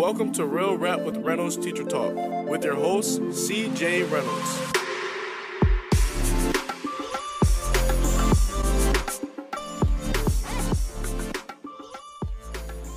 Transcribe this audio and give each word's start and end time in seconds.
Welcome 0.00 0.32
to 0.32 0.46
Real 0.46 0.78
Rap 0.78 1.00
with 1.00 1.18
Reynolds 1.18 1.58
Teacher 1.58 1.84
Talk 1.84 2.14
with 2.48 2.64
your 2.64 2.74
host, 2.74 3.20
CJ 3.20 4.10
Reynolds. 4.10 4.58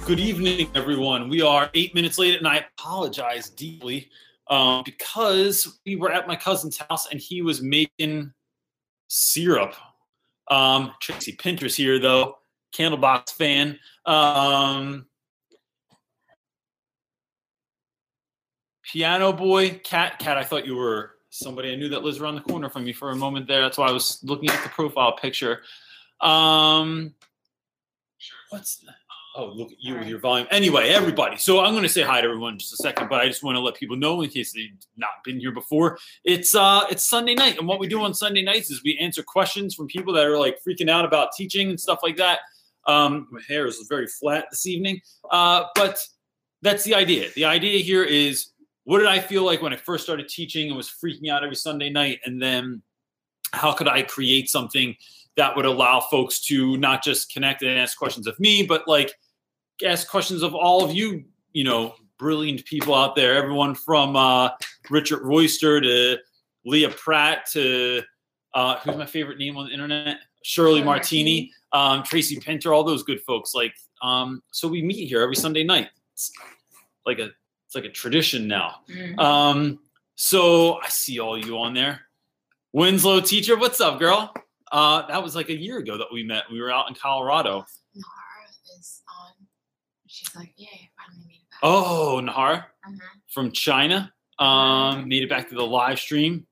Good 0.05 0.21
evening, 0.21 0.69
everyone. 0.75 1.27
We 1.27 1.41
are 1.41 1.69
eight 1.73 1.93
minutes 1.93 2.17
late, 2.17 2.37
and 2.37 2.47
I 2.47 2.65
apologize 2.77 3.49
deeply 3.49 4.09
um, 4.49 4.83
because 4.85 5.81
we 5.85 5.97
were 5.97 6.09
at 6.09 6.25
my 6.25 6.37
cousin's 6.37 6.77
house 6.77 7.11
and 7.11 7.19
he 7.19 7.41
was 7.41 7.61
making 7.61 8.31
syrup. 9.09 9.75
Um, 10.49 10.93
Tracy 11.01 11.33
Pinter's 11.33 11.75
here, 11.75 11.99
though, 11.99 12.37
Candlebox 12.73 13.31
fan. 13.31 13.77
Um, 14.05 15.07
Piano 18.93 19.33
Boy, 19.33 19.71
Cat, 19.83 20.19
Cat. 20.19 20.37
I 20.37 20.43
thought 20.43 20.67
you 20.67 20.75
were 20.75 21.15
somebody 21.31 21.73
I 21.73 21.75
knew 21.75 21.89
that 21.89 22.03
lives 22.03 22.19
around 22.19 22.35
the 22.35 22.41
corner 22.41 22.69
from 22.69 22.83
me 22.83 22.93
for 22.93 23.09
a 23.09 23.15
moment 23.15 23.47
there. 23.47 23.59
That's 23.59 23.79
why 23.79 23.87
I 23.87 23.91
was 23.91 24.19
looking 24.21 24.51
at 24.51 24.61
the 24.61 24.69
profile 24.69 25.13
picture. 25.13 25.61
Um, 26.21 27.15
what's 28.51 28.77
that? 28.77 28.93
Oh, 29.35 29.47
look 29.47 29.71
at 29.71 29.77
you 29.79 29.97
with 29.97 30.07
your 30.07 30.19
volume. 30.19 30.47
Anyway, 30.51 30.89
everybody. 30.89 31.37
So 31.37 31.61
I'm 31.61 31.71
going 31.71 31.81
to 31.81 31.89
say 31.89 32.03
hi 32.03 32.21
to 32.21 32.27
everyone 32.27 32.53
in 32.53 32.59
just 32.59 32.73
a 32.73 32.77
second, 32.77 33.09
but 33.09 33.19
I 33.19 33.25
just 33.27 33.41
want 33.41 33.55
to 33.55 33.61
let 33.61 33.73
people 33.73 33.95
know 33.95 34.21
in 34.21 34.29
case 34.29 34.53
they've 34.53 34.69
not 34.95 35.09
been 35.25 35.39
here 35.39 35.51
before. 35.51 35.97
It's 36.23 36.53
uh, 36.53 36.85
it's 36.91 37.03
Sunday 37.03 37.33
night, 37.33 37.57
and 37.57 37.67
what 37.67 37.79
we 37.79 37.87
do 37.87 37.99
on 38.03 38.13
Sunday 38.13 38.43
nights 38.43 38.69
is 38.69 38.83
we 38.83 38.95
answer 38.99 39.23
questions 39.23 39.73
from 39.73 39.87
people 39.87 40.13
that 40.13 40.27
are 40.27 40.37
like 40.37 40.59
freaking 40.63 40.87
out 40.87 41.03
about 41.03 41.29
teaching 41.35 41.71
and 41.71 41.79
stuff 41.79 42.01
like 42.03 42.17
that. 42.17 42.41
Um, 42.85 43.27
my 43.31 43.41
hair 43.47 43.65
is 43.65 43.83
very 43.89 44.05
flat 44.05 44.45
this 44.51 44.67
evening, 44.67 45.01
uh, 45.31 45.63
but 45.73 45.97
that's 46.61 46.83
the 46.83 46.93
idea. 46.93 47.29
The 47.35 47.45
idea 47.45 47.79
here 47.79 48.03
is 48.03 48.52
what 48.85 48.99
did 48.99 49.07
I 49.07 49.19
feel 49.19 49.43
like 49.43 49.61
when 49.61 49.73
I 49.73 49.77
first 49.77 50.03
started 50.03 50.27
teaching 50.27 50.67
and 50.67 50.77
was 50.77 50.89
freaking 50.89 51.29
out 51.29 51.43
every 51.43 51.55
Sunday 51.55 51.89
night, 51.89 52.19
and 52.25 52.41
then 52.41 52.81
how 53.51 53.71
could 53.71 53.87
I 53.87 54.01
create 54.01 54.49
something 54.49 54.95
that 55.37 55.55
would 55.55 55.65
allow 55.65 55.99
folks 55.99 56.39
to 56.47 56.77
not 56.77 57.03
just 57.03 57.31
connect 57.31 57.61
and 57.61 57.77
ask 57.77 57.97
questions 57.97 58.27
of 58.27 58.39
me, 58.39 58.65
but 58.65 58.87
like 58.87 59.13
ask 59.83 60.07
questions 60.07 60.43
of 60.43 60.53
all 60.53 60.83
of 60.83 60.93
you, 60.93 61.23
you 61.53 61.63
know, 61.63 61.95
brilliant 62.19 62.65
people 62.65 62.93
out 62.93 63.15
there. 63.15 63.35
Everyone 63.35 63.75
from 63.75 64.15
uh, 64.15 64.49
Richard 64.89 65.21
Royster 65.23 65.81
to 65.81 66.17
Leah 66.65 66.89
Pratt 66.89 67.45
to 67.51 68.01
uh, 68.53 68.77
who's 68.79 68.95
my 68.95 69.05
favorite 69.05 69.39
name 69.39 69.57
on 69.57 69.67
the 69.67 69.73
internet? 69.73 70.17
Shirley 70.43 70.83
Martini, 70.83 71.51
um, 71.71 72.03
Tracy 72.03 72.39
Pinter, 72.39 72.73
all 72.73 72.83
those 72.83 73.03
good 73.03 73.21
folks. 73.21 73.53
Like, 73.53 73.73
um, 74.01 74.43
so 74.51 74.67
we 74.67 74.81
meet 74.81 75.07
here 75.07 75.21
every 75.21 75.35
Sunday 75.35 75.63
night. 75.63 75.89
It's 76.13 76.31
like 77.05 77.19
a 77.19 77.31
it's 77.73 77.83
like 77.83 77.89
a 77.89 77.93
tradition 77.93 78.47
now. 78.47 78.75
Mm-hmm. 78.89 79.19
Um, 79.19 79.79
so 80.15 80.75
I 80.75 80.89
see 80.89 81.19
all 81.19 81.43
you 81.43 81.57
on 81.57 81.73
there. 81.73 82.01
Winslow 82.71 83.19
teacher, 83.21 83.57
what's 83.57 83.81
up, 83.81 83.99
girl? 83.99 84.31
Uh, 84.71 85.07
that 85.07 85.21
was 85.23 85.35
like 85.35 85.49
a 85.49 85.57
year 85.57 85.79
ago 85.79 85.97
that 85.97 86.07
we 86.11 86.23
met. 86.23 86.43
We 86.51 86.61
were 86.61 86.71
out 86.71 86.87
in 86.87 86.95
Colorado. 86.95 87.65
Nara 87.95 88.47
is 88.79 89.01
on. 89.09 89.47
She's 90.07 90.35
like, 90.35 90.53
yay, 90.55 90.91
finally 90.97 91.25
made 91.25 91.33
it 91.35 91.49
back. 91.49 91.59
Oh, 91.63 92.21
Nahar 92.23 92.65
Mhm. 92.87 92.99
from 93.33 93.51
China 93.51 94.13
um, 94.39 95.07
made 95.07 95.23
it 95.23 95.29
back 95.29 95.49
to 95.49 95.55
the 95.55 95.65
live 95.65 95.99
stream. 95.99 96.45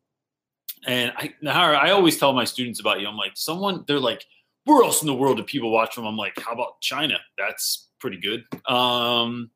And 0.87 1.13
I, 1.15 1.33
Nahar, 1.43 1.75
I 1.75 1.91
always 1.91 2.17
tell 2.17 2.33
my 2.33 2.45
students 2.45 2.79
about 2.79 2.99
you. 3.01 3.07
I'm 3.07 3.17
like, 3.17 3.33
someone, 3.35 3.83
they're 3.87 3.99
like, 3.99 4.25
where 4.65 4.83
else 4.83 5.01
in 5.01 5.07
the 5.07 5.13
world 5.13 5.37
do 5.37 5.43
people 5.43 5.71
watch 5.71 5.93
from? 5.93 6.05
I'm 6.05 6.17
like, 6.17 6.33
how 6.39 6.53
about 6.53 6.81
China? 6.81 7.17
That's 7.37 7.89
pretty 7.99 8.17
good. 8.17 8.43
Um, 8.71 9.51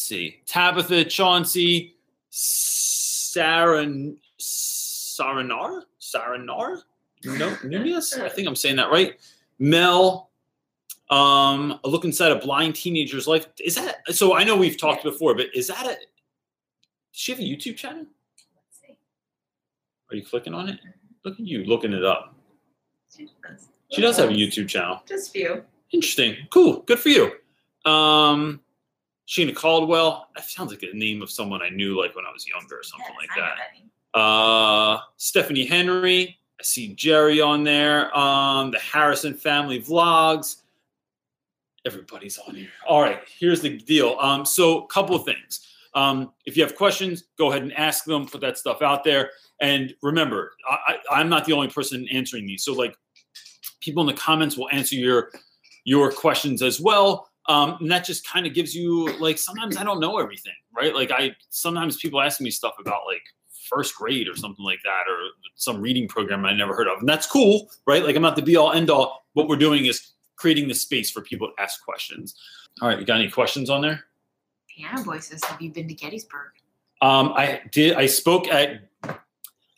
see. 0.00 0.40
Tabitha, 0.46 1.04
Chauncey, 1.04 1.96
Saran, 2.30 4.16
Saranar? 4.38 5.82
Saranar? 6.00 6.82
No, 7.24 7.56
Nunez? 7.64 8.14
I 8.14 8.28
think 8.28 8.48
I'm 8.48 8.56
saying 8.56 8.76
that 8.76 8.90
right. 8.90 9.18
Mel, 9.58 10.30
um, 11.10 11.78
a 11.84 11.88
look 11.88 12.04
inside 12.04 12.32
a 12.32 12.36
blind 12.36 12.74
teenager's 12.74 13.26
life. 13.26 13.46
Is 13.62 13.74
that 13.74 13.98
so? 14.08 14.34
I 14.34 14.44
know 14.44 14.56
we've 14.56 14.78
talked 14.78 15.02
before, 15.02 15.34
but 15.34 15.48
is 15.54 15.66
that 15.66 15.84
a? 15.84 15.88
Does 15.88 15.96
she 17.12 17.32
have 17.32 17.40
a 17.40 17.42
YouTube 17.42 17.76
channel? 17.76 18.06
Let's 18.06 18.80
see. 18.80 18.96
Are 20.10 20.16
you 20.16 20.24
clicking 20.24 20.54
on 20.54 20.68
it? 20.68 20.80
Look 21.24 21.34
at 21.34 21.46
you 21.46 21.64
looking 21.64 21.92
it 21.92 22.04
up. 22.04 22.34
She 23.14 23.28
does. 23.42 23.68
She 23.90 24.00
does 24.00 24.16
have 24.16 24.30
a 24.30 24.32
YouTube 24.32 24.68
channel. 24.68 25.02
Just 25.06 25.32
few. 25.32 25.64
Interesting. 25.90 26.36
Cool. 26.50 26.80
Good 26.82 27.00
for 27.00 27.08
you. 27.08 27.32
Um, 27.84 28.60
Sheena 29.30 29.54
Caldwell. 29.54 30.28
That 30.34 30.44
sounds 30.44 30.72
like 30.72 30.82
a 30.82 30.94
name 30.94 31.22
of 31.22 31.30
someone 31.30 31.62
I 31.62 31.68
knew 31.68 31.98
like 31.98 32.16
when 32.16 32.24
I 32.26 32.32
was 32.32 32.48
younger 32.48 32.80
or 32.80 32.82
something 32.82 33.14
Yes, 33.20 33.28
like 33.28 33.54
that. 34.12 34.18
Uh, 34.18 35.00
Stephanie 35.18 35.64
Henry. 35.64 36.36
I 36.58 36.62
see 36.62 36.94
Jerry 36.94 37.40
on 37.40 37.62
there. 37.62 38.16
Um, 38.16 38.72
the 38.72 38.80
Harrison 38.80 39.34
family 39.34 39.80
vlogs. 39.80 40.56
Everybody's 41.86 42.38
on 42.38 42.56
here. 42.56 42.68
All 42.88 43.00
right, 43.00 43.20
here's 43.38 43.62
the 43.62 43.78
deal. 43.78 44.16
Um, 44.20 44.44
so, 44.44 44.82
a 44.82 44.86
couple 44.88 45.14
of 45.14 45.24
things. 45.24 45.66
Um, 45.94 46.32
if 46.44 46.56
you 46.56 46.62
have 46.64 46.74
questions, 46.74 47.24
go 47.38 47.50
ahead 47.50 47.62
and 47.62 47.72
ask 47.74 48.04
them. 48.04 48.26
Put 48.26 48.40
that 48.42 48.58
stuff 48.58 48.82
out 48.82 49.04
there. 49.04 49.30
And 49.62 49.94
remember, 50.02 50.52
I, 50.68 50.96
I, 51.10 51.20
I'm 51.20 51.28
not 51.28 51.44
the 51.44 51.52
only 51.52 51.68
person 51.68 52.06
answering 52.12 52.46
these. 52.46 52.64
So, 52.64 52.74
like, 52.74 52.96
people 53.80 54.02
in 54.02 54.08
the 54.08 54.20
comments 54.20 54.56
will 54.58 54.68
answer 54.70 54.96
your 54.96 55.30
your 55.84 56.10
questions 56.10 56.62
as 56.62 56.80
well. 56.80 57.29
Um, 57.50 57.78
and 57.80 57.90
that 57.90 58.04
just 58.04 58.24
kind 58.28 58.46
of 58.46 58.54
gives 58.54 58.76
you 58.76 59.12
like 59.18 59.36
sometimes 59.36 59.76
I 59.76 59.82
don't 59.82 59.98
know 59.98 60.18
everything, 60.18 60.52
right? 60.76 60.94
Like 60.94 61.10
I 61.10 61.34
sometimes 61.48 61.96
people 61.96 62.20
ask 62.20 62.40
me 62.40 62.48
stuff 62.48 62.74
about 62.78 63.06
like 63.06 63.22
first 63.68 63.96
grade 63.96 64.28
or 64.28 64.36
something 64.36 64.64
like 64.64 64.78
that, 64.84 65.10
or 65.10 65.18
some 65.56 65.80
reading 65.80 66.06
program 66.06 66.44
I 66.44 66.52
never 66.52 66.76
heard 66.76 66.86
of, 66.86 67.00
and 67.00 67.08
that's 67.08 67.26
cool, 67.26 67.68
right? 67.88 68.04
Like 68.04 68.14
I'm 68.14 68.22
not 68.22 68.36
the 68.36 68.42
be 68.42 68.56
all 68.56 68.70
end 68.72 68.88
all. 68.88 69.26
What 69.32 69.48
we're 69.48 69.56
doing 69.56 69.86
is 69.86 70.12
creating 70.36 70.68
the 70.68 70.74
space 70.74 71.10
for 71.10 71.22
people 71.22 71.48
to 71.48 71.60
ask 71.60 71.84
questions. 71.84 72.36
All 72.80 72.86
right, 72.88 73.00
you 73.00 73.04
got 73.04 73.18
any 73.18 73.28
questions 73.28 73.68
on 73.68 73.80
there? 73.80 74.04
Piano 74.68 75.02
voices. 75.02 75.42
have 75.42 75.60
you 75.60 75.72
been 75.72 75.88
to 75.88 75.94
Gettysburg? 75.94 76.52
Um, 77.02 77.32
I 77.34 77.62
did. 77.72 77.96
I 77.96 78.06
spoke 78.06 78.46
at. 78.46 78.82
I 79.02 79.16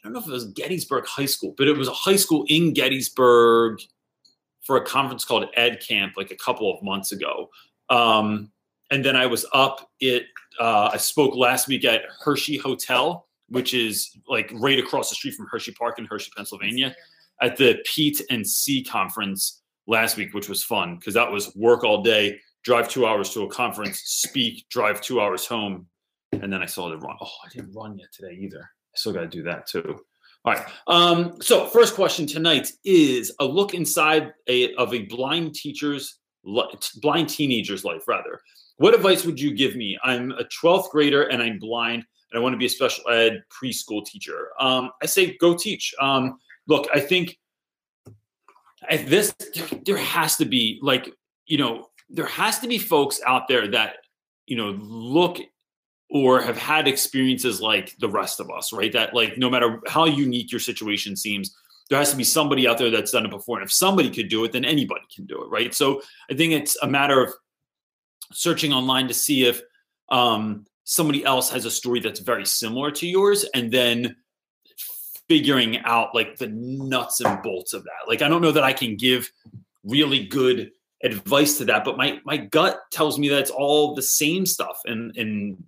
don't 0.05 0.13
know 0.13 0.19
if 0.19 0.27
it 0.27 0.33
was 0.33 0.53
Gettysburg 0.53 1.07
High 1.07 1.25
School, 1.25 1.55
but 1.57 1.69
it 1.69 1.79
was 1.79 1.89
a 1.89 1.93
high 1.93 2.17
school 2.17 2.45
in 2.49 2.75
Gettysburg 2.75 3.81
for 4.63 4.77
a 4.77 4.85
conference 4.85 5.25
called 5.25 5.47
Ed 5.55 5.81
Camp, 5.87 6.15
like 6.17 6.31
a 6.31 6.37
couple 6.37 6.73
of 6.73 6.83
months 6.83 7.13
ago. 7.13 7.51
Um, 7.91 8.51
and 8.91 9.05
then 9.05 9.17
I 9.17 9.27
was 9.27 9.47
up. 9.53 9.91
It. 10.01 10.25
Uh, 10.61 10.91
I 10.93 10.99
spoke 10.99 11.35
last 11.35 11.67
week 11.67 11.85
at 11.85 12.03
Hershey 12.21 12.59
Hotel, 12.59 13.27
which 13.49 13.75
is 13.75 14.17
like 14.29 14.51
right 14.55 14.79
across 14.79 15.09
the 15.09 15.15
street 15.15 15.35
from 15.35 15.47
Hershey 15.51 15.73
Park 15.73 15.99
in 15.99 16.05
Hershey, 16.05 16.31
Pennsylvania, 16.37 16.95
at 17.41 17.57
the 17.57 17.83
Pete 17.85 18.21
and 18.31 18.47
C 18.47 18.85
conference 18.85 19.63
last 19.87 20.17
week, 20.17 20.35
which 20.35 20.49
was 20.49 20.63
fun 20.63 20.97
because 20.97 21.15
that 21.15 21.31
was 21.31 21.55
work 21.57 21.85
all 21.85 22.03
day, 22.03 22.39
drive 22.65 22.89
two 22.89 23.07
hours 23.07 23.31
to 23.31 23.43
a 23.43 23.49
conference, 23.49 24.01
speak, 24.05 24.69
drive 24.69 25.01
two 25.01 25.21
hours 25.21 25.47
home, 25.47 25.87
and 26.33 26.53
then 26.53 26.63
I 26.63 26.67
saw 26.67 26.89
the 26.89 26.99
run. 26.99 27.17
Oh, 27.21 27.31
I 27.45 27.49
didn't 27.49 27.73
run 27.73 27.99
yet 27.99 28.13
today 28.13 28.37
either. 28.41 28.63
I 28.63 28.95
still 28.95 29.13
got 29.13 29.23
to 29.23 29.29
do 29.29 29.43
that 29.45 29.67
too. 29.67 30.01
All 30.45 30.55
right. 30.55 30.67
Um, 30.89 31.41
so 31.41 31.67
first 31.67 31.95
question 31.95 32.27
tonight 32.27 32.73
is 32.85 33.33
a 33.39 33.45
look 33.45 33.75
inside 33.75 34.33
a 34.49 34.75
of 34.75 34.93
a 34.93 35.03
blind 35.03 35.55
teacher's 35.55 36.19
li- 36.45 36.75
blind 37.01 37.29
teenager's 37.29 37.85
life. 37.85 38.09
Rather, 38.09 38.41
what 38.77 38.95
advice 38.95 39.25
would 39.25 39.39
you 39.39 39.55
give 39.55 39.77
me? 39.77 39.97
I'm 40.03 40.33
a 40.33 40.45
12th 40.45 40.91
grader 40.91 41.25
and 41.25 41.41
I'm 41.41 41.61
blind 41.61 42.05
and 42.31 42.39
I 42.39 42.43
want 42.43 42.55
to 42.55 42.59
be 42.59 42.67
a 42.67 42.71
special 42.71 43.09
ed 43.09 43.45
preschool 43.51 44.05
teacher. 44.05 44.49
Um, 44.59 44.91
I 45.01 45.07
say 45.07 45.37
go 45.37 45.55
teach. 45.57 45.95
Um, 46.01 46.39
look, 46.67 46.89
I 46.93 46.99
think 46.99 47.39
this 48.91 49.33
there 49.87 49.97
has 49.97 50.37
to 50.37 50.45
be 50.45 50.81
like 50.83 51.15
you 51.47 51.59
know 51.59 51.87
there 52.11 52.27
has 52.27 52.59
to 52.59 52.69
be 52.69 52.79
folks 52.79 53.21
out 53.27 53.47
there 53.47 53.69
that 53.69 53.99
you 54.47 54.57
know 54.57 54.71
look 54.81 55.39
or 56.15 56.43
have 56.43 56.59
had 56.59 56.87
experiences 56.87 57.63
like 57.63 57.97
the 57.99 58.09
rest 58.09 58.39
of 58.39 58.51
us 58.51 58.73
right? 58.73 58.93
That 58.93 59.15
like 59.15 59.39
no 59.39 59.49
matter 59.49 59.81
how 59.89 60.05
unique 60.05 60.53
your 60.53 60.61
situation 60.61 61.17
seems 61.17 61.57
there 61.89 61.99
has 61.99 62.11
to 62.11 62.17
be 62.17 62.25
somebody 62.25 62.67
out 62.67 62.79
there 62.79 62.91
that's 62.91 63.11
done 63.11 63.27
it 63.27 63.31
before. 63.31 63.59
And 63.59 63.67
if 63.67 63.73
somebody 63.73 64.11
could 64.11 64.29
do 64.29 64.45
it 64.45 64.53
then 64.53 64.65
anybody 64.65 65.05
can 65.15 65.27
do 65.27 65.43
it 65.43 65.49
right? 65.49 65.75
So 65.75 66.03
i 66.31 66.35
think 66.35 66.53
it's 66.53 66.77
a 66.83 66.87
matter 66.87 67.23
of 67.23 67.33
searching 68.33 68.73
online 68.73 69.09
to 69.09 69.15
see 69.15 69.47
if 69.47 69.63
um, 70.09 70.67
somebody 70.85 71.25
else 71.25 71.51
has 71.51 71.65
a 71.65 71.71
story 71.71 72.01
that's 72.01 72.21
very 72.21 72.45
similar 72.45 72.91
to 72.91 73.07
yours 73.07 73.45
and 73.55 73.71
then 73.71 74.17
figuring 75.29 75.79
out 75.85 76.15
like 76.15 76.37
the 76.37 76.49
nuts 76.49 77.21
and 77.21 77.43
bolts 77.43 77.73
of 77.73 77.85
that. 77.85 78.09
Like 78.09 78.21
I 78.21 78.29
don't 78.29 78.43
know 78.43 78.53
that 78.53 78.65
I 78.65 78.73
can 78.73 78.97
give 78.97 79.31
really 79.85 80.27
good 80.27 80.71
advice 81.03 81.59
to 81.59 81.65
that, 81.67 81.85
but 81.85 81.97
my 81.97 82.21
my 82.25 82.37
gut 82.37 82.81
tells 82.91 83.19
me 83.19 83.29
that 83.29 83.41
it's 83.41 83.51
all 83.51 83.95
the 83.95 84.03
same 84.03 84.45
stuff. 84.45 84.79
And 84.85 85.17
in 85.17 85.65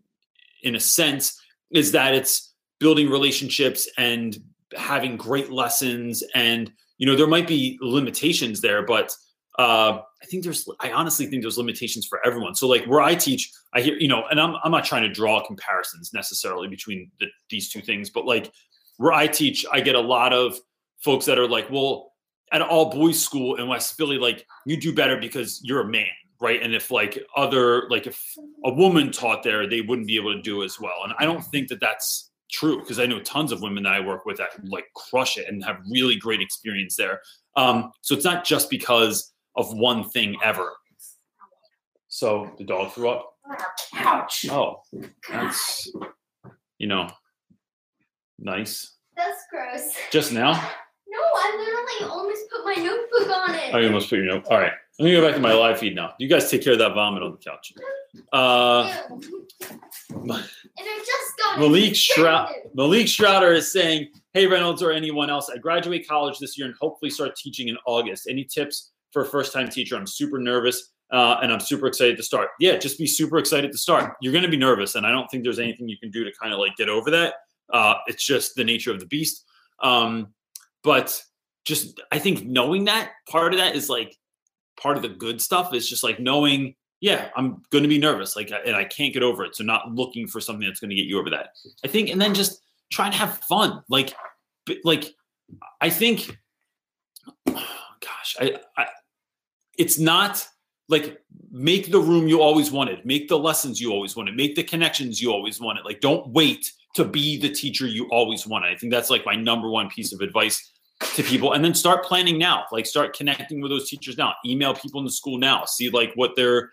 in 0.64 0.74
a 0.74 0.80
sense 0.80 1.40
is 1.70 1.92
that 1.92 2.14
it's 2.14 2.54
building 2.80 3.08
relationships 3.08 3.88
and 3.96 4.36
having 4.76 5.16
great 5.16 5.50
lessons 5.50 6.22
and 6.34 6.72
you 6.98 7.06
know 7.06 7.16
there 7.16 7.26
might 7.26 7.46
be 7.46 7.78
limitations 7.80 8.60
there 8.60 8.84
but 8.84 9.14
uh, 9.58 10.00
I 10.20 10.26
think 10.26 10.42
there's, 10.42 10.68
I 10.80 10.90
honestly 10.90 11.26
think 11.26 11.42
there's 11.42 11.58
limitations 11.58 12.06
for 12.06 12.20
everyone. 12.26 12.54
So 12.56 12.66
like 12.66 12.84
where 12.86 13.00
I 13.00 13.14
teach, 13.14 13.52
I 13.72 13.82
hear, 13.82 13.96
you 13.96 14.08
know, 14.08 14.24
and 14.28 14.40
I'm, 14.40 14.56
I'm 14.64 14.72
not 14.72 14.84
trying 14.84 15.02
to 15.02 15.08
draw 15.08 15.46
comparisons 15.46 16.12
necessarily 16.12 16.66
between 16.66 17.10
the, 17.20 17.26
these 17.50 17.70
two 17.70 17.80
things, 17.80 18.10
but 18.10 18.26
like 18.26 18.52
where 18.96 19.12
I 19.12 19.28
teach, 19.28 19.64
I 19.72 19.80
get 19.80 19.94
a 19.94 20.00
lot 20.00 20.32
of 20.32 20.58
folks 21.04 21.26
that 21.26 21.38
are 21.38 21.46
like, 21.46 21.70
well, 21.70 22.12
at 22.52 22.62
all 22.62 22.90
boys 22.90 23.22
school 23.22 23.56
in 23.56 23.68
West 23.68 23.96
Philly, 23.96 24.18
like 24.18 24.44
you 24.66 24.76
do 24.76 24.92
better 24.92 25.18
because 25.18 25.60
you're 25.62 25.82
a 25.82 25.88
man, 25.88 26.06
right? 26.44 26.62
And 26.62 26.74
if 26.74 26.90
like 26.90 27.18
other, 27.34 27.88
like 27.88 28.06
if 28.06 28.36
a 28.64 28.72
woman 28.72 29.10
taught 29.10 29.42
there, 29.42 29.66
they 29.66 29.80
wouldn't 29.80 30.06
be 30.06 30.16
able 30.16 30.34
to 30.34 30.42
do 30.42 30.62
as 30.62 30.78
well. 30.78 31.00
And 31.02 31.14
I 31.18 31.24
don't 31.24 31.42
think 31.46 31.68
that 31.68 31.80
that's 31.80 32.30
true 32.52 32.80
because 32.80 33.00
I 33.00 33.06
know 33.06 33.18
tons 33.20 33.50
of 33.50 33.62
women 33.62 33.82
that 33.84 33.94
I 33.94 34.00
work 34.00 34.26
with 34.26 34.36
that 34.36 34.50
like 34.68 34.84
crush 34.94 35.38
it 35.38 35.48
and 35.48 35.64
have 35.64 35.78
really 35.90 36.16
great 36.16 36.42
experience 36.42 36.96
there. 36.96 37.22
Um, 37.56 37.92
so 38.02 38.14
it's 38.14 38.26
not 38.26 38.44
just 38.44 38.68
because 38.68 39.32
of 39.56 39.72
one 39.72 40.10
thing 40.10 40.36
ever. 40.44 40.72
So 42.08 42.50
the 42.58 42.64
dog 42.64 42.92
threw 42.92 43.08
up. 43.08 43.32
Ouch. 43.94 44.46
Oh, 44.50 44.82
that's 45.30 45.90
you 46.78 46.86
know 46.86 47.08
nice. 48.38 48.96
That's 49.16 49.44
gross. 49.50 49.94
Just 50.10 50.32
now? 50.32 50.52
No, 51.08 51.18
I 51.18 51.56
literally 51.56 52.12
almost 52.12 52.42
put 52.50 52.64
my 52.64 52.74
notebook 52.74 53.36
on 53.36 53.54
it. 53.54 53.74
I 53.74 53.86
almost 53.86 54.10
put 54.10 54.18
your 54.18 54.26
note. 54.26 54.44
All 54.50 54.58
right, 54.58 54.72
let 54.98 55.04
me 55.06 55.12
go 55.12 55.26
back 55.26 55.34
to 55.34 55.40
my 55.40 55.52
live 55.52 55.78
feed 55.78 55.94
now. 55.94 56.14
You 56.18 56.28
guys 56.28 56.50
take 56.50 56.62
care 56.62 56.74
of 56.74 56.78
that 56.78 56.94
vomit 56.94 57.22
on 57.22 57.32
the 57.32 57.38
couch. 57.38 57.72
Uh, 58.32 58.94
and 60.10 60.32
I 60.32 61.04
just 61.04 61.38
got 61.38 61.58
Malik 61.58 61.96
Shroud. 61.96 62.48
Malik 62.74 63.06
Strouder 63.06 63.54
is 63.54 63.72
saying, 63.72 64.08
"Hey 64.32 64.46
Reynolds 64.46 64.82
or 64.82 64.92
anyone 64.92 65.30
else, 65.30 65.50
I 65.50 65.58
graduate 65.58 66.06
college 66.06 66.38
this 66.38 66.56
year 66.56 66.66
and 66.66 66.76
hopefully 66.80 67.10
start 67.10 67.34
teaching 67.36 67.68
in 67.68 67.76
August. 67.86 68.28
Any 68.28 68.44
tips 68.44 68.92
for 69.12 69.22
a 69.22 69.26
first-time 69.26 69.68
teacher? 69.68 69.96
I'm 69.96 70.06
super 70.06 70.38
nervous." 70.38 70.90
Uh, 71.12 71.38
and 71.42 71.52
I'm 71.52 71.60
super 71.60 71.86
excited 71.86 72.16
to 72.16 72.22
start. 72.22 72.48
Yeah, 72.58 72.76
just 72.76 72.98
be 72.98 73.06
super 73.06 73.38
excited 73.38 73.70
to 73.70 73.78
start. 73.78 74.14
You're 74.20 74.32
going 74.32 74.42
to 74.42 74.50
be 74.50 74.56
nervous, 74.56 74.94
and 74.94 75.06
I 75.06 75.12
don't 75.12 75.28
think 75.30 75.44
there's 75.44 75.60
anything 75.60 75.88
you 75.88 75.98
can 75.98 76.10
do 76.10 76.24
to 76.24 76.32
kind 76.40 76.52
of 76.52 76.58
like 76.58 76.74
get 76.76 76.88
over 76.88 77.10
that. 77.10 77.34
Uh, 77.72 77.94
it's 78.06 78.24
just 78.24 78.56
the 78.56 78.64
nature 78.64 78.90
of 78.90 78.98
the 78.98 79.06
beast. 79.06 79.44
Um, 79.80 80.34
but 80.82 81.20
just 81.64 82.00
I 82.10 82.18
think 82.18 82.44
knowing 82.44 82.86
that 82.86 83.12
part 83.28 83.52
of 83.52 83.60
that 83.60 83.76
is 83.76 83.88
like 83.88 84.16
part 84.80 84.96
of 84.96 85.02
the 85.02 85.08
good 85.08 85.40
stuff 85.40 85.74
is 85.74 85.88
just 85.88 86.02
like 86.02 86.20
knowing, 86.20 86.74
yeah, 87.00 87.28
I'm 87.36 87.62
going 87.70 87.82
to 87.82 87.88
be 87.88 87.98
nervous, 87.98 88.36
like, 88.36 88.50
and 88.50 88.74
I 88.74 88.84
can't 88.84 89.12
get 89.12 89.22
over 89.22 89.44
it. 89.44 89.56
So 89.56 89.64
not 89.64 89.94
looking 89.94 90.26
for 90.26 90.40
something 90.40 90.66
that's 90.66 90.80
going 90.80 90.90
to 90.90 90.96
get 90.96 91.06
you 91.06 91.18
over 91.18 91.30
that. 91.30 91.50
I 91.84 91.88
think, 91.88 92.10
and 92.10 92.20
then 92.20 92.34
just 92.34 92.60
try 92.90 93.06
and 93.06 93.14
have 93.14 93.38
fun. 93.38 93.82
Like, 93.88 94.14
like 94.84 95.14
I 95.80 95.90
think, 95.90 96.38
gosh, 97.46 98.36
I, 98.40 98.58
I, 98.76 98.86
it's 99.78 99.98
not 99.98 100.46
like 100.88 101.20
make 101.50 101.90
the 101.90 102.00
room 102.00 102.28
you 102.28 102.40
always 102.40 102.70
wanted, 102.70 103.04
make 103.04 103.28
the 103.28 103.38
lessons 103.38 103.80
you 103.80 103.90
always 103.92 104.16
wanted, 104.16 104.36
make 104.36 104.54
the 104.54 104.62
connections 104.62 105.20
you 105.20 105.30
always 105.30 105.60
wanted. 105.60 105.84
Like, 105.84 106.00
don't 106.00 106.28
wait 106.28 106.70
to 106.94 107.04
be 107.04 107.38
the 107.38 107.48
teacher 107.48 107.86
you 107.86 108.06
always 108.10 108.46
wanted. 108.46 108.72
I 108.72 108.76
think 108.76 108.92
that's 108.92 109.10
like 109.10 109.26
my 109.26 109.34
number 109.34 109.68
one 109.68 109.88
piece 109.88 110.12
of 110.12 110.20
advice 110.20 110.70
to 111.00 111.22
people 111.22 111.52
and 111.52 111.64
then 111.64 111.74
start 111.74 112.04
planning 112.04 112.38
now 112.38 112.64
like 112.70 112.86
start 112.86 113.16
connecting 113.16 113.60
with 113.60 113.70
those 113.70 113.88
teachers 113.88 114.16
now. 114.16 114.32
Email 114.46 114.74
people 114.74 115.00
in 115.00 115.04
the 115.04 115.12
school 115.12 115.38
now. 115.38 115.64
See 115.64 115.90
like 115.90 116.12
what 116.14 116.36
their 116.36 116.70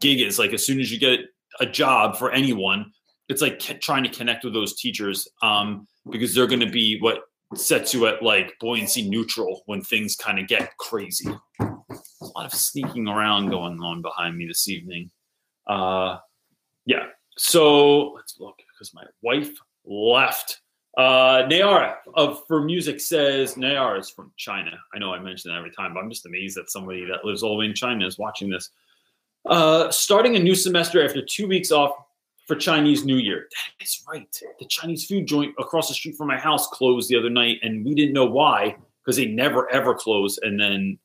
gig 0.00 0.20
is. 0.20 0.38
Like 0.38 0.52
as 0.52 0.64
soon 0.64 0.80
as 0.80 0.90
you 0.92 0.98
get 0.98 1.20
a 1.58 1.66
job 1.66 2.16
for 2.16 2.30
anyone 2.30 2.92
it's 3.30 3.40
like 3.40 3.60
trying 3.80 4.02
to 4.02 4.10
connect 4.10 4.44
with 4.44 4.52
those 4.52 4.74
teachers 4.74 5.28
um, 5.40 5.86
because 6.10 6.34
they're 6.34 6.48
going 6.48 6.60
to 6.60 6.70
be 6.70 6.98
what 6.98 7.20
sets 7.54 7.94
you 7.94 8.06
at 8.06 8.22
like 8.22 8.52
buoyancy 8.60 9.08
neutral 9.08 9.62
when 9.66 9.82
things 9.82 10.16
kind 10.16 10.40
of 10.40 10.48
get 10.48 10.76
crazy. 10.78 11.30
A 11.60 12.26
lot 12.34 12.46
of 12.46 12.52
sneaking 12.52 13.06
around 13.06 13.50
going 13.50 13.80
on 13.80 14.02
behind 14.02 14.36
me 14.36 14.46
this 14.46 14.68
evening. 14.68 15.10
Uh 15.66 16.18
yeah. 16.86 17.04
So 17.36 18.12
let's 18.12 18.36
look 18.40 18.56
because 18.72 18.92
my 18.94 19.04
wife 19.22 19.52
left 19.84 20.60
uh, 21.00 21.48
Nayara 21.48 21.94
of 22.14 22.46
for 22.46 22.62
music 22.62 23.00
says 23.00 23.54
Nayara 23.54 23.98
is 23.98 24.10
from 24.10 24.32
China. 24.36 24.72
I 24.94 24.98
know 24.98 25.14
I 25.14 25.18
mention 25.18 25.50
that 25.50 25.56
every 25.56 25.70
time, 25.70 25.94
but 25.94 26.00
I'm 26.00 26.10
just 26.10 26.26
amazed 26.26 26.56
that 26.58 26.70
somebody 26.70 27.06
that 27.06 27.24
lives 27.24 27.42
all 27.42 27.52
the 27.52 27.56
way 27.56 27.64
in 27.64 27.74
China 27.74 28.06
is 28.06 28.18
watching 28.18 28.50
this. 28.50 28.70
Uh, 29.46 29.90
starting 29.90 30.36
a 30.36 30.38
new 30.38 30.54
semester 30.54 31.02
after 31.02 31.24
two 31.24 31.48
weeks 31.48 31.72
off 31.72 31.92
for 32.46 32.54
Chinese 32.54 33.04
New 33.04 33.16
Year. 33.16 33.48
That 33.50 33.84
is 33.84 34.04
right. 34.06 34.40
The 34.58 34.66
Chinese 34.66 35.06
food 35.06 35.26
joint 35.26 35.54
across 35.58 35.88
the 35.88 35.94
street 35.94 36.16
from 36.16 36.28
my 36.28 36.38
house 36.38 36.66
closed 36.66 37.08
the 37.08 37.16
other 37.16 37.30
night, 37.30 37.58
and 37.62 37.84
we 37.84 37.94
didn't 37.94 38.12
know 38.12 38.26
why 38.26 38.76
because 39.02 39.16
they 39.16 39.26
never 39.26 39.72
ever 39.72 39.94
close. 39.94 40.38
And 40.42 40.60
then 40.60 40.98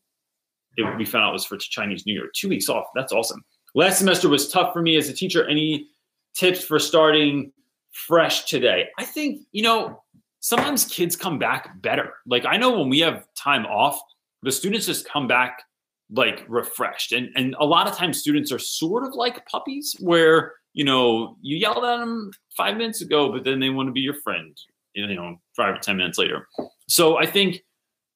it, 0.75 0.97
we 0.97 1.05
found 1.05 1.23
out 1.23 1.29
it 1.29 1.33
was 1.33 1.45
for 1.45 1.57
Chinese 1.57 2.05
New 2.05 2.13
Year. 2.13 2.29
Two 2.35 2.49
weeks 2.49 2.67
off. 2.67 2.87
That's 2.95 3.13
awesome. 3.13 3.45
Last 3.75 3.99
semester 3.99 4.27
was 4.27 4.49
tough 4.49 4.73
for 4.73 4.81
me 4.81 4.97
as 4.97 5.07
a 5.07 5.13
teacher. 5.13 5.47
Any 5.47 5.87
tips 6.33 6.63
for 6.63 6.79
starting 6.79 7.53
fresh 7.95 8.45
today? 8.45 8.89
I 8.99 9.05
think, 9.05 9.41
you 9.51 9.63
know, 9.63 10.03
sometimes 10.41 10.85
kids 10.85 11.15
come 11.15 11.39
back 11.39 11.81
better. 11.81 12.13
Like 12.27 12.45
I 12.45 12.57
know 12.57 12.77
when 12.77 12.89
we 12.89 12.99
have 12.99 13.25
time 13.35 13.65
off, 13.65 13.99
the 14.43 14.51
students 14.51 14.85
just 14.85 15.09
come 15.09 15.27
back 15.27 15.63
like 16.11 16.45
refreshed. 16.47 17.13
And 17.13 17.29
and 17.35 17.55
a 17.59 17.65
lot 17.65 17.87
of 17.87 17.95
times 17.95 18.19
students 18.19 18.51
are 18.51 18.59
sort 18.59 19.03
of 19.03 19.13
like 19.15 19.47
puppies 19.47 19.95
where, 19.99 20.53
you 20.73 20.83
know, 20.83 21.37
you 21.41 21.57
yelled 21.57 21.83
at 21.83 21.99
them 21.99 22.31
5 22.57 22.77
minutes 22.77 23.01
ago 23.01 23.31
but 23.31 23.43
then 23.43 23.59
they 23.59 23.69
want 23.69 23.87
to 23.87 23.93
be 23.93 24.01
your 24.01 24.21
friend, 24.21 24.55
you 24.93 25.15
know, 25.15 25.37
5 25.55 25.75
or 25.75 25.79
10 25.79 25.97
minutes 25.97 26.17
later. 26.17 26.47
So 26.87 27.17
I 27.17 27.25
think 27.25 27.63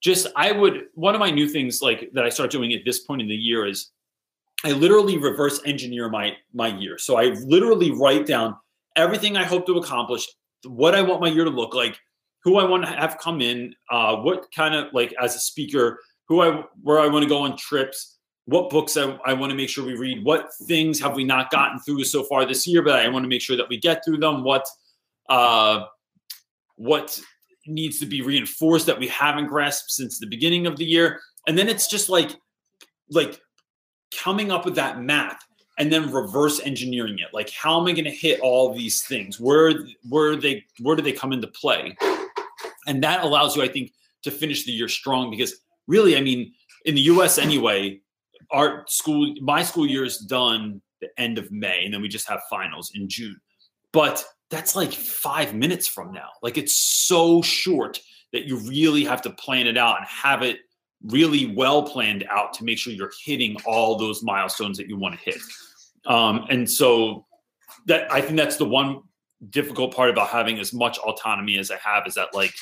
just 0.01 0.27
I 0.35 0.51
would 0.51 0.83
one 0.93 1.15
of 1.15 1.19
my 1.19 1.31
new 1.31 1.47
things 1.47 1.81
like 1.81 2.09
that 2.13 2.25
I 2.25 2.29
start 2.29 2.51
doing 2.51 2.73
at 2.73 2.85
this 2.85 2.99
point 2.99 3.21
in 3.21 3.27
the 3.27 3.35
year 3.35 3.65
is 3.65 3.91
I 4.63 4.73
literally 4.73 5.17
reverse 5.17 5.61
engineer 5.65 6.09
my 6.09 6.33
my 6.53 6.67
year. 6.67 6.97
So 6.97 7.17
I 7.17 7.29
literally 7.45 7.91
write 7.91 8.25
down 8.25 8.55
everything 8.95 9.37
I 9.37 9.43
hope 9.43 9.65
to 9.67 9.77
accomplish, 9.77 10.27
what 10.65 10.95
I 10.95 11.01
want 11.01 11.21
my 11.21 11.29
year 11.29 11.45
to 11.45 11.49
look 11.49 11.73
like, 11.73 11.97
who 12.43 12.57
I 12.57 12.65
want 12.65 12.85
to 12.85 12.89
have 12.89 13.17
come 13.17 13.41
in, 13.41 13.73
uh, 13.89 14.17
what 14.17 14.45
kind 14.55 14.75
of 14.75 14.93
like 14.93 15.13
as 15.21 15.35
a 15.35 15.39
speaker, 15.39 15.99
who 16.27 16.41
I 16.41 16.63
where 16.81 16.99
I 16.99 17.07
want 17.07 17.23
to 17.23 17.29
go 17.29 17.39
on 17.39 17.57
trips, 17.57 18.17
what 18.45 18.69
books 18.69 18.97
I, 18.97 19.17
I 19.25 19.33
want 19.33 19.51
to 19.51 19.55
make 19.55 19.69
sure 19.69 19.85
we 19.85 19.95
read, 19.95 20.23
what 20.23 20.49
things 20.67 20.99
have 20.99 21.15
we 21.15 21.23
not 21.23 21.51
gotten 21.51 21.79
through 21.79 22.03
so 22.05 22.23
far 22.23 22.45
this 22.45 22.65
year, 22.65 22.81
but 22.81 22.99
I 22.99 23.07
want 23.09 23.23
to 23.23 23.29
make 23.29 23.41
sure 23.41 23.57
that 23.57 23.69
we 23.69 23.77
get 23.77 24.03
through 24.03 24.17
them, 24.17 24.43
what 24.43 24.65
uh, 25.29 25.85
what 26.75 27.19
needs 27.67 27.99
to 27.99 28.05
be 28.05 28.21
reinforced 28.21 28.85
that 28.87 28.99
we 28.99 29.07
haven't 29.07 29.47
grasped 29.47 29.91
since 29.91 30.17
the 30.17 30.25
beginning 30.25 30.65
of 30.65 30.77
the 30.77 30.85
year. 30.85 31.19
And 31.47 31.57
then 31.57 31.67
it's 31.67 31.87
just 31.87 32.09
like 32.09 32.31
like 33.11 33.39
coming 34.17 34.51
up 34.51 34.65
with 34.65 34.75
that 34.75 35.01
map 35.01 35.41
and 35.79 35.91
then 35.91 36.11
reverse 36.11 36.59
engineering 36.59 37.17
it. 37.19 37.33
Like, 37.33 37.49
how 37.49 37.79
am 37.79 37.87
I 37.87 37.93
going 37.93 38.03
to 38.03 38.11
hit 38.11 38.41
all 38.41 38.73
these 38.73 39.01
things? 39.01 39.39
Where 39.39 39.73
where 40.07 40.35
they 40.35 40.65
where 40.79 40.95
do 40.95 41.01
they 41.01 41.13
come 41.13 41.33
into 41.33 41.47
play? 41.47 41.97
And 42.85 43.03
that 43.03 43.23
allows 43.23 43.55
you, 43.55 43.63
I 43.63 43.67
think, 43.67 43.93
to 44.23 44.31
finish 44.31 44.65
the 44.65 44.71
year 44.71 44.89
strong 44.89 45.31
because 45.31 45.55
really, 45.87 46.17
I 46.17 46.21
mean, 46.21 46.53
in 46.85 46.95
the 46.95 47.01
U.S. 47.01 47.37
anyway, 47.37 48.01
our 48.51 48.83
school, 48.87 49.33
my 49.41 49.63
school 49.63 49.87
year 49.87 50.03
is 50.03 50.17
done 50.17 50.81
the 51.01 51.07
end 51.17 51.37
of 51.37 51.51
May, 51.51 51.85
and 51.85 51.93
then 51.93 52.01
we 52.01 52.09
just 52.09 52.27
have 52.27 52.41
finals 52.49 52.91
in 52.95 53.07
June. 53.07 53.39
But 53.93 54.23
that's 54.49 54.75
like 54.75 54.91
five 54.91 55.53
minutes 55.53 55.87
from 55.87 56.11
now. 56.11 56.29
Like, 56.41 56.57
it's 56.57 56.75
so 56.75 57.41
short 57.41 57.99
that 58.33 58.45
you 58.45 58.57
really 58.57 59.03
have 59.05 59.21
to 59.23 59.29
plan 59.29 59.67
it 59.67 59.77
out 59.77 59.97
and 59.97 60.07
have 60.07 60.41
it 60.41 60.57
really 61.05 61.53
well 61.55 61.83
planned 61.83 62.25
out 62.29 62.53
to 62.53 62.63
make 62.63 62.77
sure 62.77 62.91
you're 62.91 63.11
hitting 63.23 63.55
all 63.65 63.97
those 63.97 64.21
milestones 64.21 64.77
that 64.77 64.87
you 64.87 64.97
want 64.97 65.17
to 65.17 65.21
hit. 65.23 65.39
Um, 66.09 66.45
and 66.49 66.69
so 66.69 67.25
that 67.85 68.11
I 68.11 68.21
think 68.21 68.37
that's 68.37 68.57
the 68.57 68.65
one 68.65 69.01
difficult 69.49 69.95
part 69.95 70.09
about 70.09 70.27
having 70.27 70.59
as 70.59 70.73
much 70.73 70.97
autonomy 70.97 71.57
as 71.57 71.71
I 71.71 71.77
have 71.77 72.05
is 72.07 72.15
that 72.15 72.33
like 72.33 72.53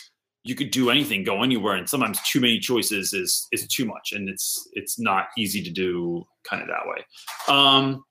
you 0.44 0.54
could 0.54 0.70
do 0.72 0.89
anything, 0.89 1.24
go 1.24 1.42
anywhere, 1.44 1.75
and 1.75 1.89
sometimes 1.89 2.22
too 2.22 2.39
many 2.39 2.60
choices 2.60 3.13
is 3.13 3.48
is 3.51 3.68
too 3.68 3.86
much, 3.86 4.13
and 4.13 4.30
it's 4.30 4.70
it's 4.74 5.00
not 5.00 5.27
easy 5.38 5.63
to 5.63 5.72
do 5.72 6.25
kind 6.44 6.62
of 6.62 6.68
that 6.68 6.86
way. 6.86 7.04
Um, 7.48 8.04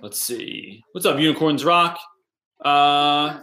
let's 0.00 0.20
see, 0.20 0.82
what's 0.92 1.06
up, 1.06 1.18
Unicorns 1.18 1.64
Rock? 1.64 1.98
Uh, 2.64 3.40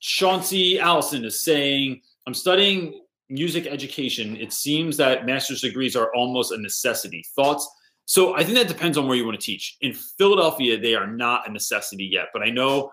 Chauncey 0.00 0.78
Allison 0.78 1.24
is 1.24 1.42
saying, 1.42 2.00
I'm 2.26 2.34
studying 2.34 3.02
music 3.28 3.66
education. 3.66 4.36
It 4.36 4.52
seems 4.52 4.96
that 4.98 5.26
master's 5.26 5.60
degrees 5.60 5.96
are 5.96 6.14
almost 6.14 6.52
a 6.52 6.58
necessity. 6.58 7.24
Thoughts? 7.34 7.68
So 8.06 8.36
I 8.36 8.44
think 8.44 8.56
that 8.56 8.68
depends 8.68 8.96
on 8.96 9.08
where 9.08 9.16
you 9.16 9.24
want 9.24 9.38
to 9.38 9.44
teach. 9.44 9.76
In 9.80 9.92
Philadelphia, 9.92 10.78
they 10.78 10.94
are 10.94 11.08
not 11.08 11.48
a 11.48 11.52
necessity 11.52 12.04
yet, 12.04 12.28
but 12.32 12.42
I 12.42 12.50
know 12.50 12.92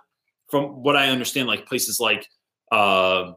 from 0.50 0.84
what 0.84 0.96
I 0.96 1.10
understand, 1.10 1.48
like 1.48 1.67
places 1.67 2.00
like 2.00 2.27
uh, 2.72 3.32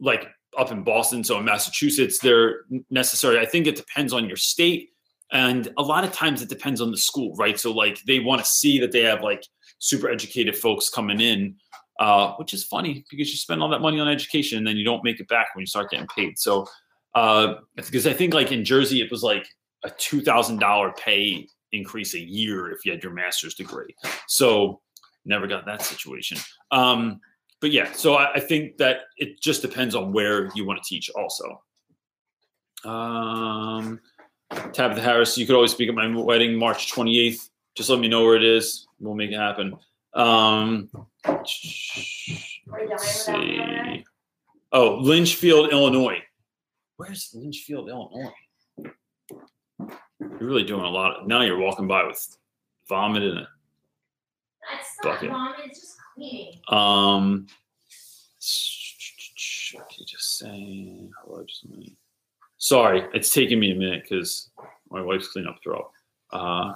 like 0.00 0.28
up 0.56 0.70
in 0.70 0.84
Boston, 0.84 1.24
so 1.24 1.38
in 1.38 1.44
Massachusetts, 1.44 2.18
they're 2.20 2.60
necessary. 2.88 3.38
I 3.38 3.46
think 3.46 3.66
it 3.66 3.76
depends 3.76 4.12
on 4.12 4.26
your 4.26 4.36
state, 4.36 4.90
and 5.32 5.72
a 5.76 5.82
lot 5.82 6.04
of 6.04 6.12
times 6.12 6.40
it 6.40 6.48
depends 6.48 6.80
on 6.80 6.92
the 6.92 6.96
school, 6.96 7.34
right? 7.34 7.58
So 7.58 7.72
like 7.72 8.00
they 8.06 8.20
want 8.20 8.42
to 8.44 8.48
see 8.48 8.78
that 8.78 8.92
they 8.92 9.02
have 9.02 9.22
like 9.22 9.42
super 9.78 10.08
educated 10.08 10.56
folks 10.56 10.88
coming 10.88 11.20
in, 11.20 11.56
uh, 11.98 12.34
which 12.34 12.54
is 12.54 12.64
funny 12.64 13.04
because 13.10 13.30
you 13.30 13.36
spend 13.36 13.60
all 13.60 13.68
that 13.70 13.80
money 13.80 13.98
on 13.98 14.08
education 14.08 14.58
and 14.58 14.66
then 14.66 14.76
you 14.76 14.84
don't 14.84 15.02
make 15.02 15.18
it 15.18 15.26
back 15.26 15.48
when 15.54 15.62
you 15.62 15.66
start 15.66 15.90
getting 15.90 16.06
paid. 16.06 16.38
So 16.38 16.66
uh, 17.16 17.54
because 17.74 18.06
I 18.06 18.12
think 18.12 18.34
like 18.34 18.52
in 18.52 18.64
Jersey, 18.64 19.00
it 19.00 19.10
was 19.10 19.22
like 19.22 19.48
a 19.86 19.90
two 19.98 20.20
thousand 20.20 20.58
dollar 20.58 20.92
pay 20.92 21.48
increase 21.72 22.14
a 22.14 22.20
year 22.20 22.70
if 22.70 22.84
you 22.84 22.92
had 22.92 23.02
your 23.02 23.12
master's 23.12 23.54
degree. 23.54 23.94
So 24.26 24.80
never 25.24 25.46
got 25.46 25.66
that 25.66 25.82
situation. 25.82 26.38
Um, 26.70 27.20
but 27.60 27.70
yeah, 27.70 27.92
so 27.92 28.14
I, 28.14 28.34
I 28.34 28.40
think 28.40 28.76
that 28.78 29.02
it 29.16 29.40
just 29.40 29.62
depends 29.62 29.94
on 29.94 30.12
where 30.12 30.50
you 30.54 30.66
want 30.66 30.82
to 30.82 30.88
teach 30.88 31.10
also. 31.10 31.62
Um, 32.84 34.00
Tabitha 34.72 35.00
Harris, 35.00 35.36
you 35.38 35.46
could 35.46 35.56
always 35.56 35.72
speak 35.72 35.88
at 35.88 35.94
my 35.94 36.08
wedding, 36.08 36.56
March 36.56 36.92
28th. 36.92 37.48
Just 37.74 37.90
let 37.90 37.98
me 37.98 38.08
know 38.08 38.24
where 38.24 38.36
it 38.36 38.44
is. 38.44 38.86
We'll 39.00 39.14
make 39.14 39.30
it 39.30 39.36
happen. 39.36 39.76
Um, 40.14 40.88
let's 41.26 41.52
see. 43.24 44.04
Oh, 44.72 44.98
Litchfield, 45.00 45.72
Illinois. 45.72 46.22
Where's 46.96 47.30
Litchfield, 47.34 47.88
Illinois? 47.88 48.32
You're 50.20 50.30
really 50.38 50.64
doing 50.64 50.84
a 50.84 50.88
lot. 50.88 51.16
Of, 51.16 51.26
now 51.26 51.42
you're 51.42 51.58
walking 51.58 51.86
by 51.86 52.04
with 52.04 52.36
vomit 52.88 53.22
in 53.22 53.38
it. 53.38 53.46
That's 54.70 54.88
not 55.04 55.14
Bucket. 55.14 55.30
vomit, 55.30 55.56
it's 55.64 55.80
just 55.80 55.96
cleaning. 56.14 56.60
Um, 56.68 57.46
okay, 59.74 60.04
just 60.06 60.38
saying. 60.38 61.10
Hello, 61.22 61.44
just 61.44 61.64
a 61.64 61.68
minute. 61.68 61.92
Sorry, 62.58 63.06
it's 63.12 63.32
taking 63.32 63.60
me 63.60 63.72
a 63.72 63.74
minute 63.74 64.02
because 64.02 64.50
my 64.90 65.02
wife's 65.02 65.28
cleaning 65.28 65.50
up 65.50 65.58
throw. 65.62 65.90
Uh, 66.32 66.74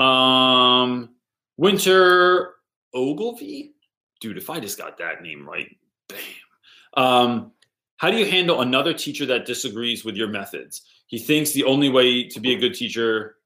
um, 0.00 1.10
Winter 1.56 2.54
Ogilvy, 2.94 3.72
dude. 4.20 4.36
If 4.36 4.50
I 4.50 4.60
just 4.60 4.78
got 4.78 4.98
that 4.98 5.22
name 5.22 5.48
right, 5.48 5.74
bam. 6.08 6.18
Um, 6.94 7.52
how 7.98 8.10
do 8.10 8.16
you 8.16 8.26
handle 8.26 8.60
another 8.60 8.92
teacher 8.92 9.26
that 9.26 9.46
disagrees 9.46 10.04
with 10.04 10.16
your 10.16 10.28
methods? 10.28 10.82
He 11.06 11.18
thinks 11.18 11.52
the 11.52 11.64
only 11.64 11.88
way 11.88 12.24
to 12.28 12.40
be 12.40 12.54
a 12.54 12.58
good 12.58 12.74
teacher 12.74 13.36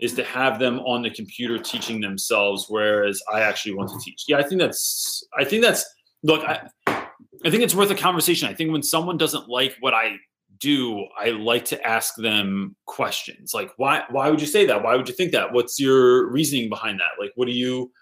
is 0.00 0.14
to 0.14 0.24
have 0.24 0.58
them 0.58 0.80
on 0.80 1.02
the 1.02 1.10
computer 1.10 1.58
teaching 1.58 2.00
themselves 2.00 2.66
whereas 2.68 3.22
i 3.32 3.40
actually 3.40 3.74
want 3.74 3.90
to 3.90 3.98
teach. 4.00 4.24
Yeah 4.28 4.38
i 4.38 4.42
think 4.42 4.60
that's 4.60 5.24
i 5.38 5.44
think 5.44 5.62
that's 5.62 5.84
look 6.22 6.44
i 6.44 6.68
i 6.86 7.50
think 7.50 7.62
it's 7.62 7.74
worth 7.74 7.90
a 7.90 7.94
conversation. 7.94 8.48
I 8.48 8.54
think 8.54 8.72
when 8.72 8.82
someone 8.82 9.16
doesn't 9.16 9.48
like 9.48 9.76
what 9.80 9.94
i 9.94 10.16
do 10.58 11.04
i 11.18 11.30
like 11.30 11.64
to 11.66 11.86
ask 11.86 12.14
them 12.16 12.76
questions. 12.86 13.52
Like 13.54 13.70
why 13.76 14.02
why 14.10 14.28
would 14.30 14.40
you 14.40 14.46
say 14.46 14.66
that? 14.66 14.82
Why 14.82 14.96
would 14.96 15.08
you 15.08 15.14
think 15.14 15.32
that? 15.32 15.52
What's 15.52 15.78
your 15.78 16.30
reasoning 16.30 16.68
behind 16.68 17.00
that? 17.00 17.22
Like 17.22 17.32
what 17.36 17.46
do 17.46 17.52
you 17.52 17.92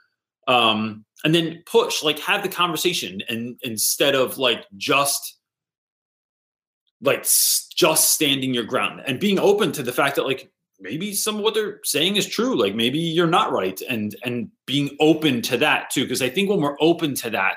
um 0.49 1.05
and 1.25 1.35
then 1.35 1.63
push 1.67 2.03
like 2.03 2.19
have 2.19 2.43
the 2.43 2.49
conversation 2.49 3.21
and 3.29 3.59
instead 3.63 4.15
of 4.15 4.39
like 4.39 4.65
just 4.77 5.39
like 7.03 7.27
just 7.75 8.13
standing 8.15 8.55
your 8.55 8.65
ground 8.65 9.03
and 9.07 9.19
being 9.21 9.39
open 9.39 9.73
to 9.73 9.83
the 9.83 9.93
fact 9.93 10.17
that 10.17 10.25
like 10.27 10.51
maybe 10.81 11.13
some 11.13 11.37
of 11.37 11.43
what 11.43 11.55
they're 11.55 11.81
saying 11.85 12.17
is 12.17 12.27
true 12.27 12.57
like 12.57 12.75
maybe 12.75 12.99
you're 12.99 13.27
not 13.27 13.53
right 13.53 13.81
and 13.89 14.17
and 14.25 14.51
being 14.67 14.97
open 15.01 15.43
to 15.43 15.57
that 15.57 15.91
too 15.91 16.03
because 16.03 16.23
i 16.23 16.29
think 16.29 16.49
when 16.49 16.61
we're 16.61 16.77
open 16.81 17.15
to 17.15 17.31
that 17.31 17.57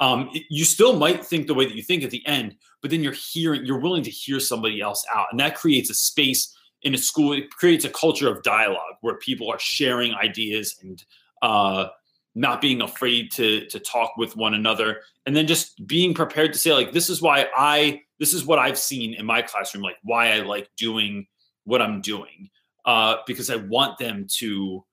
um 0.00 0.28
it- 0.34 0.44
you 0.50 0.64
still 0.64 0.96
might 0.96 1.24
think 1.24 1.46
the 1.46 1.54
way 1.54 1.64
that 1.64 1.74
you 1.74 1.82
think 1.82 2.02
at 2.02 2.10
the 2.10 2.24
end 2.26 2.54
but 2.80 2.90
then 2.90 3.02
you're 3.02 3.12
hearing 3.32 3.64
you're 3.64 3.80
willing 3.80 4.02
to 4.02 4.10
hear 4.10 4.40
somebody 4.40 4.80
else 4.80 5.04
out 5.14 5.26
and 5.30 5.40
that 5.40 5.54
creates 5.54 5.90
a 5.90 5.94
space 5.94 6.54
in 6.82 6.94
a 6.94 6.98
school 6.98 7.32
it 7.32 7.50
creates 7.50 7.84
a 7.84 7.90
culture 7.90 8.28
of 8.28 8.42
dialogue 8.42 8.96
where 9.00 9.16
people 9.16 9.50
are 9.50 9.58
sharing 9.58 10.14
ideas 10.14 10.76
and 10.82 11.04
uh 11.42 11.86
not 12.34 12.60
being 12.62 12.80
afraid 12.80 13.30
to 13.30 13.66
to 13.66 13.78
talk 13.78 14.16
with 14.16 14.36
one 14.36 14.54
another 14.54 15.00
and 15.26 15.36
then 15.36 15.46
just 15.46 15.86
being 15.86 16.14
prepared 16.14 16.52
to 16.52 16.58
say 16.58 16.72
like 16.72 16.92
this 16.92 17.08
is 17.10 17.20
why 17.20 17.46
i 17.56 18.00
this 18.22 18.32
is 18.32 18.46
what 18.46 18.60
i've 18.60 18.78
seen 18.78 19.14
in 19.14 19.26
my 19.26 19.42
classroom 19.42 19.82
like 19.82 19.96
why 20.04 20.32
i 20.32 20.40
like 20.40 20.68
doing 20.76 21.26
what 21.64 21.82
i'm 21.82 22.00
doing 22.00 22.48
uh 22.84 23.16
because 23.26 23.50
i 23.50 23.56
want 23.56 23.98
them 23.98 24.26
to 24.28 24.84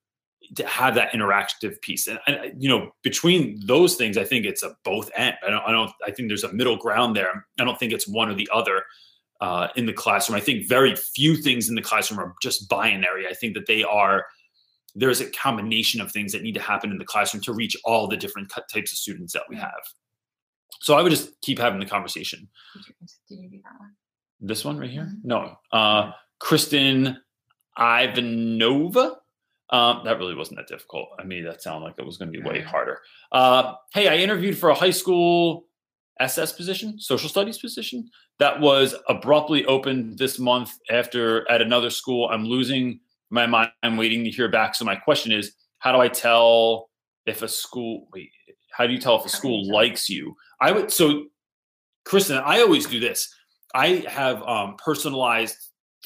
to 0.55 0.65
have 0.65 0.95
that 0.95 1.12
interactive 1.12 1.79
piece. 1.81 2.07
And, 2.07 2.19
and 2.25 2.63
you 2.63 2.69
know 2.69 2.91
between 3.03 3.59
those 3.65 3.95
things 3.95 4.17
i 4.17 4.24
think 4.24 4.45
it's 4.45 4.63
a 4.63 4.75
both 4.83 5.12
end 5.15 5.36
i 5.45 5.50
don't 5.51 5.63
i 5.67 5.71
don't 5.71 5.91
i 6.05 6.12
think 6.12 6.27
there's 6.27 6.43
a 6.43 6.53
middle 6.53 6.77
ground 6.77 7.15
there. 7.15 7.45
I 7.59 7.65
don't 7.65 7.77
think 7.77 7.93
it's 7.93 8.07
one 8.07 8.29
or 8.29 8.33
the 8.33 8.50
other 8.51 8.83
uh, 9.41 9.69
in 9.75 9.86
the 9.86 9.93
classroom. 9.93 10.36
I 10.36 10.41
think 10.41 10.67
very 10.67 10.95
few 10.95 11.38
things 11.38 11.69
in 11.69 11.75
the 11.75 11.81
classroom 11.81 12.19
are 12.19 12.33
just 12.41 12.67
binary. 12.67 13.27
I 13.27 13.33
think 13.33 13.53
that 13.53 13.67
they 13.67 13.83
are 13.83 14.25
there's 14.95 15.21
a 15.21 15.29
combination 15.29 16.01
of 16.01 16.12
things 16.12 16.31
that 16.31 16.41
need 16.41 16.55
to 16.55 16.62
happen 16.62 16.91
in 16.91 16.98
the 16.98 17.05
classroom 17.05 17.41
to 17.43 17.53
reach 17.53 17.77
all 17.86 18.07
the 18.07 18.17
different 18.17 18.50
types 18.50 18.91
of 18.91 18.98
students 18.98 19.33
that 19.33 19.43
we 19.48 19.55
have 19.55 19.79
so 20.81 20.95
i 20.95 21.01
would 21.01 21.09
just 21.11 21.39
keep 21.41 21.59
having 21.59 21.79
the 21.79 21.85
conversation 21.85 22.47
Did 23.29 23.39
you, 23.39 23.49
do 23.49 23.57
that 23.63 23.79
one? 23.79 23.91
this 24.41 24.63
one 24.65 24.77
right 24.77 24.89
here 24.89 25.03
Mhm. 25.11 25.23
no 25.23 25.57
uh 25.71 26.11
kristen 26.39 27.17
ivanova 27.77 29.15
um, 29.71 30.01
that 30.03 30.17
really 30.17 30.33
wasn't 30.33 30.57
that 30.57 30.67
difficult. 30.67 31.09
I 31.19 31.23
made 31.25 31.45
that 31.45 31.61
sound 31.61 31.83
like 31.83 31.93
it 31.99 32.03
was 32.05 32.17
going 32.17 32.33
to 32.33 32.39
be 32.39 32.43
way 32.43 32.59
harder. 32.59 33.01
Uh, 33.31 33.73
hey, 33.93 34.07
I 34.07 34.15
interviewed 34.15 34.57
for 34.57 34.69
a 34.69 34.73
high 34.73 34.89
school 34.89 35.67
SS 36.19 36.53
position, 36.53 36.99
social 36.99 37.29
studies 37.29 37.59
position, 37.59 38.09
that 38.39 38.59
was 38.59 38.95
abruptly 39.09 39.65
opened 39.65 40.17
this 40.17 40.39
month 40.39 40.71
after 40.89 41.47
at 41.51 41.61
another 41.61 41.91
school. 41.91 42.29
I'm 42.29 42.45
losing 42.45 42.99
my 43.29 43.45
mind. 43.45 43.71
I'm 43.83 43.95
waiting 43.95 44.23
to 44.23 44.31
hear 44.31 44.49
back. 44.49 44.73
So 44.73 44.85
my 44.85 44.95
question 44.95 45.31
is, 45.31 45.51
how 45.77 45.91
do 45.91 45.99
I 45.99 46.07
tell 46.07 46.89
if 47.27 47.43
a 47.43 47.47
school? 47.47 48.07
Wait, 48.11 48.31
how 48.71 48.88
do 48.88 48.93
you 48.93 48.99
tell 48.99 49.17
if 49.17 49.19
a 49.19 49.23
How 49.25 49.27
do 49.27 49.33
you 49.33 49.38
school 49.38 49.71
likes 49.71 50.09
you? 50.09 50.35
I 50.61 50.71
would. 50.71 50.91
So, 50.91 51.25
Kristen, 52.05 52.37
I 52.37 52.61
always 52.61 52.85
do 52.85 52.99
this. 52.99 53.33
I 53.73 54.05
have 54.07 54.41
um, 54.43 54.75
personalized 54.77 55.55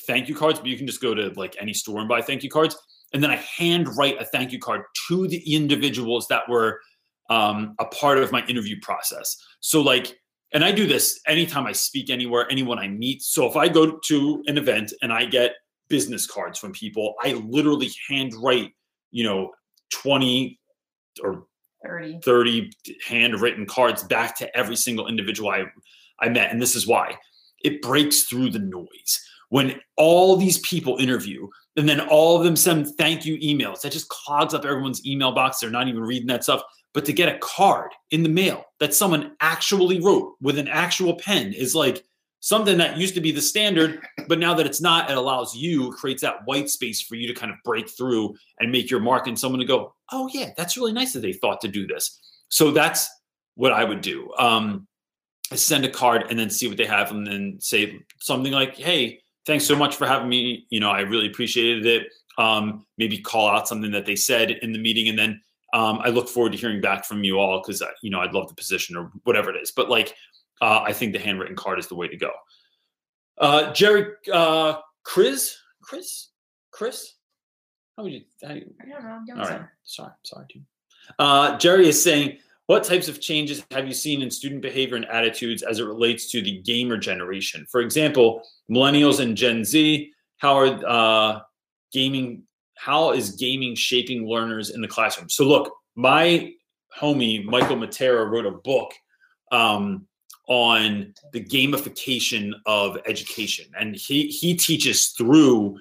thank 0.06 0.28
you 0.28 0.36
cards, 0.36 0.60
but 0.60 0.68
you 0.68 0.78
can 0.78 0.88
just 0.88 1.02
go 1.02 1.14
to 1.14 1.32
like 1.36 1.56
any 1.60 1.74
store 1.74 2.00
and 2.00 2.10
buy 2.10 2.22
thank 2.22 2.44
you 2.44 2.50
cards 2.50 2.76
and 3.14 3.24
then 3.24 3.30
I 3.30 3.36
hand 3.38 3.96
write 3.96 4.20
a 4.20 4.26
thank 4.26 4.52
you 4.52 4.60
card 4.60 4.82
to 5.08 5.28
the 5.28 5.56
individuals 5.56 6.28
that 6.28 6.50
were 6.50 6.82
um, 7.30 7.76
a 7.80 7.86
part 7.86 8.18
of 8.18 8.32
my 8.32 8.46
interview 8.48 8.78
process. 8.82 9.38
So 9.60 9.82
like, 9.82 10.20
and 10.52 10.64
I 10.64 10.72
do 10.72 10.88
this 10.88 11.20
anytime 11.28 11.66
I 11.66 11.72
speak 11.72 12.10
anywhere, 12.10 12.48
anyone 12.52 12.80
I 12.80 12.88
meet. 12.88 13.22
So 13.22 13.48
if 13.48 13.56
I 13.56 13.68
go 13.70 13.98
to 13.98 14.44
an 14.48 14.58
event 14.58 14.94
and 15.02 15.14
I 15.14 15.26
get 15.26 15.54
business 15.90 16.28
cards 16.28 16.60
from 16.60 16.74
people, 16.74 17.16
I 17.22 17.34
literally 17.34 17.92
hand 18.10 18.34
write, 18.36 18.72
you 19.12 19.24
know, 19.24 19.52
20 19.92 20.60
or 21.24 21.46
30. 21.84 22.20
30 22.24 22.72
handwritten 23.06 23.66
cards 23.66 24.04
back 24.04 24.38
to 24.38 24.58
every 24.58 24.76
single 24.76 25.08
individual 25.08 25.50
I, 25.50 25.66
I 26.20 26.30
met. 26.30 26.52
And 26.52 26.62
this 26.62 26.76
is 26.76 26.88
why 26.88 27.18
it 27.64 27.82
breaks 27.82 28.24
through 28.24 28.52
the 28.52 28.60
noise. 28.60 29.28
When 29.50 29.80
all 29.98 30.36
these 30.36 30.60
people 30.60 30.98
interview 30.98 31.48
and 31.78 31.88
then 31.88 32.00
all 32.00 32.38
of 32.38 32.44
them 32.44 32.56
send 32.56 32.88
thank 32.98 33.26
you 33.26 33.38
emails, 33.38 33.82
that 33.82 33.92
just 33.92 34.10
clogs 34.10 34.54
up 34.54 34.66
everyone's 34.66 35.06
email 35.06 35.32
box. 35.32 35.60
They're 35.60 35.70
not 35.70 35.88
even 35.88 36.02
reading 36.02 36.28
that 36.28 36.44
stuff. 36.44 36.64
But 36.94 37.06
to 37.06 37.14
get 37.14 37.34
a 37.34 37.40
card 37.40 37.92
in 38.12 38.24
the 38.24 38.30
mail 38.30 38.66
that 38.80 38.94
someone 38.94 39.36
actually 39.42 40.00
wrote 40.00 40.36
with 40.42 40.58
an 40.58 40.68
actual 40.68 41.16
pen 41.16 41.54
is 41.54 41.74
like 41.76 42.04
something 42.44 42.78
that 42.78 42.98
used 42.98 43.16
to 43.16 43.22
be 43.22 43.32
the 43.32 43.42
standard. 43.42 44.06
But 44.28 44.38
now 44.38 44.54
that 44.54 44.66
it's 44.66 44.82
not, 44.82 45.10
it 45.10 45.16
allows 45.16 45.56
you, 45.56 45.92
creates 45.94 46.22
that 46.24 46.40
white 46.44 46.70
space 46.70 47.02
for 47.02 47.16
you 47.16 47.26
to 47.26 47.34
kind 47.34 47.50
of 47.50 47.58
break 47.64 47.90
through 47.90 48.36
and 48.60 48.70
make 48.70 48.92
your 48.92 49.00
mark 49.00 49.28
and 49.28 49.40
someone 49.40 49.62
to 49.62 49.66
go, 49.66 49.96
oh, 50.12 50.30
yeah, 50.34 50.50
that's 50.58 50.76
really 50.76 50.92
nice 50.92 51.14
that 51.14 51.22
they 51.22 51.32
thought 51.32 51.62
to 51.62 51.70
do 51.70 51.88
this. 51.88 52.20
So 52.50 52.72
that's 52.72 53.10
what 53.56 53.72
I 53.72 53.86
would 53.86 54.02
do. 54.02 54.30
Um, 54.38 54.88
send 55.54 55.86
a 55.86 55.90
card 55.90 56.26
and 56.30 56.38
then 56.38 56.50
see 56.50 56.68
what 56.68 56.76
they 56.76 56.86
have 56.86 57.12
and 57.12 57.26
then 57.26 57.60
say 57.62 58.02
something 58.20 58.52
like, 58.52 58.76
hey, 58.76 59.22
thanks 59.46 59.66
so 59.66 59.76
much 59.78 59.96
for 59.96 60.06
having 60.06 60.28
me. 60.28 60.68
You 60.70 60.82
know, 60.82 60.90
I 60.90 61.00
really 61.02 61.28
appreciated 61.28 61.86
it. 61.86 62.08
Um, 62.38 62.86
maybe 62.98 63.20
call 63.20 63.48
out 63.48 63.70
something 63.70 63.92
that 63.92 64.06
they 64.06 64.18
said 64.18 64.52
in 64.52 64.74
the 64.74 64.80
meeting. 64.80 65.08
And 65.08 65.18
then 65.18 65.42
um, 65.74 66.02
I 66.04 66.10
look 66.10 66.28
forward 66.28 66.52
to 66.52 66.58
hearing 66.58 66.82
back 66.82 67.06
from 67.06 67.24
you 67.24 67.40
all 67.40 67.62
because, 67.62 67.82
you 68.02 68.10
know, 68.10 68.20
I'd 68.20 68.34
love 68.34 68.50
the 68.50 68.56
position 68.56 68.98
or 68.98 69.12
whatever 69.24 69.50
it 69.50 69.62
is. 69.62 69.72
But 69.72 69.90
like, 69.90 70.14
uh, 70.62 70.82
I 70.82 70.94
think 70.94 71.14
the 71.14 71.20
handwritten 71.20 71.56
card 71.56 71.80
is 71.80 71.88
the 71.88 71.96
way 71.96 72.08
to 72.08 72.18
go. 72.18 72.32
Uh, 73.40 73.74
Jerry, 73.74 74.14
uh, 74.32 74.76
Chris, 75.04 75.58
Chris, 75.82 76.30
Chris, 76.72 77.16
how 77.98 78.04
would 78.04 78.14
you, 78.14 78.22
how 78.44 78.54
you 78.54 78.74
I 78.82 78.90
don't 78.90 79.04
know. 79.04 79.20
Don't 79.28 79.40
all 79.40 79.46
say. 79.46 79.60
Sorry. 79.84 80.12
Sorry, 80.24 80.46
dude. 80.50 80.64
Uh, 81.20 81.58
Jerry 81.58 81.88
is 81.88 82.02
saying, 82.02 82.38
what 82.68 82.84
types 82.84 83.10
of 83.10 83.20
changes 83.20 83.64
have 83.72 83.88
you 83.88 83.94
seen 83.94 84.22
in 84.22 84.32
student 84.32 84.62
behavior 84.62 84.96
and 84.96 85.06
attitudes 85.06 85.64
as 85.64 85.80
it 85.80 85.84
relates 85.84 86.32
to 86.32 86.42
the 86.42 86.62
gamer 86.62 86.98
generation? 86.98 87.66
For 87.70 87.82
example, 87.82 88.44
millennials 88.72 89.20
and 89.20 89.36
Gen 89.36 89.66
Z. 89.66 90.12
How 90.38 90.58
are 90.58 90.80
uh, 90.88 91.40
gaming? 91.92 92.44
How 92.78 93.12
is 93.12 93.32
gaming 93.32 93.76
shaping 93.76 94.28
learners 94.28 94.70
in 94.70 94.82
the 94.82 94.88
classroom? 94.88 95.30
So, 95.30 95.46
look, 95.46 95.74
my 95.96 96.54
homie 96.98 97.44
Michael 97.44 97.76
Matera 97.76 98.30
wrote 98.30 98.46
a 98.46 98.52
book 98.52 98.94
um, 99.52 100.08
on 100.48 101.14
the 101.32 101.44
gamification 101.44 102.52
of 102.66 102.98
education, 103.06 103.66
and 103.80 103.96
he 103.96 104.28
he 104.28 104.56
teaches 104.56 105.10
through 105.10 105.78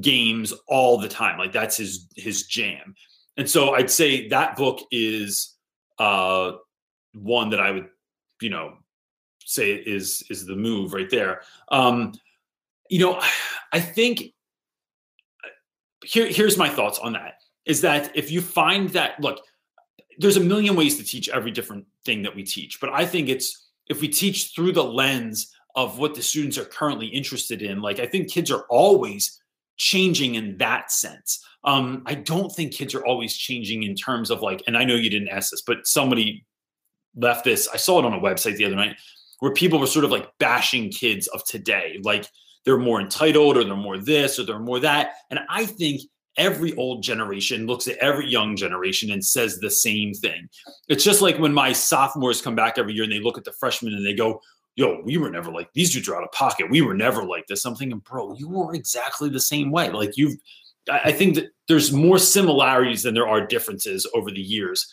games 0.00 0.52
all 0.66 0.98
the 0.98 1.08
time. 1.08 1.38
Like 1.38 1.52
that's 1.52 1.76
his 1.76 2.06
his 2.16 2.44
jam. 2.44 2.94
And 3.36 3.48
so 3.48 3.74
I'd 3.74 3.90
say 3.90 4.28
that 4.28 4.56
book 4.56 4.80
is 4.90 5.56
uh 5.98 6.52
one 7.14 7.50
that 7.50 7.60
I 7.60 7.70
would, 7.70 7.88
you 8.40 8.50
know, 8.50 8.74
say 9.44 9.72
is 9.72 10.22
is 10.30 10.46
the 10.46 10.56
move 10.56 10.92
right 10.92 11.10
there. 11.10 11.42
Um, 11.70 12.12
you 12.88 13.00
know, 13.00 13.20
I 13.72 13.80
think 13.80 14.34
here 16.04 16.26
here's 16.26 16.56
my 16.56 16.68
thoughts 16.68 16.98
on 16.98 17.12
that. 17.14 17.34
Is 17.64 17.80
that 17.82 18.16
if 18.16 18.30
you 18.30 18.40
find 18.40 18.90
that 18.90 19.20
look, 19.20 19.40
there's 20.18 20.36
a 20.36 20.40
million 20.40 20.76
ways 20.76 20.96
to 20.98 21.04
teach 21.04 21.28
every 21.28 21.50
different 21.50 21.86
thing 22.04 22.22
that 22.22 22.34
we 22.34 22.42
teach, 22.42 22.80
but 22.80 22.90
I 22.90 23.06
think 23.06 23.28
it's 23.28 23.69
if 23.90 24.00
we 24.00 24.08
teach 24.08 24.52
through 24.54 24.72
the 24.72 24.84
lens 24.84 25.52
of 25.74 25.98
what 25.98 26.14
the 26.14 26.22
students 26.22 26.56
are 26.56 26.64
currently 26.64 27.08
interested 27.08 27.60
in, 27.60 27.82
like 27.82 27.98
I 27.98 28.06
think 28.06 28.30
kids 28.30 28.50
are 28.50 28.64
always 28.70 29.38
changing 29.76 30.36
in 30.36 30.56
that 30.58 30.90
sense. 30.92 31.44
Um, 31.64 32.02
I 32.06 32.14
don't 32.14 32.50
think 32.50 32.72
kids 32.72 32.94
are 32.94 33.04
always 33.04 33.36
changing 33.36 33.82
in 33.82 33.94
terms 33.94 34.30
of 34.30 34.42
like, 34.42 34.62
and 34.66 34.78
I 34.78 34.84
know 34.84 34.94
you 34.94 35.10
didn't 35.10 35.28
ask 35.28 35.50
this, 35.50 35.62
but 35.66 35.86
somebody 35.86 36.46
left 37.16 37.44
this. 37.44 37.68
I 37.68 37.76
saw 37.76 37.98
it 37.98 38.04
on 38.04 38.14
a 38.14 38.20
website 38.20 38.56
the 38.56 38.64
other 38.64 38.76
night 38.76 38.96
where 39.40 39.52
people 39.52 39.78
were 39.78 39.86
sort 39.86 40.04
of 40.04 40.10
like 40.10 40.28
bashing 40.38 40.90
kids 40.90 41.26
of 41.28 41.44
today, 41.44 41.98
like 42.04 42.26
they're 42.64 42.78
more 42.78 43.00
entitled 43.00 43.56
or 43.56 43.64
they're 43.64 43.74
more 43.74 43.98
this 43.98 44.38
or 44.38 44.44
they're 44.44 44.58
more 44.60 44.80
that. 44.80 45.14
And 45.30 45.40
I 45.48 45.66
think 45.66 46.02
every 46.40 46.74
old 46.76 47.02
generation 47.02 47.66
looks 47.66 47.86
at 47.86 47.98
every 47.98 48.26
young 48.26 48.56
generation 48.56 49.10
and 49.10 49.24
says 49.24 49.58
the 49.58 49.70
same 49.70 50.14
thing. 50.14 50.48
It's 50.88 51.04
just 51.04 51.20
like 51.20 51.38
when 51.38 51.52
my 51.52 51.72
sophomores 51.72 52.40
come 52.40 52.56
back 52.56 52.78
every 52.78 52.94
year 52.94 53.04
and 53.04 53.12
they 53.12 53.20
look 53.20 53.36
at 53.36 53.44
the 53.44 53.52
freshmen 53.52 53.94
and 53.94 54.04
they 54.04 54.14
go, 54.14 54.40
yo, 54.74 55.02
we 55.04 55.18
were 55.18 55.30
never 55.30 55.52
like 55.52 55.68
these 55.74 55.92
dudes 55.92 56.08
are 56.08 56.16
out 56.16 56.24
of 56.24 56.32
pocket. 56.32 56.70
We 56.70 56.80
were 56.80 56.94
never 56.94 57.22
like 57.22 57.46
this. 57.46 57.64
I'm 57.66 57.76
thinking, 57.76 57.98
bro, 57.98 58.34
you 58.38 58.48
were 58.48 58.74
exactly 58.74 59.28
the 59.28 59.40
same 59.40 59.70
way. 59.70 59.90
Like 59.90 60.16
you've, 60.16 60.36
I 60.90 61.12
think 61.12 61.34
that 61.34 61.50
there's 61.68 61.92
more 61.92 62.18
similarities 62.18 63.02
than 63.02 63.12
there 63.12 63.28
are 63.28 63.46
differences 63.46 64.08
over 64.14 64.30
the 64.30 64.40
years. 64.40 64.92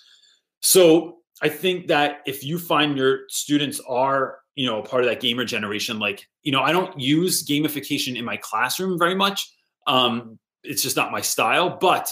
So 0.60 1.20
I 1.42 1.48
think 1.48 1.88
that 1.88 2.22
if 2.26 2.44
you 2.44 2.60
find 2.60 2.98
your 2.98 3.22
students 3.30 3.80
are, 3.88 4.40
you 4.56 4.66
know, 4.66 4.82
a 4.82 4.86
part 4.86 5.04
of 5.04 5.10
that 5.10 5.22
gamer 5.22 5.46
generation, 5.46 5.98
like, 5.98 6.28
you 6.44 6.52
know, 6.52 6.62
I 6.62 6.74
don't 6.74 7.00
use 7.00 7.48
gamification 7.48 8.18
in 8.18 8.26
my 8.26 8.36
classroom 8.38 9.00
very 9.00 9.16
much. 9.16 9.50
Um, 9.86 10.40
it's 10.64 10.84
just 10.84 10.96
not 10.96 11.12
my 11.12 11.22
style, 11.22 11.78
but 11.80 12.10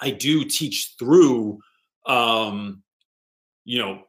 I 0.00 0.10
do 0.10 0.44
teach 0.44 0.94
through, 0.98 1.60
um, 2.06 2.82
you 3.64 3.78
know, 3.78 4.02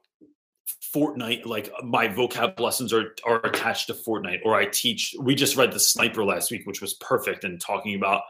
Fortnite, 0.93 1.45
like 1.45 1.71
my 1.83 2.07
vocab 2.07 2.59
lessons 2.59 2.93
are 2.93 3.15
are 3.25 3.43
attached 3.45 3.87
to 3.87 3.93
Fortnite, 3.93 4.41
or 4.45 4.55
I 4.55 4.65
teach. 4.65 5.15
We 5.19 5.33
just 5.33 5.55
read 5.55 5.71
the 5.71 5.79
Sniper 5.79 6.23
last 6.23 6.51
week, 6.51 6.65
which 6.65 6.81
was 6.81 6.93
perfect, 6.95 7.43
and 7.43 7.59
talking 7.59 7.95
about 7.95 8.21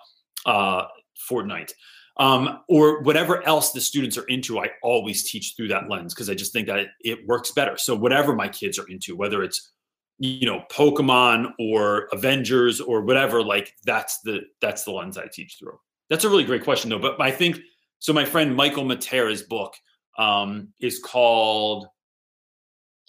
uh, 0.45 0.85
Fortnite, 1.29 1.71
um, 2.17 2.61
or 2.69 3.01
whatever 3.01 3.45
else 3.45 3.71
the 3.71 3.81
students 3.81 4.17
are 4.17 4.25
into. 4.25 4.59
I 4.59 4.69
always 4.81 5.29
teach 5.29 5.55
through 5.57 5.69
that 5.69 5.89
lens 5.89 6.13
because 6.13 6.29
I 6.29 6.35
just 6.35 6.53
think 6.53 6.67
that 6.67 6.79
it, 6.79 6.87
it 7.01 7.27
works 7.27 7.51
better. 7.51 7.77
So 7.77 7.95
whatever 7.95 8.33
my 8.33 8.47
kids 8.47 8.79
are 8.79 8.87
into, 8.87 9.15
whether 9.15 9.43
it's 9.43 9.73
you 10.23 10.45
know 10.45 10.63
Pokemon 10.71 11.51
or 11.59 12.07
Avengers 12.13 12.79
or 12.79 13.01
whatever, 13.01 13.43
like 13.43 13.73
that's 13.85 14.19
the 14.21 14.41
that's 14.61 14.83
the 14.85 14.91
lens 14.91 15.17
I 15.17 15.27
teach 15.31 15.57
through. 15.59 15.77
That's 16.09 16.23
a 16.23 16.29
really 16.29 16.45
great 16.45 16.63
question 16.63 16.89
though. 16.89 16.99
But 16.99 17.19
I 17.21 17.29
think 17.31 17.59
so. 17.99 18.13
My 18.13 18.23
friend 18.25 18.55
Michael 18.55 18.85
Matera's 18.85 19.41
book 19.41 19.73
um, 20.17 20.69
is 20.79 20.99
called 20.99 21.87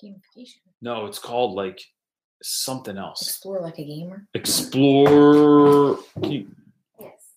Gamification. 0.02 0.56
no, 0.82 1.06
it's 1.06 1.18
called 1.20 1.54
like 1.54 1.80
something 2.42 2.98
else. 2.98 3.22
Explore 3.22 3.60
like 3.60 3.78
a 3.78 3.84
gamer. 3.84 4.26
Explore. 4.34 5.98
you- 6.22 6.48
Yes. 7.00 7.34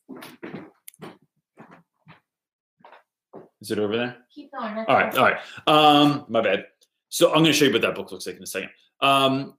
is 3.62 3.72
it 3.72 3.80
over 3.80 3.96
there? 3.98 4.18
Keep 4.34 4.52
going. 4.54 4.78
All 4.78 4.96
right, 4.96 5.16
all 5.18 5.24
right. 5.24 5.38
Um, 5.68 6.26
my 6.30 6.42
bad. 6.42 6.66
So 7.10 7.28
I'm 7.30 7.36
going 7.36 7.46
to 7.46 7.54
show 7.54 7.66
you 7.66 7.74
what 7.74 7.82
that 7.84 7.96
book 7.96 8.12
looks 8.12 8.26
like 8.28 8.38
in 8.38 8.44
a 8.44 8.48
second. 8.48 8.70
Um, 9.02 9.56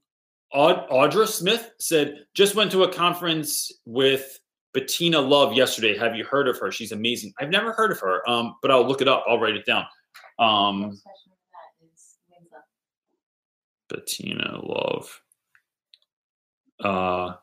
Aud- 0.52 0.88
Audra 0.88 1.26
Smith 1.26 1.70
said, 1.78 2.24
just 2.34 2.54
went 2.54 2.70
to 2.72 2.84
a 2.84 2.92
conference 2.92 3.70
with 3.84 4.38
Bettina 4.72 5.20
Love 5.20 5.52
yesterday. 5.52 5.96
Have 5.96 6.14
you 6.16 6.24
heard 6.24 6.48
of 6.48 6.58
her? 6.58 6.70
She's 6.72 6.92
amazing. 6.92 7.32
I've 7.40 7.50
never 7.50 7.72
heard 7.72 7.90
of 7.90 8.00
her, 8.00 8.28
um, 8.28 8.56
but 8.62 8.70
I'll 8.70 8.86
look 8.86 9.00
it 9.02 9.08
up. 9.08 9.24
I'll 9.28 9.38
write 9.38 9.56
it 9.56 9.66
down. 9.66 9.84
Um, 10.38 10.80
Next 10.90 11.02
question 11.02 11.32
for 11.32 11.48
that 11.52 11.86
is 11.92 12.16
when's 12.28 12.52
up? 12.52 12.64
Bettina 13.88 14.60
Love. 14.62 15.20
Uh, 16.80 17.34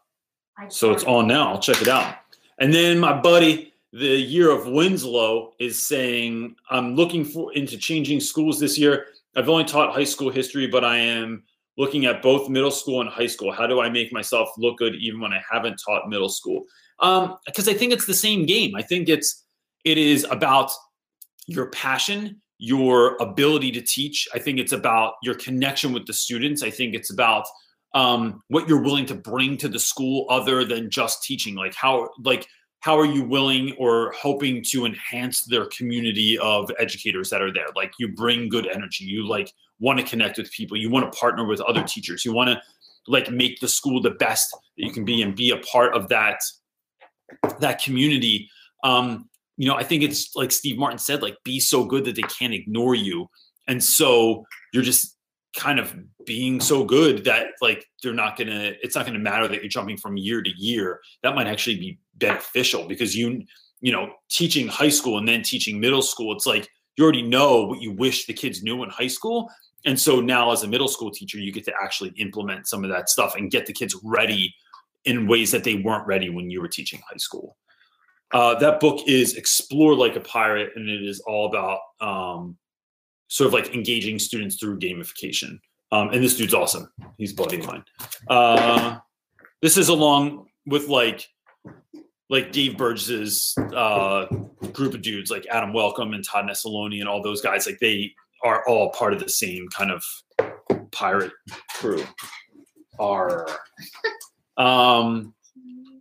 So 0.70 0.92
it's 0.94 1.04
on 1.04 1.28
now. 1.28 1.52
I'll 1.52 1.60
check 1.60 1.82
it 1.82 1.88
out. 1.88 2.16
And 2.60 2.74
then 2.74 2.98
my 3.00 3.12
buddy, 3.20 3.74
the 3.92 4.16
year 4.16 4.50
of 4.50 4.68
Winslow, 4.68 5.54
is 5.60 5.86
saying, 5.86 6.56
I'm 6.70 6.96
looking 6.96 7.26
for 7.26 7.52
into 7.54 7.78
changing 7.78 8.22
schools 8.22 8.60
this 8.60 8.78
year. 8.78 9.08
I've 9.36 9.50
only 9.50 9.66
taught 9.66 9.94
high 9.94 10.06
school 10.06 10.30
history, 10.30 10.68
but 10.68 10.86
I 10.86 10.98
am 10.98 11.44
looking 11.78 12.06
at 12.06 12.22
both 12.22 12.50
middle 12.50 12.72
school 12.72 13.02
and 13.02 13.10
high 13.10 13.28
school. 13.28 13.52
How 13.52 13.68
do 13.68 13.82
I 13.82 13.90
make 13.90 14.14
myself 14.14 14.50
look 14.58 14.78
good 14.78 14.96
even 14.96 15.20
when 15.20 15.34
I 15.34 15.42
haven't 15.50 15.80
taught 15.86 16.10
middle 16.10 16.30
school? 16.30 16.64
Um, 17.00 17.36
because 17.46 17.68
I 17.68 17.74
think 17.74 17.92
it's 17.92 18.06
the 18.06 18.14
same 18.14 18.46
game. 18.46 18.76
I 18.76 18.82
think 18.82 19.10
it's 19.10 19.44
it 19.84 19.98
is 19.98 20.26
about 20.32 20.72
your 21.48 21.70
passion, 21.70 22.42
your 22.58 23.18
ability 23.18 23.72
to 23.74 23.82
teach. 23.82 24.28
I 24.34 24.40
think 24.40 24.60
it's 24.60 24.72
about 24.72 25.14
your 25.22 25.36
connection 25.36 25.94
with 25.94 26.08
the 26.08 26.14
students. 26.14 26.64
I 26.64 26.70
think 26.70 26.96
it's 26.96 27.12
about 27.12 27.46
um, 27.96 28.44
what 28.50 28.68
you're 28.68 28.82
willing 28.82 29.06
to 29.08 29.16
bring 29.16 29.58
to 29.58 29.70
the 29.70 29.80
school 29.80 30.28
other 30.30 30.66
than 30.66 30.92
just 30.92 31.24
teaching 31.24 31.56
like 31.56 31.74
how 31.74 32.10
like 32.24 32.46
how 32.82 33.00
are 33.00 33.06
you 33.06 33.24
willing 33.24 33.74
or 33.80 34.12
hoping 34.12 34.62
to 34.62 34.86
enhance 34.86 35.46
their 35.46 35.66
community 35.68 36.38
of 36.38 36.70
educators 36.78 37.30
that 37.30 37.42
are 37.42 37.54
there 37.54 37.68
like 37.76 37.94
you 37.98 38.10
bring 38.10 38.50
good 38.50 38.68
energy 38.68 39.06
you 39.06 39.26
like 39.26 39.52
want 39.80 40.00
to 40.00 40.06
connect 40.06 40.38
with 40.38 40.52
people. 40.52 40.78
You 40.78 40.90
want 40.90 41.12
to 41.12 41.18
partner 41.18 41.46
with 41.46 41.62
other 41.62 41.84
teachers. 41.84 42.26
You 42.26 42.34
want 42.34 42.50
to 42.50 42.62
like 43.08 43.30
make 43.30 43.60
the 43.60 43.68
school 43.68 44.02
the 44.02 44.12
best 44.12 44.52
that 44.52 44.86
you 44.86 44.92
can 44.92 45.06
be 45.06 45.22
and 45.22 45.36
be 45.36 45.52
a 45.52 45.58
part 45.58 45.96
of 45.96 46.08
that 46.10 46.40
that 47.60 47.82
community. 47.82 48.50
Um 48.84 49.30
you 49.58 49.68
know 49.70 49.76
i 49.76 49.84
think 49.84 50.04
it's 50.04 50.36
like 50.36 50.52
steve 50.52 50.78
martin 50.78 51.00
said 51.00 51.22
like 51.22 51.38
be 51.46 51.62
so 51.62 51.86
good 51.86 52.04
that 52.04 52.16
they 52.16 52.24
can't 52.24 52.54
ignore 52.54 52.96
you. 52.96 53.30
And 53.68 53.84
so 53.84 54.46
you're 54.74 54.84
just 54.84 55.16
kind 55.58 55.80
of 55.80 55.96
being 56.26 56.60
so 56.60 56.84
good 56.84 57.24
that 57.24 57.48
like 57.62 57.86
they're 58.04 58.14
not 58.14 58.38
gonna 58.38 58.74
it's 58.82 58.96
not 58.96 59.06
gonna 59.06 59.20
matter 59.20 59.48
that 59.48 59.62
you're 59.62 59.70
jumping 59.70 59.98
from 59.98 60.18
year 60.18 60.42
to 60.42 60.50
year. 60.58 61.00
That 61.24 61.36
might 61.36 61.48
actually 61.48 61.78
be 61.78 62.00
beneficial 62.16 62.88
because 62.88 63.16
you 63.16 63.44
you 63.82 63.92
know 63.92 64.12
teaching 64.30 64.68
high 64.68 64.90
school 64.90 65.18
and 65.18 65.28
then 65.28 65.42
teaching 65.42 65.80
middle 65.80 66.02
school 66.02 66.34
it's 66.36 66.46
like 66.46 66.68
you 66.98 67.04
already 67.04 67.22
know 67.22 67.64
what 67.64 67.82
you 67.82 67.92
wish 67.92 68.26
the 68.26 68.34
kids 68.34 68.64
knew 68.64 68.84
in 68.84 68.90
high 68.90 69.08
school 69.08 69.50
and 69.86 70.00
so 70.00 70.20
now 70.20 70.52
as 70.52 70.64
a 70.64 70.68
middle 70.68 70.88
school 70.88 71.12
teacher 71.12 71.38
you 71.38 71.52
get 71.52 71.66
to 71.66 71.74
actually 71.82 72.10
implement 72.18 72.68
some 72.68 72.84
of 72.84 72.90
that 72.90 73.10
stuff 73.10 73.36
and 73.36 73.52
get 73.52 73.66
the 73.66 73.74
kids 73.74 73.96
ready 74.04 74.54
in 75.06 75.28
ways 75.28 75.52
that 75.52 75.64
they 75.64 75.76
weren't 75.76 76.06
ready 76.08 76.30
when 76.30 76.50
you 76.50 76.62
were 76.62 76.68
teaching 76.68 77.02
high 77.10 77.18
school 77.18 77.58
uh, 78.32 78.56
that 78.56 78.80
book 78.80 79.02
is 79.08 79.36
explore 79.36 79.96
like 79.96 80.16
a 80.16 80.20
pirate 80.20 80.72
and 80.76 80.90
it 80.90 81.04
is 81.04 81.20
all 81.22 81.48
about 81.48 81.80
um, 82.02 82.58
sort 83.28 83.48
of 83.48 83.54
like 83.54 83.74
engaging 83.74 84.20
students 84.20 84.56
through 84.56 84.80
gamification. 84.80 85.60
Um, 85.92 86.10
and 86.10 86.24
this 86.24 86.36
dude's 86.36 86.54
awesome. 86.54 86.92
He's 87.18 87.34
buddy 87.34 87.58
mine. 87.58 87.84
Uh, 88.28 88.98
this 89.62 89.78
is 89.78 89.90
along 89.90 90.48
with 90.66 90.88
like 90.88 91.28
like 92.30 92.52
Dave 92.52 92.76
Burgess's 92.76 93.56
uh, 93.58 94.26
group 94.74 94.96
of 94.96 95.04
dudes, 95.04 95.30
like 95.30 95.46
Adam 95.48 95.74
Welcome 95.74 96.14
and 96.14 96.24
Todd 96.24 96.46
Nesloney 96.46 97.00
and 97.00 97.08
all 97.08 97.22
those 97.22 97.40
guys. 97.40 97.68
Like 97.68 97.80
they 97.80 98.16
are 98.46 98.64
all 98.68 98.92
part 98.92 99.12
of 99.12 99.20
the 99.20 99.28
same 99.28 99.68
kind 99.70 99.92
of 99.92 100.06
pirate 100.92 101.32
crew. 101.72 102.06
Are 103.00 103.48
um, 104.56 105.34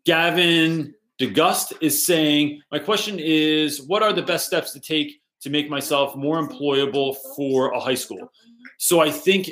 Gavin 0.05 0.95
DeGust 1.19 1.73
is 1.81 2.07
saying, 2.07 2.61
my 2.71 2.79
question 2.79 3.19
is, 3.19 3.83
what 3.83 4.03
are 4.03 4.13
the 4.13 4.23
best 4.23 4.47
steps 4.47 4.73
to 4.75 4.81
take 4.81 5.21
to 5.41 5.51
make 5.51 5.71
myself 5.71 6.15
more 6.15 6.39
employable 6.47 7.17
for 7.35 7.73
a 7.73 7.81
high 7.81 7.95
school? 7.95 8.31
So 8.79 9.01
I 9.01 9.11
think 9.11 9.51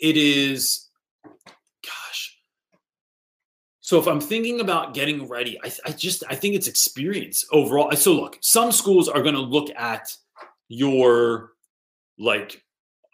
it 0.00 0.16
is, 0.16 0.88
gosh. 1.84 2.38
So 3.80 4.00
if 4.00 4.08
I'm 4.08 4.20
thinking 4.20 4.60
about 4.60 4.94
getting 4.94 5.28
ready, 5.28 5.58
I, 5.62 5.70
I 5.84 5.90
just 5.92 6.24
I 6.30 6.34
think 6.36 6.54
it's 6.54 6.68
experience 6.68 7.44
overall. 7.52 7.92
So 7.92 8.14
look, 8.14 8.38
some 8.40 8.72
schools 8.72 9.08
are 9.08 9.22
going 9.22 9.34
to 9.34 9.40
look 9.40 9.68
at 9.76 10.16
your 10.68 11.53
like. 12.18 12.60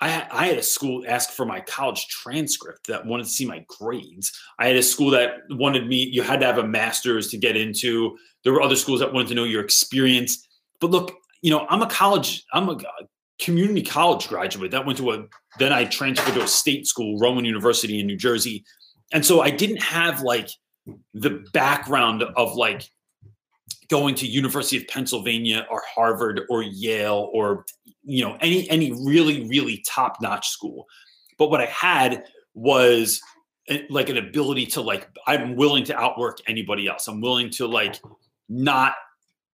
I, 0.03 0.27
I 0.31 0.47
had 0.47 0.57
a 0.57 0.63
school 0.63 1.05
ask 1.07 1.29
for 1.29 1.45
my 1.45 1.61
college 1.61 2.09
transcript 2.09 2.87
that 2.87 3.05
wanted 3.05 3.25
to 3.25 3.29
see 3.29 3.45
my 3.45 3.63
grades. 3.69 4.33
I 4.59 4.67
had 4.67 4.77
a 4.77 4.83
school 4.83 5.11
that 5.11 5.41
wanted 5.51 5.87
me, 5.89 6.05
you 6.05 6.23
had 6.23 6.41
to 6.41 6.47
have 6.47 6.57
a 6.57 6.67
master's 6.67 7.29
to 7.33 7.37
get 7.37 7.55
into. 7.55 8.17
There 8.43 8.55
were 8.55 8.63
other 8.63 8.77
schools 8.77 9.01
that 9.01 9.13
wanted 9.13 9.29
to 9.29 9.35
know 9.35 9.45
your 9.45 9.63
experience. 9.63 10.49
But 10.81 10.91
look, 10.91 11.13
you 11.43 11.51
know, 11.51 11.67
I'm 11.69 11.83
a 11.83 11.87
college, 11.87 12.45
I'm 12.55 12.71
a 12.71 12.79
community 13.39 13.83
college 13.83 14.27
graduate 14.27 14.71
that 14.71 14.87
went 14.87 14.99
to 14.99 15.11
a, 15.11 15.25
then 15.59 15.71
I 15.71 15.85
transferred 15.85 16.33
to 16.33 16.45
a 16.45 16.49
state 16.49 16.87
school, 16.87 17.19
Rowan 17.19 17.45
University 17.45 18.01
in 18.01 18.07
New 18.07 18.17
Jersey. 18.17 18.65
And 19.13 19.23
so 19.23 19.43
I 19.43 19.51
didn't 19.51 19.83
have 19.83 20.23
like 20.23 20.49
the 21.13 21.45
background 21.53 22.23
of 22.23 22.55
like 22.55 22.89
going 23.90 24.14
to 24.14 24.26
University 24.26 24.76
of 24.76 24.87
Pennsylvania 24.88 25.66
or 25.70 25.83
Harvard 25.92 26.42
or 26.48 26.62
Yale 26.62 27.29
or, 27.33 27.64
you 28.05 28.24
know, 28.24 28.37
any, 28.40 28.70
any 28.70 28.92
really, 29.05 29.48
really 29.48 29.85
top 29.87 30.22
notch 30.22 30.48
school. 30.48 30.87
But 31.38 31.50
what 31.50 31.61
I 31.61 31.66
had 31.66 32.24
was 32.55 33.20
a- 33.68 33.87
like 33.88 34.09
an 34.09 34.16
ability 34.16 34.66
to 34.66 34.81
like 34.81 35.09
I'm 35.26 35.57
willing 35.57 35.85
to 35.85 35.96
outwork 35.96 36.38
anybody 36.46 36.87
else. 36.87 37.09
I'm 37.09 37.20
willing 37.20 37.50
to 37.50 37.66
like 37.66 38.00
not 38.48 38.94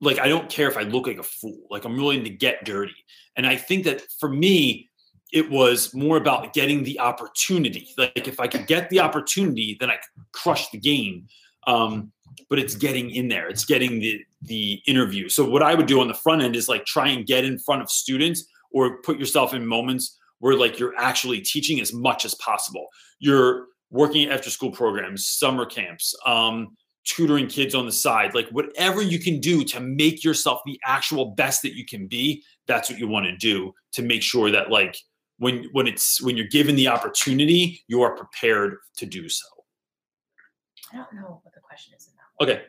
like 0.00 0.18
I 0.18 0.28
don't 0.28 0.48
care 0.48 0.68
if 0.68 0.76
I 0.76 0.82
look 0.82 1.06
like 1.06 1.18
a 1.18 1.22
fool. 1.22 1.66
Like 1.70 1.84
I'm 1.84 1.96
willing 1.96 2.24
to 2.24 2.30
get 2.30 2.64
dirty. 2.64 2.94
And 3.36 3.46
I 3.46 3.56
think 3.56 3.84
that 3.84 4.02
for 4.18 4.28
me, 4.28 4.88
it 5.32 5.50
was 5.50 5.94
more 5.94 6.16
about 6.16 6.52
getting 6.52 6.82
the 6.82 7.00
opportunity. 7.00 7.88
Like 7.98 8.28
if 8.28 8.40
I 8.40 8.48
could 8.48 8.66
get 8.66 8.90
the 8.90 9.00
opportunity, 9.00 9.76
then 9.78 9.90
I 9.90 9.96
could 9.96 10.24
crush 10.32 10.70
the 10.70 10.78
game. 10.78 11.26
Um, 11.66 12.12
but 12.48 12.58
it's 12.58 12.74
getting 12.74 13.10
in 13.10 13.28
there. 13.28 13.48
It's 13.48 13.64
getting 13.64 14.00
the 14.00 14.24
the 14.42 14.80
interview. 14.86 15.28
So 15.28 15.48
what 15.48 15.62
I 15.62 15.74
would 15.74 15.86
do 15.86 16.00
on 16.00 16.08
the 16.08 16.14
front 16.14 16.42
end 16.42 16.56
is 16.56 16.68
like 16.68 16.84
try 16.84 17.08
and 17.08 17.26
get 17.26 17.44
in 17.44 17.58
front 17.58 17.82
of 17.82 17.90
students 17.90 18.44
or 18.72 19.00
put 19.02 19.18
yourself 19.18 19.54
in 19.54 19.66
moments 19.66 20.18
where 20.38 20.56
like 20.56 20.78
you're 20.78 20.96
actually 20.96 21.40
teaching 21.40 21.80
as 21.80 21.92
much 21.92 22.24
as 22.24 22.34
possible. 22.34 22.86
You're 23.18 23.66
working 23.90 24.30
after 24.30 24.50
school 24.50 24.70
programs, 24.70 25.26
summer 25.28 25.64
camps, 25.64 26.14
um, 26.26 26.76
tutoring 27.04 27.46
kids 27.46 27.74
on 27.74 27.86
the 27.86 27.92
side, 27.92 28.34
like 28.34 28.48
whatever 28.50 29.00
you 29.00 29.18
can 29.18 29.40
do 29.40 29.64
to 29.64 29.80
make 29.80 30.24
yourself 30.24 30.60
the 30.66 30.78
actual 30.84 31.26
best 31.26 31.62
that 31.62 31.74
you 31.74 31.86
can 31.86 32.06
be. 32.06 32.42
That's 32.66 32.90
what 32.90 32.98
you 32.98 33.08
want 33.08 33.26
to 33.26 33.36
do 33.36 33.72
to 33.92 34.02
make 34.02 34.22
sure 34.22 34.50
that 34.50 34.70
like 34.70 34.96
when 35.38 35.68
when 35.72 35.86
it's 35.86 36.20
when 36.20 36.36
you're 36.36 36.48
given 36.48 36.76
the 36.76 36.88
opportunity, 36.88 37.82
you 37.88 38.02
are 38.02 38.16
prepared 38.16 38.76
to 38.98 39.06
do 39.06 39.28
so. 39.28 39.46
I 40.92 40.96
don't 40.96 41.14
know 41.14 41.40
what 41.42 41.54
the 41.54 41.60
question 41.60 41.94
is. 41.96 42.08
Okay. 42.40 42.62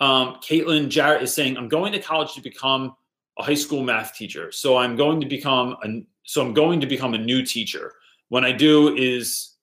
Um, 0.00 0.36
Caitlin 0.36 0.88
Jarrett 0.88 1.22
is 1.22 1.34
saying, 1.34 1.56
I'm 1.56 1.68
going 1.68 1.92
to 1.92 2.00
college 2.00 2.34
to 2.34 2.40
become 2.40 2.94
a 3.38 3.42
high 3.42 3.54
school 3.54 3.82
math 3.82 4.14
teacher. 4.14 4.50
So 4.52 4.76
I'm 4.76 4.96
going 4.96 5.20
to 5.20 5.26
become 5.26 5.76
a 5.84 6.02
so 6.24 6.40
I'm 6.42 6.54
going 6.54 6.80
to 6.80 6.86
become 6.86 7.14
a 7.14 7.18
new 7.18 7.44
teacher. 7.44 7.94
When 8.28 8.44
I 8.44 8.52
do 8.52 8.94
is 8.94 9.56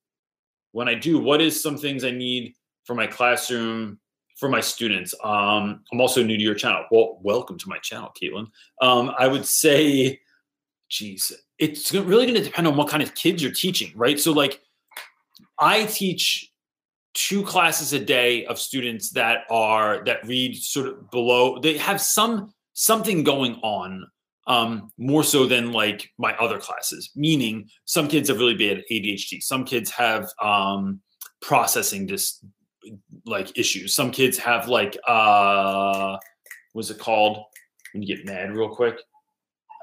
when 0.72 0.88
I 0.88 0.96
do, 0.96 1.18
what 1.18 1.42
is 1.42 1.62
some 1.62 1.78
things 1.78 2.04
I 2.04 2.12
need 2.12 2.54
for 2.84 2.94
my 2.94 3.08
classroom 3.08 4.00
for 4.36 4.50
my 4.50 4.60
students? 4.60 5.16
Um, 5.24 5.82
I'm 5.92 6.02
also 6.02 6.24
new 6.24 6.38
to 6.38 6.44
your 6.44 6.56
channel. 6.56 6.86
Well, 6.92 7.20
welcome 7.22 7.58
to 7.60 7.70
my 7.70 7.78
channel, 7.80 8.12
Caitlin. 8.22 8.48
Um, 8.82 9.14
I 9.18 9.28
would 9.28 9.46
say, 9.46 10.20
geez, 10.90 11.32
it's 11.58 11.94
really 11.94 12.26
going 12.26 12.38
to 12.38 12.44
depend 12.44 12.68
on 12.68 12.76
what 12.76 12.90
kind 12.90 13.02
of 13.02 13.16
kids 13.16 13.42
you're 13.42 13.52
teaching, 13.52 13.92
right? 13.96 14.20
So 14.20 14.34
like 14.34 14.60
I 15.58 15.86
teach 15.86 16.52
two 17.18 17.42
classes 17.44 17.94
a 17.94 18.00
day 18.00 18.46
of 18.46 18.60
students 18.60 19.10
that 19.12 19.40
are 19.50 20.04
that 20.06 20.26
read 20.28 20.56
sort 20.56 20.88
of 20.88 21.10
below 21.10 21.60
they 21.60 21.78
have 21.78 22.00
some 22.00 22.52
something 22.74 23.24
going 23.24 23.56
on 23.64 24.06
um, 24.46 24.94
more 24.98 25.24
so 25.24 25.46
than 25.46 25.72
like 25.72 26.10
my 26.18 26.34
other 26.38 26.60
classes 26.60 27.10
meaning 27.16 27.68
some 27.86 28.08
kids 28.08 28.30
have 28.30 28.38
really 28.38 28.56
bad 28.56 28.84
adhd 28.92 29.42
some 29.42 29.66
kids 29.66 29.90
have 29.90 30.30
um, 30.42 31.02
processing 31.42 32.06
dis 32.06 32.44
like 33.26 33.58
issues. 33.58 33.94
Some 33.94 34.12
kids 34.12 34.38
have 34.38 34.68
like 34.68 34.98
uh 35.08 36.18
what's 36.74 36.90
it 36.90 37.00
called? 37.00 37.44
When 37.94 38.04
you 38.04 38.16
get 38.16 38.26
mad 38.26 38.56
real 38.56 38.70
quick. 38.70 38.96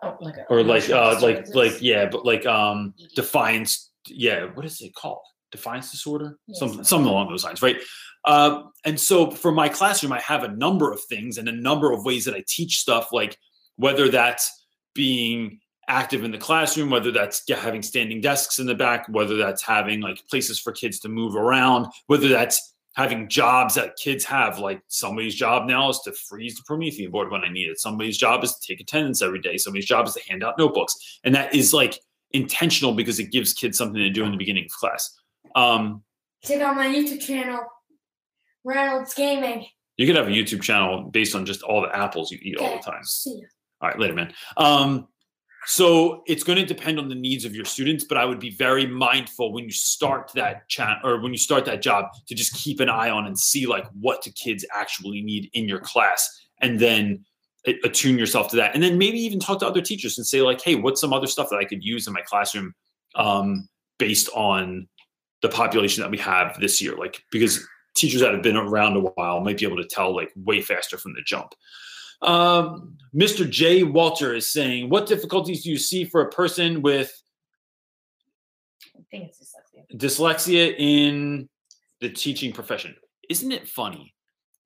Oh, 0.03 0.16
like 0.20 0.35
or 0.51 0.62
like 0.62 0.88
uh 0.90 1.18
like 1.23 1.55
like 1.55 1.81
yeah 1.81 2.07
but 2.07 2.27
like 2.27 2.44
um 2.44 2.92
defiance 3.14 3.90
yeah 4.07 4.44
what 4.53 4.66
is 4.66 4.83
it 4.83 4.94
called 4.94 5.23
defiance 5.55 5.90
disorder 5.90 6.38
something 6.53 6.55
something 6.55 6.85
something 6.85 7.11
along 7.11 7.29
those 7.29 7.45
lines 7.45 7.62
right? 7.62 7.79
Uh, 8.25 8.62
and 8.85 8.99
so 8.99 9.31
for 9.31 9.53
my 9.53 9.69
classroom 9.69 10.12
i 10.12 10.21
have 10.21 10.45
a 10.45 10.49
number 10.49 10.93
of 10.93 11.01
things 11.05 11.38
and 11.38 11.49
a 11.49 11.53
number 11.53 11.93
of 11.93 12.05
ways 12.05 12.25
that 12.25 12.35
i 12.35 12.43
teach 12.47 12.79
stuff 12.79 13.09
like 13.12 13.38
whether 13.77 14.09
that's 14.09 14.67
being 14.95 15.61
active 15.88 16.25
in 16.25 16.31
the 16.31 16.38
classroom 16.38 16.88
whether 16.88 17.11
that's 17.11 17.43
having 17.51 17.83
standing 17.83 18.21
desks 18.21 18.59
in 18.59 18.67
the 18.67 18.75
back 18.75 19.07
whether 19.09 19.37
that's 19.37 19.62
having 19.62 20.01
like 20.01 20.23
places 20.29 20.59
for 20.59 20.73
kids 20.73 20.99
to 20.99 21.09
move 21.09 21.37
around 21.37 21.87
whether 22.07 22.29
that's 22.29 22.75
having 22.95 23.29
jobs 23.29 23.75
that 23.75 23.97
kids 23.97 24.25
have 24.25 24.59
like 24.59 24.81
somebody's 24.88 25.35
job 25.35 25.67
now 25.67 25.88
is 25.88 26.01
to 26.01 26.12
freeze 26.12 26.57
the 26.57 26.62
promethean 26.64 27.11
board 27.11 27.31
when 27.31 27.45
i 27.45 27.49
need 27.49 27.69
it. 27.69 27.81
Somebody's 27.81 28.17
job 28.17 28.43
is 28.45 28.55
to 28.55 28.67
take 28.67 28.81
attendance 28.81 29.21
every 29.21 29.40
day. 29.40 29.57
Somebody's 29.57 29.87
job 29.87 30.07
is 30.07 30.14
to 30.14 30.23
hand 30.29 30.43
out 30.43 30.59
notebooks. 30.59 31.21
And 31.25 31.35
that 31.35 31.55
is 31.55 31.75
like 31.75 31.99
intentional 32.33 32.95
because 32.95 33.19
it 33.19 33.31
gives 33.31 33.53
kids 33.53 33.79
something 33.79 34.01
to 34.01 34.11
do 34.11 34.25
in 34.25 34.33
the 34.33 34.37
beginning 34.37 34.64
of 34.64 34.71
class 34.71 35.17
um, 35.55 36.03
Check 36.43 36.61
out 36.61 36.77
my 36.77 36.87
YouTube 36.87 37.21
channel, 37.21 37.61
Reynolds 38.64 39.14
Gaming. 39.14 39.67
you 39.97 40.07
could 40.07 40.17
have 40.17 40.27
a 40.27 40.31
youtube 40.31 40.62
channel 40.62 41.05
based 41.11 41.35
on 41.35 41.47
just 41.47 41.62
all 41.62 41.81
the 41.81 41.97
apples 41.97 42.31
you 42.33 42.38
eat 42.43 42.59
all 42.59 42.77
the 42.77 42.83
time 42.83 43.03
See 43.05 43.38
ya. 43.40 43.47
All 43.81 43.88
right, 43.90 43.99
later, 43.99 44.14
man. 44.14 44.33
Um, 44.57 45.09
so 45.67 46.23
it's 46.27 46.43
going 46.45 46.59
to 46.59 46.64
depend 46.67 46.99
on 46.99 47.09
the 47.09 47.14
needs 47.14 47.45
of 47.45 47.55
your 47.55 47.64
students, 47.64 48.05
but 48.05 48.19
I 48.19 48.25
would 48.25 48.38
be 48.38 48.51
very 48.51 48.87
mindful 48.87 49.53
when 49.53 49.64
you 49.64 49.71
start 49.71 50.31
that 50.35 50.69
chat 50.69 50.99
or 51.03 51.21
when 51.21 51.33
you 51.33 51.38
start 51.38 51.64
that 51.67 51.81
job 51.83 52.07
to 52.29 52.35
just 52.35 52.55
keep 52.55 52.81
an 52.81 52.88
eye 52.90 53.11
on 53.11 53.27
and 53.27 53.38
see 53.38 53.67
like 53.67 53.87
what 54.01 54.23
do 54.23 54.31
kids 54.33 54.64
actually 54.75 55.23
need 55.23 55.51
in 55.55 55.67
your 55.69 55.81
class, 55.81 56.29
and 56.61 56.79
then 56.79 57.25
attune 57.83 58.19
yourself 58.19 58.49
to 58.51 58.57
that, 58.57 58.75
and 58.75 58.83
then 58.83 58.99
maybe 58.99 59.19
even 59.19 59.40
talk 59.40 59.59
to 59.61 59.67
other 59.67 59.81
teachers 59.83 60.19
and 60.19 60.27
say 60.27 60.40
like, 60.43 60.61
hey, 60.61 60.75
what's 60.75 61.01
some 61.01 61.12
other 61.14 61.27
stuff 61.27 61.49
that 61.51 61.57
I 61.57 61.64
could 61.64 61.83
use 61.83 62.07
in 62.07 62.12
my 62.12 62.23
classroom 62.23 62.75
um, 63.14 63.69
based 63.99 64.29
on 64.35 64.87
the 65.44 65.48
population 65.50 66.02
that 66.02 66.11
we 66.11 66.16
have 66.16 66.59
this 66.59 66.80
year, 66.80 66.96
like 66.96 67.22
because 67.30 67.68
teachers 67.94 68.22
that 68.22 68.33
have 68.33 68.42
been 68.42 68.57
around 68.57 68.96
a 68.96 69.00
while 69.00 69.40
might 69.40 69.59
be 69.59 69.66
able 69.66 69.76
to 69.76 69.85
tell 69.85 70.16
like 70.16 70.33
way 70.35 70.62
faster 70.62 70.96
from 70.96 71.12
the 71.12 71.20
jump. 71.20 71.54
Um, 72.22 72.96
Mr. 73.14 73.48
J. 73.48 73.83
Walter 73.83 74.33
is 74.33 74.50
saying, 74.50 74.88
What 74.88 75.07
difficulties 75.07 75.62
do 75.62 75.70
you 75.70 75.76
see 75.76 76.07
for 76.07 76.22
a 76.22 76.30
person 76.30 76.80
with 76.80 77.12
I 78.96 79.00
think 79.11 79.28
it's 79.28 79.38
dyslexia. 79.38 79.98
dyslexia 79.98 80.74
in 80.78 81.50
the 82.00 82.09
teaching 82.09 82.50
profession? 82.50 82.96
Isn't 83.28 83.52
it 83.52 83.68
funny 83.68 84.13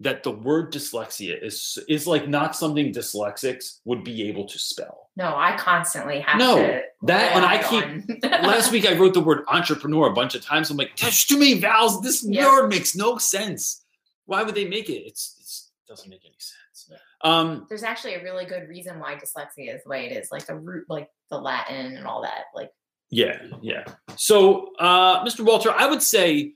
that 0.01 0.23
the 0.23 0.31
word 0.31 0.73
dyslexia 0.73 1.43
is 1.43 1.77
is 1.89 2.07
like 2.07 2.29
not 2.29 2.55
something 2.55 2.93
dyslexics 2.93 3.81
would 3.85 4.05
be 4.05 4.29
able 4.29 4.47
to 4.47 4.59
spell? 4.59 5.11
No, 5.17 5.35
I 5.37 5.57
constantly 5.57 6.21
have 6.21 6.39
No, 6.39 6.57
to. 6.57 6.83
that- 7.03 7.33
and 7.37 7.45
I 7.45 7.63
keep- 7.69 8.23
Last 8.31 8.71
week 8.71 8.87
I 8.87 8.97
wrote 8.97 9.15
the 9.15 9.21
word 9.21 9.43
entrepreneur 9.49 10.07
a 10.09 10.13
bunch 10.13 10.37
of 10.37 10.45
times. 10.45 10.71
I'm 10.71 10.77
like, 10.77 10.97
there's 10.97 11.25
too 11.25 11.39
many 11.39 11.55
vowels. 11.61 12.01
This 12.03 12.25
Yeah. 12.25 12.47
word 12.47 12.69
makes 12.69 12.95
no 12.95 13.19
sense. 13.19 13.85
Why 14.27 14.43
would 14.45 14.55
they 14.55 14.69
make 14.69 14.89
it? 14.89 15.03
It's, 15.07 15.35
it's 15.41 15.71
doesn't 15.89 16.09
make 16.09 16.21
any 16.25 16.37
sense. 16.39 16.89
Yeah. 16.91 16.97
Um, 17.23 17.67
There's 17.69 17.83
actually 17.83 18.15
a 18.15 18.23
really 18.23 18.45
good 18.45 18.69
reason 18.69 19.01
why 19.01 19.15
dyslexia 19.17 19.75
is 19.75 19.83
the 19.83 19.89
way 19.89 20.07
it 20.07 20.17
is, 20.17 20.31
like 20.31 20.47
the 20.47 20.55
root, 20.55 20.85
like 20.89 21.09
the 21.31 21.39
Latin 21.41 21.97
and 21.97 22.07
all 22.07 22.23
that. 22.23 22.45
Like, 22.55 22.71
Yeah, 23.11 23.41
yeah. 23.63 23.85
So, 24.17 24.75
uh, 24.79 25.25
Mr. 25.25 25.41
Walter, 25.45 25.73
I 25.73 25.87
would 25.87 26.03
say, 26.03 26.53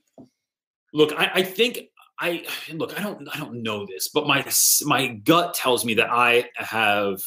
look, 0.93 1.13
I, 1.19 1.31
I 1.37 1.43
think 1.43 1.81
I 2.23 2.45
look. 2.73 2.99
I 2.99 3.03
don't. 3.03 3.29
I 3.35 3.39
don't 3.39 3.63
know 3.65 3.85
this, 3.85 4.07
but 4.07 4.29
my 4.29 4.47
my 4.85 5.09
gut 5.09 5.55
tells 5.55 5.85
me 5.85 5.93
that 5.95 6.09
I 6.09 6.49
have 6.55 7.21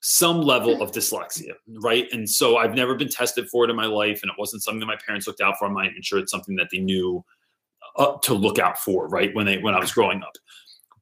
some 0.00 0.42
level 0.42 0.80
of 0.80 0.92
dyslexia, 0.92 1.54
right? 1.82 2.06
And 2.12 2.30
so 2.30 2.56
I've 2.56 2.74
never 2.74 2.94
been 2.94 3.08
tested 3.08 3.48
for 3.50 3.64
it 3.64 3.70
in 3.70 3.74
my 3.74 3.86
life, 3.86 4.20
and 4.22 4.30
it 4.30 4.38
wasn't 4.38 4.62
something 4.62 4.78
that 4.78 4.86
my 4.86 4.98
parents 5.04 5.26
looked 5.26 5.40
out 5.40 5.58
for. 5.58 5.66
I'm 5.66 5.74
not 5.74 5.86
even 5.86 6.02
sure 6.02 6.20
it's 6.20 6.30
something 6.30 6.54
that 6.54 6.68
they 6.70 6.78
knew 6.78 7.24
uh, 7.96 8.16
to 8.22 8.32
look 8.32 8.60
out 8.60 8.78
for, 8.78 9.08
right? 9.08 9.34
When 9.34 9.44
they 9.44 9.58
when 9.58 9.74
I 9.74 9.80
was 9.80 9.92
growing 9.92 10.22
up. 10.22 10.34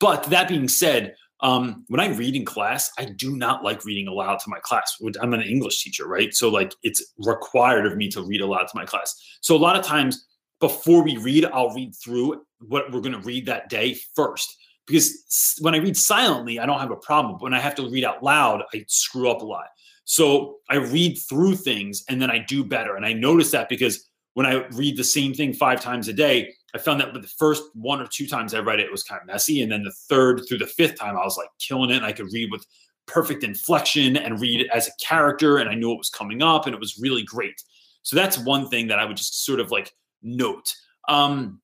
But 0.01 0.25
that 0.25 0.49
being 0.49 0.67
said, 0.67 1.15
um, 1.41 1.85
when 1.89 2.01
I 2.01 2.09
read 2.09 2.37
in 2.37 2.47
class, 2.47 2.91
I 2.99 3.05
do 3.05 3.37
not 3.37 3.63
like 3.63 3.85
reading 3.85 4.09
aloud 4.09 4.39
to 4.39 4.49
my 4.49 4.61
class. 4.61 4.97
I'm 5.21 5.35
an 5.35 5.43
English 5.43 5.83
teacher, 5.83 6.09
right? 6.09 6.33
So 6.33 6.49
like 6.49 6.75
it's 6.83 7.05
required 7.19 7.85
of 7.85 7.99
me 7.99 8.09
to 8.13 8.23
read 8.23 8.41
aloud 8.41 8.65
to 8.65 8.77
my 8.77 8.87
class. 8.87 9.15
So 9.43 9.55
a 9.55 9.59
lot 9.59 9.77
of 9.79 9.85
times 9.85 10.27
before 10.59 11.03
we 11.03 11.19
read, 11.19 11.45
I'll 11.45 11.75
read 11.75 11.95
through 12.03 12.46
what 12.61 12.91
we're 12.93 13.01
going 13.01 13.13
to 13.13 13.27
read 13.27 13.47
that 13.47 13.69
day 13.69 13.99
first. 14.15 14.57
Because 14.87 15.57
when 15.61 15.75
I 15.75 15.79
read 15.79 15.97
silently, 15.97 16.59
I 16.59 16.67
don't 16.67 16.79
have 16.79 16.91
a 16.91 16.97
problem. 16.97 17.35
But 17.35 17.43
when 17.43 17.55
I 17.55 17.61
have 17.61 17.75
to 17.77 17.89
read 17.89 18.05
out 18.05 18.23
loud, 18.23 18.63
I 18.73 18.85
screw 18.89 19.31
up 19.31 19.43
a 19.43 19.45
lot. 19.45 19.67
So 20.05 20.59
I 20.71 20.77
read 20.77 21.19
through 21.19 21.57
things 21.57 22.05
and 22.09 22.23
then 22.23 22.31
I 22.31 22.39
do 22.39 22.65
better. 22.65 22.95
And 22.95 23.05
I 23.05 23.13
notice 23.13 23.51
that 23.51 23.69
because 23.69 24.09
when 24.35 24.47
I 24.47 24.67
read 24.69 24.97
the 24.97 25.05
same 25.05 25.35
thing 25.35 25.53
five 25.53 25.81
times 25.81 26.07
a 26.07 26.13
day, 26.13 26.53
I 26.75 26.79
found 26.79 27.01
that 27.01 27.13
with 27.13 27.23
the 27.23 27.29
first 27.29 27.65
one 27.75 28.01
or 28.01 28.07
two 28.07 28.29
times 28.29 28.55
I 28.55 28.61
read 28.61 28.79
it, 28.79 28.87
it 28.87 28.93
was 28.93 29.03
kind 29.03 29.21
of 29.21 29.27
messy. 29.27 29.63
And 29.63 29.73
then 29.73 29.83
the 29.83 29.95
third 30.09 30.43
through 30.47 30.59
the 30.59 30.67
fifth 30.67 30.99
time, 30.99 31.17
I 31.17 31.25
was 31.25 31.37
like 31.37 31.49
killing 31.59 31.91
it. 31.91 31.97
And 31.97 32.07
I 32.07 32.13
could 32.13 32.33
read 32.33 32.53
with 32.53 32.65
perfect 33.07 33.43
inflection 33.43 34.17
and 34.17 34.41
read 34.41 34.61
it 34.61 34.69
as 34.73 34.87
a 34.87 35.05
character. 35.05 35.59
And 35.59 35.69
I 35.69 35.75
knew 35.75 35.91
it 35.91 35.99
was 35.99 36.11
coming 36.11 36.43
up 36.43 36.67
and 36.67 36.75
it 36.75 36.81
was 36.81 36.99
really 37.01 37.25
great. 37.25 37.61
So 38.03 38.15
that's 38.15 38.39
one 38.39 38.69
thing 38.69 38.87
that 38.89 39.01
I 39.01 39.05
would 39.05 39.17
just 39.17 39.45
sort 39.45 39.59
of 39.59 39.73
like 39.73 39.93
note. 40.23 40.73
Um, 41.09 41.61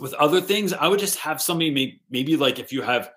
with 0.00 0.14
other 0.14 0.40
things, 0.40 0.72
I 0.72 0.88
would 0.88 1.00
just 1.00 1.18
have 1.18 1.40
somebody 1.40 1.70
maybe, 1.70 2.00
maybe 2.10 2.36
like 2.36 2.58
if 2.58 2.72
you 2.72 2.82
have 2.82 3.10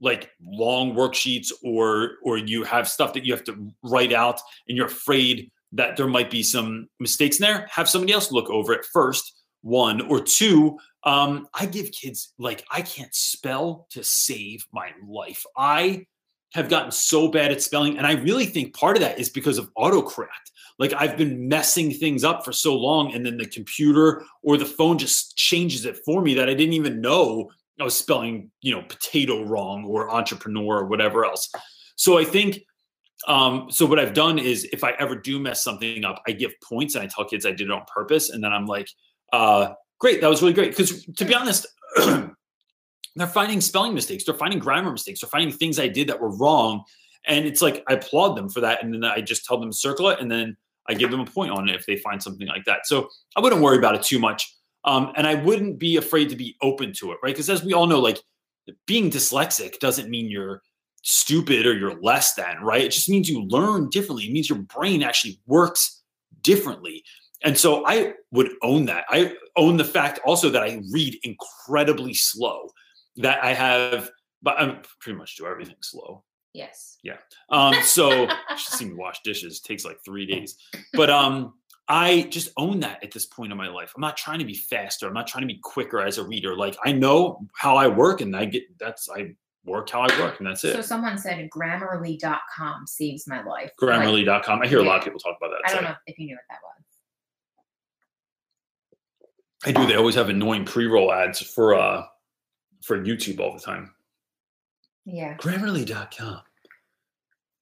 like 0.00 0.30
long 0.42 0.94
worksheets 0.94 1.52
or 1.62 2.12
or 2.24 2.36
you 2.36 2.64
have 2.64 2.88
stuff 2.88 3.12
that 3.14 3.24
you 3.24 3.32
have 3.32 3.44
to 3.44 3.72
write 3.84 4.12
out 4.12 4.40
and 4.68 4.76
you're 4.76 4.86
afraid 4.86 5.50
that 5.72 5.96
there 5.96 6.08
might 6.08 6.30
be 6.30 6.42
some 6.42 6.88
mistakes 7.00 7.38
in 7.38 7.44
there, 7.44 7.66
have 7.70 7.88
somebody 7.88 8.12
else 8.12 8.30
look 8.30 8.50
over 8.50 8.72
it 8.72 8.84
first. 8.92 9.38
One 9.62 10.00
or 10.00 10.20
two, 10.20 10.76
um, 11.04 11.46
I 11.54 11.66
give 11.66 11.92
kids 11.92 12.34
like 12.36 12.64
I 12.70 12.82
can't 12.82 13.14
spell 13.14 13.86
to 13.90 14.02
save 14.02 14.66
my 14.72 14.90
life. 15.06 15.44
I 15.56 16.06
have 16.54 16.68
gotten 16.68 16.90
so 16.90 17.28
bad 17.28 17.50
at 17.50 17.62
spelling. 17.62 17.96
And 17.98 18.06
I 18.06 18.12
really 18.14 18.46
think 18.46 18.74
part 18.74 18.96
of 18.96 19.02
that 19.02 19.18
is 19.18 19.30
because 19.30 19.58
of 19.58 19.70
autocorrect. 19.74 20.26
Like 20.78 20.92
I've 20.94 21.16
been 21.16 21.48
messing 21.48 21.90
things 21.90 22.24
up 22.24 22.44
for 22.44 22.52
so 22.52 22.76
long, 22.76 23.14
and 23.14 23.24
then 23.24 23.36
the 23.36 23.46
computer 23.46 24.24
or 24.42 24.56
the 24.56 24.64
phone 24.64 24.98
just 24.98 25.36
changes 25.36 25.84
it 25.84 25.98
for 26.04 26.22
me 26.22 26.34
that 26.34 26.48
I 26.48 26.54
didn't 26.54 26.74
even 26.74 27.00
know 27.00 27.50
I 27.80 27.84
was 27.84 27.96
spelling, 27.96 28.50
you 28.60 28.74
know, 28.74 28.82
potato 28.82 29.44
wrong 29.44 29.84
or 29.84 30.10
entrepreneur 30.10 30.78
or 30.78 30.86
whatever 30.86 31.24
else. 31.24 31.50
So 31.96 32.18
I 32.18 32.24
think 32.24 32.62
um, 33.28 33.68
so 33.70 33.86
what 33.86 33.98
I've 33.98 34.14
done 34.14 34.38
is 34.38 34.64
if 34.72 34.84
I 34.84 34.92
ever 34.92 35.14
do 35.14 35.38
mess 35.38 35.62
something 35.62 36.04
up, 36.04 36.22
I 36.26 36.32
give 36.32 36.52
points 36.60 36.94
and 36.94 37.04
I 37.04 37.06
tell 37.06 37.24
kids 37.24 37.46
I 37.46 37.50
did 37.50 37.62
it 37.62 37.70
on 37.70 37.84
purpose. 37.92 38.30
And 38.30 38.42
then 38.42 38.52
I'm 38.52 38.66
like, 38.66 38.88
uh, 39.32 39.74
great, 39.98 40.20
that 40.20 40.30
was 40.30 40.42
really 40.42 40.54
great. 40.54 40.70
Because 40.70 41.04
to 41.04 41.24
be 41.24 41.34
honest, 41.34 41.66
they're 41.96 43.26
finding 43.26 43.60
spelling 43.60 43.94
mistakes, 43.94 44.24
they're 44.24 44.34
finding 44.34 44.58
grammar 44.58 44.90
mistakes, 44.90 45.20
they're 45.20 45.30
finding 45.30 45.52
things 45.52 45.78
I 45.78 45.88
did 45.88 46.08
that 46.08 46.20
were 46.20 46.36
wrong. 46.36 46.82
And 47.26 47.46
it's 47.46 47.62
like 47.62 47.84
I 47.88 47.94
applaud 47.94 48.36
them 48.36 48.48
for 48.48 48.60
that. 48.60 48.82
And 48.82 48.92
then 48.92 49.04
I 49.04 49.20
just 49.20 49.44
tell 49.44 49.58
them 49.58 49.72
circle 49.72 50.08
it 50.10 50.20
and 50.20 50.30
then 50.30 50.56
I 50.88 50.94
give 50.94 51.10
them 51.10 51.20
a 51.20 51.26
point 51.26 51.52
on 51.52 51.68
it 51.68 51.76
if 51.76 51.86
they 51.86 51.96
find 51.96 52.22
something 52.22 52.48
like 52.48 52.64
that. 52.64 52.86
So 52.86 53.08
I 53.36 53.40
wouldn't 53.40 53.62
worry 53.62 53.78
about 53.78 53.94
it 53.94 54.02
too 54.02 54.18
much. 54.18 54.54
Um, 54.84 55.12
and 55.16 55.26
I 55.26 55.36
wouldn't 55.36 55.78
be 55.78 55.96
afraid 55.96 56.28
to 56.30 56.36
be 56.36 56.56
open 56.60 56.92
to 56.94 57.12
it, 57.12 57.18
right? 57.22 57.32
Because 57.32 57.48
as 57.48 57.64
we 57.64 57.72
all 57.72 57.86
know, 57.86 58.00
like 58.00 58.18
being 58.86 59.10
dyslexic 59.10 59.78
doesn't 59.78 60.10
mean 60.10 60.28
you're 60.28 60.62
stupid 61.02 61.66
or 61.66 61.74
you're 61.74 62.00
less 62.00 62.34
than, 62.34 62.60
right? 62.62 62.82
It 62.82 62.92
just 62.92 63.08
means 63.08 63.28
you 63.28 63.44
learn 63.44 63.90
differently. 63.90 64.24
It 64.24 64.32
means 64.32 64.48
your 64.48 64.58
brain 64.58 65.02
actually 65.02 65.40
works 65.46 66.02
differently. 66.40 67.04
And 67.44 67.58
so 67.58 67.84
I 67.86 68.14
would 68.30 68.50
own 68.62 68.86
that. 68.86 69.04
I 69.08 69.34
own 69.56 69.76
the 69.76 69.84
fact 69.84 70.20
also 70.24 70.48
that 70.50 70.62
I 70.62 70.80
read 70.92 71.18
incredibly 71.22 72.14
slow, 72.14 72.70
that 73.16 73.42
I 73.42 73.52
have, 73.52 74.10
but 74.42 74.60
I'm 74.60 74.82
pretty 75.00 75.18
much 75.18 75.36
do 75.36 75.46
everything 75.46 75.76
slow. 75.80 76.24
Yes. 76.52 76.98
Yeah. 77.02 77.16
Um, 77.50 77.74
so 77.82 78.28
she's 78.56 78.68
seen 78.68 78.88
me 78.90 78.94
wash 78.94 79.22
dishes 79.22 79.58
it 79.58 79.66
takes 79.66 79.84
like 79.84 79.98
three 80.04 80.26
days. 80.26 80.56
But 80.92 81.10
um 81.10 81.54
I 81.88 82.22
just 82.30 82.50
own 82.56 82.80
that 82.80 83.02
at 83.02 83.10
this 83.10 83.26
point 83.26 83.52
in 83.52 83.58
my 83.58 83.68
life. 83.68 83.92
I'm 83.94 84.00
not 84.00 84.16
trying 84.16 84.38
to 84.38 84.44
be 84.44 84.54
faster. 84.54 85.06
I'm 85.06 85.14
not 85.14 85.26
trying 85.26 85.42
to 85.42 85.48
be 85.48 85.58
quicker 85.62 86.00
as 86.00 86.18
a 86.18 86.24
reader. 86.24 86.56
Like 86.56 86.76
I 86.84 86.92
know 86.92 87.46
how 87.54 87.76
I 87.76 87.88
work 87.88 88.20
and 88.20 88.36
I 88.36 88.44
get 88.44 88.62
that's 88.78 89.08
I 89.10 89.34
work 89.64 89.90
how 89.90 90.02
I 90.02 90.20
work 90.20 90.38
and 90.38 90.46
that's 90.46 90.64
it. 90.64 90.74
So 90.74 90.82
someone 90.82 91.18
said 91.18 91.50
Grammarly.com 91.50 92.86
saves 92.86 93.26
my 93.26 93.42
life. 93.42 93.70
Like, 93.80 94.00
Grammarly.com. 94.00 94.62
I 94.62 94.66
hear 94.66 94.78
a 94.80 94.84
lot 94.84 94.98
of 94.98 95.04
people 95.04 95.20
talk 95.20 95.36
about 95.40 95.50
that. 95.50 95.70
I 95.70 95.74
don't 95.74 95.84
know 95.84 95.94
if 96.06 96.18
you 96.18 96.26
knew 96.26 96.36
what 96.36 96.44
that 96.50 96.58
was. 96.62 96.72
I 99.64 99.72
do. 99.72 99.86
They 99.86 99.96
always 99.96 100.14
have 100.14 100.28
annoying 100.28 100.64
pre-roll 100.64 101.12
ads 101.12 101.40
for 101.40 101.74
uh 101.74 102.04
for 102.82 102.98
YouTube 102.98 103.40
all 103.40 103.52
the 103.52 103.60
time. 103.60 103.94
Yeah. 105.04 105.36
Grammarly.com. 105.36 106.40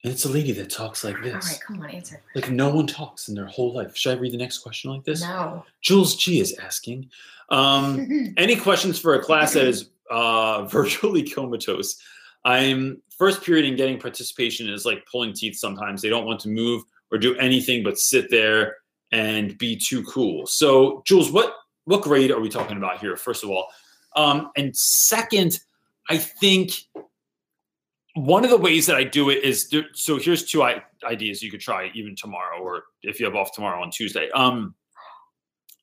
And 0.02 0.12
it's 0.12 0.24
a 0.24 0.30
lady 0.30 0.52
that 0.52 0.70
talks 0.70 1.04
like 1.04 1.20
this. 1.22 1.34
right, 1.34 1.60
come 1.66 1.82
on, 1.82 1.90
answer. 1.90 2.22
Like 2.34 2.50
no 2.50 2.70
one 2.70 2.86
talks 2.86 3.28
in 3.28 3.34
their 3.34 3.46
whole 3.46 3.74
life. 3.74 3.94
Should 3.94 4.16
I 4.16 4.20
read 4.20 4.32
the 4.32 4.38
next 4.38 4.58
question 4.58 4.90
like 4.90 5.04
this? 5.04 5.20
No. 5.22 5.64
Jules 5.82 6.16
G 6.16 6.40
is 6.40 6.56
asking. 6.58 7.10
Um, 7.50 8.32
any 8.38 8.56
questions 8.56 8.98
for 8.98 9.14
a 9.14 9.22
class 9.22 9.52
that 9.52 9.66
is 9.66 9.90
uh, 10.10 10.64
virtually 10.70 11.22
comatose? 11.22 12.00
I'm 12.44 13.02
first 13.18 13.42
period 13.42 13.66
in 13.66 13.76
getting 13.76 13.98
participation 13.98 14.70
is 14.70 14.86
like 14.86 15.04
pulling 15.10 15.34
teeth 15.34 15.56
sometimes. 15.56 16.00
They 16.00 16.08
don't 16.08 16.24
want 16.24 16.40
to 16.40 16.48
move 16.48 16.82
or 17.12 17.18
do 17.18 17.36
anything 17.36 17.82
but 17.82 17.98
sit 17.98 18.30
there 18.30 18.76
and 19.12 19.58
be 19.58 19.76
too 19.76 20.02
cool. 20.04 20.46
So, 20.46 21.02
Jules, 21.06 21.30
what 21.30 21.54
what 21.84 22.00
grade 22.02 22.30
are 22.30 22.40
we 22.40 22.48
talking 22.48 22.78
about 22.78 23.00
here? 23.00 23.16
First 23.16 23.44
of 23.44 23.50
all, 23.50 23.66
um, 24.16 24.50
and 24.56 24.74
second, 24.74 25.60
I 26.08 26.16
think 26.16 26.72
one 28.20 28.44
of 28.44 28.50
the 28.50 28.56
ways 28.56 28.86
that 28.86 28.96
I 28.96 29.04
do 29.04 29.30
it 29.30 29.42
is 29.42 29.72
so. 29.94 30.18
Here's 30.18 30.44
two 30.44 30.62
ideas 31.04 31.42
you 31.42 31.50
could 31.50 31.60
try 31.60 31.90
even 31.94 32.14
tomorrow, 32.14 32.60
or 32.60 32.84
if 33.02 33.18
you 33.18 33.26
have 33.26 33.34
off 33.34 33.52
tomorrow 33.52 33.82
on 33.82 33.90
Tuesday. 33.90 34.30
Um, 34.30 34.74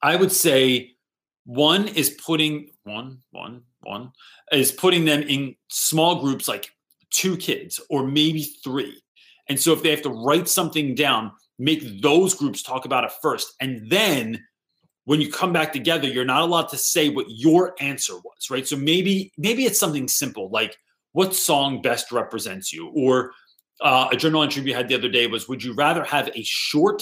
I 0.01 0.15
would 0.15 0.31
say 0.31 0.95
one 1.45 1.87
is 1.87 2.11
putting 2.23 2.69
one 2.83 3.19
one 3.31 3.63
one 3.81 4.11
is 4.51 4.71
putting 4.71 5.05
them 5.05 5.23
in 5.23 5.55
small 5.69 6.21
groups, 6.21 6.47
like 6.47 6.69
two 7.09 7.37
kids 7.37 7.79
or 7.89 8.05
maybe 8.05 8.43
three. 8.63 9.01
And 9.49 9.59
so 9.59 9.73
if 9.73 9.81
they 9.81 9.89
have 9.89 10.03
to 10.03 10.09
write 10.09 10.47
something 10.47 10.93
down, 10.93 11.31
make 11.57 12.01
those 12.01 12.35
groups 12.35 12.61
talk 12.61 12.85
about 12.85 13.03
it 13.03 13.11
first, 13.21 13.55
and 13.61 13.89
then 13.89 14.43
when 15.05 15.21
you 15.21 15.31
come 15.31 15.53
back 15.53 15.71
together, 15.71 16.05
you're 16.05 16.25
not 16.25 16.41
allowed 16.41 16.67
to 16.67 16.77
say 16.77 17.07
what 17.07 17.27
your 17.29 17.73
answer 17.79 18.15
was, 18.15 18.49
right? 18.51 18.67
So 18.67 18.75
maybe 18.75 19.31
maybe 19.37 19.65
it's 19.65 19.79
something 19.79 20.07
simple 20.07 20.49
like 20.51 20.77
what 21.17 21.33
song 21.33 21.81
best 21.81 22.11
represents 22.11 22.71
you, 22.71 22.89
or 22.95 23.31
uh, 23.81 24.07
a 24.11 24.15
journal 24.15 24.43
entry 24.43 24.61
we 24.61 24.71
had 24.71 24.87
the 24.87 24.93
other 24.93 25.09
day 25.09 25.25
was 25.25 25.49
would 25.49 25.63
you 25.63 25.73
rather 25.73 26.03
have 26.03 26.29
a 26.35 26.43
short 26.43 27.01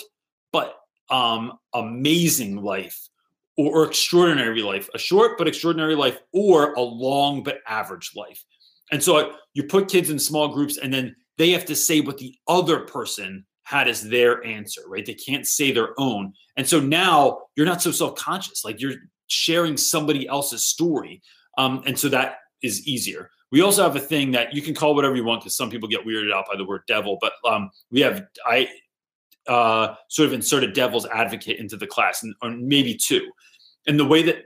but 0.54 0.78
um, 1.10 1.52
amazing 1.74 2.56
life 2.64 3.10
or, 3.58 3.76
or 3.76 3.86
extraordinary 3.86 4.62
life, 4.62 4.90
a 4.96 4.98
short 4.98 5.38
but 5.38 5.50
extraordinary 5.50 5.96
life, 5.96 6.18
or 6.32 6.72
a 6.76 6.82
long 6.82 7.44
but 7.44 7.58
average 7.68 8.12
life. 8.16 8.42
And 8.90 9.04
so 9.04 9.34
you 9.54 9.64
put 9.66 9.90
kids 9.90 10.10
in 10.10 10.18
small 10.18 10.48
groups, 10.48 10.78
and 10.78 10.94
then 10.94 11.14
they 11.38 11.52
have 11.52 11.66
to 11.66 11.76
say 11.76 12.00
what 12.00 12.18
the 12.18 12.36
other 12.48 12.86
person 12.86 13.46
had 13.64 13.90
as 13.90 14.02
their 14.02 14.42
answer, 14.46 14.84
right? 14.88 15.06
They 15.06 15.16
can't 15.16 15.46
say 15.46 15.74
their 15.74 15.90
own. 15.98 16.32
And 16.56 16.66
so 16.66 16.80
now 16.80 17.40
you're 17.58 17.66
not 17.66 17.82
so 17.82 17.92
self 17.92 18.16
conscious, 18.16 18.64
like 18.64 18.80
you're 18.80 18.94
sharing 19.28 19.76
somebody 19.76 20.26
else's 20.26 20.64
story. 20.64 21.22
Um, 21.58 21.84
and 21.86 22.00
so 22.00 22.08
that 22.08 22.38
is 22.64 22.88
easier. 22.88 23.30
We 23.52 23.62
also 23.62 23.84
have 23.84 23.96
a 23.96 24.00
thing 24.00 24.32
that 24.32 24.54
you 24.54 24.62
can 24.62 24.74
call 24.74 24.96
whatever 24.96 25.16
you 25.16 25.24
want 25.24 25.42
because 25.42 25.56
some 25.56 25.70
people 25.70 25.88
get 25.88 26.06
weirded 26.06 26.34
out 26.34 26.46
by 26.50 26.58
the 26.58 26.66
word 26.66 26.82
devil, 26.88 27.18
but 27.22 27.34
um, 27.50 27.70
we 27.92 28.02
have, 28.02 28.26
I 28.46 28.70
uh, 29.48 29.96
sort 30.10 30.28
of 30.28 30.34
inserted 30.34 30.74
devil's 30.74 31.06
advocate 31.06 31.60
into 31.60 31.78
the 31.78 31.88
class, 31.88 32.24
and, 32.24 32.34
or 32.42 32.52
maybe 32.52 32.96
two. 32.96 33.30
And 33.88 34.00
the 34.00 34.06
way 34.06 34.24
that 34.24 34.46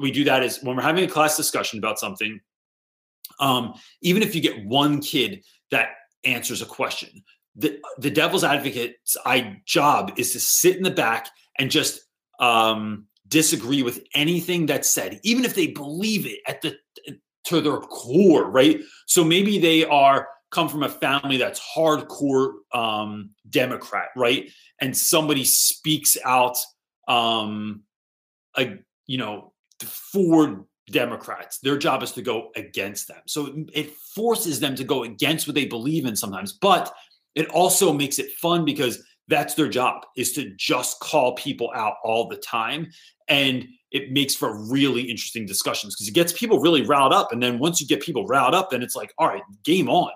we 0.00 0.10
do 0.10 0.24
that 0.24 0.42
is 0.42 0.62
when 0.62 0.76
we're 0.76 0.82
having 0.82 1.04
a 1.04 1.08
class 1.08 1.36
discussion 1.36 1.78
about 1.78 1.98
something, 1.98 2.40
um, 3.38 3.74
even 4.02 4.22
if 4.22 4.34
you 4.34 4.40
get 4.40 4.64
one 4.66 5.00
kid 5.00 5.44
that 5.70 5.90
answers 6.24 6.60
a 6.60 6.66
question, 6.66 7.22
the, 7.56 7.78
the 7.98 8.10
devil's 8.10 8.44
advocate's 8.44 9.16
I, 9.24 9.60
job 9.64 10.12
is 10.16 10.32
to 10.32 10.40
sit 10.40 10.76
in 10.76 10.82
the 10.82 10.90
back 10.90 11.28
and 11.58 11.70
just 11.70 12.02
um, 12.38 13.06
disagree 13.28 13.82
with 13.82 14.02
anything 14.14 14.66
that's 14.66 14.90
said, 14.90 15.20
even 15.22 15.44
if 15.44 15.54
they 15.54 15.68
believe 15.68 16.26
it 16.26 16.40
at 16.46 16.60
the 16.62 16.76
to 17.44 17.60
their 17.60 17.78
core, 17.78 18.50
right? 18.50 18.80
So 19.06 19.24
maybe 19.24 19.58
they 19.58 19.84
are 19.84 20.28
come 20.50 20.68
from 20.68 20.82
a 20.82 20.88
family 20.88 21.36
that's 21.36 21.60
hardcore 21.60 22.52
um, 22.72 23.30
Democrat, 23.48 24.08
right? 24.16 24.50
And 24.80 24.96
somebody 24.96 25.44
speaks 25.44 26.16
out, 26.24 26.56
um, 27.06 27.82
a, 28.56 28.78
you 29.06 29.18
know, 29.18 29.52
for 29.80 30.66
Democrats. 30.90 31.58
Their 31.60 31.78
job 31.78 32.02
is 32.02 32.12
to 32.12 32.22
go 32.22 32.50
against 32.56 33.08
them. 33.08 33.20
So 33.26 33.46
it, 33.46 33.70
it 33.72 33.90
forces 34.14 34.58
them 34.58 34.74
to 34.74 34.84
go 34.84 35.04
against 35.04 35.46
what 35.46 35.54
they 35.54 35.66
believe 35.66 36.04
in 36.04 36.16
sometimes, 36.16 36.52
but 36.52 36.92
it 37.34 37.48
also 37.50 37.92
makes 37.92 38.18
it 38.18 38.32
fun 38.32 38.64
because 38.64 39.02
that's 39.30 39.54
their 39.54 39.68
job 39.68 40.04
is 40.16 40.32
to 40.32 40.50
just 40.56 41.00
call 41.00 41.34
people 41.36 41.70
out 41.74 41.94
all 42.04 42.28
the 42.28 42.36
time 42.36 42.90
and 43.28 43.66
it 43.92 44.12
makes 44.12 44.34
for 44.34 44.68
really 44.70 45.02
interesting 45.02 45.46
discussions 45.46 45.94
because 45.94 46.08
it 46.08 46.14
gets 46.14 46.32
people 46.32 46.60
really 46.60 46.82
riled 46.82 47.12
up 47.12 47.32
and 47.32 47.42
then 47.42 47.58
once 47.58 47.80
you 47.80 47.86
get 47.86 48.02
people 48.02 48.26
riled 48.26 48.54
up 48.54 48.70
then 48.70 48.82
it's 48.82 48.96
like 48.96 49.14
all 49.16 49.28
right 49.28 49.42
game 49.64 49.88
on. 49.88 50.10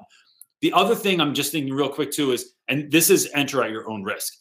The 0.60 0.72
other 0.72 0.94
thing 0.94 1.20
i'm 1.20 1.32
just 1.32 1.52
thinking 1.52 1.72
real 1.72 1.88
quick 1.88 2.10
too 2.10 2.32
is 2.32 2.52
and 2.68 2.90
this 2.90 3.08
is 3.08 3.30
enter 3.34 3.62
at 3.62 3.70
your 3.70 3.88
own 3.88 4.02
risk. 4.02 4.34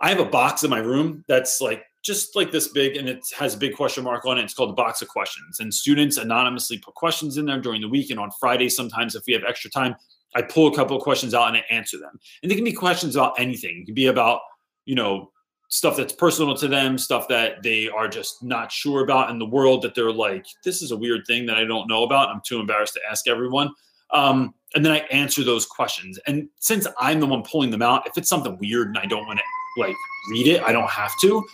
I 0.00 0.10
have 0.10 0.20
a 0.20 0.24
box 0.24 0.62
in 0.64 0.70
my 0.70 0.78
room 0.78 1.24
that's 1.28 1.60
like 1.60 1.84
just 2.02 2.36
like 2.36 2.52
this 2.52 2.68
big 2.68 2.96
and 2.96 3.08
it 3.08 3.20
has 3.36 3.54
a 3.54 3.58
big 3.58 3.74
question 3.74 4.04
mark 4.04 4.24
on 4.24 4.38
it. 4.38 4.44
It's 4.44 4.54
called 4.54 4.70
the 4.70 4.74
box 4.74 5.02
of 5.02 5.08
questions 5.08 5.60
and 5.60 5.72
students 5.72 6.16
anonymously 6.16 6.78
put 6.78 6.94
questions 6.94 7.36
in 7.36 7.46
there 7.46 7.60
during 7.60 7.80
the 7.80 7.88
week 7.88 8.10
and 8.10 8.18
on 8.18 8.30
fridays 8.40 8.74
sometimes 8.74 9.14
if 9.14 9.22
we 9.26 9.32
have 9.32 9.42
extra 9.46 9.70
time 9.70 9.94
I 10.34 10.42
pull 10.42 10.66
a 10.68 10.76
couple 10.76 10.96
of 10.96 11.02
questions 11.02 11.34
out 11.34 11.48
and 11.48 11.56
I 11.56 11.64
answer 11.70 11.98
them. 11.98 12.18
And 12.42 12.50
they 12.50 12.54
can 12.54 12.64
be 12.64 12.72
questions 12.72 13.16
about 13.16 13.38
anything. 13.38 13.80
It 13.82 13.86
can 13.86 13.94
be 13.94 14.06
about, 14.06 14.40
you 14.84 14.94
know, 14.94 15.30
stuff 15.68 15.96
that's 15.96 16.12
personal 16.12 16.54
to 16.56 16.68
them, 16.68 16.96
stuff 16.96 17.28
that 17.28 17.62
they 17.62 17.88
are 17.88 18.08
just 18.08 18.42
not 18.42 18.72
sure 18.72 19.04
about 19.04 19.30
in 19.30 19.38
the 19.38 19.46
world 19.46 19.82
that 19.82 19.94
they're 19.94 20.12
like, 20.12 20.46
this 20.64 20.82
is 20.82 20.92
a 20.92 20.96
weird 20.96 21.26
thing 21.26 21.46
that 21.46 21.56
I 21.56 21.64
don't 21.64 21.88
know 21.88 22.04
about. 22.04 22.28
I'm 22.28 22.40
too 22.44 22.60
embarrassed 22.60 22.94
to 22.94 23.00
ask 23.10 23.28
everyone. 23.28 23.70
Um, 24.10 24.54
and 24.74 24.84
then 24.84 24.92
I 24.92 24.98
answer 25.10 25.44
those 25.44 25.66
questions. 25.66 26.18
And 26.26 26.48
since 26.58 26.86
I'm 26.98 27.20
the 27.20 27.26
one 27.26 27.42
pulling 27.42 27.70
them 27.70 27.82
out, 27.82 28.06
if 28.06 28.16
it's 28.16 28.28
something 28.28 28.56
weird 28.58 28.88
and 28.88 28.98
I 28.98 29.06
don't 29.06 29.26
want 29.26 29.38
to 29.38 29.80
like 29.80 29.96
read 30.30 30.46
it, 30.46 30.62
I 30.62 30.72
don't 30.72 30.90
have 30.90 31.12
to. 31.22 31.44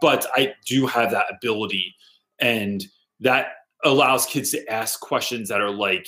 But 0.00 0.26
I 0.34 0.54
do 0.66 0.86
have 0.86 1.10
that 1.12 1.26
ability. 1.30 1.94
And 2.40 2.84
that 3.20 3.48
allows 3.84 4.26
kids 4.26 4.50
to 4.50 4.66
ask 4.68 5.00
questions 5.00 5.48
that 5.48 5.60
are 5.60 5.70
like, 5.70 6.06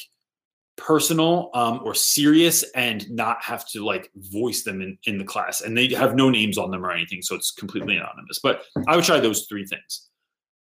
personal 0.76 1.50
um, 1.54 1.80
or 1.84 1.94
serious 1.94 2.62
and 2.74 3.08
not 3.10 3.42
have 3.42 3.68
to 3.68 3.84
like 3.84 4.10
voice 4.16 4.62
them 4.62 4.80
in, 4.80 4.96
in 5.04 5.18
the 5.18 5.24
class 5.24 5.60
and 5.60 5.76
they 5.76 5.88
have 5.88 6.14
no 6.14 6.30
names 6.30 6.56
on 6.58 6.70
them 6.70 6.84
or 6.84 6.90
anything 6.90 7.20
so 7.20 7.34
it's 7.34 7.50
completely 7.50 7.96
anonymous 7.96 8.38
but 8.42 8.62
i 8.88 8.96
would 8.96 9.04
try 9.04 9.20
those 9.20 9.46
three 9.46 9.66
things 9.66 10.08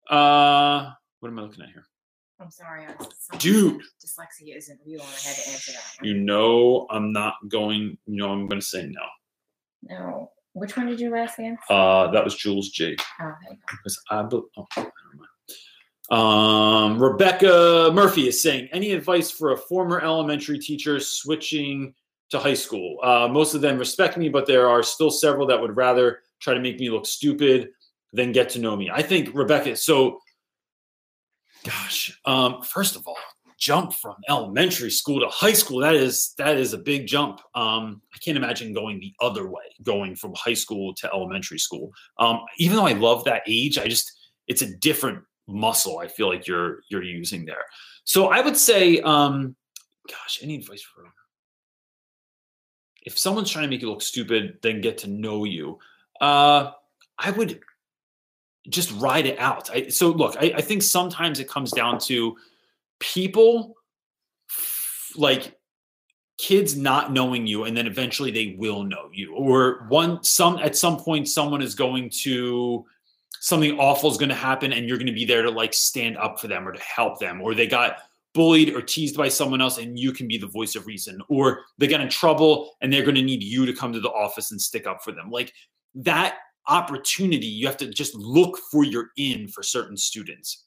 uh 0.09 0.89
what 1.19 1.29
am 1.29 1.37
i 1.37 1.41
looking 1.43 1.63
at 1.63 1.69
here 1.69 1.85
I'm 2.39 2.49
sorry. 2.49 2.87
I, 2.87 3.37
Dude. 3.37 3.81
dyslexia 4.03 4.57
isn't 4.57 4.79
real, 4.83 5.01
and 5.01 5.09
I 5.09 5.27
had 5.27 5.35
to 5.35 5.49
answer 5.51 5.71
that. 5.73 6.03
You 6.03 6.15
know, 6.15 6.87
I'm 6.89 7.11
not 7.13 7.35
going. 7.47 7.99
You 8.07 8.15
know, 8.15 8.31
I'm 8.31 8.47
going 8.47 8.59
to 8.59 8.65
say 8.65 8.87
no. 8.87 9.01
No. 9.83 10.31
Which 10.53 10.75
one 10.75 10.87
did 10.87 10.99
you 10.99 11.15
ask 11.15 11.37
again? 11.37 11.57
Uh, 11.69 12.09
that 12.09 12.23
was 12.23 12.35
Jules 12.35 12.69
G. 12.69 12.97
Oh, 12.99 13.25
there 13.43 13.51
you 13.51 13.57
go. 13.57 13.77
Because 13.83 14.01
I, 14.09 14.23
be- 14.23 14.41
oh, 14.57 14.67
never 14.75 14.91
mind. 15.15 15.29
Um, 16.11 17.01
Rebecca 17.01 17.89
Murphy 17.93 18.27
is 18.27 18.41
saying, 18.41 18.67
any 18.73 18.91
advice 18.91 19.31
for 19.31 19.53
a 19.53 19.57
former 19.57 20.01
elementary 20.01 20.59
teacher 20.59 20.99
switching 20.99 21.93
to 22.31 22.37
high 22.37 22.53
school? 22.53 22.97
Uh, 23.01 23.29
most 23.31 23.53
of 23.53 23.61
them 23.61 23.77
respect 23.77 24.17
me, 24.17 24.27
but 24.27 24.45
there 24.45 24.69
are 24.69 24.83
still 24.83 25.09
several 25.09 25.47
that 25.47 25.59
would 25.59 25.77
rather 25.77 26.19
try 26.41 26.53
to 26.53 26.59
make 26.59 26.79
me 26.79 26.89
look 26.89 27.05
stupid 27.05 27.69
than 28.11 28.33
get 28.33 28.49
to 28.49 28.59
know 28.59 28.75
me. 28.75 28.91
I 28.93 29.01
think 29.01 29.29
Rebecca. 29.33 29.77
So, 29.77 30.19
gosh, 31.63 32.19
um, 32.25 32.61
first 32.61 32.97
of 32.97 33.07
all, 33.07 33.17
jump 33.57 33.93
from 33.93 34.15
elementary 34.27 34.89
school 34.89 35.19
to 35.19 35.27
high 35.27 35.53
school 35.53 35.77
that 35.81 35.93
is 35.93 36.33
that 36.39 36.57
is 36.57 36.73
a 36.73 36.77
big 36.79 37.05
jump 37.05 37.39
um 37.53 38.01
i 38.11 38.17
can't 38.17 38.35
imagine 38.35 38.73
going 38.73 38.99
the 38.99 39.13
other 39.21 39.47
way 39.47 39.61
going 39.83 40.15
from 40.15 40.33
high 40.33 40.55
school 40.55 40.95
to 40.95 41.07
elementary 41.13 41.59
school 41.59 41.91
um 42.17 42.39
even 42.57 42.75
though 42.75 42.87
i 42.87 42.93
love 42.93 43.23
that 43.23 43.43
age 43.45 43.77
i 43.77 43.87
just 43.87 44.13
it's 44.47 44.63
a 44.63 44.77
different 44.77 45.19
muscle 45.51 45.99
i 45.99 46.07
feel 46.07 46.27
like 46.29 46.47
you're 46.47 46.81
you're 46.89 47.03
using 47.03 47.45
there. 47.45 47.65
So 48.03 48.27
i 48.27 48.41
would 48.41 48.57
say 48.57 48.99
um 49.01 49.55
gosh 50.09 50.39
any 50.41 50.55
advice 50.55 50.81
for 50.81 51.03
if 53.03 53.17
someone's 53.17 53.49
trying 53.49 53.63
to 53.63 53.69
make 53.69 53.81
you 53.81 53.89
look 53.89 54.01
stupid 54.01 54.59
then 54.61 54.81
get 54.81 54.97
to 54.99 55.07
know 55.07 55.43
you. 55.43 55.79
Uh 56.19 56.71
i 57.17 57.31
would 57.31 57.61
just 58.69 58.91
ride 58.93 59.25
it 59.25 59.39
out. 59.39 59.69
I, 59.71 59.87
so 59.89 60.09
look 60.09 60.35
I, 60.39 60.53
I 60.57 60.61
think 60.61 60.83
sometimes 60.83 61.39
it 61.39 61.49
comes 61.49 61.71
down 61.71 61.99
to 62.01 62.37
people 62.99 63.75
like 65.15 65.57
kids 66.37 66.75
not 66.75 67.11
knowing 67.11 67.45
you 67.45 67.65
and 67.65 67.75
then 67.75 67.85
eventually 67.87 68.31
they 68.31 68.55
will 68.57 68.83
know 68.83 69.09
you. 69.13 69.35
Or 69.35 69.85
one 69.89 70.23
some 70.23 70.57
at 70.59 70.75
some 70.75 70.97
point 70.97 71.27
someone 71.27 71.61
is 71.61 71.75
going 71.75 72.09
to 72.21 72.85
something 73.41 73.77
awful 73.79 74.09
is 74.09 74.17
going 74.17 74.29
to 74.29 74.35
happen 74.35 74.71
and 74.71 74.87
you're 74.87 74.97
going 74.97 75.07
to 75.07 75.13
be 75.13 75.25
there 75.25 75.41
to 75.41 75.51
like 75.51 75.73
stand 75.73 76.17
up 76.17 76.39
for 76.39 76.47
them 76.47 76.65
or 76.67 76.71
to 76.71 76.79
help 76.79 77.19
them 77.19 77.41
or 77.41 77.53
they 77.53 77.67
got 77.67 77.97
bullied 78.33 78.73
or 78.73 78.81
teased 78.81 79.17
by 79.17 79.27
someone 79.27 79.59
else 79.59 79.77
and 79.77 79.99
you 79.99 80.13
can 80.13 80.27
be 80.27 80.37
the 80.37 80.47
voice 80.47 80.75
of 80.75 80.87
reason 80.87 81.21
or 81.27 81.61
they 81.77 81.87
got 81.87 81.99
in 81.99 82.07
trouble 82.07 82.71
and 82.81 82.91
they're 82.91 83.03
going 83.03 83.15
to 83.15 83.21
need 83.21 83.43
you 83.43 83.65
to 83.65 83.73
come 83.73 83.91
to 83.91 83.99
the 83.99 84.11
office 84.11 84.51
and 84.51 84.61
stick 84.61 84.87
up 84.87 85.03
for 85.03 85.11
them 85.11 85.29
like 85.29 85.53
that 85.93 86.37
opportunity 86.67 87.47
you 87.47 87.67
have 87.67 87.75
to 87.75 87.89
just 87.89 88.15
look 88.15 88.57
for 88.71 88.85
your 88.85 89.09
in 89.17 89.47
for 89.47 89.63
certain 89.63 89.97
students 89.97 90.65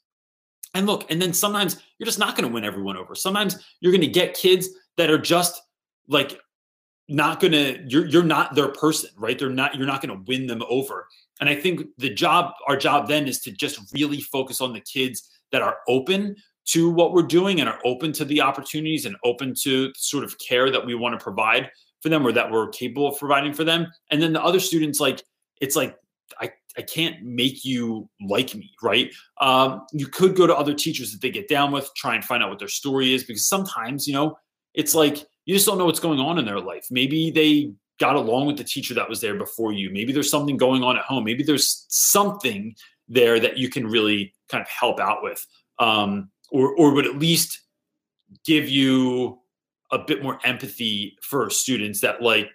and 0.75 0.87
look, 0.87 1.11
and 1.11 1.23
then 1.23 1.33
sometimes 1.33 1.81
you're 1.99 2.07
just 2.07 2.19
not 2.19 2.37
going 2.37 2.49
to 2.49 2.53
win 2.53 2.65
everyone 2.65 2.97
over. 2.97 3.15
Sometimes 3.15 3.65
you're 3.81 3.93
going 3.93 4.01
to 4.01 4.07
get 4.09 4.35
kids 4.35 4.69
that 4.97 5.09
are 5.09 5.19
just 5.19 5.63
like 6.09 6.39
not 7.09 7.41
going 7.41 7.53
to 7.53 7.83
you're 7.87 8.07
you're 8.07 8.25
not 8.25 8.55
their 8.55 8.69
person, 8.69 9.11
right? 9.17 9.39
They're 9.39 9.51
not 9.51 9.77
you're 9.77 9.87
not 9.87 10.03
going 10.03 10.17
to 10.17 10.25
win 10.27 10.47
them 10.47 10.63
over. 10.69 11.07
And 11.41 11.49
I 11.49 11.55
think 11.55 11.83
the 11.99 12.11
job 12.11 12.53
our 12.69 12.77
job 12.77 13.09
then 13.09 13.27
is 13.27 13.41
to 13.41 13.51
just 13.51 13.81
really 13.93 14.21
focus 14.21 14.61
on 14.61 14.73
the 14.73 14.81
kids 14.81 15.29
that 15.53 15.63
are 15.63 15.79
open 15.89 16.37
to 16.67 16.91
what 16.91 17.13
we're 17.13 17.23
doing 17.23 17.61
and 17.61 17.69
are 17.69 17.81
open 17.85 18.13
to 18.13 18.25
the 18.25 18.41
opportunities 18.41 19.05
and 19.05 19.17
open 19.25 19.55
to 19.63 19.93
sort 19.97 20.25
of 20.25 20.39
care 20.39 20.71
that 20.71 20.87
we 20.87 20.95
want 20.95 21.19
to 21.19 21.23
provide 21.23 21.71
for 22.01 22.09
them 22.09 22.27
or 22.27 22.33
that 22.33 22.51
we're 22.51 22.69
capable 22.69 23.09
of 23.09 23.19
providing 23.19 23.53
for 23.53 23.65
them. 23.65 23.87
And 24.11 24.23
then 24.23 24.33
the 24.33 24.43
other 24.43 24.61
students 24.61 25.01
like 25.01 25.23
it's 25.61 25.77
like 25.77 25.97
I 26.41 26.51
I 26.77 26.83
can't 26.83 27.23
make 27.23 27.65
you 27.65 28.09
like 28.21 28.55
me, 28.55 28.71
right? 28.83 29.13
Um, 29.41 29.87
you 29.93 30.07
could 30.07 30.35
go 30.35 30.47
to 30.47 30.57
other 30.57 30.75
teachers 30.75 31.13
that 31.13 31.21
they 31.21 31.31
get 31.31 31.49
down 31.49 31.71
with, 31.73 31.89
try 31.97 32.15
and 32.15 32.25
find 32.25 32.43
out 32.43 32.51
what 32.51 32.59
their 32.59 32.69
story 32.69 33.15
is, 33.15 33.25
because 33.25 33.47
sometimes, 33.47 34.07
you 34.07 34.13
know, 34.13 34.37
it's 34.75 34.95
like 34.95 35.25
you 35.45 35.55
just 35.55 35.67
don't 35.67 35.79
know 35.79 35.85
what's 35.85 36.01
going 36.01 36.19
on 36.19 36.39
in 36.39 36.45
their 36.45 36.61
life. 36.61 36.87
Maybe 36.91 37.31
they 37.31 37.73
got 37.99 38.17
along 38.17 38.47
with 38.47 38.57
the 38.57 38.65
teacher 38.65 38.95
that 38.95 39.09
was 39.09 39.21
there 39.21 39.37
before 39.37 39.73
you. 39.73 39.91
Maybe 39.91 40.13
there's 40.13 40.31
something 40.31 40.57
going 40.57 40.83
on 40.83 40.97
at 40.97 41.05
home. 41.05 41.25
Maybe 41.25 41.43
there's 41.43 41.87
something 41.89 42.75
there 43.09 43.39
that 43.39 43.59
you 43.59 43.69
can 43.69 43.87
really 43.87 44.35
kind 44.49 44.63
of 44.63 44.69
help 44.69 45.01
out 45.01 45.23
with, 45.23 45.47
um, 45.79 46.31
or 46.51 46.75
or 46.77 46.93
would 46.93 47.07
at 47.07 47.19
least 47.19 47.61
give 48.45 48.69
you 48.69 49.39
a 49.91 49.99
bit 49.99 50.23
more 50.23 50.39
empathy 50.45 51.17
for 51.23 51.49
students 51.51 52.01
that 52.01 52.23
like 52.23 52.51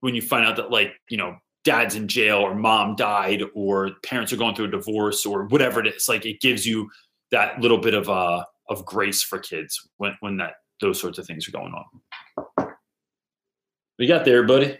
when 0.00 0.14
you 0.14 0.22
find 0.22 0.44
out 0.44 0.56
that 0.56 0.70
like 0.70 0.92
you 1.08 1.16
know 1.16 1.36
dad's 1.64 1.94
in 1.94 2.08
jail 2.08 2.38
or 2.38 2.54
mom 2.54 2.96
died 2.96 3.42
or 3.54 3.92
parents 4.04 4.32
are 4.32 4.36
going 4.36 4.54
through 4.54 4.66
a 4.66 4.70
divorce 4.70 5.24
or 5.24 5.46
whatever 5.46 5.80
it 5.80 5.86
is 5.86 6.08
like 6.08 6.26
it 6.26 6.40
gives 6.40 6.66
you 6.66 6.90
that 7.30 7.58
little 7.60 7.78
bit 7.78 7.94
of 7.94 8.08
uh 8.10 8.44
of 8.68 8.84
grace 8.84 9.22
for 9.22 9.38
kids 9.38 9.88
when 9.96 10.14
when 10.20 10.36
that 10.36 10.54
those 10.80 11.00
sorts 11.00 11.18
of 11.18 11.26
things 11.26 11.48
are 11.48 11.52
going 11.52 11.72
on 11.72 11.84
we 14.02 14.08
got 14.08 14.24
there 14.24 14.42
buddy 14.42 14.78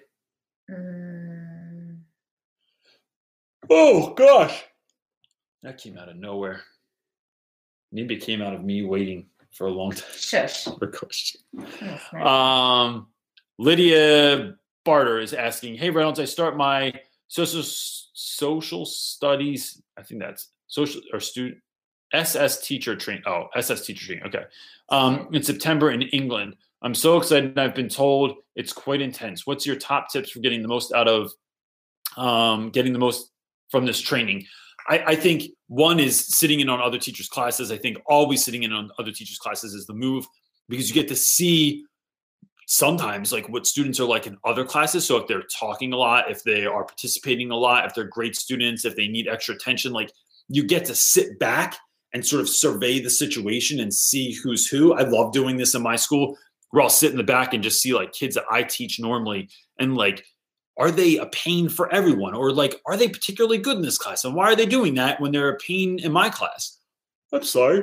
Mm, 0.70 1.98
oh 3.70 4.14
gosh 4.14 4.64
that 5.62 5.78
came 5.78 5.96
out 5.96 6.08
of 6.08 6.16
nowhere 6.16 6.62
maybe 7.92 8.16
it 8.16 8.20
came 8.22 8.42
out 8.42 8.52
of 8.52 8.64
me 8.64 8.82
waiting 8.82 9.26
for 9.52 9.68
a 9.68 9.70
long 9.70 9.92
time 9.92 10.10
shush. 10.16 10.64
for 10.78 10.86
a 10.86 10.90
question 10.90 11.40
Um, 12.20 13.06
Lydia 13.58 14.54
Barter 14.84 15.20
is 15.20 15.34
asking, 15.34 15.76
"Hey 15.76 15.90
Reynolds, 15.90 16.18
I 16.18 16.24
start 16.24 16.56
my 16.56 16.92
social 17.28 17.62
social 17.62 18.84
studies. 18.84 19.80
I 19.96 20.02
think 20.02 20.20
that's 20.20 20.48
social 20.66 21.00
or 21.12 21.20
student 21.20 21.58
SS 22.12 22.66
teacher 22.66 22.96
train. 22.96 23.22
Oh, 23.26 23.46
SS 23.54 23.86
teacher 23.86 24.06
training. 24.06 24.24
Okay, 24.26 24.44
um, 24.88 25.28
in 25.32 25.42
September 25.44 25.92
in 25.92 26.02
England. 26.02 26.56
I'm 26.82 26.94
so 26.94 27.16
excited. 27.16 27.58
I've 27.58 27.74
been 27.74 27.88
told 27.88 28.34
it's 28.56 28.72
quite 28.72 29.00
intense. 29.00 29.46
What's 29.46 29.64
your 29.64 29.76
top 29.76 30.10
tips 30.10 30.30
for 30.30 30.40
getting 30.40 30.62
the 30.62 30.68
most 30.68 30.92
out 30.92 31.08
of 31.08 31.32
um, 32.16 32.70
getting 32.70 32.92
the 32.92 32.98
most 32.98 33.30
from 33.70 33.86
this 33.86 34.00
training? 34.00 34.46
I, 34.88 34.98
I 35.08 35.14
think 35.14 35.44
one 35.68 36.00
is 36.00 36.18
sitting 36.18 36.60
in 36.60 36.68
on 36.68 36.80
other 36.80 36.98
teachers' 36.98 37.28
classes. 37.28 37.70
I 37.70 37.76
think 37.76 37.98
always 38.06 38.44
sitting 38.44 38.64
in 38.64 38.72
on 38.72 38.90
other 38.98 39.12
teachers' 39.12 39.38
classes 39.38 39.74
is 39.74 39.86
the 39.86 39.94
move 39.94 40.26
because 40.68 40.88
you 40.88 40.94
get 40.94 41.08
to 41.08 41.16
see 41.16 41.84
sometimes 42.66 43.32
like 43.32 43.48
what 43.48 43.66
students 43.66 44.00
are 44.00 44.04
like 44.04 44.26
in 44.26 44.36
other 44.44 44.64
classes. 44.64 45.06
So 45.06 45.16
if 45.18 45.28
they're 45.28 45.42
talking 45.42 45.92
a 45.92 45.96
lot, 45.96 46.30
if 46.30 46.42
they 46.42 46.66
are 46.66 46.84
participating 46.84 47.50
a 47.52 47.56
lot, 47.56 47.86
if 47.86 47.94
they're 47.94 48.04
great 48.04 48.34
students, 48.34 48.84
if 48.84 48.96
they 48.96 49.06
need 49.06 49.28
extra 49.28 49.54
attention, 49.54 49.92
like 49.92 50.10
you 50.48 50.64
get 50.64 50.84
to 50.86 50.94
sit 50.96 51.38
back 51.38 51.76
and 52.12 52.26
sort 52.26 52.42
of 52.42 52.48
survey 52.48 53.00
the 53.00 53.10
situation 53.10 53.80
and 53.80 53.94
see 53.94 54.32
who's 54.32 54.66
who. 54.66 54.94
I 54.94 55.02
love 55.02 55.32
doing 55.32 55.56
this 55.56 55.74
in 55.74 55.82
my 55.82 55.96
school 55.96 56.36
where 56.72 56.82
I'll 56.82 56.90
sit 56.90 57.12
in 57.12 57.18
the 57.18 57.22
back 57.22 57.54
and 57.54 57.62
just 57.62 57.80
see 57.80 57.94
like 57.94 58.12
kids 58.12 58.34
that 58.34 58.44
I 58.50 58.62
teach 58.62 58.98
normally 58.98 59.50
and 59.78 59.94
like, 59.94 60.24
are 60.78 60.90
they 60.90 61.18
a 61.18 61.26
pain 61.26 61.68
for 61.68 61.92
everyone? 61.92 62.34
Or 62.34 62.50
like, 62.50 62.80
are 62.86 62.96
they 62.96 63.08
particularly 63.08 63.58
good 63.58 63.76
in 63.76 63.82
this 63.82 63.98
class? 63.98 64.24
And 64.24 64.34
why 64.34 64.46
are 64.46 64.56
they 64.56 64.64
doing 64.64 64.94
that 64.94 65.20
when 65.20 65.32
they're 65.32 65.50
a 65.50 65.58
pain 65.58 65.98
in 65.98 66.12
my 66.12 66.30
class? 66.30 66.78
I'm 67.30 67.42
sorry. 67.44 67.80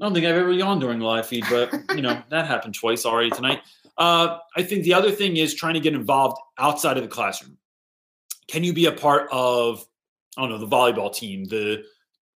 I 0.00 0.04
don't 0.04 0.14
think 0.14 0.26
I've 0.26 0.36
ever 0.36 0.52
yawned 0.52 0.80
during 0.80 1.00
a 1.00 1.04
live 1.04 1.26
feed, 1.26 1.44
but 1.50 1.72
you 1.96 2.02
know, 2.02 2.22
that 2.30 2.46
happened 2.46 2.74
twice 2.74 3.04
already 3.04 3.30
tonight. 3.30 3.62
Uh, 3.98 4.38
I 4.56 4.62
think 4.62 4.84
the 4.84 4.94
other 4.94 5.10
thing 5.10 5.36
is 5.36 5.54
trying 5.54 5.74
to 5.74 5.80
get 5.80 5.94
involved 5.94 6.38
outside 6.58 6.96
of 6.96 7.02
the 7.02 7.08
classroom. 7.08 7.58
Can 8.46 8.62
you 8.62 8.72
be 8.72 8.86
a 8.86 8.92
part 8.92 9.28
of, 9.32 9.84
I 10.36 10.42
don't 10.42 10.50
know, 10.50 10.58
the 10.58 10.68
volleyball 10.68 11.12
team, 11.12 11.46
the 11.46 11.84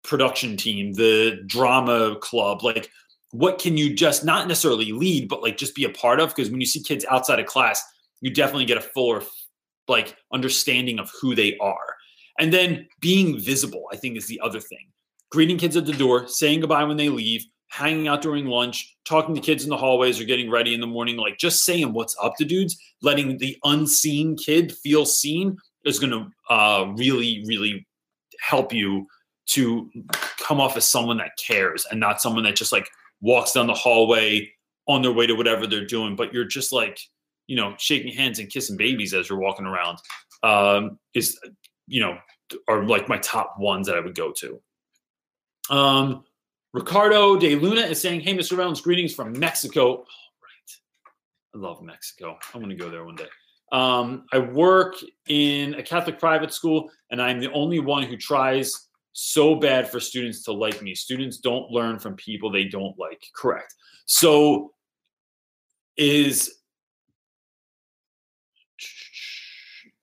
production 0.03 0.57
team, 0.57 0.93
the 0.95 1.43
drama 1.47 2.17
club? 2.21 2.65
Like, 2.65 2.91
what 3.33 3.59
can 3.59 3.77
you 3.77 3.95
just 3.95 4.25
not 4.25 4.49
necessarily 4.49 4.93
lead, 4.93 5.29
but 5.29 5.43
like 5.43 5.57
just 5.57 5.75
be 5.75 5.85
a 5.85 5.91
part 5.91 6.21
of? 6.21 6.35
Because 6.35 6.51
when 6.51 6.61
you 6.61 6.67
see 6.67 6.83
kids 6.83 7.05
outside 7.11 7.39
of 7.39 7.47
class, 7.47 7.83
you 8.21 8.31
definitely 8.31 8.65
get 8.65 8.79
a 8.79 8.83
fuller 8.83 9.23
like 9.87 10.17
understanding 10.33 10.99
of 10.99 11.11
who 11.21 11.35
they 11.35 11.57
are. 11.59 11.97
And 12.39 12.53
then 12.53 12.87
being 13.01 13.39
visible, 13.39 13.85
I 13.93 13.97
think, 13.97 14.17
is 14.17 14.27
the 14.27 14.41
other 14.41 14.61
thing. 14.61 14.91
Greeting 15.31 15.59
kids 15.59 15.77
at 15.77 15.87
the 15.87 15.93
door, 15.93 16.27
saying 16.29 16.61
goodbye 16.61 16.85
when 16.85 16.97
they 16.97 17.09
leave, 17.09 17.45
hanging 17.69 18.09
out 18.09 18.23
during 18.23 18.47
lunch, 18.47 18.97
talking 19.05 19.35
to 19.35 19.41
kids 19.41 19.65
in 19.65 19.71
the 19.71 19.77
hallways 19.77 20.21
or 20.21 20.25
getting 20.25 20.51
ready 20.51 20.73
in 20.73 20.81
the 20.81 20.87
morning, 20.87 21.17
like 21.17 21.39
just 21.39 21.65
saying 21.65 21.93
what's 21.93 22.17
up 22.23 22.37
to 22.37 22.45
dudes, 22.45 22.79
letting 23.03 23.37
the 23.39 23.57
unseen 23.65 24.37
kid 24.37 24.73
feel 24.73 25.05
seen 25.05 25.57
is 25.85 25.99
going 25.99 26.13
to 26.13 26.55
uh, 26.55 26.87
really, 26.97 27.45
really 27.47 27.87
help 28.41 28.73
you 28.73 29.07
to 29.47 29.91
come 30.39 30.61
off 30.61 30.77
as 30.77 30.85
someone 30.85 31.17
that 31.19 31.37
cares 31.39 31.87
and 31.91 31.99
not 31.99 32.21
someone 32.21 32.45
that 32.45 32.57
just 32.57 32.73
like 32.73 32.89
walks 33.21 33.53
down 33.53 33.67
the 33.67 33.75
hallway 33.75 34.51
on 34.87 35.03
their 35.03 35.13
way 35.13 35.27
to 35.27 35.35
whatever 35.35 35.67
they're 35.67 35.87
doing, 35.87 36.17
but 36.17 36.33
you're 36.33 36.45
just 36.45 36.73
like, 36.73 36.99
you 37.47 37.57
know, 37.57 37.75
shaking 37.79 38.13
hands 38.13 38.39
and 38.39 38.51
kissing 38.51 38.77
babies 38.77 39.15
as 39.15 39.29
you're 39.29 39.39
walking 39.39 39.67
around 39.67 39.99
um, 40.43 40.99
is, 41.15 41.39
you 41.87 42.01
know, 42.01 42.19
are 42.69 42.85
like 42.85 43.09
my 43.09 43.19
top 43.19 43.57
ones 43.59 43.87
that 43.87 43.97
I 43.97 44.01
would 44.01 44.15
go 44.15 44.33
to. 44.33 44.61
Um, 45.71 46.25
Ricardo 46.73 47.37
de 47.37 47.57
Luna 47.57 47.83
is 47.83 48.01
saying, 48.01 48.21
Hey, 48.21 48.37
Mr. 48.37 48.57
Reynolds, 48.57 48.81
greetings 48.81 49.15
from 49.15 49.39
Mexico. 49.39 49.99
Oh, 49.99 50.05
right. 50.43 51.55
I 51.55 51.59
love 51.59 51.83
Mexico. 51.83 52.39
I'm 52.55 52.61
going 52.61 52.71
to 52.71 52.77
go 52.77 52.91
there 52.91 53.05
one 53.05 53.17
day. 53.17 53.29
Um, 53.73 54.25
I 54.33 54.39
work 54.39 54.95
in 55.29 55.75
a 55.75 55.83
Catholic 55.83 56.19
private 56.19 56.53
school, 56.53 56.91
and 57.11 57.21
I'm 57.21 57.41
the 57.41 57.53
only 57.53 57.81
one 57.81 58.03
who 58.03 58.17
tries 58.17 58.88
so 59.21 59.57
bad 59.57 59.89
for 59.91 59.99
students 59.99 60.45
to 60.45 60.53
like 60.53 60.81
me. 60.81 60.95
Students 60.95 61.39
don't 61.39 61.71
learn 61.73 61.99
from 61.99 62.15
people 62.15 62.51
they 62.53 62.65
don't 62.65 62.97
like. 62.99 63.25
Correct. 63.35 63.75
So 64.07 64.73
is 65.97 66.55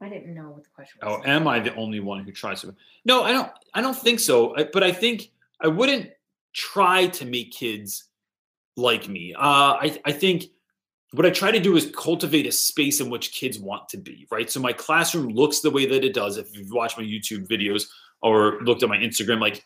I 0.01 0.09
didn't 0.09 0.35
know 0.35 0.49
what 0.49 0.63
the 0.63 0.69
question 0.75 0.99
was. 1.01 1.21
Oh, 1.25 1.29
am 1.29 1.47
I 1.47 1.59
the 1.59 1.73
only 1.75 2.01
one 2.01 2.23
who 2.25 2.31
tries 2.33 2.61
to? 2.61 2.75
No, 3.05 3.23
I 3.23 3.31
don't. 3.31 3.51
I 3.73 3.81
don't 3.81 3.97
think 3.97 4.19
so. 4.19 4.55
I- 4.57 4.65
But 4.71 4.83
I 4.83 4.91
think 4.91 5.31
I 5.61 5.67
wouldn't 5.67 6.09
try 6.53 7.07
to 7.07 7.25
make 7.25 7.51
kids 7.51 8.09
like 8.75 9.07
me. 9.07 9.33
Uh, 9.33 9.39
I 9.79 9.97
I 10.03 10.11
think 10.11 10.45
what 11.11 11.25
I 11.25 11.29
try 11.29 11.49
to 11.51 11.59
do 11.61 11.77
is 11.77 11.91
cultivate 11.95 12.45
a 12.45 12.51
space 12.51 12.99
in 12.99 13.09
which 13.09 13.31
kids 13.31 13.57
want 13.57 13.87
to 13.89 13.97
be. 13.97 14.27
Right. 14.29 14.51
So 14.51 14.59
my 14.59 14.73
classroom 14.73 15.29
looks 15.29 15.61
the 15.61 15.71
way 15.71 15.85
that 15.85 16.03
it 16.03 16.13
does. 16.13 16.35
If 16.37 16.53
you've 16.55 16.71
watched 16.71 16.97
my 16.97 17.03
YouTube 17.05 17.47
videos 17.47 17.87
or 18.21 18.59
looked 18.61 18.83
at 18.83 18.89
my 18.89 18.97
Instagram, 18.97 19.39
like 19.39 19.63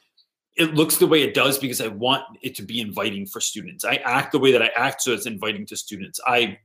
it 0.58 0.74
looks 0.74 0.98
the 0.98 1.08
way 1.08 1.22
it 1.22 1.34
does 1.34 1.58
because 1.58 1.80
I 1.80 1.88
want 1.88 2.24
it 2.42 2.56
to 2.56 2.64
be 2.64 2.82
inviting 2.82 3.26
for 3.26 3.40
students. 3.40 3.86
I 3.86 3.96
act 3.96 4.32
the 4.32 4.40
way 4.40 4.52
that 4.52 4.62
I 4.62 4.70
act 4.76 5.02
so 5.02 5.14
it's 5.14 5.26
inviting 5.26 5.66
to 5.68 5.78
students. 5.78 6.20
I 6.28 6.58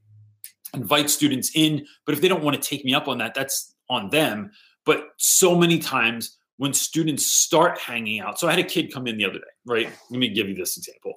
invite 0.74 1.10
students 1.10 1.52
in, 1.54 1.86
but 2.04 2.14
if 2.14 2.20
they 2.20 2.28
don't 2.28 2.42
want 2.42 2.60
to 2.60 2.68
take 2.68 2.84
me 2.84 2.94
up 2.94 3.08
on 3.08 3.18
that, 3.18 3.34
that's 3.34 3.74
on 3.88 4.10
them. 4.10 4.50
But 4.84 5.10
so 5.18 5.54
many 5.54 5.78
times 5.78 6.36
when 6.56 6.72
students 6.72 7.26
start 7.26 7.78
hanging 7.78 8.20
out, 8.20 8.38
so 8.38 8.48
I 8.48 8.50
had 8.50 8.60
a 8.60 8.64
kid 8.64 8.92
come 8.92 9.06
in 9.06 9.16
the 9.16 9.24
other 9.24 9.38
day, 9.38 9.44
right? 9.66 9.88
Let 10.10 10.18
me 10.18 10.28
give 10.28 10.48
you 10.48 10.54
this 10.54 10.76
example. 10.76 11.14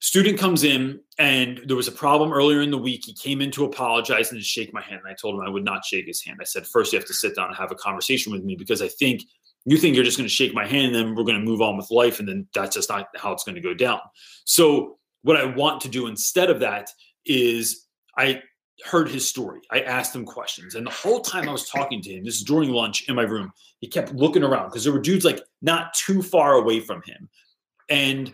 Student 0.00 0.38
comes 0.38 0.62
in 0.62 1.00
and 1.18 1.60
there 1.66 1.76
was 1.76 1.88
a 1.88 1.92
problem 1.92 2.32
earlier 2.32 2.60
in 2.60 2.70
the 2.70 2.78
week. 2.78 3.02
He 3.04 3.12
came 3.14 3.40
in 3.40 3.50
to 3.52 3.64
apologize 3.64 4.30
and 4.30 4.40
to 4.40 4.44
shake 4.44 4.72
my 4.72 4.80
hand. 4.80 5.00
And 5.04 5.10
I 5.10 5.14
told 5.14 5.34
him 5.34 5.40
I 5.40 5.48
would 5.48 5.64
not 5.64 5.84
shake 5.84 6.06
his 6.06 6.22
hand. 6.22 6.38
I 6.40 6.44
said, 6.44 6.66
first, 6.66 6.92
you 6.92 6.98
have 6.98 7.08
to 7.08 7.14
sit 7.14 7.34
down 7.34 7.48
and 7.48 7.56
have 7.56 7.72
a 7.72 7.74
conversation 7.74 8.32
with 8.32 8.44
me 8.44 8.54
because 8.54 8.80
I 8.80 8.88
think 8.88 9.22
you 9.64 9.76
think 9.76 9.94
you're 9.94 10.04
just 10.04 10.16
going 10.16 10.28
to 10.28 10.34
shake 10.34 10.54
my 10.54 10.66
hand 10.66 10.86
and 10.86 10.94
then 10.94 11.14
we're 11.14 11.24
going 11.24 11.38
to 11.38 11.44
move 11.44 11.60
on 11.60 11.76
with 11.76 11.90
life. 11.90 12.20
And 12.20 12.28
then 12.28 12.46
that's 12.54 12.74
just 12.74 12.88
not 12.88 13.08
how 13.16 13.32
it's 13.32 13.44
going 13.44 13.56
to 13.56 13.60
go 13.60 13.74
down. 13.74 14.00
So, 14.44 14.98
what 15.22 15.36
I 15.36 15.44
want 15.44 15.80
to 15.82 15.88
do 15.88 16.06
instead 16.06 16.48
of 16.48 16.60
that 16.60 16.90
is 17.26 17.86
I 18.16 18.42
heard 18.84 19.08
his 19.08 19.28
story. 19.28 19.60
I 19.70 19.80
asked 19.80 20.14
him 20.14 20.24
questions. 20.24 20.74
And 20.74 20.86
the 20.86 20.90
whole 20.90 21.20
time 21.20 21.48
I 21.48 21.52
was 21.52 21.68
talking 21.68 22.00
to 22.02 22.10
him, 22.10 22.24
this 22.24 22.36
is 22.36 22.44
during 22.44 22.70
lunch 22.70 23.08
in 23.08 23.16
my 23.16 23.22
room, 23.22 23.52
he 23.80 23.88
kept 23.88 24.14
looking 24.14 24.44
around 24.44 24.68
because 24.68 24.84
there 24.84 24.92
were 24.92 25.00
dudes 25.00 25.24
like 25.24 25.40
not 25.60 25.92
too 25.94 26.22
far 26.22 26.54
away 26.54 26.80
from 26.80 27.02
him. 27.04 27.28
And 27.88 28.32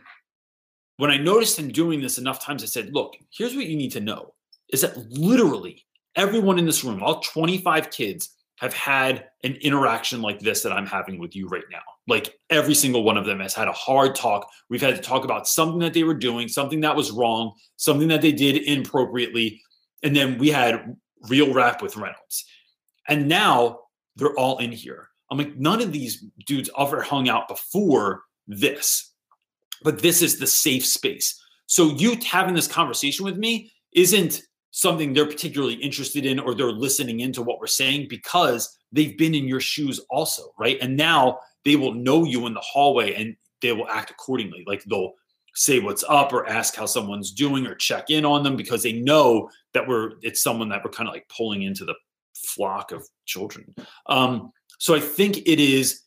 when 0.98 1.10
I 1.10 1.16
noticed 1.16 1.58
him 1.58 1.68
doing 1.68 2.00
this 2.00 2.18
enough 2.18 2.44
times, 2.44 2.62
I 2.62 2.66
said, 2.66 2.92
Look, 2.92 3.14
here's 3.30 3.56
what 3.56 3.66
you 3.66 3.76
need 3.76 3.92
to 3.92 4.00
know 4.00 4.34
is 4.70 4.80
that 4.82 4.96
literally 5.10 5.84
everyone 6.16 6.58
in 6.58 6.66
this 6.66 6.84
room, 6.84 7.02
all 7.02 7.20
25 7.20 7.90
kids, 7.90 8.33
have 8.56 8.72
had 8.72 9.26
an 9.42 9.54
interaction 9.56 10.22
like 10.22 10.38
this 10.40 10.62
that 10.62 10.72
I'm 10.72 10.86
having 10.86 11.18
with 11.18 11.34
you 11.34 11.48
right 11.48 11.64
now. 11.70 11.82
Like 12.06 12.34
every 12.50 12.74
single 12.74 13.02
one 13.02 13.16
of 13.16 13.26
them 13.26 13.40
has 13.40 13.54
had 13.54 13.68
a 13.68 13.72
hard 13.72 14.14
talk. 14.14 14.48
We've 14.70 14.80
had 14.80 14.94
to 14.94 15.02
talk 15.02 15.24
about 15.24 15.48
something 15.48 15.80
that 15.80 15.92
they 15.92 16.04
were 16.04 16.14
doing, 16.14 16.48
something 16.48 16.80
that 16.80 16.96
was 16.96 17.10
wrong, 17.10 17.52
something 17.76 18.08
that 18.08 18.22
they 18.22 18.32
did 18.32 18.56
inappropriately. 18.56 19.60
And 20.02 20.14
then 20.14 20.38
we 20.38 20.50
had 20.50 20.96
real 21.28 21.52
rap 21.52 21.82
with 21.82 21.96
Reynolds. 21.96 22.44
And 23.08 23.28
now 23.28 23.80
they're 24.16 24.38
all 24.38 24.58
in 24.58 24.70
here. 24.72 25.08
I'm 25.30 25.38
like, 25.38 25.56
none 25.56 25.80
of 25.80 25.92
these 25.92 26.24
dudes 26.46 26.70
ever 26.78 27.02
hung 27.02 27.28
out 27.28 27.48
before 27.48 28.22
this, 28.46 29.12
but 29.82 30.00
this 30.00 30.22
is 30.22 30.38
the 30.38 30.46
safe 30.46 30.86
space. 30.86 31.40
So 31.66 31.90
you 31.90 32.16
having 32.24 32.54
this 32.54 32.68
conversation 32.68 33.24
with 33.24 33.36
me 33.36 33.72
isn't 33.92 34.42
something 34.76 35.12
they're 35.12 35.24
particularly 35.24 35.74
interested 35.74 36.26
in 36.26 36.40
or 36.40 36.52
they're 36.52 36.72
listening 36.72 37.20
into 37.20 37.42
what 37.42 37.60
we're 37.60 37.66
saying 37.68 38.08
because 38.10 38.76
they've 38.90 39.16
been 39.16 39.32
in 39.32 39.46
your 39.46 39.60
shoes 39.60 40.00
also, 40.10 40.52
right? 40.58 40.78
And 40.80 40.96
now 40.96 41.38
they 41.64 41.76
will 41.76 41.94
know 41.94 42.24
you 42.24 42.46
in 42.46 42.54
the 42.54 42.60
hallway 42.60 43.14
and 43.14 43.36
they 43.62 43.70
will 43.70 43.86
act 43.88 44.10
accordingly. 44.10 44.64
Like 44.66 44.82
they'll 44.82 45.12
say 45.54 45.78
what's 45.78 46.02
up 46.08 46.32
or 46.32 46.48
ask 46.48 46.74
how 46.74 46.86
someone's 46.86 47.30
doing 47.30 47.68
or 47.68 47.76
check 47.76 48.10
in 48.10 48.24
on 48.24 48.42
them 48.42 48.56
because 48.56 48.82
they 48.82 48.94
know 48.94 49.48
that 49.74 49.86
we're 49.86 50.14
it's 50.22 50.42
someone 50.42 50.70
that 50.70 50.82
we're 50.84 50.90
kind 50.90 51.08
of 51.08 51.14
like 51.14 51.28
pulling 51.28 51.62
into 51.62 51.84
the 51.84 51.94
flock 52.34 52.90
of 52.90 53.06
children. 53.26 53.72
Um, 54.06 54.50
so 54.80 54.96
I 54.96 55.00
think 55.00 55.38
it 55.46 55.60
is 55.60 56.00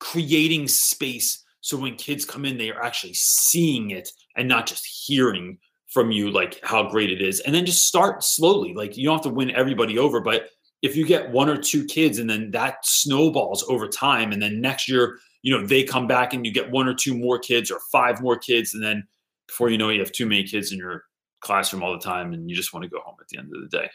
creating 0.00 0.66
space 0.66 1.44
so 1.60 1.76
when 1.76 1.96
kids 1.96 2.24
come 2.24 2.44
in, 2.44 2.58
they 2.58 2.70
are 2.70 2.82
actually 2.82 3.14
seeing 3.14 3.90
it 3.90 4.08
and 4.36 4.48
not 4.48 4.66
just 4.66 4.86
hearing 5.06 5.58
from 5.90 6.10
you 6.12 6.30
like 6.30 6.60
how 6.62 6.88
great 6.88 7.10
it 7.10 7.20
is. 7.20 7.40
And 7.40 7.54
then 7.54 7.66
just 7.66 7.86
start 7.86 8.22
slowly. 8.22 8.74
Like 8.74 8.96
you 8.96 9.04
don't 9.04 9.16
have 9.16 9.24
to 9.24 9.30
win 9.30 9.50
everybody 9.50 9.98
over, 9.98 10.20
but 10.20 10.48
if 10.82 10.96
you 10.96 11.04
get 11.04 11.30
one 11.30 11.48
or 11.48 11.56
two 11.56 11.84
kids 11.84 12.18
and 12.18 12.30
then 12.30 12.50
that 12.52 12.86
snowballs 12.86 13.64
over 13.68 13.86
time, 13.88 14.32
and 14.32 14.40
then 14.40 14.60
next 14.60 14.88
year, 14.88 15.18
you 15.42 15.56
know, 15.56 15.66
they 15.66 15.82
come 15.82 16.06
back 16.06 16.32
and 16.32 16.46
you 16.46 16.52
get 16.52 16.70
one 16.70 16.88
or 16.88 16.94
two 16.94 17.14
more 17.16 17.38
kids 17.38 17.70
or 17.70 17.80
five 17.92 18.20
more 18.20 18.38
kids, 18.38 18.74
and 18.74 18.82
then 18.82 19.06
before 19.46 19.68
you 19.68 19.78
know, 19.78 19.88
it, 19.88 19.94
you 19.94 20.00
have 20.00 20.12
too 20.12 20.26
many 20.26 20.44
kids 20.44 20.72
in 20.72 20.78
your 20.78 21.04
classroom 21.40 21.82
all 21.82 21.92
the 21.92 21.98
time, 21.98 22.32
and 22.32 22.48
you 22.48 22.56
just 22.56 22.72
want 22.72 22.84
to 22.84 22.88
go 22.88 23.00
home 23.00 23.16
at 23.20 23.28
the 23.28 23.38
end 23.38 23.50
of 23.54 23.60
the 23.60 23.76
day. 23.76 23.90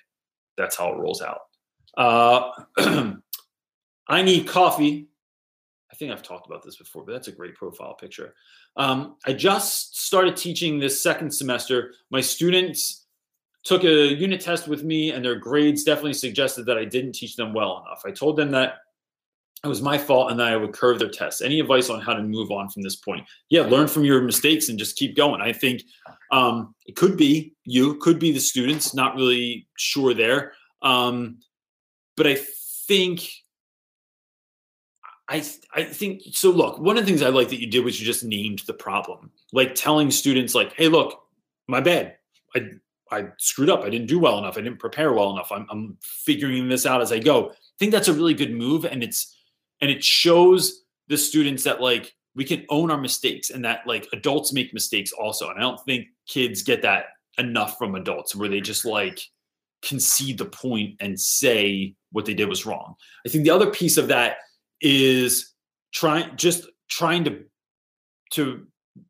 That's 0.58 0.76
how 0.76 0.92
it 0.92 0.98
rolls 0.98 1.22
out. 1.22 1.42
Uh, 1.98 2.52
I 4.08 4.22
need 4.22 4.48
coffee. 4.48 5.08
I 5.96 5.98
think 5.98 6.12
I've 6.12 6.22
talked 6.22 6.46
about 6.46 6.62
this 6.62 6.76
before, 6.76 7.06
but 7.06 7.14
that's 7.14 7.30
a 7.30 7.32
great 7.32 7.56
profile 7.56 7.94
picture. 7.94 8.36
Um, 8.76 9.16
I 9.26 9.32
just 9.32 9.98
started 9.98 10.36
teaching 10.36 10.78
this 10.78 11.02
second 11.02 11.32
semester. 11.32 11.94
My 12.12 12.20
students 12.20 13.06
took 13.64 13.86
a 13.86 14.14
unit 14.14 14.42
test 14.42 14.68
with 14.68 14.84
me, 14.84 15.12
and 15.12 15.24
their 15.24 15.40
grades 15.40 15.86
definitely 15.86 16.16
suggested 16.16 16.66
that 16.66 16.78
I 16.78 16.84
didn't 16.84 17.14
teach 17.14 17.38
them 17.38 17.54
well 17.54 17.82
enough. 17.82 18.02
I 18.06 18.12
told 18.12 18.36
them 18.36 18.52
that 18.52 18.80
it 19.64 19.70
was 19.70 19.82
my 19.82 19.98
fault 19.98 20.32
and 20.32 20.40
that 20.42 20.50
I 20.50 20.58
would 20.58 20.74
curve 20.74 21.00
their 21.00 21.10
tests. 21.10 21.42
Any 21.42 21.62
advice 21.62 21.90
on 21.90 22.02
how 22.02 22.14
to 22.14 22.22
move 22.22 22.52
on 22.52 22.68
from 22.68 22.84
this 22.84 22.98
point? 22.98 23.26
Yeah, 23.50 23.62
learn 23.62 23.88
from 23.88 24.04
your 24.04 24.22
mistakes 24.22 24.68
and 24.68 24.78
just 24.78 24.98
keep 24.98 25.16
going. 25.16 25.40
I 25.40 25.54
think 25.54 25.82
um, 26.30 26.76
it 26.88 26.98
could 26.98 27.16
be 27.16 27.54
you, 27.64 27.96
could 28.00 28.20
be 28.20 28.34
the 28.34 28.40
students, 28.42 28.94
not 28.94 29.16
really 29.16 29.66
sure 29.78 30.14
there. 30.14 30.52
Um, 30.82 31.38
but 32.18 32.28
I 32.28 32.38
think 32.86 33.30
I 35.28 35.44
I 35.74 35.84
think 35.84 36.22
so. 36.34 36.52
Look, 36.52 36.80
one 36.80 36.98
of 36.98 37.04
the 37.04 37.10
things 37.10 37.22
I 37.22 37.30
like 37.30 37.50
that 37.50 37.60
you 37.60 37.68
did 37.68 37.84
was 37.84 38.00
you 38.00 38.06
just 38.06 38.24
named 38.24 38.62
the 38.68 38.74
problem, 38.74 39.32
like 39.54 39.74
telling 39.74 40.12
students, 40.12 40.54
like, 40.54 40.74
"Hey, 40.74 40.88
look, 40.88 41.20
my 41.68 41.80
bad. 41.82 42.18
I 42.56 42.70
I 43.12 43.28
screwed 43.38 43.70
up. 43.70 43.82
I 43.82 43.90
didn't 43.90 44.08
do 44.08 44.20
well 44.20 44.38
enough. 44.38 44.58
I 44.58 44.62
didn't 44.62 44.80
prepare 44.80 45.14
well 45.14 45.32
enough. 45.32 45.52
I'm 45.52 45.66
I'm 45.70 45.98
figuring 46.02 46.68
this 46.70 46.86
out 46.86 47.02
as 47.02 47.12
I 47.12 47.20
go." 47.20 47.50
I 47.50 47.78
think 47.80 47.92
that's 47.92 48.08
a 48.08 48.14
really 48.14 48.36
good 48.36 48.54
move, 48.54 48.86
and 48.86 49.04
it's 49.04 49.36
and 49.82 49.90
it 49.90 50.04
shows 50.04 50.84
the 51.08 51.18
students 51.18 51.64
that 51.64 51.82
like 51.82 52.14
we 52.36 52.46
can 52.46 52.66
own 52.70 52.92
our 52.92 52.98
mistakes, 53.00 53.50
and 53.50 53.66
that 53.66 53.82
like 53.88 54.08
adults 54.14 54.54
make 54.54 54.74
mistakes 54.74 55.12
also. 55.12 55.50
And 55.50 55.58
I 55.58 55.62
don't 55.62 55.84
think 55.86 56.08
kids 56.28 56.62
get 56.62 56.84
that 56.84 57.06
enough 57.40 57.78
from 57.80 57.96
adults, 57.96 58.36
where 58.36 58.50
they 58.50 58.62
just 58.62 58.86
like 58.86 59.20
concede 59.82 60.38
the 60.38 60.46
point 60.46 60.96
and 61.00 61.20
say 61.20 61.96
what 62.12 62.26
they 62.26 62.34
did 62.34 62.50
was 62.50 62.66
wrong. 62.66 62.96
I 63.26 63.30
think 63.30 63.44
the 63.44 63.50
other 63.52 63.72
piece 63.72 63.98
of 63.98 64.08
that 64.08 64.38
is 64.82 65.54
trying 65.94 66.36
just 66.36 66.68
trying 66.90 67.24
to 67.24 67.44
to 68.32 68.68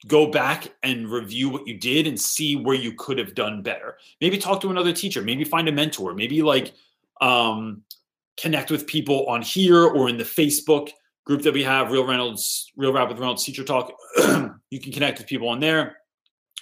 go 0.08 0.28
back 0.28 0.68
and 0.84 1.10
review 1.10 1.50
what 1.50 1.68
you 1.68 1.78
did 1.78 2.08
and 2.08 2.20
see 2.20 2.56
where 2.56 2.76
you 2.76 2.94
could 2.94 3.18
have 3.18 3.36
done 3.36 3.62
better. 3.62 3.98
Maybe 4.22 4.38
talk 4.38 4.62
to 4.62 4.70
another 4.70 4.94
teacher 4.94 5.22
maybe 5.22 5.44
find 5.44 5.68
a 5.68 5.72
mentor 5.72 6.14
maybe 6.14 6.42
like 6.42 6.74
um 7.22 7.82
connect 8.38 8.70
with 8.70 8.88
people 8.88 9.26
on 9.28 9.42
here 9.42 9.84
or 9.86 10.10
in 10.10 10.18
the 10.18 10.24
facebook 10.24 10.90
group 11.26 11.42
that 11.42 11.54
we 11.54 11.64
have 11.64 11.92
real 11.92 12.06
reynolds 12.06 12.72
real 12.76 12.92
rap 12.92 13.10
with 13.10 13.20
reynolds 13.20 13.44
teacher 13.44 13.64
talk. 13.64 13.92
You 14.72 14.82
can 14.82 14.92
connect 14.92 15.20
with 15.20 15.28
people 15.28 15.48
on 15.48 15.60
there 15.60 15.98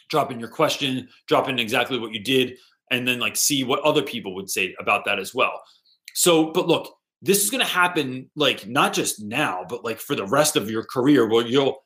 drop 0.09 0.31
in 0.31 0.39
your 0.39 0.49
question 0.49 1.07
drop 1.27 1.49
in 1.49 1.57
exactly 1.57 1.97
what 1.97 2.13
you 2.13 2.19
did 2.19 2.57
and 2.91 3.07
then 3.07 3.19
like 3.19 3.35
see 3.35 3.63
what 3.63 3.79
other 3.81 4.03
people 4.03 4.35
would 4.35 4.49
say 4.49 4.75
about 4.79 5.05
that 5.05 5.17
as 5.17 5.33
well. 5.33 5.63
So 6.13 6.51
but 6.51 6.67
look 6.67 6.95
this 7.23 7.41
is 7.41 7.49
going 7.49 7.65
to 7.65 7.71
happen 7.71 8.29
like 8.35 8.67
not 8.67 8.93
just 8.93 9.23
now 9.23 9.65
but 9.67 9.83
like 9.83 9.99
for 9.99 10.15
the 10.15 10.27
rest 10.27 10.55
of 10.55 10.69
your 10.69 10.83
career 10.83 11.27
where 11.27 11.47
you'll 11.47 11.77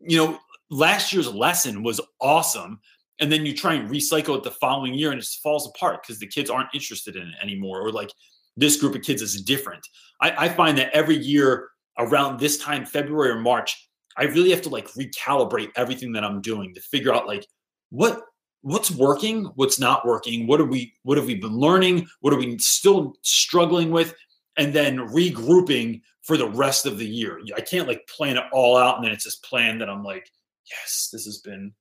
you 0.00 0.16
know 0.16 0.38
last 0.70 1.12
year's 1.12 1.32
lesson 1.32 1.82
was 1.82 2.00
awesome 2.20 2.80
and 3.20 3.30
then 3.30 3.46
you 3.46 3.54
try 3.54 3.74
and 3.74 3.88
recycle 3.90 4.36
it 4.36 4.42
the 4.42 4.50
following 4.50 4.94
year 4.94 5.10
and 5.10 5.18
it 5.18 5.22
just 5.22 5.42
falls 5.42 5.68
apart 5.68 6.02
because 6.02 6.18
the 6.18 6.26
kids 6.26 6.50
aren't 6.50 6.74
interested 6.74 7.14
in 7.14 7.22
it 7.22 7.34
anymore 7.42 7.80
or 7.80 7.92
like 7.92 8.10
this 8.56 8.80
group 8.80 8.94
of 8.94 9.02
kids 9.02 9.20
is 9.20 9.42
different. 9.42 9.86
I, 10.22 10.46
I 10.46 10.48
find 10.48 10.78
that 10.78 10.90
every 10.94 11.16
year 11.16 11.68
around 11.98 12.38
this 12.38 12.58
time 12.58 12.84
february 12.84 13.30
or 13.30 13.40
march 13.40 13.88
i 14.16 14.24
really 14.24 14.50
have 14.50 14.62
to 14.62 14.68
like 14.68 14.86
recalibrate 14.92 15.70
everything 15.76 16.12
that 16.12 16.24
i'm 16.24 16.40
doing 16.40 16.74
to 16.74 16.80
figure 16.80 17.14
out 17.14 17.26
like 17.26 17.46
what 17.90 18.22
what's 18.62 18.90
working 18.90 19.44
what's 19.54 19.78
not 19.78 20.06
working 20.06 20.46
what 20.46 20.60
are 20.60 20.66
we 20.66 20.92
what 21.04 21.16
have 21.16 21.26
we 21.26 21.34
been 21.34 21.56
learning 21.56 22.06
what 22.20 22.32
are 22.32 22.38
we 22.38 22.58
still 22.58 23.14
struggling 23.22 23.90
with 23.90 24.14
and 24.56 24.72
then 24.72 24.98
regrouping 24.98 26.02
for 26.22 26.36
the 26.36 26.48
rest 26.48 26.86
of 26.86 26.98
the 26.98 27.06
year. 27.06 27.40
I 27.56 27.60
can't 27.60 27.88
like 27.88 28.06
plan 28.08 28.36
it 28.36 28.44
all 28.52 28.76
out 28.76 28.96
and 28.96 29.04
then 29.04 29.12
it's 29.12 29.24
this 29.24 29.36
plan 29.36 29.78
that 29.78 29.88
I'm 29.88 30.02
like, 30.02 30.28
yes, 30.70 31.08
this 31.12 31.24
has 31.24 31.38
been 31.38 31.72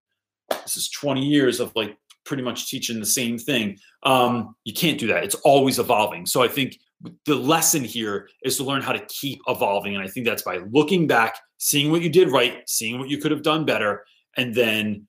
this 0.50 0.78
is 0.78 0.90
20 0.90 1.26
years 1.26 1.60
of 1.60 1.72
like 1.76 1.98
pretty 2.26 2.44
much 2.44 2.70
teaching 2.70 3.00
the 3.00 3.06
same 3.06 3.38
thing. 3.38 3.78
Um, 4.04 4.56
you 4.64 4.74
can't 4.74 5.00
do 5.00 5.08
that. 5.08 5.24
It's 5.24 5.36
always 5.36 5.80
evolving. 5.80 6.26
So 6.26 6.44
I 6.44 6.48
think 6.48 6.78
the 7.26 7.36
lesson 7.36 7.84
here 7.84 8.30
is 8.44 8.58
to 8.58 8.64
learn 8.64 8.82
how 8.82 8.94
to 8.94 9.06
keep 9.08 9.42
evolving. 9.48 9.96
And 9.96 10.04
I 10.04 10.08
think 10.08 10.26
that's 10.26 10.42
by 10.42 10.58
looking 10.72 11.08
back, 11.08 11.38
seeing 11.58 11.92
what 11.92 12.02
you 12.02 12.10
did 12.10 12.32
right, 12.32 12.68
seeing 12.68 13.00
what 13.00 13.10
you 13.10 13.18
could 13.18 13.32
have 13.32 13.44
done 13.44 13.66
better, 13.66 14.06
and 14.38 14.54
then 14.54 15.08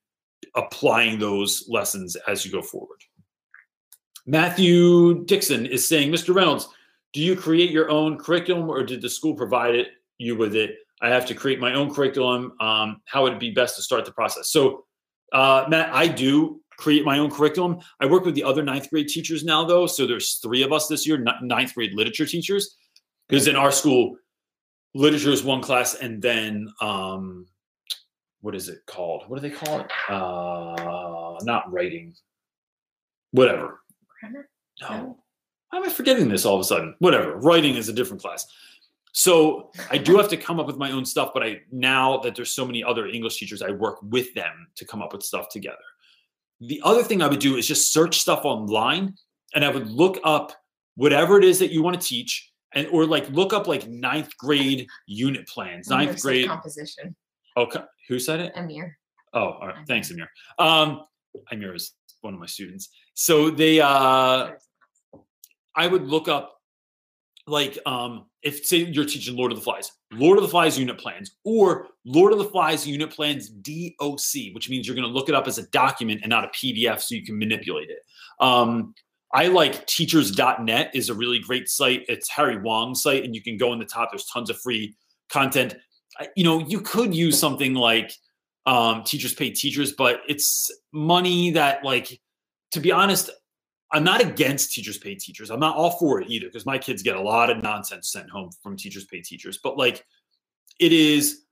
applying 0.55 1.19
those 1.19 1.67
lessons 1.69 2.17
as 2.29 2.45
you 2.45 2.53
go 2.53 2.62
forward. 2.62 2.99
Matthew 4.27 5.25
Dixon 5.25 5.67
is 5.67 5.87
saying, 5.87 6.11
Mr. 6.11 6.35
Reynolds, 6.35 6.69
do 7.17 7.23
you 7.23 7.35
create 7.35 7.71
your 7.71 7.89
own 7.89 8.19
curriculum 8.19 8.69
or 8.69 8.83
did 8.83 9.01
the 9.01 9.09
school 9.09 9.35
provide 9.35 9.75
it 9.75 9.89
you 10.19 10.37
with 10.37 10.55
it? 10.55 10.77
I 11.01 11.09
have 11.09 11.25
to 11.29 11.35
create 11.35 11.59
my 11.59 11.73
own 11.73 11.95
curriculum. 11.95 12.53
Um, 12.61 13.01
how 13.07 13.23
would 13.23 13.33
it 13.33 13.41
be 13.41 13.53
best 13.53 13.75
to 13.77 13.83
start 13.83 14.05
the 14.05 14.12
process? 14.12 14.51
So, 14.51 14.85
uh, 15.33 15.64
Matt, 15.67 15.95
I 15.95 16.09
do 16.09 16.61
create 16.77 17.07
my 17.07 17.19
own 17.19 17.31
curriculum. 17.31 17.79
I 18.01 18.05
work 18.05 18.27
with 18.27 18.35
the 18.35 18.45
other 18.45 18.62
ninth 18.62 18.91
grade 18.91 19.09
teachers 19.09 19.45
now, 19.45 19.64
though. 19.64 19.87
So 19.87 20.07
there's 20.07 20.35
three 20.43 20.62
of 20.62 20.75
us 20.75 20.89
this 20.89 21.07
year, 21.07 21.25
ninth 21.41 21.75
grade 21.75 21.95
literature 21.95 22.27
teachers, 22.27 22.77
because 23.31 23.47
in 23.47 23.57
our 23.57 23.73
school, 23.73 24.19
literature 24.95 25.31
is 25.31 25.43
one 25.43 25.62
class, 25.62 25.95
and 25.95 26.21
then 26.21 26.69
um, 26.83 27.47
what 28.43 28.55
is 28.55 28.69
it 28.69 28.81
called? 28.87 29.25
What 29.27 29.41
do 29.41 29.49
they 29.49 29.57
call 29.57 29.81
it? 29.81 29.91
Uh, 30.11 31.39
not 31.45 31.73
writing. 31.73 32.14
Whatever. 33.31 33.81
Grammar? 34.21 34.51
No. 34.83 35.19
Why 35.71 35.79
am 35.79 35.85
I 35.85 35.89
forgetting 35.89 36.29
this 36.29 36.45
all 36.45 36.55
of 36.55 36.61
a 36.61 36.64
sudden? 36.64 36.95
Whatever. 37.01 37.37
Writing 37.37 37.75
is 37.75 37.89
a 37.89 37.93
different 37.93 38.23
class. 38.23 38.47
So 39.12 39.71
I 39.91 39.99
do 39.99 40.17
have 40.19 40.29
to 40.29 40.37
come 40.37 40.61
up 40.61 40.67
with 40.67 40.77
my 40.77 40.91
own 40.91 41.07
stuff, 41.07 41.31
but 41.33 41.43
I 41.43 41.61
now 41.73 42.19
that 42.19 42.35
there's 42.35 42.53
so 42.53 42.67
many 42.67 42.85
other 42.85 43.07
English 43.07 43.39
teachers, 43.39 43.62
I 43.62 43.71
work 43.71 43.99
with 44.03 44.33
them 44.35 44.69
to 44.77 44.85
come 44.85 45.01
up 45.01 45.12
with 45.12 45.23
stuff 45.23 45.49
together. 45.49 45.77
The 46.61 46.81
other 46.85 47.03
thing 47.03 47.23
I 47.23 47.27
would 47.27 47.41
do 47.41 47.57
is 47.57 47.67
just 47.67 47.93
search 47.93 48.19
stuff 48.19 48.45
online 48.45 49.14
and 49.55 49.64
I 49.64 49.71
would 49.71 49.89
look 49.89 50.19
up 50.23 50.53
whatever 50.97 51.39
it 51.39 51.45
is 51.45 51.59
that 51.61 51.71
you 51.71 51.83
want 51.83 51.99
to 52.01 52.07
teach 52.07 52.53
and 52.75 52.87
or 52.89 53.07
like 53.07 53.29
look 53.31 53.53
up 53.53 53.67
like 53.67 53.89
ninth 53.89 54.37
grade 54.37 54.87
unit 55.07 55.49
plans, 55.49 55.89
ninth 55.89 56.21
grade. 56.21 56.47
composition. 56.47 57.17
Okay. 57.57 57.81
Who 58.09 58.19
said 58.19 58.41
it? 58.41 58.53
Amir. 58.55 58.99
Oh, 59.33 59.53
all 59.61 59.69
right. 59.69 59.87
Thanks, 59.89 60.11
Amir. 60.11 60.31
Um, 60.59 61.07
Amir 61.51 61.75
is 61.75 61.93
one 62.21 62.35
of 62.35 62.41
my 62.41 62.47
students. 62.47 62.91
So 63.14 63.51
they, 63.51 63.81
uh, 63.81 64.51
I 65.77 65.87
would 65.87 66.07
look 66.07 66.29
up 66.29 66.55
like 67.47 67.79
um 67.87 68.27
if 68.43 68.64
say 68.64 68.79
you're 68.79 69.05
teaching 69.05 69.37
Lord 69.37 69.53
of 69.53 69.59
the 69.59 69.64
Flies, 69.64 69.93
Lord 70.12 70.39
of 70.39 70.43
the 70.43 70.49
Flies 70.49 70.79
unit 70.79 70.99
plans, 70.99 71.37
or 71.45 71.89
Lord 72.05 72.33
of 72.33 72.39
the 72.39 72.45
Flies 72.45 72.87
unit 72.87 73.11
plans 73.11 73.49
DOC, 73.49 74.55
which 74.55 74.70
means 74.70 74.87
you're 74.87 74.97
going 74.97 75.07
to 75.07 75.12
look 75.12 75.29
it 75.29 75.35
up 75.35 75.47
as 75.47 75.59
a 75.59 75.66
document 75.68 76.20
and 76.22 76.31
not 76.31 76.45
a 76.45 76.49
PDF 76.49 77.01
so 77.01 77.14
you 77.14 77.24
can 77.24 77.39
manipulate 77.39 77.91
it. 77.91 77.99
Um, 78.41 78.95
I 79.33 79.49
like 79.49 79.87
teachers.net 79.87 80.93
is 80.95 81.09
a 81.09 81.14
really 81.14 81.41
great 81.41 81.68
site. 81.68 82.05
It's 82.09 82.29
Harry 82.31 82.59
Wong's 82.59 83.03
site, 83.03 83.24
and 83.24 83.35
you 83.35 83.43
can 83.43 83.57
go 83.57 83.72
in 83.72 83.79
the 83.79 83.85
top. 83.85 84.11
There's 84.12 84.27
tons 84.27 84.49
of 84.49 84.61
free 84.61 84.95
content. 85.29 85.74
You 86.37 86.45
know, 86.45 86.61
you 86.61 86.81
could 86.81 87.14
use 87.14 87.39
something 87.39 87.74
like 87.74 88.12
um, 88.64 89.03
Teachers 89.03 89.35
Pay 89.35 89.51
Teachers, 89.51 89.93
but 89.93 90.20
it's 90.29 90.70
money 90.93 91.51
that, 91.51 91.85
like, 91.85 92.20
to 92.72 92.81
be 92.81 92.93
honest, 92.93 93.31
I'm 93.93 94.05
not 94.05 94.20
against 94.20 94.72
teachers 94.72 94.99
pay 94.99 95.14
teachers. 95.14 95.51
I'm 95.51 95.61
not 95.61 95.76
all 95.76 95.93
for 95.93 96.20
it 96.20 96.28
either 96.28 96.47
because 96.47 96.66
my 96.66 96.78
kids 96.78 97.03
get 97.03 97.16
a 97.16 97.20
lot 97.20 97.51
of 97.51 97.62
nonsense 97.62 98.11
sent 98.11 98.28
home 98.28 98.51
from 98.62 98.76
teachers 98.76 99.05
pay 99.05 99.20
teachers. 99.20 99.59
But 99.62 99.78
like, 99.78 100.05
it 100.80 100.93
is 100.93 101.43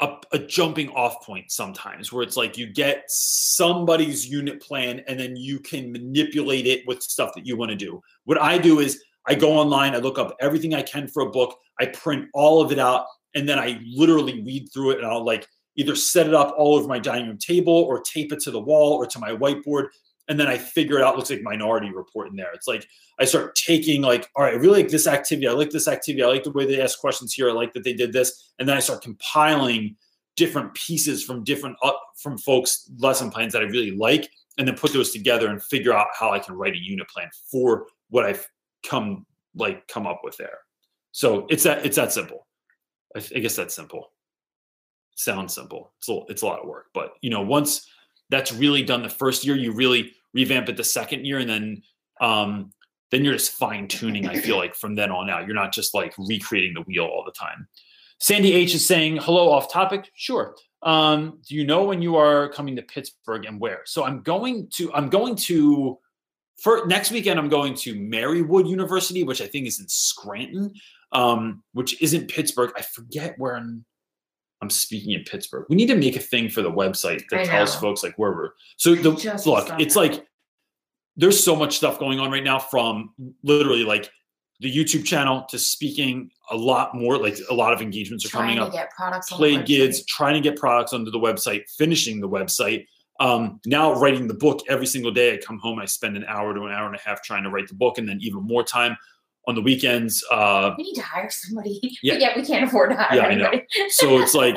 a, 0.00 0.16
a 0.32 0.38
jumping 0.38 0.90
off 0.90 1.24
point 1.24 1.50
sometimes 1.50 2.12
where 2.12 2.22
it's 2.22 2.36
like 2.36 2.58
you 2.58 2.66
get 2.66 3.04
somebody's 3.08 4.28
unit 4.28 4.60
plan 4.60 5.00
and 5.06 5.18
then 5.18 5.36
you 5.36 5.58
can 5.60 5.92
manipulate 5.92 6.66
it 6.66 6.86
with 6.86 7.02
stuff 7.02 7.30
that 7.34 7.46
you 7.46 7.56
want 7.56 7.70
to 7.70 7.76
do. 7.76 8.02
What 8.24 8.40
I 8.40 8.58
do 8.58 8.80
is 8.80 9.02
I 9.26 9.34
go 9.34 9.52
online, 9.52 9.94
I 9.94 9.98
look 9.98 10.18
up 10.18 10.36
everything 10.40 10.74
I 10.74 10.82
can 10.82 11.08
for 11.08 11.22
a 11.22 11.30
book, 11.30 11.56
I 11.80 11.86
print 11.86 12.28
all 12.34 12.60
of 12.60 12.72
it 12.72 12.78
out, 12.78 13.06
and 13.34 13.48
then 13.48 13.58
I 13.58 13.80
literally 13.86 14.42
read 14.42 14.68
through 14.72 14.92
it 14.92 14.98
and 14.98 15.06
I'll 15.06 15.24
like 15.24 15.46
either 15.76 15.94
set 15.94 16.26
it 16.26 16.34
up 16.34 16.54
all 16.56 16.74
over 16.74 16.88
my 16.88 16.98
dining 16.98 17.28
room 17.28 17.38
table 17.38 17.72
or 17.72 18.00
tape 18.00 18.32
it 18.32 18.40
to 18.40 18.50
the 18.50 18.60
wall 18.60 18.94
or 18.94 19.06
to 19.06 19.18
my 19.18 19.30
whiteboard 19.30 19.88
and 20.28 20.38
then 20.38 20.46
I 20.48 20.58
figure 20.58 20.98
it 20.98 21.02
out. 21.02 21.16
Looks 21.16 21.30
like 21.30 21.42
Minority 21.42 21.90
Report 21.92 22.28
in 22.28 22.36
there. 22.36 22.50
It's 22.52 22.66
like 22.66 22.86
I 23.18 23.24
start 23.24 23.54
taking 23.54 24.02
like, 24.02 24.28
all 24.34 24.44
right, 24.44 24.54
I 24.54 24.56
really 24.56 24.82
like 24.82 24.90
this 24.90 25.06
activity. 25.06 25.46
I 25.46 25.52
like 25.52 25.70
this 25.70 25.88
activity. 25.88 26.22
I 26.22 26.26
like 26.26 26.44
the 26.44 26.52
way 26.52 26.66
they 26.66 26.80
ask 26.80 26.98
questions 26.98 27.32
here. 27.32 27.48
I 27.48 27.52
like 27.52 27.72
that 27.74 27.84
they 27.84 27.94
did 27.94 28.12
this, 28.12 28.52
and 28.58 28.68
then 28.68 28.76
I 28.76 28.80
start 28.80 29.02
compiling 29.02 29.96
different 30.36 30.74
pieces 30.74 31.24
from 31.24 31.44
different 31.44 31.76
uh, 31.82 31.92
from 32.16 32.38
folks' 32.38 32.90
lesson 32.98 33.30
plans 33.30 33.52
that 33.52 33.62
I 33.62 33.66
really 33.66 33.96
like, 33.96 34.30
and 34.58 34.66
then 34.66 34.76
put 34.76 34.92
those 34.92 35.12
together 35.12 35.48
and 35.48 35.62
figure 35.62 35.92
out 35.92 36.08
how 36.18 36.30
I 36.30 36.38
can 36.38 36.54
write 36.54 36.74
a 36.74 36.78
unit 36.78 37.08
plan 37.08 37.28
for 37.50 37.86
what 38.10 38.24
I've 38.24 38.46
come 38.84 39.26
like 39.54 39.86
come 39.88 40.06
up 40.06 40.20
with 40.22 40.36
there. 40.36 40.58
So 41.12 41.46
it's 41.48 41.62
that 41.64 41.84
it's 41.86 41.96
that 41.96 42.12
simple. 42.12 42.46
I, 43.16 43.22
I 43.34 43.38
guess 43.38 43.56
that's 43.56 43.74
simple. 43.74 44.12
Sounds 45.14 45.54
simple. 45.54 45.94
It's 45.98 46.08
a, 46.08 46.20
it's 46.28 46.42
a 46.42 46.46
lot 46.46 46.60
of 46.60 46.68
work, 46.68 46.86
but 46.92 47.12
you 47.22 47.30
know 47.30 47.40
once 47.40 47.88
that's 48.28 48.52
really 48.52 48.82
done 48.82 49.02
the 49.02 49.08
first 49.08 49.46
year 49.46 49.56
you 49.56 49.72
really 49.72 50.12
revamp 50.36 50.68
it 50.68 50.76
the 50.76 50.84
second 50.84 51.24
year 51.26 51.38
and 51.38 51.50
then 51.50 51.82
um 52.20 52.72
then 53.10 53.24
you're 53.24 53.34
just 53.34 53.52
fine 53.52 53.88
tuning 53.88 54.28
i 54.28 54.36
feel 54.36 54.56
like 54.56 54.74
from 54.74 54.94
then 54.94 55.10
on 55.10 55.30
out. 55.30 55.46
You're 55.46 55.62
not 55.62 55.72
just 55.72 55.94
like 55.94 56.12
recreating 56.18 56.74
the 56.74 56.82
wheel 56.82 57.04
all 57.04 57.24
the 57.24 57.32
time. 57.32 57.66
Sandy 58.18 58.52
h 58.52 58.74
is 58.74 58.86
saying 58.86 59.18
hello 59.18 59.50
off 59.50 59.72
topic. 59.72 60.10
Sure. 60.14 60.54
Um 60.82 61.40
do 61.46 61.54
you 61.54 61.64
know 61.66 61.84
when 61.84 62.02
you 62.02 62.16
are 62.16 62.48
coming 62.50 62.76
to 62.76 62.82
pittsburgh 62.82 63.44
and 63.46 63.60
where? 63.60 63.82
So 63.86 64.04
i'm 64.04 64.22
going 64.22 64.68
to 64.76 64.92
i'm 64.94 65.08
going 65.08 65.34
to 65.50 65.98
for 66.62 66.86
next 66.86 67.10
weekend 67.10 67.38
i'm 67.38 67.50
going 67.50 67.74
to 67.74 67.94
marywood 67.94 68.66
university 68.66 69.22
which 69.24 69.42
i 69.42 69.46
think 69.46 69.66
is 69.66 69.78
in 69.78 69.88
scranton 69.88 70.72
um 71.12 71.62
which 71.72 72.00
isn't 72.02 72.30
pittsburgh. 72.30 72.72
I 72.76 72.82
forget 72.82 73.34
where 73.38 73.56
in 73.56 73.84
I'm 74.62 74.70
speaking 74.70 75.12
in 75.12 75.22
Pittsburgh. 75.24 75.66
We 75.68 75.76
need 75.76 75.88
to 75.88 75.96
make 75.96 76.16
a 76.16 76.20
thing 76.20 76.48
for 76.48 76.62
the 76.62 76.70
website 76.70 77.22
that 77.30 77.40
I 77.40 77.44
tells 77.44 77.74
know. 77.74 77.80
folks 77.80 78.02
like 78.02 78.14
where 78.18 78.32
we're. 78.32 78.50
So 78.76 78.94
the 78.94 79.14
just 79.14 79.46
look, 79.46 79.68
it's 79.78 79.94
that. 79.94 80.00
like 80.00 80.26
there's 81.16 81.42
so 81.42 81.54
much 81.56 81.76
stuff 81.76 81.98
going 81.98 82.18
on 82.20 82.30
right 82.30 82.44
now 82.44 82.58
from 82.58 83.12
literally 83.42 83.84
like 83.84 84.10
the 84.60 84.74
YouTube 84.74 85.04
channel 85.04 85.44
to 85.50 85.58
speaking 85.58 86.30
a 86.50 86.56
lot 86.56 86.94
more. 86.94 87.18
Like 87.18 87.36
a 87.50 87.54
lot 87.54 87.72
of 87.72 87.82
engagements 87.82 88.24
are 88.24 88.28
Trying 88.28 88.56
coming 88.56 88.56
to 88.58 88.64
up. 88.64 88.72
get 88.72 88.90
products 88.90 89.30
on 89.32 89.40
the 89.40 89.56
Play 89.56 89.62
gigs, 89.62 90.04
trying 90.06 90.34
to 90.34 90.40
get 90.40 90.58
products 90.58 90.92
onto 90.92 91.10
the 91.10 91.18
website, 91.18 91.62
finishing 91.76 92.20
the 92.20 92.28
website. 92.28 92.86
Um, 93.18 93.60
now 93.64 93.94
writing 93.94 94.26
the 94.28 94.34
book 94.34 94.60
every 94.68 94.86
single 94.86 95.10
day. 95.10 95.34
I 95.34 95.38
come 95.38 95.58
home, 95.58 95.78
I 95.78 95.86
spend 95.86 96.16
an 96.16 96.24
hour 96.24 96.54
to 96.54 96.62
an 96.64 96.72
hour 96.72 96.86
and 96.86 96.94
a 96.94 97.00
half 97.00 97.22
trying 97.22 97.44
to 97.44 97.50
write 97.50 97.68
the 97.68 97.74
book, 97.74 97.98
and 97.98 98.08
then 98.08 98.18
even 98.20 98.42
more 98.42 98.62
time 98.62 98.96
on 99.46 99.54
the 99.54 99.62
weekends. 99.62 100.24
Uh, 100.30 100.72
We 100.76 100.84
need 100.84 100.94
to 100.94 101.02
hire 101.02 101.30
somebody. 101.30 101.80
Yeah. 102.02 102.14
But 102.14 102.20
yet 102.20 102.36
we 102.36 102.44
can't 102.44 102.64
afford 102.64 102.90
to 102.90 102.96
hire 102.96 103.16
Yeah, 103.16 103.26
I 103.26 103.34
know. 103.34 103.52
so 103.88 104.18
it's 104.20 104.34
like 104.44 104.56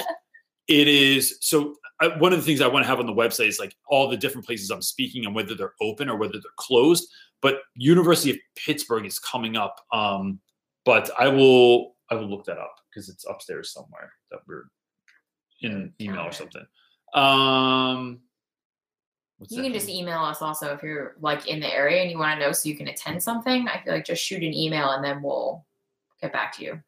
it 0.68 0.88
is 0.88 1.38
so 1.42 1.76
I, 2.00 2.08
one 2.20 2.32
of 2.32 2.40
the 2.40 2.46
things 2.46 2.62
i 2.62 2.68
want 2.68 2.84
to 2.84 2.88
have 2.88 3.00
on 3.00 3.08
the 3.08 3.14
website 3.14 3.48
is 3.48 3.60
like 3.60 3.76
all 3.88 4.08
the 4.08 4.16
different 4.16 4.46
places 4.46 4.70
i'm 4.70 4.82
speaking 4.84 5.26
and 5.26 5.34
whether 5.36 5.56
they're 5.56 5.74
open 5.82 6.10
or 6.10 6.16
whether 6.16 6.34
they're 6.34 6.52
closed 6.58 7.08
but 7.42 7.62
university 7.76 8.30
of 8.32 8.38
pittsburgh 8.56 9.06
is 9.06 9.18
coming 9.20 9.58
up 9.58 9.76
um 9.92 10.40
but 10.86 11.10
i 11.20 11.28
will 11.28 11.96
i 12.12 12.16
will 12.16 12.30
look 12.30 12.46
that 12.46 12.60
up 12.60 12.76
because 12.90 13.10
it's 13.10 13.26
upstairs 13.28 13.74
somewhere 13.74 14.14
that 14.32 14.40
we're 14.48 14.66
in 15.62 15.92
email 16.00 16.22
or 16.22 16.32
something 16.32 16.66
um 17.16 18.20
what's 19.40 19.52
You 19.52 19.64
can 19.64 19.74
just 19.74 19.90
email 19.90 20.20
us 20.20 20.42
also 20.42 20.74
if 20.74 20.84
you're 20.84 21.16
like 21.20 21.48
in 21.48 21.60
the 21.60 21.74
area 21.74 22.02
and 22.04 22.12
you 22.12 22.20
want 22.20 22.40
to 22.40 22.46
know 22.46 22.52
so 22.52 22.70
you 22.70 22.76
can 22.78 22.88
attend 22.90 23.22
something. 23.24 23.68
I 23.68 23.82
feel 23.82 23.94
like 23.94 24.06
just 24.06 24.24
shoot 24.24 24.44
an 24.44 24.54
email 24.54 24.92
and 24.92 25.04
then 25.04 25.22
we'll 25.24 25.66
get 26.22 26.32
back 26.32 26.56
to 26.58 26.64
you. 26.64 26.80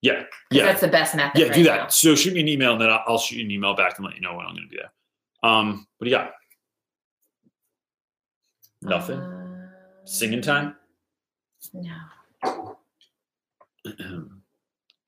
Yeah, 0.00 0.22
yeah 0.52 0.64
That's 0.64 0.80
the 0.80 0.86
best 0.88 1.14
method. 1.16 1.38
yeah 1.40 1.46
right 1.48 1.54
do 1.54 1.64
that 1.64 1.76
now. 1.76 1.88
so 1.88 2.14
shoot 2.14 2.32
me 2.32 2.38
an 2.40 2.46
email 2.48 2.72
and 2.72 2.80
then 2.80 2.88
I'll, 2.88 3.18
shoot 3.18 3.38
you 3.38 3.44
an 3.44 3.50
email 3.50 3.74
back 3.74 3.98
and 3.98 4.06
let 4.06 4.14
you 4.14 4.20
know 4.20 4.32
when 4.36 4.46
i'm 4.46 4.54
going 4.54 4.68
to 4.68 4.70
be 4.70 4.76
there 4.76 4.92
um 5.42 5.88
what 5.98 6.04
do 6.04 6.10
you 6.10 6.16
got 6.16 6.34
nothing 8.80 9.18
Um, 9.20 9.68
singing 10.04 10.40
time 10.40 10.76
No. 11.74 12.76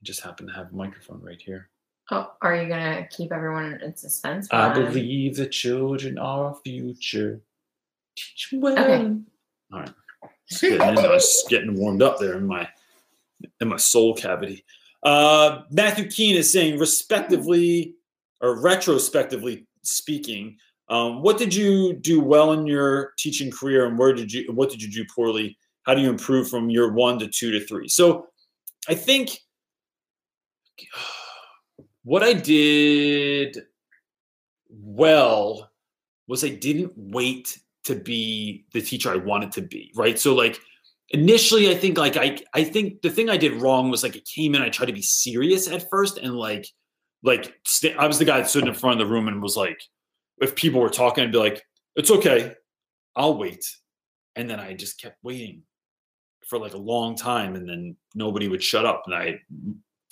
just 0.02 0.22
happen 0.22 0.48
to 0.48 0.52
have 0.52 0.72
a 0.72 0.74
microphone 0.74 1.20
right 1.22 1.40
here. 1.40 1.68
Oh, 2.12 2.32
are 2.42 2.56
you 2.56 2.68
gonna 2.68 3.06
keep 3.10 3.32
everyone 3.32 3.80
in 3.82 3.96
suspense? 3.96 4.48
I 4.50 4.72
believe 4.72 5.36
the 5.36 5.46
children 5.46 6.18
are 6.18 6.46
our 6.46 6.54
future. 6.64 7.40
Teach 8.16 8.48
'em 8.52 8.60
well. 8.60 8.72
Okay. 8.72 9.16
All 9.72 9.80
right. 9.80 9.90
Just 10.48 10.62
getting, 10.62 10.80
in, 10.80 10.98
I 10.98 11.08
was 11.08 11.44
getting 11.48 11.74
warmed 11.74 12.02
up 12.02 12.18
there 12.18 12.36
in 12.36 12.46
my 12.46 12.68
in 13.60 13.68
my 13.68 13.76
soul 13.76 14.14
cavity. 14.14 14.64
Uh, 15.02 15.62
Matthew 15.70 16.10
Keene 16.10 16.36
is 16.36 16.52
saying, 16.52 16.78
respectively 16.78 17.94
or 18.40 18.60
retrospectively 18.60 19.66
speaking, 19.82 20.58
um, 20.88 21.22
what 21.22 21.38
did 21.38 21.54
you 21.54 21.94
do 21.94 22.20
well 22.20 22.52
in 22.52 22.66
your 22.66 23.12
teaching 23.16 23.50
career, 23.50 23.86
and 23.86 23.96
where 23.96 24.12
did 24.12 24.32
you 24.32 24.52
what 24.52 24.68
did 24.70 24.82
you 24.82 24.90
do 24.90 25.04
poorly? 25.14 25.56
How 25.84 25.94
do 25.94 26.02
you 26.02 26.10
improve 26.10 26.48
from 26.48 26.68
year 26.70 26.92
one 26.92 27.18
to 27.20 27.28
two 27.28 27.52
to 27.52 27.64
three? 27.64 27.88
So, 27.88 28.26
I 28.88 28.94
think 28.94 29.38
what 32.04 32.22
I 32.22 32.32
did 32.32 33.58
well 34.68 35.70
was 36.26 36.44
I 36.44 36.48
didn't 36.48 36.92
wait 36.96 37.58
to 37.84 37.94
be 37.94 38.66
the 38.72 38.80
teacher 38.80 39.10
I 39.10 39.16
wanted 39.16 39.52
to 39.52 39.62
be, 39.62 39.92
right? 39.94 40.18
So 40.18 40.34
like 40.34 40.60
initially 41.10 41.70
i 41.70 41.74
think 41.74 41.98
like 41.98 42.16
i 42.16 42.38
i 42.54 42.62
think 42.62 43.02
the 43.02 43.10
thing 43.10 43.28
i 43.28 43.36
did 43.36 43.60
wrong 43.60 43.90
was 43.90 44.02
like 44.02 44.14
it 44.14 44.24
came 44.24 44.54
in 44.54 44.62
i 44.62 44.68
tried 44.68 44.86
to 44.86 44.92
be 44.92 45.02
serious 45.02 45.68
at 45.68 45.88
first 45.90 46.18
and 46.18 46.34
like 46.34 46.66
like 47.22 47.54
st- 47.66 47.96
i 47.98 48.06
was 48.06 48.18
the 48.18 48.24
guy 48.24 48.38
that 48.38 48.48
stood 48.48 48.66
in 48.66 48.74
front 48.74 49.00
of 49.00 49.06
the 49.06 49.12
room 49.12 49.28
and 49.28 49.42
was 49.42 49.56
like 49.56 49.80
if 50.40 50.54
people 50.54 50.80
were 50.80 50.88
talking 50.88 51.24
i'd 51.24 51.32
be 51.32 51.38
like 51.38 51.62
it's 51.96 52.10
okay 52.10 52.54
i'll 53.16 53.36
wait 53.36 53.64
and 54.36 54.48
then 54.48 54.60
i 54.60 54.72
just 54.72 55.00
kept 55.00 55.16
waiting 55.22 55.62
for 56.46 56.58
like 56.58 56.74
a 56.74 56.78
long 56.78 57.16
time 57.16 57.56
and 57.56 57.68
then 57.68 57.96
nobody 58.14 58.46
would 58.46 58.62
shut 58.62 58.86
up 58.86 59.02
and 59.06 59.14
i 59.14 59.34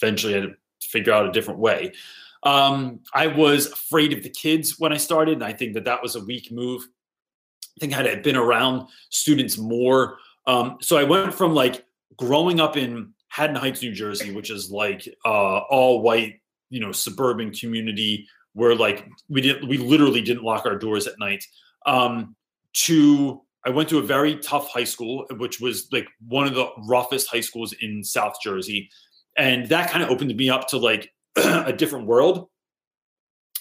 eventually 0.03 0.33
had 0.33 0.43
to 0.43 0.55
figure 0.81 1.13
out 1.13 1.27
a 1.27 1.33
different 1.33 1.61
way 1.61 1.93
um, 2.45 3.01
i 3.15 3.27
was 3.27 3.67
afraid 3.67 4.13
of 4.13 4.23
the 4.23 4.31
kids 4.31 4.79
when 4.79 4.93
i 4.93 4.97
started 4.97 5.35
and 5.35 5.45
i 5.45 5.53
think 5.53 5.75
that 5.75 5.85
that 5.85 6.03
was 6.03 6.17
a 6.17 6.25
weak 6.25 6.51
move 6.53 6.87
i 7.77 7.81
think 7.81 7.95
I 7.95 8.03
had 8.03 8.23
been 8.23 8.37
around 8.37 8.89
students 9.11 9.59
more 9.59 10.19
um, 10.49 10.79
so 10.81 10.97
I 10.97 11.05
went 11.05 11.35
from 11.35 11.55
like 11.55 11.85
growing 12.17 12.59
up 12.59 12.77
in 12.77 13.13
Haddon 13.29 13.55
Heights, 13.55 13.83
New 13.83 13.93
Jersey, 13.93 14.35
which 14.35 14.51
is 14.51 14.71
like 14.71 15.07
uh, 15.25 15.59
all 15.59 16.01
white, 16.01 16.41
you 16.71 16.81
know, 16.81 16.91
suburban 16.91 17.53
community 17.53 18.27
where 18.55 18.75
like 18.75 19.07
we 19.29 19.43
didn't, 19.43 19.69
we 19.69 19.77
literally 19.77 20.23
didn't 20.23 20.43
lock 20.43 20.65
our 20.65 20.77
doors 20.77 21.07
at 21.07 21.19
night. 21.19 21.45
Um, 21.85 22.35
to 22.85 23.43
I 23.65 23.71
went 23.71 23.91
to 23.91 23.99
a 23.99 24.03
very 24.03 24.37
tough 24.37 24.71
high 24.71 24.85
school, 24.85 25.27
which 25.37 25.61
was 25.61 25.89
like 25.93 26.09
one 26.27 26.47
of 26.47 26.55
the 26.55 26.69
roughest 26.87 27.29
high 27.29 27.41
schools 27.41 27.75
in 27.83 28.03
South 28.03 28.37
Jersey, 28.43 28.89
and 29.39 29.69
that 29.69 29.91
kind 29.91 30.03
of 30.03 30.11
opened 30.11 30.37
me 30.37 30.51
up 30.51 30.69
to 30.69 30.77
like 30.77 31.13
a 31.37 31.73
different 31.73 32.07
world. 32.07 32.49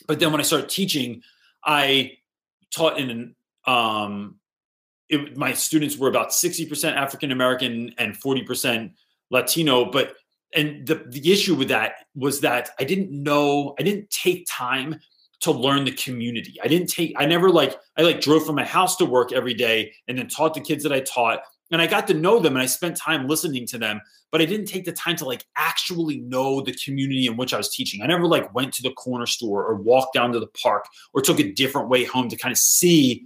But 0.08 0.20
then 0.20 0.32
when 0.32 0.42
I 0.42 0.44
started 0.44 0.70
teaching, 0.70 1.22
I 1.64 2.18
taught 2.76 3.00
in 3.00 3.10
an 3.10 3.36
um, 3.66 4.40
it, 5.10 5.38
my 5.38 5.54
students 5.54 5.98
were 5.98 6.10
about 6.10 6.30
60% 6.30 6.94
African 6.94 7.32
American 7.32 7.94
and 7.98 8.20
40% 8.20 8.92
Latino. 9.30 9.90
But 9.92 10.16
and 10.56 10.88
the, 10.88 10.96
the 11.08 11.32
issue 11.32 11.56
with 11.56 11.70
that 11.70 12.06
was 12.16 12.42
that 12.42 12.72
I 12.80 12.84
didn't 12.84 13.12
know, 13.12 13.76
I 13.80 13.84
didn't 13.84 14.10
take 14.10 14.48
time 14.50 15.00
to 15.42 15.52
learn 15.52 15.86
the 15.86 15.92
community. 15.92 16.56
I 16.64 16.68
didn't 16.68 16.88
take, 16.88 17.14
I 17.16 17.26
never 17.26 17.50
like, 17.50 17.78
I 17.96 18.02
like 18.02 18.22
drove 18.22 18.46
from 18.46 18.56
my 18.56 18.66
house 18.66 18.96
to 18.98 19.06
work 19.06 19.32
every 19.32 19.54
day 19.54 19.94
and 20.08 20.18
then 20.18 20.28
taught 20.28 20.54
the 20.54 20.62
kids 20.62 20.84
that 20.84 20.92
I 20.92 21.02
taught. 21.02 21.42
And 21.72 21.82
I 21.82 21.88
got 21.88 22.08
to 22.08 22.14
know 22.14 22.40
them 22.40 22.56
and 22.56 22.64
I 22.64 22.66
spent 22.66 22.96
time 22.96 23.28
listening 23.28 23.66
to 23.68 23.78
them, 23.78 24.00
but 24.32 24.42
I 24.42 24.46
didn't 24.46 24.68
take 24.68 24.86
the 24.86 24.94
time 24.94 25.16
to 25.18 25.26
like 25.26 25.46
actually 25.58 26.20
know 26.20 26.62
the 26.62 26.74
community 26.74 27.28
in 27.28 27.38
which 27.38 27.54
I 27.54 27.58
was 27.58 27.70
teaching. 27.70 28.02
I 28.02 28.08
never 28.08 28.26
like 28.26 28.54
went 28.54 28.74
to 28.76 28.84
the 28.84 28.92
corner 28.92 29.26
store 29.26 29.66
or 29.66 29.76
walked 29.76 30.14
down 30.14 30.32
to 30.34 30.40
the 30.40 30.48
park 30.48 30.86
or 31.14 31.22
took 31.22 31.40
a 31.40 31.52
different 31.52 31.90
way 31.90 32.06
home 32.06 32.30
to 32.30 32.38
kind 32.38 32.52
of 32.52 32.58
see 32.58 33.26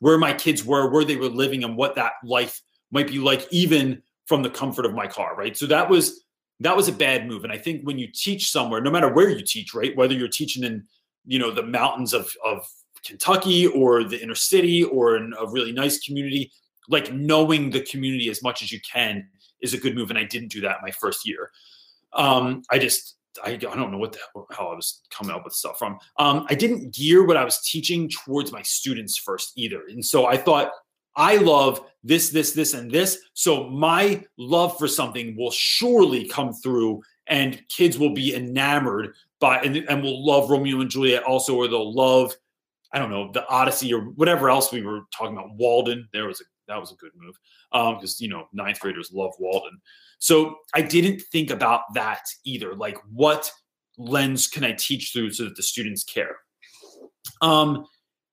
where 0.00 0.18
my 0.18 0.32
kids 0.32 0.64
were, 0.64 0.90
where 0.90 1.04
they 1.04 1.16
were 1.16 1.28
living, 1.28 1.62
and 1.62 1.76
what 1.76 1.94
that 1.94 2.14
life 2.24 2.60
might 2.90 3.06
be 3.06 3.18
like, 3.18 3.46
even 3.52 4.02
from 4.26 4.42
the 4.42 4.50
comfort 4.50 4.84
of 4.84 4.94
my 4.94 5.06
car, 5.06 5.36
right? 5.36 5.56
So 5.56 5.66
that 5.66 5.88
was 5.88 6.24
that 6.60 6.76
was 6.76 6.88
a 6.88 6.92
bad 6.92 7.26
move. 7.26 7.44
And 7.44 7.52
I 7.52 7.58
think 7.58 7.82
when 7.84 7.98
you 7.98 8.08
teach 8.12 8.50
somewhere, 8.50 8.80
no 8.80 8.90
matter 8.90 9.12
where 9.12 9.28
you 9.28 9.42
teach, 9.42 9.74
right, 9.74 9.96
whether 9.96 10.14
you're 10.14 10.28
teaching 10.28 10.64
in 10.64 10.84
you 11.24 11.38
know 11.38 11.50
the 11.50 11.62
mountains 11.62 12.12
of 12.14 12.32
of 12.44 12.66
Kentucky 13.04 13.66
or 13.66 14.04
the 14.04 14.20
inner 14.20 14.34
city 14.34 14.82
or 14.82 15.16
in 15.16 15.34
a 15.38 15.46
really 15.46 15.72
nice 15.72 15.98
community, 16.00 16.50
like 16.92 17.12
knowing 17.12 17.70
the 17.70 17.80
community 17.80 18.30
as 18.30 18.42
much 18.42 18.62
as 18.62 18.70
you 18.70 18.80
can 18.80 19.26
is 19.60 19.74
a 19.74 19.78
good 19.78 19.94
move. 19.94 20.10
And 20.10 20.18
I 20.18 20.24
didn't 20.24 20.52
do 20.52 20.60
that 20.60 20.82
my 20.82 20.90
first 20.90 21.26
year. 21.26 21.50
Um, 22.12 22.62
I 22.70 22.78
just 22.78 23.16
I, 23.42 23.52
I 23.52 23.56
don't 23.56 23.90
know 23.90 23.98
what 23.98 24.12
the 24.12 24.18
how 24.52 24.68
I 24.68 24.74
was 24.74 25.00
coming 25.10 25.34
up 25.34 25.44
with 25.44 25.54
stuff 25.54 25.78
from. 25.78 25.98
Um, 26.18 26.46
I 26.50 26.54
didn't 26.54 26.94
gear 26.94 27.26
what 27.26 27.36
I 27.36 27.44
was 27.44 27.60
teaching 27.62 28.08
towards 28.08 28.52
my 28.52 28.62
students 28.62 29.16
first 29.16 29.52
either, 29.56 29.82
and 29.88 30.04
so 30.04 30.26
I 30.26 30.36
thought 30.36 30.70
I 31.16 31.36
love 31.36 31.80
this, 32.02 32.30
this, 32.30 32.52
this, 32.52 32.74
and 32.74 32.90
this. 32.90 33.18
So 33.34 33.68
my 33.68 34.24
love 34.38 34.78
for 34.78 34.88
something 34.88 35.36
will 35.36 35.50
surely 35.50 36.28
come 36.28 36.52
through, 36.52 37.02
and 37.26 37.62
kids 37.68 37.98
will 37.98 38.12
be 38.12 38.34
enamored 38.34 39.14
by 39.40 39.60
and, 39.62 39.76
and 39.76 40.02
will 40.02 40.24
love 40.24 40.50
Romeo 40.50 40.80
and 40.80 40.90
Juliet 40.90 41.22
also, 41.22 41.56
or 41.56 41.68
they'll 41.68 41.94
love 41.94 42.34
I 42.92 42.98
don't 42.98 43.10
know 43.10 43.30
the 43.32 43.46
Odyssey 43.48 43.92
or 43.92 44.00
whatever 44.00 44.50
else 44.50 44.70
we 44.70 44.82
were 44.82 45.00
talking 45.16 45.36
about. 45.36 45.56
Walden, 45.56 46.08
there 46.12 46.26
was 46.26 46.40
a 46.40 46.44
that 46.68 46.80
was 46.80 46.92
a 46.92 46.96
good 46.96 47.12
move 47.16 47.36
because 47.70 48.20
um, 48.20 48.24
you 48.24 48.28
know 48.28 48.46
ninth 48.52 48.80
graders 48.80 49.10
love 49.12 49.32
Walden. 49.38 49.80
So 50.18 50.56
I 50.74 50.82
didn't 50.82 51.22
think 51.32 51.50
about 51.50 51.82
that 51.94 52.22
either. 52.44 52.74
Like, 52.74 52.98
what 53.12 53.50
lens 53.98 54.46
can 54.46 54.64
I 54.64 54.72
teach 54.72 55.12
through 55.12 55.32
so 55.32 55.44
that 55.44 55.56
the 55.56 55.62
students 55.62 56.04
care? 56.04 56.36
Um, 57.40 57.86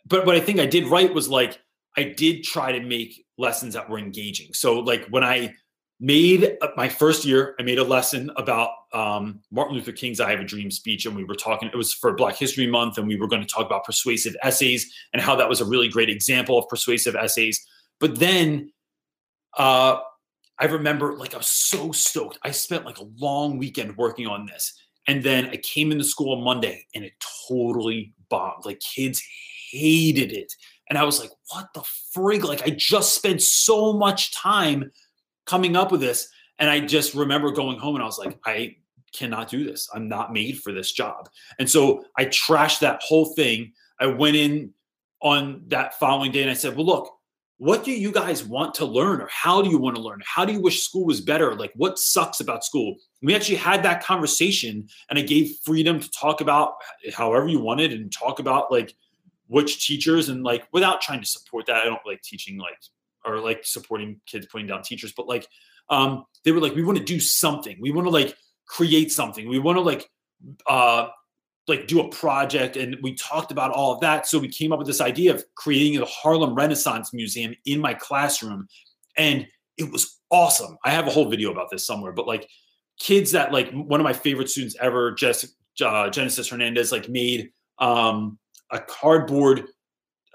but 0.06 0.26
what 0.26 0.36
I 0.36 0.40
think 0.40 0.60
I 0.60 0.66
did 0.66 0.88
right 0.88 1.14
was 1.14 1.30
like 1.30 1.60
I 1.98 2.04
did 2.04 2.44
try 2.44 2.72
to 2.72 2.82
make 2.82 3.26
lessons 3.38 3.74
that 3.74 3.90
were 3.90 4.00
engaging. 4.00 4.54
So 4.54 4.80
like 4.80 5.08
when 5.08 5.24
I 5.24 5.54
made 6.00 6.58
uh, 6.62 6.70
my 6.78 6.88
first 6.88 7.26
year, 7.26 7.56
I 7.60 7.64
made 7.64 7.78
a 7.78 7.84
lesson 7.84 8.32
about 8.38 8.72
um, 8.94 9.42
Martin 9.52 9.76
Luther 9.76 9.92
King's 9.92 10.20
"I 10.20 10.32
Have 10.32 10.40
a 10.40 10.46
Dream" 10.46 10.72
speech, 10.72 11.06
and 11.06 11.16
we 11.16 11.24
were 11.24 11.36
talking. 11.36 11.70
It 11.70 11.76
was 11.76 11.94
for 11.94 12.14
Black 12.14 12.36
History 12.36 12.68
Month, 12.68 12.98
and 12.98 13.08
we 13.08 13.18
were 13.18 13.28
going 13.28 13.42
to 13.42 13.48
talk 13.48 13.66
about 13.66 13.84
persuasive 13.84 14.36
essays 14.44 14.92
and 15.14 15.22
how 15.22 15.36
that 15.36 15.50
was 15.50 15.62
a 15.62 15.66
really 15.66 15.90
great 15.90 16.10
example 16.10 16.58
of 16.58 16.68
persuasive 16.70 17.16
essays. 17.16 17.66
But 18.00 18.20
then 18.20 18.72
uh, 19.58 20.00
I 20.60 20.66
remember 20.66 21.18
like 21.18 21.34
I 21.34 21.38
was 21.38 21.47
so 21.47 21.91
stoked. 21.91 22.38
I 22.43 22.52
spent 22.52 22.86
like 22.86 23.00
a 23.00 23.08
long 23.18 23.58
weekend 23.58 23.97
working 23.97 24.28
on 24.28 24.45
this. 24.45 24.74
And 25.08 25.24
then 25.24 25.47
I 25.47 25.58
came 25.58 25.91
into 25.91 26.04
school 26.04 26.38
on 26.38 26.43
Monday 26.43 26.86
and 26.93 27.04
it 27.04 27.14
totally 27.47 28.14
bombed. 28.30 28.66
Like 28.66 28.80
kids 28.80 29.24
hated 29.72 30.32
it. 30.32 30.54
And 30.89 30.97
I 30.97 31.04
was 31.04 31.20
like, 31.20 31.32
what 31.50 31.68
the 31.74 31.84
frig? 32.16 32.43
Like 32.43 32.62
I 32.64 32.72
just 32.72 33.16
spent 33.16 33.41
so 33.41 33.93
much 33.93 34.34
time 34.34 34.91
coming 35.45 35.76
up 35.76 35.91
with 35.91 36.02
this. 36.02 36.28
And 36.60 36.70
I 36.70 36.82
just 36.82 37.16
remember 37.16 37.52
going 37.52 37.80
home 37.80 37.95
and 37.95 38.04
I 38.04 38.08
was 38.08 38.20
like, 38.20 38.38
I 38.45 38.76
cannot 39.14 39.50
do 39.50 39.64
this. 39.64 39.89
I'm 39.93 40.08
not 40.08 40.34
made 40.34 40.60
for 40.60 40.72
this 40.72 40.91
job. 40.91 41.30
And 41.58 41.70
so 41.70 42.04
I 42.18 42.26
trashed 42.26 42.80
that 42.80 43.02
whole 43.02 43.34
thing. 43.34 43.72
I 44.00 44.08
went 44.08 44.36
in 44.36 44.74
on 45.22 45.64
that 45.68 45.97
following 46.00 46.32
day 46.32 46.41
and 46.41 46.52
I 46.52 46.56
said, 46.56 46.76
well, 46.76 46.86
look, 46.86 47.19
what 47.60 47.84
do 47.84 47.91
you 47.91 48.14
guys 48.14 48.41
want 48.41 48.74
to 48.76 48.86
learn 48.86 49.20
or 49.20 49.28
how 49.30 49.62
do 49.62 49.70
you 49.70 49.78
want 49.78 49.97
to 49.97 50.01
learn? 50.01 50.22
How 50.26 50.45
do 50.45 50.53
you 50.53 50.62
wish 50.62 50.82
school 50.82 51.05
was 51.05 51.20
better? 51.20 51.55
Like 51.55 51.74
what 51.76 51.99
sucks 51.99 52.39
about 52.39 52.64
school? 52.64 52.95
We 53.22 53.36
actually 53.36 53.57
had 53.57 53.84
that 53.84 54.01
conversation 54.01 54.88
and 55.10 55.20
i 55.20 55.22
gave 55.22 55.57
freedom 55.66 55.99
to 55.99 56.10
talk 56.12 56.39
about 56.39 56.76
however 57.14 57.49
you 57.49 57.60
wanted 57.60 57.91
and 57.91 58.12
talk 58.12 58.39
about 58.39 58.72
like 58.72 58.95
which 59.47 59.86
teachers 59.86 60.30
and 60.30 60.41
like 60.41 60.68
without 60.72 61.01
trying 61.01 61.20
to 61.20 61.26
support 61.26 61.66
that. 61.66 61.76
I 61.76 61.84
don't 61.84 61.99
like 62.05 62.22
teaching 62.22 62.57
like 62.57 62.80
or 63.26 63.41
like 63.41 63.66
supporting 63.66 64.22
kids 64.26 64.45
putting 64.45 64.68
down 64.68 64.82
teachers 64.82 65.12
but 65.12 65.28
like 65.28 65.45
um 65.89 66.24
they 66.45 66.53
were 66.53 66.62
like 66.62 66.76
we 66.76 66.84
want 66.84 66.97
to 66.97 67.03
do 67.03 67.20
something. 67.20 67.78
We 67.82 67.91
want 67.91 68.05
to 68.05 68.12
like 68.12 68.38
create 68.68 69.12
something. 69.12 69.49
We 69.49 69.60
want 69.60 69.76
to 69.76 69.82
like 69.82 70.10
uh 70.66 71.10
like 71.70 71.88
do 71.88 72.02
a 72.02 72.10
project 72.10 72.76
and 72.76 72.98
we 73.02 73.14
talked 73.16 73.52
about 73.52 73.72
all 73.72 73.94
of 73.94 74.00
that. 74.02 74.28
So 74.28 74.40
we 74.40 74.50
came 74.50 74.72
up 74.72 74.80
with 74.80 74.88
this 74.88 75.02
idea 75.02 75.34
of 75.34 75.44
creating 75.56 76.02
a 76.02 76.06
harlem 76.06 76.56
renaissance 76.56 77.14
museum 77.14 77.54
in 77.66 77.80
my 77.80 77.94
classroom 77.94 78.68
and 79.18 79.48
it 79.78 79.90
was 79.92 80.20
awesome. 80.30 80.78
I 80.84 80.92
have 80.92 81.08
a 81.08 81.12
whole 81.12 81.30
video 81.30 81.52
about 81.52 81.70
this 81.70 81.86
somewhere 81.86 82.12
but 82.12 82.28
like 82.28 82.50
kids 83.00 83.32
that 83.32 83.54
like 83.54 83.72
one 83.72 84.00
of 84.00 84.04
my 84.04 84.14
favorite 84.14 84.50
students 84.50 84.76
ever 84.82 85.12
Jess, 85.14 85.46
uh, 85.86 86.10
genesis 86.10 86.50
hernandez 86.50 86.92
like 86.92 87.08
made 87.08 87.52
um 87.78 88.38
a 88.72 88.80
cardboard 88.80 89.64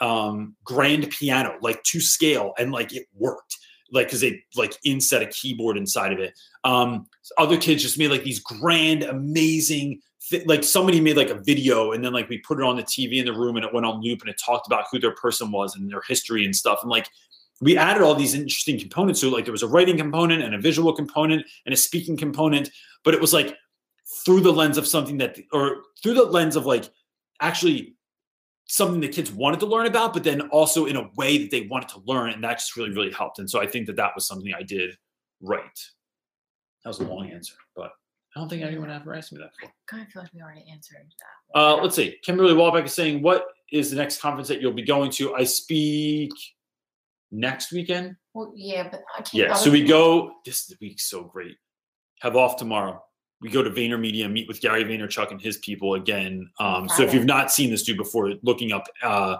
um 0.00 0.56
grand 0.64 1.10
piano 1.10 1.56
like 1.60 1.82
to 1.82 2.00
scale 2.00 2.54
and 2.58 2.72
like 2.72 2.94
it 2.94 3.06
worked. 3.14 3.58
Like 3.92 4.06
because 4.06 4.22
they 4.22 4.42
like 4.56 4.76
inset 4.84 5.22
a 5.22 5.26
keyboard 5.26 5.76
inside 5.76 6.12
of 6.12 6.18
it. 6.18 6.32
Um 6.64 7.06
other 7.38 7.58
kids 7.58 7.82
just 7.82 7.98
made 7.98 8.10
like 8.10 8.24
these 8.24 8.40
grand 8.40 9.02
amazing 9.02 10.00
th- 10.28 10.46
like 10.46 10.64
somebody 10.64 11.00
made 11.00 11.16
like 11.16 11.30
a 11.30 11.38
video 11.38 11.92
and 11.92 12.04
then 12.04 12.12
like 12.12 12.28
we 12.28 12.38
put 12.38 12.58
it 12.58 12.64
on 12.64 12.76
the 12.76 12.82
TV 12.82 13.18
in 13.18 13.26
the 13.26 13.32
room 13.32 13.56
and 13.56 13.64
it 13.64 13.72
went 13.72 13.86
on 13.86 14.00
loop 14.00 14.20
and 14.20 14.30
it 14.30 14.40
talked 14.44 14.66
about 14.66 14.86
who 14.90 14.98
their 14.98 15.14
person 15.14 15.50
was 15.50 15.76
and 15.76 15.90
their 15.90 16.02
history 16.06 16.44
and 16.44 16.54
stuff. 16.54 16.80
And 16.82 16.90
like 16.90 17.08
we 17.60 17.76
added 17.76 18.02
all 18.02 18.14
these 18.14 18.34
interesting 18.34 18.78
components. 18.78 19.20
So 19.20 19.28
like 19.28 19.44
there 19.44 19.52
was 19.52 19.62
a 19.62 19.68
writing 19.68 19.96
component 19.96 20.42
and 20.42 20.54
a 20.54 20.60
visual 20.60 20.92
component 20.92 21.46
and 21.66 21.72
a 21.72 21.76
speaking 21.76 22.16
component, 22.16 22.70
but 23.04 23.14
it 23.14 23.20
was 23.20 23.32
like 23.32 23.56
through 24.24 24.40
the 24.40 24.52
lens 24.52 24.78
of 24.78 24.86
something 24.86 25.18
that 25.18 25.38
or 25.52 25.82
through 26.02 26.14
the 26.14 26.24
lens 26.24 26.56
of 26.56 26.66
like 26.66 26.90
actually 27.40 27.96
something 28.66 29.00
the 29.00 29.08
kids 29.08 29.30
wanted 29.30 29.60
to 29.60 29.66
learn 29.66 29.86
about, 29.86 30.12
but 30.12 30.24
then 30.24 30.42
also 30.48 30.86
in 30.86 30.96
a 30.96 31.10
way 31.16 31.38
that 31.38 31.50
they 31.50 31.62
wanted 31.62 31.88
to 31.90 32.02
learn. 32.06 32.30
And 32.30 32.42
that 32.42 32.58
just 32.58 32.76
really, 32.76 32.90
really 32.90 33.12
helped. 33.12 33.38
And 33.38 33.48
so 33.48 33.60
I 33.60 33.66
think 33.66 33.86
that 33.86 33.96
that 33.96 34.12
was 34.14 34.26
something 34.26 34.52
I 34.54 34.62
did 34.62 34.96
right. 35.40 35.78
That 36.82 36.90
was 36.90 37.00
a 37.00 37.04
long 37.04 37.30
answer, 37.30 37.54
but 37.76 37.92
I 38.34 38.40
don't 38.40 38.48
think 38.48 38.62
anyone 38.62 38.90
ever 38.90 39.14
asked 39.14 39.32
me 39.32 39.38
that 39.38 39.50
before. 39.58 39.70
I 39.70 39.90
kind 39.90 40.02
of 40.02 40.12
feel 40.12 40.22
like 40.22 40.32
we 40.34 40.42
already 40.42 40.64
answered 40.70 41.06
that. 41.18 41.58
Uh, 41.58 41.76
let's 41.76 41.94
see. 41.94 42.16
Kimberly 42.24 42.52
Walbeck 42.52 42.84
is 42.84 42.92
saying, 42.92 43.22
"What 43.22 43.46
is 43.72 43.90
the 43.90 43.96
next 43.96 44.20
conference 44.20 44.48
that 44.48 44.60
you'll 44.60 44.72
be 44.72 44.82
going 44.82 45.10
to?" 45.12 45.34
I 45.34 45.44
speak 45.44 46.32
next 47.30 47.72
weekend. 47.72 48.16
Well, 48.32 48.52
yeah, 48.56 48.88
but 48.90 49.02
I 49.16 49.22
can't. 49.22 49.34
Yeah, 49.34 49.54
so 49.54 49.70
we 49.70 49.84
go. 49.84 50.32
This 50.44 50.72
week's 50.80 51.08
so 51.08 51.22
great. 51.22 51.56
Have 52.20 52.36
off 52.36 52.56
tomorrow. 52.56 53.02
We 53.40 53.50
go 53.50 53.62
to 53.62 53.70
VaynerMedia, 53.70 54.30
meet 54.30 54.48
with 54.48 54.60
Gary 54.60 54.84
Vaynerchuk 54.84 55.30
and 55.30 55.40
his 55.40 55.58
people 55.58 55.94
again. 55.94 56.50
Um, 56.58 56.88
so 56.88 57.02
if 57.02 57.12
you've 57.12 57.26
not 57.26 57.52
seen 57.52 57.70
this 57.70 57.82
dude 57.82 57.98
before, 57.98 58.32
looking 58.42 58.72
up 58.72 58.86
uh, 59.02 59.36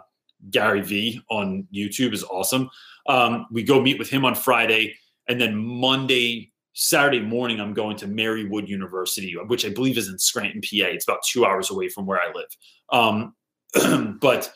Gary 0.50 0.82
V 0.82 1.22
on 1.30 1.66
YouTube 1.74 2.12
is 2.12 2.22
awesome. 2.24 2.68
Um, 3.08 3.46
we 3.50 3.62
go 3.62 3.80
meet 3.80 3.98
with 3.98 4.10
him 4.10 4.24
on 4.24 4.34
Friday. 4.34 4.94
and 5.28 5.40
then 5.40 5.56
Monday, 5.56 6.52
Saturday 6.74 7.20
morning, 7.20 7.60
I'm 7.60 7.72
going 7.72 7.96
to 7.98 8.06
Marywood 8.06 8.68
University, 8.68 9.34
which 9.46 9.64
I 9.64 9.70
believe 9.70 9.96
is 9.96 10.08
in 10.08 10.18
Scranton, 10.18 10.60
PA. 10.60 10.88
It's 10.88 11.08
about 11.08 11.22
two 11.24 11.46
hours 11.46 11.70
away 11.70 11.88
from 11.88 12.04
where 12.04 12.20
I 12.20 12.32
live. 12.34 12.48
Um, 12.92 14.18
but 14.20 14.52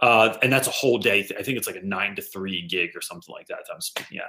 uh, 0.00 0.36
and 0.42 0.52
that's 0.52 0.68
a 0.68 0.72
whole 0.72 0.98
day. 0.98 1.20
I 1.20 1.42
think 1.42 1.56
it's 1.56 1.66
like 1.66 1.76
a 1.76 1.86
nine 1.86 2.14
to 2.16 2.22
three 2.22 2.66
gig 2.66 2.90
or 2.94 3.00
something 3.00 3.32
like 3.32 3.46
that. 3.46 3.60
I'm 3.72 3.80
speaking 3.80 4.18
at. 4.18 4.26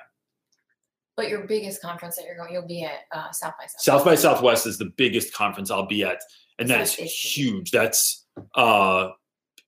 But 1.18 1.30
your 1.30 1.46
biggest 1.46 1.82
conference 1.82 2.16
that 2.16 2.26
you're 2.26 2.38
going, 2.38 2.54
you'll 2.54 2.68
be 2.68 2.84
at 2.84 3.00
uh, 3.12 3.32
South 3.32 3.54
by 3.58 3.66
Southwest. 3.66 3.86
South 3.86 4.06
by 4.06 4.16
Southwest 4.16 4.68
is 4.68 4.78
the 4.78 4.92
biggest 4.98 5.34
conference 5.34 5.72
I'll 5.72 5.88
be 5.88 6.04
at, 6.04 6.22
and 6.60 6.70
that 6.70 6.82
is 6.82 6.96
That's 6.96 7.36
huge. 7.36 7.72
That's 7.72 8.26
uh, 8.56 9.10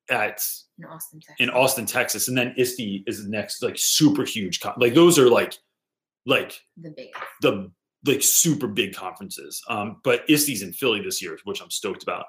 at 0.09 0.41
in 0.77 0.85
Austin, 0.85 1.19
Texas. 1.19 1.35
in 1.39 1.49
Austin, 1.49 1.85
Texas, 1.85 2.27
and 2.29 2.37
then 2.37 2.53
ISTE 2.57 3.03
is 3.07 3.23
the 3.23 3.29
next 3.29 3.61
like 3.61 3.77
super 3.77 4.23
huge. 4.23 4.61
Con- 4.61 4.75
like 4.77 4.93
those 4.93 5.19
are 5.19 5.29
like 5.29 5.57
like 6.27 6.61
the 6.79 6.91
biggest. 6.91 7.15
the 7.41 7.71
like 8.05 8.21
super 8.21 8.67
big 8.67 8.93
conferences. 8.93 9.63
Um, 9.69 9.97
but 10.03 10.29
ISTE's 10.29 10.61
in 10.61 10.73
Philly 10.73 11.01
this 11.01 11.21
year, 11.21 11.37
which 11.45 11.61
I'm 11.61 11.71
stoked 11.71 12.03
about. 12.03 12.25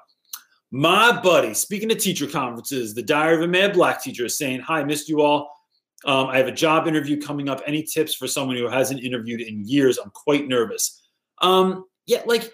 My 0.71 1.19
buddy, 1.21 1.53
speaking 1.53 1.91
of 1.91 1.97
teacher 1.97 2.27
conferences, 2.27 2.93
the 2.93 3.03
Diary 3.03 3.35
of 3.35 3.41
a 3.41 3.47
Mad 3.47 3.73
Black 3.73 4.01
Teacher 4.01 4.25
is 4.25 4.37
saying, 4.37 4.61
"Hi, 4.61 4.83
missed 4.83 5.09
you 5.09 5.21
all. 5.21 5.51
Um, 6.05 6.27
I 6.27 6.37
have 6.37 6.47
a 6.47 6.51
job 6.51 6.87
interview 6.87 7.21
coming 7.21 7.49
up. 7.49 7.61
Any 7.67 7.83
tips 7.83 8.15
for 8.15 8.27
someone 8.27 8.55
who 8.55 8.67
hasn't 8.69 9.03
interviewed 9.03 9.41
in 9.41 9.67
years? 9.67 9.97
I'm 9.97 10.11
quite 10.11 10.47
nervous." 10.47 11.01
Um, 11.41 11.85
yeah, 12.05 12.21
like 12.25 12.51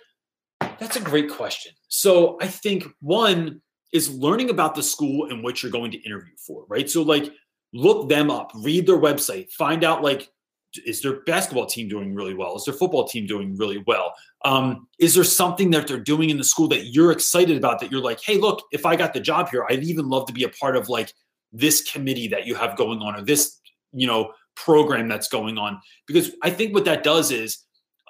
that's 0.79 0.95
a 0.95 1.01
great 1.01 1.29
question. 1.29 1.73
So 1.87 2.37
I 2.41 2.47
think 2.47 2.85
one 3.01 3.61
is 3.93 4.13
learning 4.13 4.49
about 4.49 4.75
the 4.75 4.83
school 4.83 5.29
and 5.29 5.43
what 5.43 5.61
you're 5.61 5.71
going 5.71 5.91
to 5.91 5.97
interview 5.99 6.33
for, 6.37 6.65
right? 6.67 6.89
So 6.89 7.01
like 7.01 7.31
look 7.73 8.09
them 8.09 8.31
up, 8.31 8.51
read 8.55 8.87
their 8.87 8.97
website, 8.97 9.51
find 9.51 9.83
out 9.83 10.01
like 10.01 10.29
is 10.85 11.01
their 11.01 11.21
basketball 11.21 11.65
team 11.65 11.87
doing 11.87 12.13
really 12.13 12.33
well? 12.33 12.55
Is 12.55 12.65
their 12.65 12.73
football 12.73 13.07
team 13.07 13.25
doing 13.25 13.55
really 13.55 13.83
well? 13.87 14.13
Um, 14.43 14.87
is 14.99 15.13
there 15.13 15.23
something 15.23 15.71
that 15.71 15.87
they're 15.87 15.99
doing 15.99 16.29
in 16.29 16.37
the 16.37 16.43
school 16.43 16.67
that 16.69 16.87
you're 16.87 17.11
excited 17.11 17.57
about 17.57 17.79
that 17.79 17.91
you're 17.91 18.01
like, 18.01 18.19
hey, 18.21 18.37
look, 18.37 18.63
if 18.71 18.85
I 18.85 18.95
got 18.95 19.13
the 19.13 19.19
job 19.19 19.49
here, 19.49 19.65
I'd 19.69 19.83
even 19.83 20.09
love 20.09 20.25
to 20.27 20.33
be 20.33 20.43
a 20.43 20.49
part 20.49 20.75
of 20.75 20.89
like 20.89 21.13
this 21.51 21.81
committee 21.91 22.27
that 22.29 22.45
you 22.45 22.55
have 22.55 22.75
going 22.75 22.99
on 22.99 23.15
or 23.15 23.21
this, 23.21 23.59
you 23.93 24.07
know, 24.07 24.31
program 24.55 25.07
that's 25.07 25.27
going 25.27 25.57
on. 25.57 25.79
Because 26.07 26.31
I 26.41 26.49
think 26.49 26.73
what 26.73 26.85
that 26.85 27.03
does 27.03 27.31
is, 27.31 27.59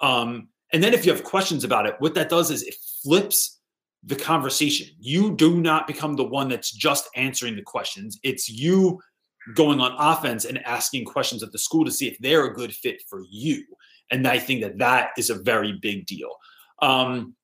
um, 0.02 0.48
and 0.72 0.82
then 0.82 0.94
if 0.94 1.06
you 1.06 1.12
have 1.12 1.24
questions 1.24 1.64
about 1.64 1.86
it, 1.86 1.94
what 1.98 2.14
that 2.14 2.28
does 2.28 2.50
is 2.50 2.62
it 2.62 2.74
flips 3.02 3.60
the 4.04 4.16
conversation. 4.16 4.88
You 4.98 5.34
do 5.34 5.60
not 5.60 5.86
become 5.86 6.16
the 6.16 6.24
one 6.24 6.48
that's 6.48 6.70
just 6.70 7.08
answering 7.16 7.56
the 7.56 7.62
questions. 7.62 8.18
It's 8.22 8.48
you 8.48 9.00
going 9.54 9.80
on 9.80 9.94
offense 9.98 10.44
and 10.44 10.64
asking 10.66 11.04
questions 11.04 11.42
at 11.42 11.52
the 11.52 11.58
school 11.58 11.84
to 11.84 11.90
see 11.90 12.08
if 12.08 12.18
they're 12.18 12.46
a 12.46 12.54
good 12.54 12.74
fit 12.74 13.02
for 13.08 13.22
you. 13.30 13.64
And 14.10 14.26
I 14.26 14.38
think 14.38 14.62
that 14.62 14.78
that 14.78 15.10
is 15.16 15.30
a 15.30 15.34
very 15.34 15.72
big 15.80 16.06
deal. 16.06 16.30
Um, 16.82 17.34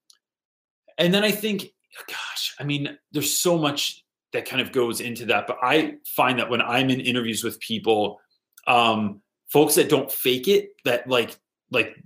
and 0.98 1.12
then 1.12 1.24
I 1.24 1.30
think, 1.30 1.66
gosh, 2.08 2.54
I 2.58 2.64
mean, 2.64 2.96
there's 3.12 3.38
so 3.38 3.58
much 3.58 4.04
that 4.32 4.48
kind 4.48 4.60
of 4.62 4.72
goes 4.72 5.00
into 5.00 5.26
that. 5.26 5.46
But 5.46 5.58
I 5.62 5.94
find 6.06 6.38
that 6.38 6.50
when 6.50 6.62
I'm 6.62 6.90
in 6.90 7.00
interviews 7.00 7.44
with 7.44 7.60
people, 7.60 8.20
um, 8.66 9.20
folks 9.52 9.74
that 9.74 9.88
don't 9.88 10.10
fake 10.10 10.48
it, 10.48 10.70
that 10.84 11.08
like, 11.08 11.38
like 11.70 11.96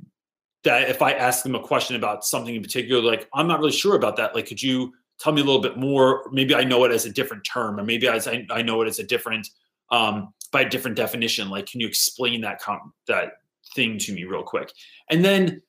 that 0.64 0.90
if 0.90 1.02
I 1.02 1.12
ask 1.12 1.42
them 1.42 1.54
a 1.54 1.60
question 1.60 1.96
about 1.96 2.24
something 2.24 2.54
in 2.54 2.62
particular, 2.62 3.02
like, 3.02 3.28
I'm 3.32 3.46
not 3.46 3.60
really 3.60 3.72
sure 3.72 3.96
about 3.96 4.16
that. 4.16 4.34
Like, 4.34 4.46
could 4.46 4.62
you 4.62 4.92
tell 5.20 5.32
me 5.32 5.40
a 5.40 5.44
little 5.44 5.62
bit 5.62 5.76
more? 5.76 6.28
Maybe 6.32 6.54
I 6.54 6.64
know 6.64 6.84
it 6.84 6.92
as 6.92 7.06
a 7.06 7.12
different 7.12 7.44
term, 7.44 7.78
or 7.78 7.84
maybe 7.84 8.08
I, 8.08 8.20
I 8.50 8.62
know 8.62 8.82
it 8.82 8.88
as 8.88 8.98
a 8.98 9.04
different, 9.04 9.48
um, 9.90 10.32
by 10.52 10.62
a 10.62 10.68
different 10.68 10.96
definition. 10.96 11.50
Like, 11.50 11.66
can 11.66 11.80
you 11.80 11.86
explain 11.86 12.40
that 12.42 12.60
com- 12.60 12.92
that 13.08 13.38
thing 13.74 13.98
to 13.98 14.12
me 14.12 14.24
real 14.24 14.42
quick? 14.42 14.72
And 15.10 15.24
then 15.24 15.62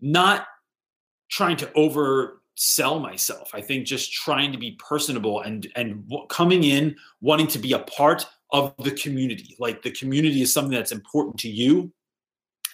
not 0.00 0.46
trying 1.30 1.56
to 1.56 1.66
oversell 1.68 3.00
myself. 3.00 3.50
I 3.54 3.60
think 3.60 3.86
just 3.86 4.12
trying 4.12 4.52
to 4.52 4.58
be 4.58 4.78
personable 4.78 5.40
and 5.40 5.66
and 5.76 6.10
coming 6.28 6.64
in 6.64 6.96
wanting 7.20 7.48
to 7.48 7.58
be 7.58 7.72
a 7.72 7.80
part 7.80 8.26
of 8.50 8.74
the 8.78 8.92
community. 8.92 9.56
Like 9.58 9.82
the 9.82 9.90
community 9.90 10.42
is 10.42 10.52
something 10.52 10.76
that's 10.76 10.92
important 10.92 11.38
to 11.40 11.48
you 11.48 11.92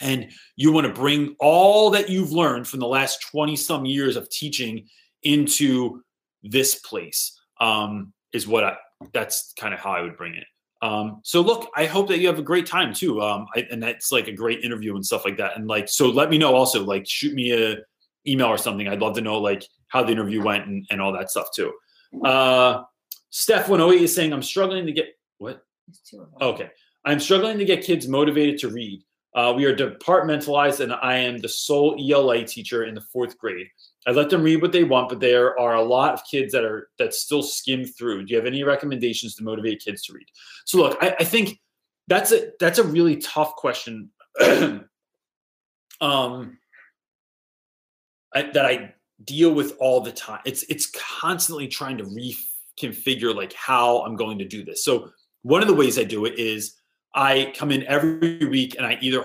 and 0.00 0.30
you 0.56 0.72
want 0.72 0.86
to 0.86 0.92
bring 0.92 1.36
all 1.38 1.90
that 1.90 2.08
you've 2.08 2.32
learned 2.32 2.66
from 2.66 2.80
the 2.80 2.86
last 2.86 3.22
20 3.30 3.54
some 3.56 3.84
years 3.84 4.16
of 4.16 4.28
teaching 4.30 4.88
into 5.22 6.02
this 6.42 6.76
place 6.76 7.38
um, 7.60 8.12
is 8.32 8.48
what 8.48 8.64
I, 8.64 8.76
that's 9.12 9.52
kind 9.58 9.74
of 9.74 9.80
how 9.80 9.92
I 9.92 10.00
would 10.00 10.16
bring 10.16 10.34
it. 10.34 10.44
Um, 10.82 11.20
so 11.24 11.40
look, 11.40 11.70
I 11.76 11.86
hope 11.86 12.08
that 12.08 12.18
you 12.18 12.26
have 12.28 12.38
a 12.38 12.42
great 12.42 12.66
time 12.66 12.94
too. 12.94 13.20
Um, 13.20 13.46
I, 13.54 13.66
and 13.70 13.82
that's 13.82 14.10
like 14.10 14.28
a 14.28 14.32
great 14.32 14.64
interview 14.64 14.94
and 14.94 15.04
stuff 15.04 15.24
like 15.24 15.36
that. 15.36 15.56
And 15.56 15.66
like, 15.66 15.88
so 15.88 16.08
let 16.08 16.30
me 16.30 16.38
know 16.38 16.54
also, 16.54 16.84
like 16.84 17.06
shoot 17.06 17.34
me 17.34 17.52
a 17.52 17.76
email 18.26 18.48
or 18.48 18.58
something. 18.58 18.88
I'd 18.88 19.00
love 19.00 19.14
to 19.16 19.20
know 19.20 19.38
like 19.38 19.62
how 19.88 20.02
the 20.02 20.12
interview 20.12 20.42
went 20.42 20.66
and, 20.66 20.86
and 20.90 21.00
all 21.00 21.12
that 21.12 21.30
stuff 21.30 21.48
too. 21.54 21.72
Uh, 22.24 22.82
Steph 23.30 23.68
108 23.68 24.02
is 24.02 24.14
saying, 24.14 24.32
I'm 24.32 24.42
struggling 24.42 24.86
to 24.86 24.92
get 24.92 25.16
what? 25.38 25.62
There's 25.86 26.00
two 26.00 26.22
of 26.22 26.30
them. 26.30 26.48
Okay. 26.48 26.70
I'm 27.04 27.20
struggling 27.20 27.58
to 27.58 27.64
get 27.64 27.84
kids 27.84 28.08
motivated 28.08 28.58
to 28.58 28.68
read. 28.68 29.02
Uh, 29.34 29.54
we 29.56 29.64
are 29.64 29.74
departmentalized, 29.74 30.80
and 30.80 30.92
I 30.92 31.16
am 31.18 31.38
the 31.38 31.48
sole 31.48 31.96
ELA 31.98 32.44
teacher 32.44 32.84
in 32.84 32.94
the 32.94 33.00
fourth 33.00 33.38
grade. 33.38 33.68
I 34.06 34.12
let 34.12 34.30
them 34.30 34.42
read 34.42 34.62
what 34.62 34.72
they 34.72 34.84
want, 34.84 35.10
but 35.10 35.20
there 35.20 35.58
are 35.60 35.74
a 35.74 35.82
lot 35.82 36.14
of 36.14 36.24
kids 36.24 36.52
that 36.52 36.64
are 36.64 36.88
that 36.98 37.14
still 37.14 37.42
skim 37.42 37.84
through. 37.84 38.24
Do 38.24 38.32
you 38.32 38.36
have 38.36 38.46
any 38.46 38.62
recommendations 38.62 39.34
to 39.36 39.44
motivate 39.44 39.84
kids 39.84 40.02
to 40.04 40.14
read? 40.14 40.26
So, 40.64 40.78
look, 40.78 40.96
I, 41.02 41.16
I 41.20 41.24
think 41.24 41.60
that's 42.08 42.32
a 42.32 42.50
that's 42.58 42.78
a 42.78 42.84
really 42.84 43.16
tough 43.16 43.56
question. 43.56 44.10
um, 46.00 46.00
I, 46.00 46.48
that 48.54 48.64
I 48.64 48.94
deal 49.24 49.52
with 49.52 49.76
all 49.80 50.00
the 50.00 50.12
time. 50.12 50.40
It's 50.46 50.62
it's 50.64 50.90
constantly 51.20 51.68
trying 51.68 51.98
to 51.98 52.04
reconfigure 52.04 53.34
like 53.34 53.52
how 53.52 54.02
I'm 54.02 54.16
going 54.16 54.38
to 54.38 54.46
do 54.46 54.64
this. 54.64 54.82
So 54.82 55.10
one 55.42 55.62
of 55.62 55.68
the 55.68 55.74
ways 55.74 55.98
I 55.98 56.04
do 56.04 56.24
it 56.24 56.38
is 56.38 56.80
I 57.14 57.52
come 57.56 57.70
in 57.70 57.84
every 57.84 58.46
week 58.46 58.76
and 58.76 58.86
I 58.86 58.98
either 59.00 59.24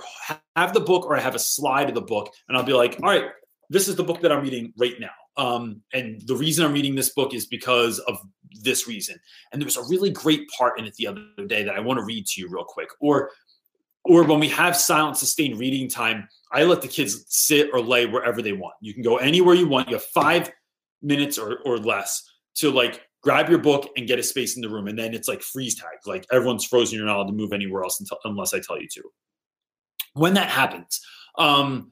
have 0.55 0.73
the 0.73 0.79
book 0.79 1.05
or 1.05 1.15
I 1.15 1.21
have 1.21 1.35
a 1.35 1.39
slide 1.39 1.87
of 1.87 1.95
the 1.95 2.01
book, 2.01 2.33
and 2.47 2.57
I'll 2.57 2.63
be 2.63 2.73
like, 2.73 2.97
all 3.01 3.09
right, 3.09 3.29
this 3.69 3.87
is 3.87 3.95
the 3.95 4.03
book 4.03 4.21
that 4.21 4.31
I'm 4.31 4.43
reading 4.43 4.73
right 4.77 4.95
now. 4.99 5.11
Um, 5.37 5.81
and 5.93 6.21
the 6.27 6.35
reason 6.35 6.65
I'm 6.65 6.73
reading 6.73 6.95
this 6.95 7.13
book 7.13 7.33
is 7.33 7.45
because 7.45 7.99
of 7.99 8.17
this 8.61 8.87
reason. 8.87 9.17
And 9.51 9.61
there 9.61 9.65
was 9.65 9.77
a 9.77 9.83
really 9.89 10.09
great 10.09 10.47
part 10.49 10.79
in 10.79 10.85
it 10.85 10.95
the 10.95 11.07
other 11.07 11.25
day 11.47 11.63
that 11.63 11.75
I 11.75 11.79
want 11.79 11.99
to 11.99 12.05
read 12.05 12.25
to 12.27 12.41
you 12.41 12.47
real 12.49 12.63
quick. 12.63 12.89
Or 12.99 13.31
or 14.05 14.23
when 14.23 14.39
we 14.39 14.47
have 14.49 14.77
silent 14.77 15.17
sustained 15.17 15.57
reading 15.57 15.89
time, 15.89 16.27
I 16.51 16.63
let 16.63 16.81
the 16.81 16.87
kids 16.87 17.25
sit 17.27 17.71
or 17.73 17.81
lay 17.81 18.05
wherever 18.05 18.41
they 18.41 18.53
want. 18.53 18.75
You 18.79 18.93
can 18.93 19.01
go 19.01 19.17
anywhere 19.17 19.55
you 19.55 19.67
want. 19.67 19.89
You 19.89 19.95
have 19.95 20.05
five 20.05 20.51
minutes 21.01 21.39
or, 21.39 21.59
or 21.65 21.79
less 21.79 22.23
to 22.55 22.69
like 22.69 23.01
grab 23.23 23.49
your 23.49 23.57
book 23.57 23.89
and 23.97 24.07
get 24.07 24.19
a 24.19 24.23
space 24.23 24.55
in 24.55 24.61
the 24.61 24.69
room. 24.69 24.87
And 24.87 24.97
then 24.97 25.15
it's 25.15 25.27
like 25.27 25.41
freeze 25.41 25.73
tag. 25.73 25.97
Like 26.05 26.27
everyone's 26.31 26.63
frozen. 26.63 26.97
You're 26.97 27.07
not 27.07 27.17
allowed 27.17 27.27
to 27.27 27.33
move 27.33 27.51
anywhere 27.51 27.83
else 27.83 27.99
until, 27.99 28.19
unless 28.25 28.53
I 28.53 28.59
tell 28.59 28.79
you 28.79 28.87
to. 28.89 29.03
When 30.13 30.35
that 30.35 30.49
happens, 30.49 31.01
um, 31.39 31.91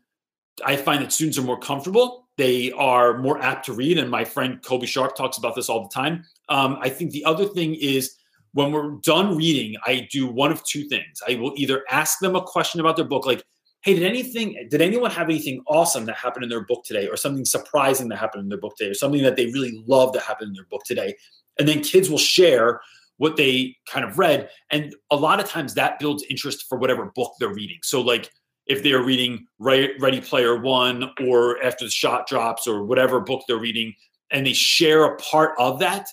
I 0.66 0.76
find 0.76 1.04
that 1.04 1.12
students 1.12 1.38
are 1.38 1.44
more 1.44 1.60
comfortable. 1.60 2.28
They 2.38 2.72
are 2.72 3.20
more 3.20 3.40
apt 3.42 3.66
to 3.66 3.74
read. 3.74 3.98
And 3.98 4.10
my 4.10 4.26
friend 4.26 4.62
Colby 4.64 4.88
Sharp 4.88 5.16
talks 5.16 5.38
about 5.38 5.56
this 5.56 5.70
all 5.70 5.84
the 5.84 5.94
time. 5.94 6.24
Um, 6.50 6.78
I 6.82 6.90
think 6.90 7.12
the 7.12 7.26
other 7.26 7.46
thing 7.46 7.76
is 7.76 8.16
when 8.54 8.72
we're 8.72 8.98
done 9.04 9.36
reading, 9.36 9.76
I 9.86 10.08
do 10.12 10.28
one 10.28 10.52
of 10.52 10.64
two 10.64 10.84
things. 10.88 11.22
I 11.28 11.36
will 11.36 11.54
either 11.56 11.84
ask 11.90 12.20
them 12.20 12.36
a 12.36 12.42
question 12.42 12.80
about 12.80 12.96
their 12.96 13.06
book, 13.06 13.26
like, 13.26 13.44
hey, 13.82 13.96
did 13.96 14.04
anything, 14.04 14.68
did 14.70 14.82
anyone 14.82 15.12
have 15.12 15.28
anything 15.30 15.62
awesome 15.68 16.06
that 16.06 16.16
happened 16.16 16.44
in 16.44 16.50
their 16.50 16.64
book 16.64 16.84
today, 16.86 17.08
or 17.08 17.18
something 17.18 17.46
surprising 17.46 18.08
that 18.10 18.18
happened 18.18 18.44
in 18.44 18.50
their 18.50 18.60
book 18.60 18.76
today, 18.78 18.92
or 18.92 18.94
something 18.94 19.24
that 19.24 19.36
they 19.36 19.48
really 19.48 19.84
love 19.88 20.14
that 20.14 20.22
happened 20.22 20.50
in 20.50 20.54
their 20.54 20.68
book 20.70 20.84
today? 20.86 21.16
And 21.60 21.68
then 21.68 21.82
kids 21.82 22.10
will 22.10 22.18
share 22.18 22.80
what 23.18 23.36
they 23.36 23.76
kind 23.88 24.06
of 24.06 24.18
read. 24.18 24.50
And 24.72 24.96
a 25.12 25.16
lot 25.16 25.40
of 25.40 25.50
times 25.50 25.74
that 25.74 26.00
builds 26.00 26.24
interest 26.30 26.66
for 26.70 26.78
whatever 26.78 27.12
book 27.14 27.34
they're 27.40 27.54
reading. 27.54 27.80
So, 27.84 28.02
like, 28.02 28.32
if 28.66 28.84
they're 28.84 29.04
reading 29.04 29.46
Re- 29.60 29.96
Ready 30.00 30.22
Player 30.22 30.60
One 30.60 31.12
or 31.26 31.62
After 31.64 31.86
the 31.86 31.92
Shot 31.92 32.28
Drops 32.28 32.68
or 32.68 32.84
whatever 32.86 33.20
book 33.20 33.44
they're 33.48 33.58
reading, 33.58 33.94
and 34.32 34.46
they 34.46 34.54
share 34.54 35.06
a 35.06 35.16
part 35.18 35.52
of 35.60 35.80
that, 35.80 36.08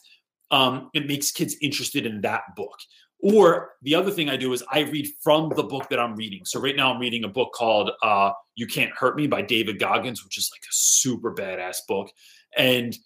um, 0.51 0.90
it 0.94 1.07
makes 1.07 1.30
kids 1.30 1.57
interested 1.62 2.07
in 2.07 2.20
that 2.22 2.42
book. 2.57 2.76
Or 3.22 3.72
the 3.82 3.94
other 3.94 4.11
thing 4.11 4.30
I 4.30 4.36
do 4.36 4.53
is 4.53 4.64
I 4.70 4.80
read 4.80 5.07
from 5.22 5.53
the 5.55 5.62
book 5.62 5.88
that 5.90 6.01
I'm 6.01 6.16
reading. 6.16 6.44
So 6.44 6.59
right 6.59 6.74
now 6.74 6.92
I'm 6.92 7.01
reading 7.01 7.24
a 7.24 7.28
book 7.28 7.53
called 7.53 7.90
uh, 8.03 8.32
"You 8.55 8.66
Can't 8.66 8.92
Hurt 8.92 9.16
Me" 9.16 9.26
by 9.26 9.42
David 9.42 9.78
Goggins, 9.78 10.24
which 10.24 10.38
is 10.38 10.51
like 10.53 10.62
a 10.62 10.72
super 10.72 11.32
badass 11.34 11.78
book. 11.86 12.11
And 12.57 12.96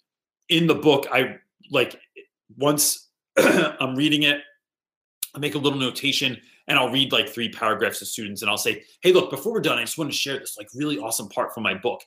in 0.47 0.67
the 0.67 0.75
book, 0.75 1.05
I 1.11 1.37
like 1.69 1.99
once 2.57 3.09
I'm 3.37 3.95
reading 3.95 4.23
it, 4.23 4.39
I 5.35 5.39
make 5.39 5.55
a 5.55 5.59
little 5.59 5.79
notation 5.79 6.39
and 6.67 6.79
I'll 6.79 6.91
read 6.91 7.11
like 7.11 7.29
three 7.29 7.49
paragraphs 7.49 7.99
to 7.99 8.05
students 8.05 8.41
and 8.41 8.49
I'll 8.49 8.57
say, 8.57 8.83
hey, 9.01 9.13
look, 9.13 9.29
before 9.29 9.53
we're 9.53 9.61
done, 9.61 9.77
I 9.77 9.81
just 9.81 9.97
want 9.97 10.11
to 10.11 10.17
share 10.17 10.39
this 10.39 10.57
like 10.57 10.67
really 10.73 10.97
awesome 10.97 11.29
part 11.29 11.53
from 11.53 11.63
my 11.63 11.75
book 11.75 12.01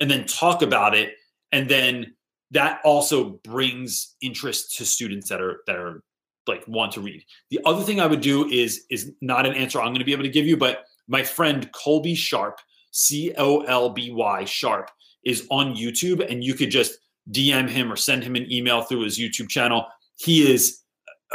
and 0.00 0.10
then 0.10 0.26
talk 0.26 0.62
about 0.62 0.94
it. 0.94 1.14
And 1.52 1.68
then 1.68 2.14
that 2.50 2.80
also 2.84 3.40
brings 3.44 4.14
interest 4.20 4.76
to 4.76 4.84
students 4.84 5.28
that 5.28 5.40
are 5.40 5.60
that 5.66 5.76
are 5.76 6.02
like 6.46 6.66
want 6.68 6.92
to 6.92 7.00
read. 7.00 7.24
The 7.50 7.60
other 7.64 7.82
thing 7.82 8.00
I 8.00 8.06
would 8.06 8.20
do 8.20 8.48
is 8.48 8.84
is 8.90 9.12
not 9.20 9.46
an 9.46 9.54
answer 9.54 9.80
I'm 9.80 9.88
going 9.88 9.98
to 9.98 10.04
be 10.04 10.12
able 10.12 10.24
to 10.24 10.30
give 10.30 10.46
you, 10.46 10.56
but 10.56 10.84
my 11.08 11.22
friend 11.22 11.70
Colby 11.72 12.14
Sharp, 12.14 12.60
C 12.90 13.32
O 13.36 13.62
L 13.62 13.90
B 13.90 14.10
Y 14.12 14.44
Sharp, 14.44 14.90
is 15.24 15.46
on 15.50 15.74
YouTube, 15.74 16.28
and 16.30 16.44
you 16.44 16.54
could 16.54 16.70
just 16.70 16.98
DM 17.30 17.68
him 17.68 17.90
or 17.90 17.96
send 17.96 18.22
him 18.22 18.36
an 18.36 18.50
email 18.52 18.82
through 18.82 19.02
his 19.02 19.18
YouTube 19.18 19.48
channel. 19.48 19.86
He 20.16 20.50
is 20.50 20.80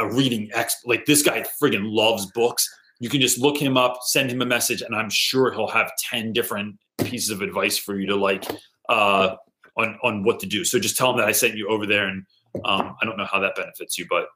a 0.00 0.12
reading 0.12 0.50
expert. 0.52 0.88
Like 0.88 1.06
this 1.06 1.22
guy 1.22 1.44
friggin' 1.62 1.84
loves 1.84 2.26
books. 2.32 2.68
You 2.98 3.08
can 3.08 3.20
just 3.20 3.38
look 3.38 3.56
him 3.56 3.76
up, 3.76 3.98
send 4.02 4.30
him 4.30 4.42
a 4.42 4.46
message, 4.46 4.82
and 4.82 4.94
I'm 4.94 5.08
sure 5.10 5.52
he'll 5.52 5.68
have 5.68 5.92
10 6.10 6.32
different 6.32 6.76
pieces 6.98 7.30
of 7.30 7.42
advice 7.42 7.78
for 7.78 7.98
you 7.98 8.06
to 8.06 8.16
like 8.16 8.44
uh 8.88 9.36
on 9.76 9.98
on 10.02 10.24
what 10.24 10.40
to 10.40 10.46
do. 10.46 10.64
So 10.64 10.78
just 10.78 10.96
tell 10.96 11.10
him 11.10 11.18
that 11.18 11.28
I 11.28 11.32
sent 11.32 11.56
you 11.56 11.68
over 11.68 11.86
there 11.86 12.08
and 12.08 12.24
um 12.64 12.96
I 13.00 13.04
don't 13.04 13.16
know 13.16 13.24
how 13.24 13.38
that 13.40 13.56
benefits 13.56 13.98
you, 13.98 14.06
but 14.10 14.26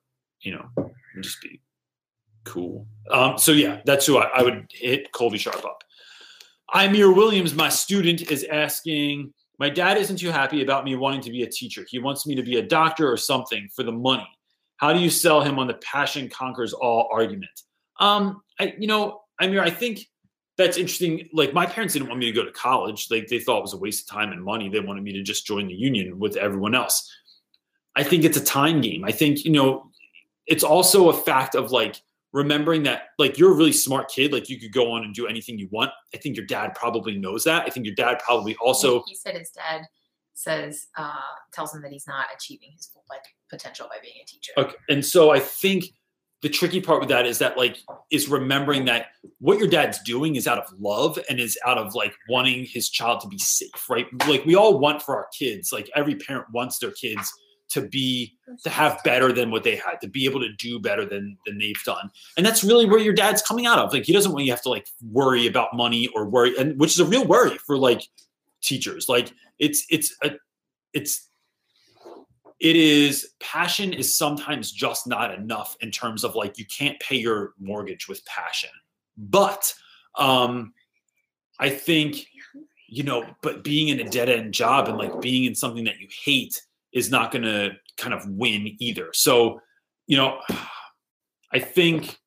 you 0.41 0.53
know, 0.53 0.93
just 1.21 1.41
be 1.43 1.61
cool. 2.45 2.87
Um 3.11 3.39
so 3.39 3.53
yeah, 3.53 3.81
that's 3.85 4.07
who 4.07 4.19
I, 4.19 4.31
I 4.35 4.43
would 4.43 4.67
hit 4.73 5.13
Colby 5.13 5.39
Sharp 5.39 5.65
up. 5.65 5.83
Amir 6.73 7.13
Williams, 7.13 7.55
my 7.55 7.69
student, 7.69 8.31
is 8.31 8.45
asking 8.45 9.33
my 9.59 9.71
dad 9.71 9.97
isn't 9.99 10.17
too 10.17 10.31
happy 10.31 10.63
about 10.63 10.85
me 10.85 10.97
wanting 10.97 11.21
to 11.23 11.31
be 11.31 11.43
a 11.43 11.49
teacher. 11.49 11.87
He 11.89 11.99
wants 11.99 12.27
me 12.27 12.35
to 12.35 12.43
be 12.43 12.57
a 12.57 12.63
doctor 12.63 13.11
or 13.11 13.17
something 13.17 13.69
for 13.75 13.85
the 13.85 13.93
money. 13.93 14.27
How 14.77 14.93
do 14.93 15.01
you 15.01 15.11
sell 15.11 15.41
him 15.41 15.59
on 15.59 15.67
the 15.67 15.75
passion 15.75 16.29
conquers 16.29 16.73
all 16.73 17.09
argument? 17.13 17.51
Um, 18.01 18.43
I, 18.59 18.75
you 18.79 18.87
know, 18.87 19.23
I 19.41 19.47
mean, 19.47 19.59
I 19.59 19.71
think 19.71 20.07
that's 20.57 20.77
interesting. 20.77 21.29
Like 21.33 21.53
my 21.53 21.67
parents 21.67 21.95
didn't 21.95 22.09
want 22.09 22.21
me 22.21 22.27
to 22.27 22.33
go 22.33 22.45
to 22.45 22.53
college. 22.53 23.09
Like 23.11 23.29
they 23.29 23.39
thought 23.41 23.59
it 23.59 23.63
was 23.63 23.73
a 23.73 23.79
waste 23.79 24.09
of 24.09 24.15
time 24.15 24.33
and 24.33 24.43
money. 24.43 24.69
They 24.69 24.81
wanted 24.81 25.03
me 25.03 25.13
to 25.13 25.23
just 25.23 25.47
join 25.47 25.69
the 25.69 25.75
union 25.75 26.19
with 26.19 26.37
everyone 26.37 26.75
else. 26.75 27.11
I 27.97 28.03
think 28.03 28.25
it's 28.25 28.37
a 28.37 28.45
time 28.45 28.81
game. 28.81 29.05
I 29.05 29.13
think, 29.13 29.45
you 29.45 29.53
know, 29.53 29.91
it's 30.47 30.65
also 30.65 31.09
a 31.09 31.13
fact 31.13 31.55
of 31.55 31.71
like 31.71 32.01
remembering 32.33 32.83
that 32.83 33.11
like 33.19 33.39
you're 33.39 33.53
a 33.53 33.55
really 33.55 33.73
smart 33.73 34.11
kid. 34.11 34.33
Like 34.33 34.49
you 34.49 34.59
could 34.59 34.73
go 34.73 34.93
on 34.93 35.05
and 35.05 35.15
do 35.15 35.27
anything 35.27 35.59
you 35.59 35.69
want. 35.71 35.93
I 36.13 36.19
think 36.19 36.37
your 36.37 36.47
dad 36.47 36.75
probably 36.75 37.17
knows 37.17 37.45
that. 37.45 37.65
I 37.65 37.71
think 37.71 37.87
your 37.87 37.95
dad 37.95 38.19
probably 38.19 38.57
also 38.57 39.03
he 39.07 39.15
said 39.15 39.37
his 39.37 39.51
dad 39.51 39.87
says 40.35 40.89
uh 40.97 41.13
tells 41.53 41.75
him 41.75 41.81
that 41.83 41.93
he's 41.93 42.07
not 42.07 42.27
achieving 42.35 42.71
his 42.77 42.87
full 42.87 43.05
like 43.09 43.25
potential 43.51 43.87
by 43.89 43.97
being 44.03 44.17
a 44.23 44.27
teacher. 44.27 44.53
Okay. 44.59 44.75
And 44.89 45.05
so 45.05 45.31
I 45.31 45.39
think 45.41 45.87
the 46.45 46.51
tricky 46.51 46.79
part 46.79 47.01
with 47.01 47.09
that 47.09 47.25
is 47.25 47.39
that 47.39 47.57
like 47.57 47.79
is 48.11 48.29
remembering 48.29 48.85
that 48.85 49.07
what 49.39 49.59
your 49.59 49.67
dad's 49.67 49.99
doing 50.03 50.37
is 50.37 50.47
out 50.47 50.59
of 50.59 50.67
love 50.79 51.19
and 51.31 51.41
is 51.41 51.59
out 51.65 51.79
of 51.79 51.95
like 51.95 52.13
wanting 52.29 52.67
his 52.67 52.91
child 52.91 53.21
to 53.21 53.29
be 53.29 53.39
safe, 53.39 53.89
right? 53.89 54.07
Like 54.29 54.45
we 54.45 54.55
all 54.55 54.79
want 54.79 55.01
for 55.01 55.17
our 55.17 55.27
kids, 55.37 55.73
like 55.73 55.89
every 55.97 56.17
parent 56.17 56.45
wants 56.53 56.79
their 56.79 56.91
kids 56.91 57.33
to 57.71 57.81
be 57.81 58.37
to 58.63 58.69
have 58.69 59.01
better 59.05 59.33
than 59.33 59.51
what 59.51 59.65
they 59.65 59.75
had, 59.75 60.01
to 60.03 60.07
be 60.07 60.27
able 60.27 60.41
to 60.41 60.53
do 60.59 60.79
better 60.79 61.07
than 61.07 61.39
than 61.47 61.57
they've 61.57 61.83
done. 61.87 62.11
And 62.37 62.45
that's 62.45 62.63
really 62.63 62.85
where 62.85 63.01
your 63.01 63.15
dad's 63.15 63.41
coming 63.41 63.65
out 63.65 63.79
of. 63.79 63.95
Like 63.95 64.05
he 64.05 64.13
doesn't 64.13 64.31
want 64.31 64.45
you 64.45 64.51
to 64.51 64.57
have 64.57 64.63
to 64.65 64.69
like 64.69 64.87
worry 65.11 65.47
about 65.47 65.75
money 65.75 66.09
or 66.15 66.29
worry 66.29 66.55
and 66.59 66.79
which 66.79 66.93
is 66.93 67.01
a 67.01 67.07
real 67.07 67.25
worry 67.25 67.57
for 67.67 67.79
like 67.79 68.03
teachers. 68.65 69.09
Like 69.09 69.33
it's 69.59 69.85
it's 69.91 70.15
a 70.23 70.33
it's 70.93 71.29
it 72.61 72.77
is 72.77 73.33
passion 73.41 73.93
is 73.93 74.17
sometimes 74.17 74.73
just 74.73 75.07
not 75.07 75.35
enough 75.35 75.77
in 75.81 75.91
terms 75.91 76.25
of 76.25 76.35
like 76.35 76.59
you 76.59 76.65
can't 76.67 76.99
pay 77.01 77.17
your 77.17 77.53
mortgage 77.59 78.09
with 78.09 78.25
passion 78.27 78.71
but 79.17 79.73
um 80.19 80.73
i 81.59 81.69
think 81.69 82.27
you 82.89 83.03
know 83.03 83.25
but 83.43 83.65
being 83.65 83.89
in 83.89 84.01
a 84.01 84.09
dead 84.09 84.29
end 84.29 84.55
job 84.55 84.89
and 84.89 84.99
like 84.99 85.21
being 85.21 85.45
in 85.45 85.55
something 85.55 85.85
that 85.85 85.99
you 86.01 86.09
hate 86.25 86.61
is 86.93 87.11
not 87.11 87.31
going 87.31 87.43
to 87.43 87.71
kind 87.97 88.15
of 88.15 88.27
win 88.29 88.75
either 88.79 89.09
so 89.13 89.61
you 90.07 90.17
know 90.17 90.41
i 91.53 91.59
think 91.59 92.19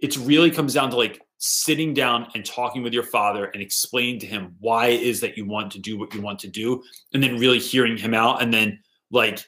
it 0.00 0.16
really 0.18 0.50
comes 0.50 0.74
down 0.74 0.90
to 0.90 0.96
like 0.96 1.20
sitting 1.46 1.92
down 1.92 2.26
and 2.34 2.42
talking 2.42 2.82
with 2.82 2.94
your 2.94 3.02
father 3.02 3.46
and 3.46 3.60
explaining 3.60 4.18
to 4.18 4.26
him 4.26 4.56
why 4.60 4.86
it 4.86 5.02
is 5.02 5.20
that 5.20 5.36
you 5.36 5.44
want 5.44 5.70
to 5.70 5.78
do 5.78 5.98
what 5.98 6.14
you 6.14 6.22
want 6.22 6.38
to 6.38 6.48
do 6.48 6.82
and 7.12 7.22
then 7.22 7.38
really 7.38 7.58
hearing 7.58 7.98
him 7.98 8.14
out 8.14 8.40
and 8.40 8.52
then 8.52 8.78
like 9.10 9.46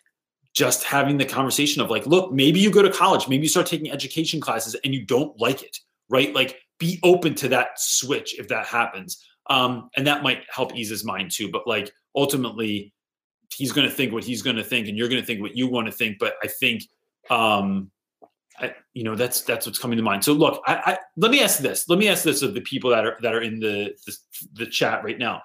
just 0.52 0.84
having 0.84 1.16
the 1.16 1.24
conversation 1.24 1.80
of 1.80 1.88
like, 1.88 2.06
look, 2.06 2.30
maybe 2.32 2.60
you 2.60 2.70
go 2.70 2.82
to 2.82 2.92
college, 2.92 3.28
maybe 3.28 3.44
you 3.44 3.48
start 3.48 3.66
taking 3.66 3.90
education 3.90 4.42
classes 4.42 4.76
and 4.84 4.92
you 4.92 5.06
don't 5.06 5.40
like 5.40 5.62
it, 5.62 5.78
right? 6.10 6.34
Like, 6.34 6.58
be 6.78 7.00
open 7.02 7.34
to 7.36 7.48
that 7.48 7.68
switch 7.76 8.38
if 8.38 8.46
that 8.48 8.66
happens. 8.66 9.24
Um, 9.48 9.88
and 9.96 10.06
that 10.06 10.22
might 10.22 10.42
help 10.50 10.76
ease 10.76 10.90
his 10.90 11.02
mind 11.02 11.30
too. 11.30 11.50
But 11.50 11.66
like, 11.66 11.90
ultimately, 12.14 12.92
he's 13.54 13.72
going 13.72 13.88
to 13.88 13.94
think 13.94 14.12
what 14.12 14.22
he's 14.24 14.42
going 14.42 14.56
to 14.56 14.64
think, 14.64 14.88
and 14.88 14.98
you're 14.98 15.08
going 15.08 15.20
to 15.20 15.26
think 15.26 15.40
what 15.40 15.56
you 15.56 15.66
want 15.66 15.86
to 15.86 15.92
think. 15.92 16.18
But 16.18 16.34
I 16.42 16.48
think, 16.48 16.82
um, 17.30 17.90
I, 18.58 18.74
you 18.94 19.04
know, 19.04 19.14
that's 19.14 19.42
that's 19.42 19.66
what's 19.66 19.78
coming 19.78 19.96
to 19.96 20.02
mind. 20.02 20.24
So 20.24 20.32
look, 20.32 20.62
I, 20.66 20.74
I 20.74 20.98
let 21.16 21.30
me 21.30 21.42
ask 21.42 21.58
this. 21.58 21.88
Let 21.88 21.98
me 21.98 22.08
ask 22.08 22.24
this 22.24 22.42
of 22.42 22.54
the 22.54 22.60
people 22.60 22.90
that 22.90 23.04
are 23.04 23.18
that 23.22 23.34
are 23.34 23.42
in 23.42 23.60
the 23.60 23.94
the, 24.06 24.16
the 24.54 24.66
chat 24.66 25.04
right 25.04 25.18
now. 25.18 25.42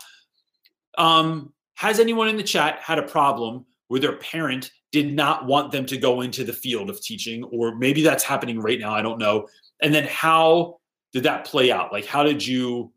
Um, 0.98 1.54
has 1.76 2.00
anyone 2.00 2.28
in 2.28 2.38
the 2.38 2.44
chat 2.44 2.80
had 2.80 3.00
a 3.00 3.04
problem 3.04 3.66
where 3.88 4.00
their 4.00 4.18
parent 4.18 4.72
did 4.92 5.14
not 5.14 5.46
want 5.46 5.72
them 5.72 5.86
to 5.86 5.98
go 5.98 6.22
into 6.22 6.44
the 6.44 6.54
field 6.54 6.90
of 6.90 7.02
teaching, 7.02 7.44
or 7.46 7.76
maybe 7.76 8.04
that's 8.04 8.24
happening 8.24 8.60
right 8.60 8.80
now. 8.80 8.94
I 8.94 9.02
don't 9.02 9.20
know. 9.20 9.48
And 9.82 9.94
then 9.94 10.06
how 10.06 10.80
did 11.14 11.24
that 11.24 11.46
play 11.46 11.72
out? 11.72 11.92
Like, 11.92 12.06
how 12.06 12.24
did 12.24 12.46
you 12.46 12.92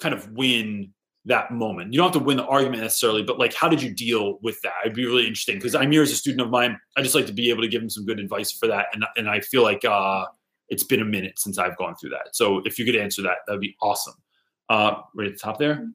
kind 0.00 0.14
of 0.14 0.30
win 0.32 0.92
that 1.26 1.50
moment? 1.50 1.92
You 1.92 1.98
don't 1.98 2.12
have 2.12 2.20
to 2.20 2.24
win 2.26 2.38
the 2.38 2.46
argument 2.46 2.82
necessarily, 2.82 3.22
but 3.22 3.38
like, 3.38 3.54
how 3.54 3.68
did 3.68 3.82
you 3.82 3.92
deal 3.92 4.38
with 4.42 4.60
that? 4.62 4.72
It'd 4.84 4.96
be 4.96 5.06
really 5.06 5.26
interesting 5.26 5.56
because 5.56 5.74
I'm 5.74 5.92
here 5.92 6.02
as 6.02 6.10
a 6.10 6.16
student 6.16 6.40
of 6.42 6.50
mine. 6.50 6.78
I 6.96 7.02
just 7.02 7.14
like 7.14 7.26
to 7.26 7.32
be 7.32 7.50
able 7.50 7.62
to 7.62 7.68
give 7.68 7.82
him 7.82 7.90
some 7.90 8.04
good 8.06 8.18
advice 8.18 8.50
for 8.52 8.66
that. 8.68 8.86
And, 8.92 9.04
and 9.16 9.28
I 9.28 9.40
feel 9.40 9.62
like 9.62 9.84
uh, 9.84 10.24
it's 10.68 10.84
been 10.84 11.02
a 11.02 11.04
minute 11.04 11.38
since 11.38 11.58
I've 11.58 11.76
gone 11.76 11.94
through 11.96 12.10
that. 12.10 12.34
So 12.34 12.62
if 12.64 12.78
you 12.78 12.84
could 12.84 12.96
answer 12.96 13.22
that, 13.22 13.38
that'd 13.46 13.60
be 13.60 13.76
awesome. 13.82 14.14
Uh, 14.68 15.02
right 15.14 15.28
at 15.28 15.34
the 15.34 15.38
top 15.38 15.58
there. 15.58 15.88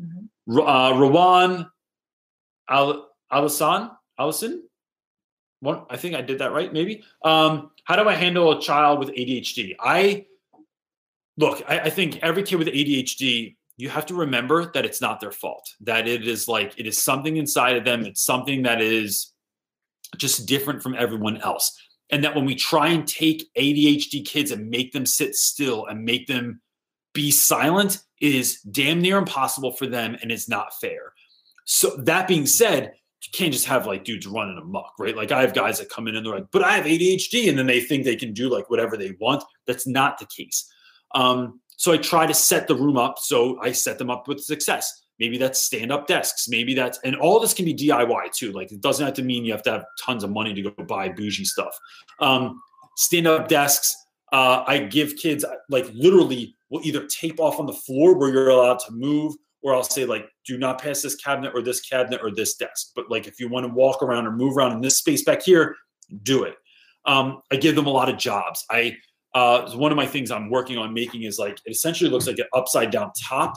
Mhm. 0.00 0.28
Uh, 0.50 0.92
Rawan 0.94 1.68
Al- 2.68 3.08
Alisan, 3.32 3.94
Allison, 4.18 4.62
one, 5.60 5.82
I 5.88 5.96
think 5.96 6.16
I 6.16 6.22
did 6.22 6.40
that 6.40 6.52
right, 6.52 6.72
maybe. 6.72 7.04
Um, 7.24 7.70
how 7.84 7.94
do 7.96 8.08
I 8.08 8.14
handle 8.14 8.50
a 8.50 8.60
child 8.60 8.98
with 8.98 9.10
ADHD? 9.10 9.76
I 9.78 10.26
look, 11.36 11.62
I, 11.68 11.80
I 11.80 11.90
think 11.90 12.18
every 12.20 12.42
kid 12.42 12.56
with 12.56 12.66
ADHD, 12.66 13.56
you 13.76 13.88
have 13.88 14.06
to 14.06 14.14
remember 14.14 14.70
that 14.72 14.84
it's 14.84 15.00
not 15.00 15.20
their 15.20 15.32
fault. 15.32 15.68
That 15.80 16.06
it 16.06 16.26
is 16.26 16.48
like 16.48 16.74
it 16.78 16.86
is 16.86 16.98
something 16.98 17.36
inside 17.36 17.76
of 17.76 17.84
them. 17.84 18.04
It's 18.04 18.24
something 18.24 18.62
that 18.62 18.80
is 18.80 19.32
just 20.16 20.46
different 20.46 20.82
from 20.82 20.94
everyone 20.94 21.38
else. 21.38 21.78
And 22.10 22.22
that 22.24 22.34
when 22.34 22.44
we 22.44 22.54
try 22.54 22.88
and 22.88 23.06
take 23.06 23.48
ADHD 23.56 24.24
kids 24.26 24.50
and 24.50 24.68
make 24.68 24.92
them 24.92 25.06
sit 25.06 25.34
still 25.34 25.86
and 25.86 26.04
make 26.04 26.26
them 26.26 26.60
be 27.14 27.30
silent 27.30 28.02
is 28.20 28.60
damn 28.60 29.00
near 29.00 29.18
impossible 29.18 29.72
for 29.72 29.86
them 29.86 30.16
and 30.20 30.30
it's 30.30 30.48
not 30.48 30.78
fair. 30.80 31.12
So 31.64 31.96
that 31.96 32.28
being 32.28 32.46
said, 32.46 32.92
you 33.22 33.30
can't 33.32 33.52
just 33.52 33.66
have 33.66 33.86
like 33.86 34.04
dudes 34.04 34.26
running 34.26 34.58
amok, 34.58 34.92
right? 34.98 35.16
Like 35.16 35.32
I 35.32 35.40
have 35.40 35.54
guys 35.54 35.78
that 35.78 35.88
come 35.88 36.08
in 36.08 36.16
and 36.16 36.26
they're 36.26 36.34
like, 36.34 36.50
but 36.50 36.64
I 36.64 36.72
have 36.72 36.86
ADHD, 36.86 37.48
and 37.48 37.56
then 37.56 37.66
they 37.66 37.80
think 37.80 38.04
they 38.04 38.16
can 38.16 38.32
do 38.32 38.50
like 38.50 38.68
whatever 38.68 38.96
they 38.96 39.12
want. 39.20 39.44
That's 39.66 39.86
not 39.86 40.18
the 40.18 40.26
case. 40.26 40.68
Um, 41.14 41.60
so 41.76 41.92
I 41.92 41.96
try 41.96 42.26
to 42.26 42.34
set 42.34 42.68
the 42.68 42.74
room 42.74 42.96
up. 42.96 43.18
So 43.18 43.60
I 43.60 43.72
set 43.72 43.98
them 43.98 44.10
up 44.10 44.28
with 44.28 44.40
success. 44.40 45.02
Maybe 45.18 45.38
that's 45.38 45.60
stand 45.60 45.92
up 45.92 46.06
desks. 46.06 46.48
Maybe 46.48 46.74
that's, 46.74 46.98
and 47.04 47.16
all 47.16 47.38
this 47.38 47.54
can 47.54 47.64
be 47.64 47.74
DIY 47.74 48.32
too. 48.32 48.52
Like 48.52 48.72
it 48.72 48.80
doesn't 48.80 49.04
have 49.04 49.14
to 49.14 49.22
mean 49.22 49.44
you 49.44 49.52
have 49.52 49.62
to 49.64 49.72
have 49.72 49.84
tons 50.00 50.24
of 50.24 50.30
money 50.30 50.54
to 50.54 50.62
go 50.62 50.84
buy 50.84 51.08
bougie 51.08 51.44
stuff. 51.44 51.76
Um, 52.18 52.60
stand 52.96 53.26
up 53.26 53.48
desks. 53.48 53.94
Uh, 54.32 54.64
I 54.66 54.78
give 54.78 55.16
kids 55.16 55.44
like 55.68 55.86
literally 55.92 56.56
will 56.70 56.80
either 56.84 57.06
tape 57.06 57.38
off 57.38 57.60
on 57.60 57.66
the 57.66 57.72
floor 57.72 58.16
where 58.16 58.30
you're 58.30 58.48
allowed 58.48 58.78
to 58.80 58.92
move 58.92 59.34
or 59.62 59.74
I'll 59.74 59.84
say 59.84 60.04
like, 60.04 60.28
do 60.44 60.58
not 60.58 60.80
pass 60.80 61.02
this 61.02 61.14
cabinet 61.14 61.52
or 61.54 61.62
this 61.62 61.80
cabinet 61.80 62.20
or 62.22 62.30
this 62.30 62.54
desk. 62.56 62.92
But 62.94 63.10
like, 63.10 63.26
if 63.26 63.38
you 63.38 63.48
want 63.48 63.66
to 63.66 63.72
walk 63.72 64.02
around 64.02 64.26
or 64.26 64.32
move 64.32 64.56
around 64.56 64.72
in 64.72 64.80
this 64.80 64.96
space 64.96 65.24
back 65.24 65.42
here, 65.42 65.76
do 66.22 66.44
it. 66.44 66.56
Um, 67.04 67.42
I 67.50 67.56
give 67.56 67.76
them 67.76 67.86
a 67.86 67.90
lot 67.90 68.08
of 68.08 68.18
jobs. 68.18 68.64
I 68.70 68.96
uh, 69.34 69.70
one 69.72 69.92
of 69.92 69.96
my 69.96 70.06
things 70.06 70.30
I'm 70.30 70.50
working 70.50 70.78
on 70.78 70.92
making 70.92 71.22
is 71.22 71.38
like 71.38 71.58
it 71.64 71.70
essentially 71.70 72.10
looks 72.10 72.26
like 72.26 72.38
an 72.38 72.46
upside 72.54 72.90
down 72.90 73.12
top, 73.22 73.54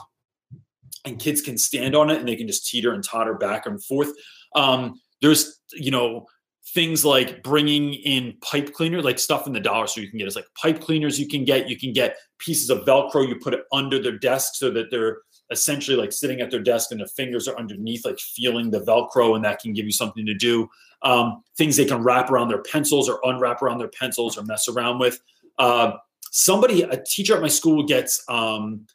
and 1.04 1.18
kids 1.18 1.40
can 1.40 1.58
stand 1.58 1.94
on 1.94 2.10
it 2.10 2.18
and 2.18 2.28
they 2.28 2.36
can 2.36 2.46
just 2.46 2.68
teeter 2.68 2.92
and 2.92 3.04
totter 3.04 3.34
back 3.34 3.66
and 3.66 3.82
forth. 3.84 4.10
Um, 4.54 5.00
there's 5.20 5.60
you 5.72 5.90
know 5.90 6.26
things 6.74 7.04
like 7.04 7.42
bringing 7.42 7.94
in 7.94 8.36
pipe 8.42 8.72
cleaner, 8.72 9.00
like 9.00 9.18
stuff 9.18 9.46
in 9.46 9.52
the 9.52 9.60
dollar 9.60 9.86
store 9.86 10.02
you 10.04 10.10
can 10.10 10.18
get. 10.18 10.26
It's 10.26 10.36
like 10.36 10.48
pipe 10.60 10.80
cleaners 10.80 11.18
you 11.18 11.28
can 11.28 11.44
get. 11.44 11.68
You 11.68 11.78
can 11.78 11.92
get 11.92 12.16
pieces 12.38 12.70
of 12.70 12.84
Velcro. 12.84 13.26
You 13.26 13.36
put 13.36 13.54
it 13.54 13.64
under 13.72 14.02
their 14.02 14.18
desk 14.18 14.54
so 14.56 14.70
that 14.70 14.90
they're 14.90 15.18
essentially 15.50 15.96
like 15.96 16.12
sitting 16.12 16.40
at 16.40 16.50
their 16.50 16.60
desk 16.60 16.90
and 16.90 17.00
their 17.00 17.06
fingers 17.08 17.46
are 17.46 17.58
underneath, 17.58 18.04
like 18.04 18.18
feeling 18.18 18.70
the 18.70 18.80
Velcro, 18.80 19.36
and 19.36 19.44
that 19.44 19.60
can 19.60 19.72
give 19.72 19.84
you 19.84 19.92
something 19.92 20.26
to 20.26 20.34
do. 20.34 20.68
Um, 21.02 21.42
things 21.56 21.76
they 21.76 21.84
can 21.84 22.02
wrap 22.02 22.30
around 22.30 22.48
their 22.48 22.62
pencils 22.62 23.08
or 23.08 23.20
unwrap 23.22 23.62
around 23.62 23.78
their 23.78 23.88
pencils 23.88 24.36
or 24.36 24.42
mess 24.42 24.68
around 24.68 24.98
with. 24.98 25.20
Uh, 25.58 25.92
somebody, 26.30 26.82
a 26.82 27.02
teacher 27.04 27.34
at 27.36 27.42
my 27.42 27.48
school 27.48 27.82
gets 27.84 28.22
um, 28.28 28.86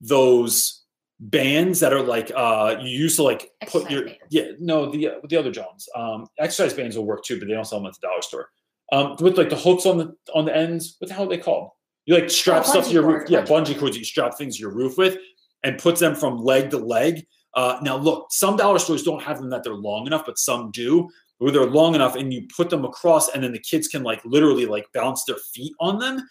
those 0.00 0.82
bands 1.20 1.80
that 1.80 1.92
are 1.92 2.00
like 2.00 2.30
uh 2.36 2.76
you 2.80 2.96
used 2.96 3.16
to 3.16 3.24
like 3.24 3.50
put 3.66 3.90
your 3.90 4.04
bands. 4.04 4.18
yeah 4.30 4.44
no 4.60 4.88
the 4.88 5.08
the 5.28 5.36
other 5.36 5.50
johns 5.50 5.88
um 5.96 6.28
exercise 6.38 6.72
bands 6.72 6.96
will 6.96 7.04
work 7.04 7.24
too 7.24 7.40
but 7.40 7.48
they 7.48 7.54
don't 7.54 7.64
sell 7.64 7.80
them 7.80 7.88
at 7.88 7.92
the 7.94 8.06
dollar 8.06 8.22
store 8.22 8.50
um 8.92 9.16
with 9.18 9.36
like 9.36 9.50
the 9.50 9.56
hooks 9.56 9.84
on 9.84 9.98
the 9.98 10.14
on 10.32 10.44
the 10.44 10.56
ends 10.56 10.94
what 11.00 11.08
the 11.08 11.14
hell 11.14 11.24
are 11.24 11.28
they 11.28 11.36
called 11.36 11.70
You 12.06 12.14
like 12.14 12.30
strap 12.30 12.62
Oh, 12.64 12.70
stuff 12.70 12.86
to 12.86 12.92
your 12.92 13.04
roof. 13.04 13.28
Yeah, 13.28 13.42
bungee 13.42 13.74
bungee 13.74 13.78
cords 13.80 13.96
you 13.98 14.04
strap 14.04 14.38
things 14.38 14.56
to 14.56 14.60
your 14.60 14.70
roof 14.72 14.96
with 14.96 15.18
and 15.64 15.76
puts 15.76 15.98
them 15.98 16.14
from 16.14 16.38
leg 16.38 16.70
to 16.70 16.78
leg. 16.78 17.26
Uh, 17.52 17.78
now, 17.82 17.96
look, 17.96 18.28
some 18.30 18.56
dollar 18.56 18.78
stores 18.78 19.02
don't 19.02 19.20
have 19.22 19.38
them 19.38 19.50
that 19.50 19.64
they're 19.64 19.74
long 19.74 20.06
enough, 20.06 20.24
but 20.24 20.38
some 20.38 20.70
do, 20.70 21.10
where 21.38 21.52
they're 21.52 21.66
long 21.66 21.94
enough 21.94 22.16
and 22.16 22.32
you 22.32 22.46
put 22.54 22.70
them 22.70 22.84
across 22.84 23.28
and 23.30 23.42
then 23.42 23.52
the 23.52 23.58
kids 23.58 23.88
can 23.88 24.02
like 24.02 24.20
literally 24.24 24.66
like 24.66 24.86
bounce 24.92 25.24
their 25.24 25.36
feet 25.54 25.72
on 25.80 25.98
them. 25.98 26.26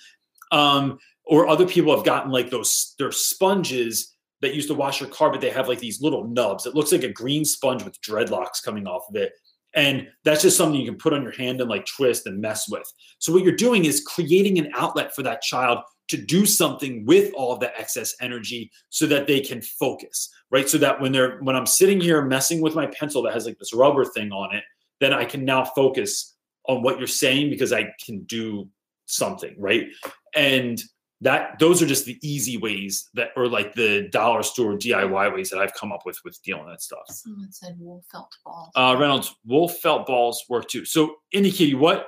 Um, 0.51 0.97
or 1.25 1.47
other 1.47 1.67
people 1.67 1.95
have 1.95 2.05
gotten 2.05 2.31
like 2.31 2.49
those, 2.49 2.95
they're 2.97 3.11
sponges 3.11 4.15
that 4.41 4.53
used 4.53 4.67
to 4.69 4.73
wash 4.73 5.01
your 5.01 5.09
car, 5.09 5.31
but 5.31 5.41
they 5.41 5.49
have 5.49 5.67
like 5.67 5.79
these 5.79 6.01
little 6.01 6.27
nubs. 6.27 6.65
It 6.65 6.75
looks 6.75 6.91
like 6.91 7.03
a 7.03 7.11
green 7.11 7.43
sponge 7.43 7.83
with 7.83 7.99
dreadlocks 8.01 8.63
coming 8.63 8.87
off 8.87 9.03
of 9.09 9.15
it. 9.15 9.33
And 9.73 10.07
that's 10.23 10.41
just 10.41 10.57
something 10.57 10.79
you 10.79 10.89
can 10.89 10.97
put 10.97 11.13
on 11.13 11.23
your 11.23 11.33
hand 11.33 11.59
and 11.59 11.69
like 11.69 11.85
twist 11.85 12.25
and 12.25 12.39
mess 12.39 12.69
with. 12.69 12.91
So 13.19 13.33
what 13.33 13.43
you're 13.43 13.55
doing 13.55 13.85
is 13.85 14.03
creating 14.05 14.57
an 14.57 14.71
outlet 14.73 15.13
for 15.13 15.23
that 15.23 15.41
child 15.41 15.79
to 16.07 16.17
do 16.17 16.45
something 16.45 17.05
with 17.05 17.33
all 17.33 17.51
of 17.53 17.59
that 17.59 17.73
excess 17.77 18.15
energy 18.21 18.71
so 18.89 19.05
that 19.07 19.27
they 19.27 19.41
can 19.41 19.61
focus, 19.61 20.29
right? 20.51 20.69
So 20.69 20.77
that 20.77 21.01
when 21.01 21.11
they're 21.11 21.37
when 21.39 21.55
I'm 21.55 21.65
sitting 21.65 21.99
here 21.99 22.21
messing 22.23 22.61
with 22.61 22.75
my 22.75 22.87
pencil 22.87 23.21
that 23.23 23.33
has 23.33 23.45
like 23.45 23.59
this 23.59 23.73
rubber 23.73 24.05
thing 24.05 24.31
on 24.31 24.55
it, 24.55 24.63
then 24.99 25.13
I 25.13 25.25
can 25.25 25.45
now 25.45 25.63
focus 25.63 26.35
on 26.67 26.81
what 26.81 26.97
you're 26.97 27.07
saying 27.07 27.49
because 27.49 27.71
I 27.73 27.93
can 28.05 28.23
do 28.23 28.69
something, 29.05 29.55
right? 29.57 29.87
And 30.35 30.81
that 31.21 31.57
those 31.59 31.81
are 31.81 31.87
just 31.87 32.05
the 32.05 32.19
easy 32.21 32.57
ways 32.57 33.09
that 33.15 33.29
or 33.35 33.47
like 33.47 33.73
the 33.73 34.07
dollar 34.11 34.43
store 34.43 34.73
DIY 34.73 35.33
ways 35.33 35.49
that 35.49 35.59
I've 35.59 35.73
come 35.73 35.91
up 35.91 36.01
with 36.05 36.19
with 36.23 36.39
dealing 36.43 36.65
with 36.65 36.73
that 36.73 36.81
stuff. 36.81 37.03
Someone 37.07 37.51
said 37.51 37.75
wool 37.79 38.03
felt 38.11 38.29
balls. 38.45 38.71
Uh, 38.75 38.95
Reynolds, 38.99 39.35
wolf 39.45 39.77
felt 39.77 40.05
balls 40.05 40.43
work 40.47 40.67
too. 40.67 40.85
So, 40.85 41.15
Indie 41.33 41.73
what 41.75 42.07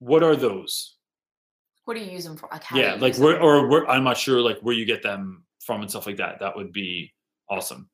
what 0.00 0.22
are 0.22 0.34
those? 0.34 0.96
What 1.84 1.96
do 1.96 2.00
you 2.00 2.10
use 2.10 2.24
them 2.24 2.36
for? 2.36 2.48
Like, 2.50 2.64
yeah, 2.74 2.96
like 2.98 3.16
where 3.16 3.34
them? 3.34 3.42
or 3.42 3.68
where 3.68 3.88
I'm 3.88 4.04
not 4.04 4.16
sure 4.16 4.40
like 4.40 4.58
where 4.60 4.74
you 4.74 4.84
get 4.84 5.02
them 5.02 5.44
from 5.60 5.80
and 5.82 5.90
stuff 5.90 6.06
like 6.06 6.16
that. 6.16 6.40
That 6.40 6.56
would 6.56 6.72
be 6.72 7.12
awesome. 7.48 7.88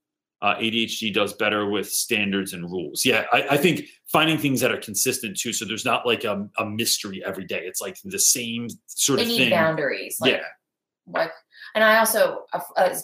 Uh, 0.45 0.57
ADHD 0.57 1.12
does 1.14 1.32
better 1.32 1.62
with 1.70 1.88
standards 1.90 2.53
and 2.53 2.70
rules. 2.70 3.05
Yeah, 3.05 3.24
I, 3.32 3.47
I 3.55 3.57
think 3.57 3.86
finding 4.07 4.36
things 4.36 4.61
that 4.61 4.70
are 4.70 4.76
consistent 4.76 5.38
too. 5.38 5.53
So 5.55 5.64
there's 5.64 5.86
not 5.86 6.07
like 6.07 6.24
a, 6.24 6.47
a 6.59 6.66
mystery 6.66 7.24
every 7.24 7.47
day. 7.47 7.62
It's 7.64 7.80
like 7.80 7.97
the 8.05 8.18
same 8.18 8.68
sort 8.86 9.20
they 9.20 9.24
of 9.24 9.30
thing. 9.30 9.51
boundaries. 9.51 10.18
Like, 10.20 10.32
yeah, 10.32 10.42
like 11.07 11.30
and 11.74 11.84
i 11.84 11.99
also 11.99 12.45
uh, 12.53 12.61
uh, 12.76 12.95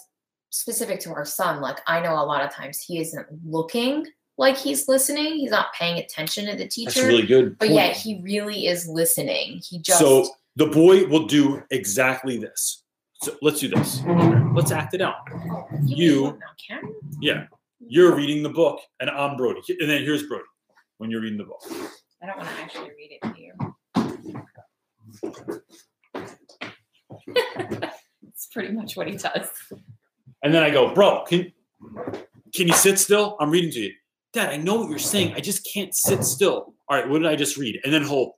specific 0.49 0.99
to 0.99 1.11
our 1.11 1.25
son 1.25 1.61
like 1.61 1.77
i 1.87 1.99
know 1.99 2.13
a 2.13 2.25
lot 2.25 2.43
of 2.43 2.51
times 2.51 2.79
he 2.79 2.99
isn't 2.99 3.25
looking 3.45 4.05
like 4.37 4.57
he's 4.57 4.87
listening 4.87 5.35
he's 5.37 5.51
not 5.51 5.73
paying 5.73 5.97
attention 5.99 6.45
to 6.45 6.53
the 6.53 6.63
that's 6.63 6.75
teacher 6.75 7.07
really 7.07 7.25
good. 7.25 7.57
but 7.59 7.67
point. 7.67 7.75
yeah 7.79 7.93
he 7.93 8.19
really 8.23 8.67
is 8.67 8.87
listening 8.87 9.61
he 9.67 9.79
just 9.79 9.99
So 9.99 10.27
the 10.55 10.67
boy 10.67 11.05
will 11.07 11.27
do 11.27 11.63
exactly 11.71 12.37
this. 12.37 12.80
So 13.23 13.35
let's 13.43 13.59
do 13.59 13.67
this. 13.67 14.01
Let's 14.53 14.71
act 14.71 14.95
it 14.95 15.01
out. 15.01 15.15
Oh, 15.31 15.67
you- 15.85 16.23
want 16.23 16.39
now, 16.39 16.45
Karen? 16.67 16.95
Yeah, 17.19 17.45
you're 17.79 18.15
reading 18.15 18.41
the 18.41 18.49
book, 18.49 18.79
and 18.99 19.09
I'm 19.09 19.37
Brody. 19.37 19.61
And 19.79 19.87
then 19.89 20.01
here's 20.03 20.23
Brody 20.23 20.43
when 20.97 21.11
you're 21.11 21.21
reading 21.21 21.37
the 21.37 21.43
book. 21.45 21.61
i 22.21 22.25
don't 22.27 22.37
want 22.37 22.49
to 22.49 22.55
actually 22.55 22.91
read 22.91 23.11
it 23.11 23.21
to 23.23 23.41
you 23.41 23.53
it's 28.27 28.47
pretty 28.53 28.71
much 28.71 28.95
what 28.95 29.07
he 29.07 29.17
does 29.17 29.49
And 30.43 30.53
then 30.53 30.61
I 30.63 30.69
go, 30.69 30.93
bro, 30.93 31.23
can 31.27 31.51
can 32.53 32.67
you 32.67 32.73
sit 32.73 32.99
still? 32.99 33.37
I'm 33.39 33.49
reading 33.49 33.71
to 33.71 33.79
you. 33.79 33.93
Dad, 34.33 34.49
I 34.49 34.57
know 34.57 34.75
what 34.75 34.89
you're 34.89 34.99
saying. 34.99 35.33
I 35.35 35.39
just 35.39 35.67
can't 35.71 35.93
sit 35.95 36.23
still. 36.23 36.73
All 36.87 36.97
right, 36.97 37.07
what 37.09 37.19
did 37.19 37.27
I 37.27 37.35
just 37.35 37.57
read? 37.57 37.79
And 37.83 37.93
then 37.93 38.03
he'll 38.03 38.37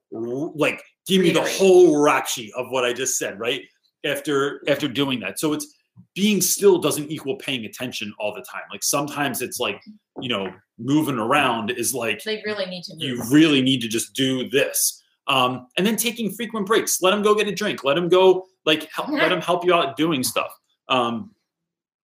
like 0.55 0.81
give 1.07 1.21
me 1.21 1.31
the 1.31 1.41
whole 1.57 2.01
rap 2.01 2.27
sheet 2.27 2.53
of 2.55 2.67
what 2.69 2.85
I 2.85 2.93
just 2.93 3.17
said, 3.17 3.39
right? 3.39 3.61
After 4.05 4.61
after 4.67 4.87
doing 4.87 5.19
that. 5.21 5.39
So 5.39 5.53
it's 5.53 5.73
being 6.15 6.41
still 6.41 6.79
doesn't 6.79 7.11
equal 7.11 7.35
paying 7.37 7.65
attention 7.65 8.13
all 8.19 8.33
the 8.33 8.41
time. 8.41 8.63
Like 8.71 8.83
sometimes 8.83 9.41
it's 9.41 9.59
like, 9.59 9.81
you 10.19 10.29
know, 10.29 10.51
moving 10.79 11.17
around 11.17 11.71
is 11.71 11.93
like 11.93 12.23
they 12.23 12.41
really 12.45 12.65
need 12.65 12.83
to 12.83 12.93
move. 12.93 13.01
you 13.01 13.23
really 13.31 13.61
need 13.61 13.81
to 13.81 13.87
just 13.87 14.13
do 14.13 14.49
this. 14.49 15.01
Um, 15.27 15.67
and 15.77 15.87
then 15.87 15.95
taking 15.95 16.31
frequent 16.31 16.65
breaks. 16.65 17.01
Let 17.01 17.11
them 17.11 17.21
go 17.21 17.33
get 17.35 17.47
a 17.47 17.53
drink. 17.53 17.83
Let 17.83 17.93
them 17.93 18.09
go 18.09 18.45
like 18.65 18.89
help, 18.91 19.09
let 19.09 19.29
them 19.29 19.41
help 19.41 19.65
you 19.65 19.73
out 19.73 19.95
doing 19.95 20.23
stuff. 20.23 20.51
Um, 20.89 21.31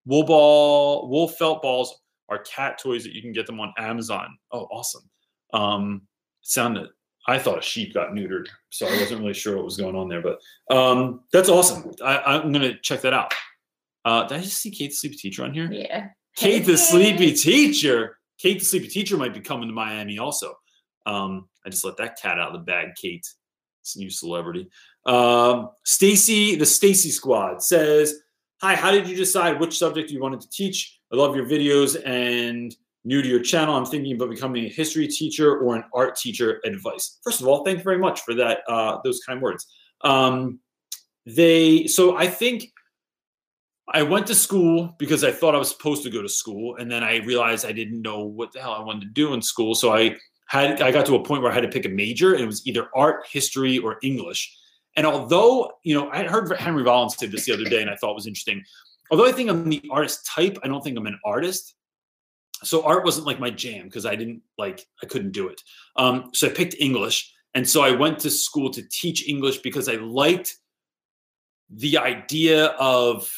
wool 0.06 0.24
ball, 0.24 1.10
wool 1.10 1.28
felt 1.28 1.62
balls 1.62 2.00
are 2.30 2.40
cat 2.40 2.78
toys 2.78 3.04
that 3.04 3.14
you 3.14 3.22
can 3.22 3.34
get 3.34 3.46
them 3.46 3.60
on 3.60 3.74
Amazon. 3.78 4.38
Oh, 4.52 4.68
awesome. 4.72 5.10
Um, 5.54 6.02
sounded. 6.42 6.88
I 7.30 7.38
thought 7.38 7.60
a 7.60 7.62
sheep 7.62 7.94
got 7.94 8.14
neutered, 8.14 8.48
so 8.72 8.88
I 8.88 9.00
wasn't 9.00 9.22
really 9.22 9.36
sure 9.36 9.56
what 9.56 9.66
was 9.66 9.78
going 9.78 9.96
on 9.96 10.10
there. 10.10 10.22
But 10.22 10.40
um, 10.76 11.22
that's 11.32 11.48
awesome. 11.48 11.92
I, 12.04 12.18
I'm 12.18 12.52
gonna 12.52 12.78
check 12.80 13.02
that 13.02 13.14
out. 13.14 13.32
Uh, 14.04 14.26
did 14.28 14.40
I 14.40 14.42
just 14.42 14.58
see 14.58 14.72
Kate 14.72 14.90
the 14.90 14.96
Sleepy 14.96 15.18
Teacher 15.18 15.44
on 15.44 15.54
here? 15.54 15.72
yeah 15.72 16.08
Kate 16.36 16.66
the 16.66 16.78
Sleepy 16.78 17.34
Teacher. 17.34 18.18
Kate 18.40 18.58
the 18.58 18.66
Sleepy 18.66 18.88
Teacher 18.88 19.16
might 19.16 19.34
be 19.34 19.42
coming 19.42 19.68
to 19.68 19.74
Miami 19.74 20.18
also. 20.18 20.56
Um, 21.06 21.48
I 21.66 21.70
just 21.70 21.86
let 21.86 21.98
that 21.98 22.20
cat 22.20 22.40
out 22.40 22.48
of 22.48 22.54
the 22.54 22.66
bag, 22.66 22.90
Kate. 23.00 23.28
It's 23.82 23.96
a 23.96 24.00
new 24.00 24.10
celebrity. 24.10 24.68
Um, 25.06 25.70
Stacy, 25.86 26.56
the 26.56 26.66
Stacy 26.66 27.10
Squad 27.10 27.62
says, 27.62 28.16
Hi, 28.62 28.76
how 28.76 28.92
did 28.92 29.08
you 29.08 29.16
decide 29.16 29.60
which 29.60 29.78
subject 29.78 30.10
you 30.10 30.20
wanted 30.20 30.42
to 30.42 30.50
teach? 30.50 31.00
I 31.12 31.16
love 31.16 31.36
your 31.36 31.46
videos 31.46 32.02
and 32.06 32.76
new 33.10 33.24
to 33.24 33.28
your 33.28 33.42
channel. 33.42 33.76
I'm 33.76 33.86
thinking 33.86 34.16
about 34.16 34.30
becoming 34.30 34.66
a 34.66 34.70
history 34.70 35.08
teacher 35.08 35.58
or 35.58 35.76
an 35.76 35.84
art 35.94 36.16
teacher. 36.16 36.62
Advice. 36.64 37.18
First 37.24 37.42
of 37.42 37.48
all, 37.48 37.66
thank 37.66 37.80
you 37.80 37.84
very 37.84 37.98
much 37.98 38.22
for 38.22 38.36
that, 38.36 38.60
uh, 38.70 39.00
those 39.04 39.20
kind 39.26 39.42
words. 39.42 39.66
Um, 40.02 40.60
they 41.26 41.88
so 41.88 42.16
I 42.16 42.28
think 42.28 42.72
I 43.90 44.04
went 44.04 44.28
to 44.28 44.36
school 44.36 44.96
because 45.00 45.24
I 45.24 45.32
thought 45.32 45.56
I 45.56 45.58
was 45.58 45.70
supposed 45.70 46.04
to 46.04 46.12
go 46.12 46.22
to 46.22 46.30
school, 46.30 46.76
and 46.78 46.90
then 46.90 47.04
I 47.04 47.18
realized 47.18 47.66
I 47.66 47.72
didn't 47.72 48.02
know 48.02 48.24
what 48.24 48.54
the 48.54 48.62
hell 48.62 48.74
I 48.74 48.84
wanted 48.84 49.02
to 49.02 49.08
do 49.08 49.34
in 49.34 49.42
school. 49.42 49.74
So 49.76 49.92
I 49.94 50.16
had 50.48 50.82
I 50.82 50.92
got 50.92 51.06
to 51.08 51.16
a 51.16 51.24
point 51.24 51.42
where 51.42 51.52
I 51.52 51.56
had 51.56 51.64
to 51.64 51.70
pick 51.70 51.86
a 51.86 51.90
major, 51.90 52.34
and 52.34 52.44
it 52.44 52.48
was 52.48 52.66
either 52.68 52.88
art, 52.96 53.26
history, 53.30 53.80
or 53.80 53.98
English. 54.04 54.56
And 54.96 55.06
although 55.06 55.72
you 55.84 55.96
know, 55.96 56.10
I 56.12 56.24
heard 56.24 56.56
Henry 56.58 56.84
Rollins 56.84 57.18
say 57.18 57.26
this 57.26 57.46
the 57.46 57.54
other 57.54 57.66
day, 57.66 57.82
and 57.82 57.90
I 57.90 57.96
thought 57.96 58.12
it 58.12 58.22
was 58.22 58.28
interesting. 58.28 58.64
Although 59.12 59.28
I 59.28 59.32
think 59.32 59.50
I'm 59.50 59.68
the 59.68 59.82
artist 59.92 60.26
type, 60.26 60.58
I 60.64 60.68
don't 60.68 60.84
think 60.84 60.98
I'm 60.98 61.08
an 61.08 61.20
artist. 61.26 61.74
So 62.64 62.84
art 62.84 63.06
wasn't 63.06 63.28
like 63.28 63.40
my 63.40 63.50
jam 63.50 63.86
because 63.86 64.06
I 64.06 64.16
didn't 64.16 64.42
like 64.58 64.86
I 65.02 65.06
couldn't 65.06 65.32
do 65.32 65.48
it. 65.48 65.62
Um, 65.96 66.30
so 66.34 66.48
I 66.48 66.52
picked 66.52 66.76
English, 66.80 67.34
and 67.54 67.68
so 67.68 67.82
I 67.82 67.92
went 67.92 68.20
to 68.20 68.30
school 68.30 68.70
to 68.72 68.82
teach 68.90 69.28
English 69.28 69.60
because 69.60 69.88
I 69.88 69.96
liked 69.96 70.58
the 71.70 71.98
idea 71.98 72.68
of 72.80 73.32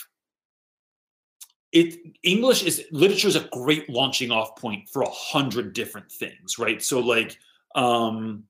it 1.72 1.96
english 2.24 2.64
is 2.64 2.84
literature 2.92 3.28
is 3.28 3.36
a 3.36 3.48
great 3.52 3.90
launching 3.90 4.32
off 4.32 4.56
point 4.56 4.88
for 4.90 5.02
a 5.02 5.10
hundred 5.10 5.74
different 5.74 6.12
things 6.12 6.58
right 6.58 6.82
so 6.82 7.00
like 7.00 7.38
um 7.76 8.44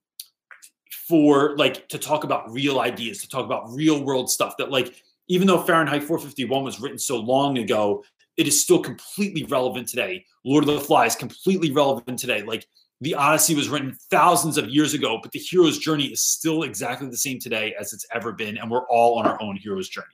for 1.08 1.56
like 1.58 1.88
to 1.88 1.98
talk 1.98 2.24
about 2.24 2.52
real 2.52 2.80
ideas 2.80 3.22
to 3.22 3.30
talk 3.30 3.46
about 3.46 3.70
real 3.72 4.04
world 4.04 4.30
stuff 4.30 4.56
that 4.58 4.72
like 4.72 5.04
even 5.28 5.48
though 5.48 5.62
fahrenheit 5.62 6.04
451 6.04 6.64
was 6.64 6.80
written 6.80 6.98
so 7.00 7.18
long 7.18 7.58
ago 7.58 8.04
it 8.38 8.48
is 8.48 8.62
still 8.62 8.80
completely 8.80 9.44
relevant 9.46 9.88
today 9.88 10.24
lord 10.46 10.68
of 10.68 10.74
the 10.74 10.80
flies 10.80 11.16
completely 11.16 11.72
relevant 11.72 12.18
today 12.18 12.42
like 12.44 12.66
the 13.02 13.16
odyssey 13.16 13.56
was 13.56 13.70
written 13.70 13.96
thousands 14.10 14.58
of 14.58 14.70
years 14.70 14.94
ago 14.94 15.20
but 15.22 15.32
the 15.32 15.40
hero's 15.40 15.78
journey 15.78 16.06
is 16.06 16.22
still 16.22 16.64
exactly 16.64 17.10
the 17.10 17.18
same 17.18 17.40
today 17.40 17.74
as 17.80 17.94
it's 17.94 18.06
ever 18.14 18.32
been 18.32 18.58
and 18.58 18.70
we're 18.70 18.88
all 18.88 19.20
on 19.20 19.26
our 19.26 19.42
own 19.42 19.56
hero's 19.56 19.90
journey 19.90 20.08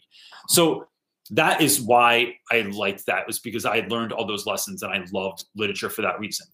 so 0.48 0.88
that 1.32 1.62
is 1.62 1.82
why 1.82 2.36
I 2.52 2.62
liked 2.62 3.06
that 3.06 3.28
was 3.28 3.40
because 3.40 3.66
I 3.66 3.76
had 3.76 3.92
learned 3.92 4.12
all 4.12 4.26
those 4.26 4.46
lessons 4.46 4.84
and 4.84 4.94
I 4.94 5.04
loved 5.12 5.46
literature 5.56 5.90
for 5.90 6.02
that 6.02 6.20
reason. 6.20 6.48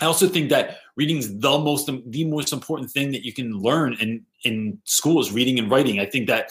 I 0.00 0.06
also 0.06 0.26
think 0.26 0.50
that 0.50 0.78
reading 0.96 1.18
is 1.18 1.38
the 1.38 1.58
most 1.58 1.88
the 2.06 2.24
most 2.24 2.52
important 2.52 2.90
thing 2.90 3.12
that 3.12 3.24
you 3.24 3.32
can 3.32 3.52
learn 3.52 3.94
in 3.94 4.24
in 4.42 4.80
school 4.84 5.20
is 5.20 5.30
reading 5.30 5.58
and 5.58 5.70
writing. 5.70 6.00
I 6.00 6.06
think 6.06 6.26
that 6.26 6.50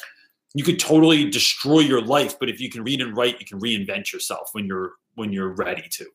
you 0.54 0.64
could 0.64 0.80
totally 0.80 1.30
destroy 1.30 1.80
your 1.80 2.02
life, 2.02 2.38
but 2.40 2.50
if 2.50 2.60
you 2.60 2.70
can 2.70 2.84
read 2.84 3.02
and 3.02 3.16
write, 3.18 3.40
you 3.40 3.46
can 3.46 3.60
reinvent 3.60 4.12
yourself 4.12 4.50
when 4.54 4.66
you're 4.66 4.94
when 5.16 5.32
you're 5.34 5.54
ready 5.54 5.88
to. 5.92 6.06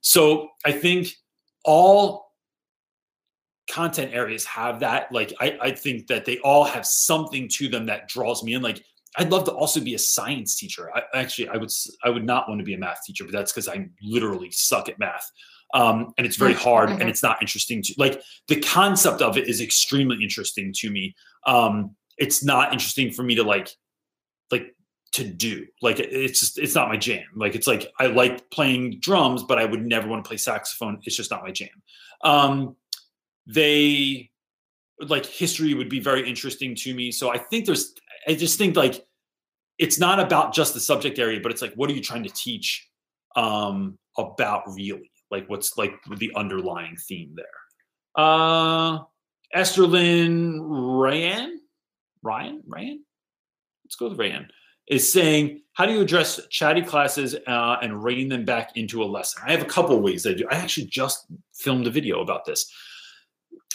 So 0.00 0.48
I 0.64 0.72
think 0.72 1.08
all 1.64 2.32
content 3.70 4.12
areas 4.12 4.44
have 4.44 4.80
that. 4.80 5.12
Like 5.12 5.32
I, 5.40 5.58
I 5.60 5.70
think 5.72 6.06
that 6.08 6.24
they 6.24 6.38
all 6.38 6.64
have 6.64 6.86
something 6.86 7.48
to 7.48 7.68
them 7.68 7.86
that 7.86 8.08
draws 8.08 8.42
me 8.42 8.54
in. 8.54 8.62
Like 8.62 8.82
I'd 9.16 9.30
love 9.30 9.44
to 9.44 9.52
also 9.52 9.80
be 9.80 9.94
a 9.94 9.98
science 9.98 10.56
teacher. 10.56 10.90
I 10.94 11.02
actually 11.14 11.48
I 11.48 11.56
would 11.56 11.70
I 12.02 12.10
would 12.10 12.24
not 12.24 12.48
want 12.48 12.58
to 12.60 12.64
be 12.64 12.74
a 12.74 12.78
math 12.78 13.02
teacher, 13.06 13.24
but 13.24 13.32
that's 13.32 13.52
because 13.52 13.68
I 13.68 13.88
literally 14.02 14.50
suck 14.50 14.88
at 14.88 14.98
math. 14.98 15.30
Um, 15.74 16.12
and 16.18 16.26
it's 16.26 16.36
very 16.36 16.52
hard 16.52 16.90
and 16.90 17.00
Mhm. 17.02 17.08
it's 17.08 17.22
not 17.22 17.40
interesting 17.40 17.82
to 17.82 17.94
like 17.96 18.20
the 18.48 18.60
concept 18.60 19.22
of 19.22 19.38
it 19.38 19.48
is 19.48 19.60
extremely 19.62 20.22
interesting 20.22 20.72
to 20.78 20.90
me. 20.90 21.14
Um, 21.46 21.96
it's 22.18 22.44
not 22.44 22.72
interesting 22.74 23.10
for 23.10 23.22
me 23.22 23.34
to 23.36 23.42
like 23.42 23.70
to 25.12 25.24
do. 25.24 25.66
Like 25.80 26.00
it's 26.00 26.40
just 26.40 26.58
it's 26.58 26.74
not 26.74 26.88
my 26.88 26.96
jam. 26.96 27.24
Like 27.34 27.54
it's 27.54 27.66
like 27.66 27.92
I 27.98 28.06
like 28.06 28.50
playing 28.50 29.00
drums, 29.00 29.42
but 29.42 29.58
I 29.58 29.64
would 29.64 29.84
never 29.84 30.08
want 30.08 30.24
to 30.24 30.28
play 30.28 30.38
saxophone. 30.38 31.00
It's 31.04 31.16
just 31.16 31.30
not 31.30 31.42
my 31.42 31.50
jam. 31.50 31.68
Um, 32.22 32.76
they 33.46 34.30
like 35.00 35.26
history 35.26 35.74
would 35.74 35.88
be 35.88 36.00
very 36.00 36.28
interesting 36.28 36.74
to 36.76 36.94
me. 36.94 37.12
So 37.12 37.30
I 37.30 37.38
think 37.38 37.66
there's 37.66 37.94
I 38.26 38.34
just 38.34 38.58
think 38.58 38.76
like 38.76 39.04
it's 39.78 39.98
not 39.98 40.20
about 40.20 40.54
just 40.54 40.74
the 40.74 40.80
subject 40.80 41.18
area, 41.18 41.40
but 41.42 41.50
it's 41.50 41.62
like, 41.62 41.74
what 41.74 41.90
are 41.90 41.92
you 41.92 42.00
trying 42.00 42.22
to 42.22 42.30
teach 42.30 42.88
um, 43.36 43.98
about 44.16 44.62
really? 44.68 45.10
Like, 45.30 45.48
what's 45.48 45.76
like 45.76 45.94
the 46.18 46.30
underlying 46.36 46.96
theme 46.96 47.34
there? 47.34 48.24
Uh, 48.24 48.98
Esther 49.52 49.86
Lynn 49.86 50.60
Ryan, 50.62 51.60
Ryan, 52.22 52.62
Ryan. 52.66 53.04
Let's 53.84 53.96
go 53.96 54.08
with 54.08 54.18
Ryan. 54.18 54.48
Is 54.88 55.12
saying, 55.12 55.62
how 55.74 55.86
do 55.86 55.92
you 55.92 56.00
address 56.00 56.40
chatty 56.48 56.82
classes 56.82 57.34
uh, 57.46 57.76
and 57.80 58.02
rating 58.02 58.28
them 58.28 58.44
back 58.44 58.76
into 58.76 59.02
a 59.02 59.06
lesson? 59.06 59.42
I 59.46 59.52
have 59.52 59.62
a 59.62 59.66
couple 59.66 59.98
ways 60.00 60.26
I 60.26 60.34
do. 60.34 60.46
I 60.50 60.56
actually 60.56 60.86
just 60.86 61.26
filmed 61.54 61.86
a 61.86 61.90
video 61.90 62.20
about 62.20 62.44
this. 62.44 62.70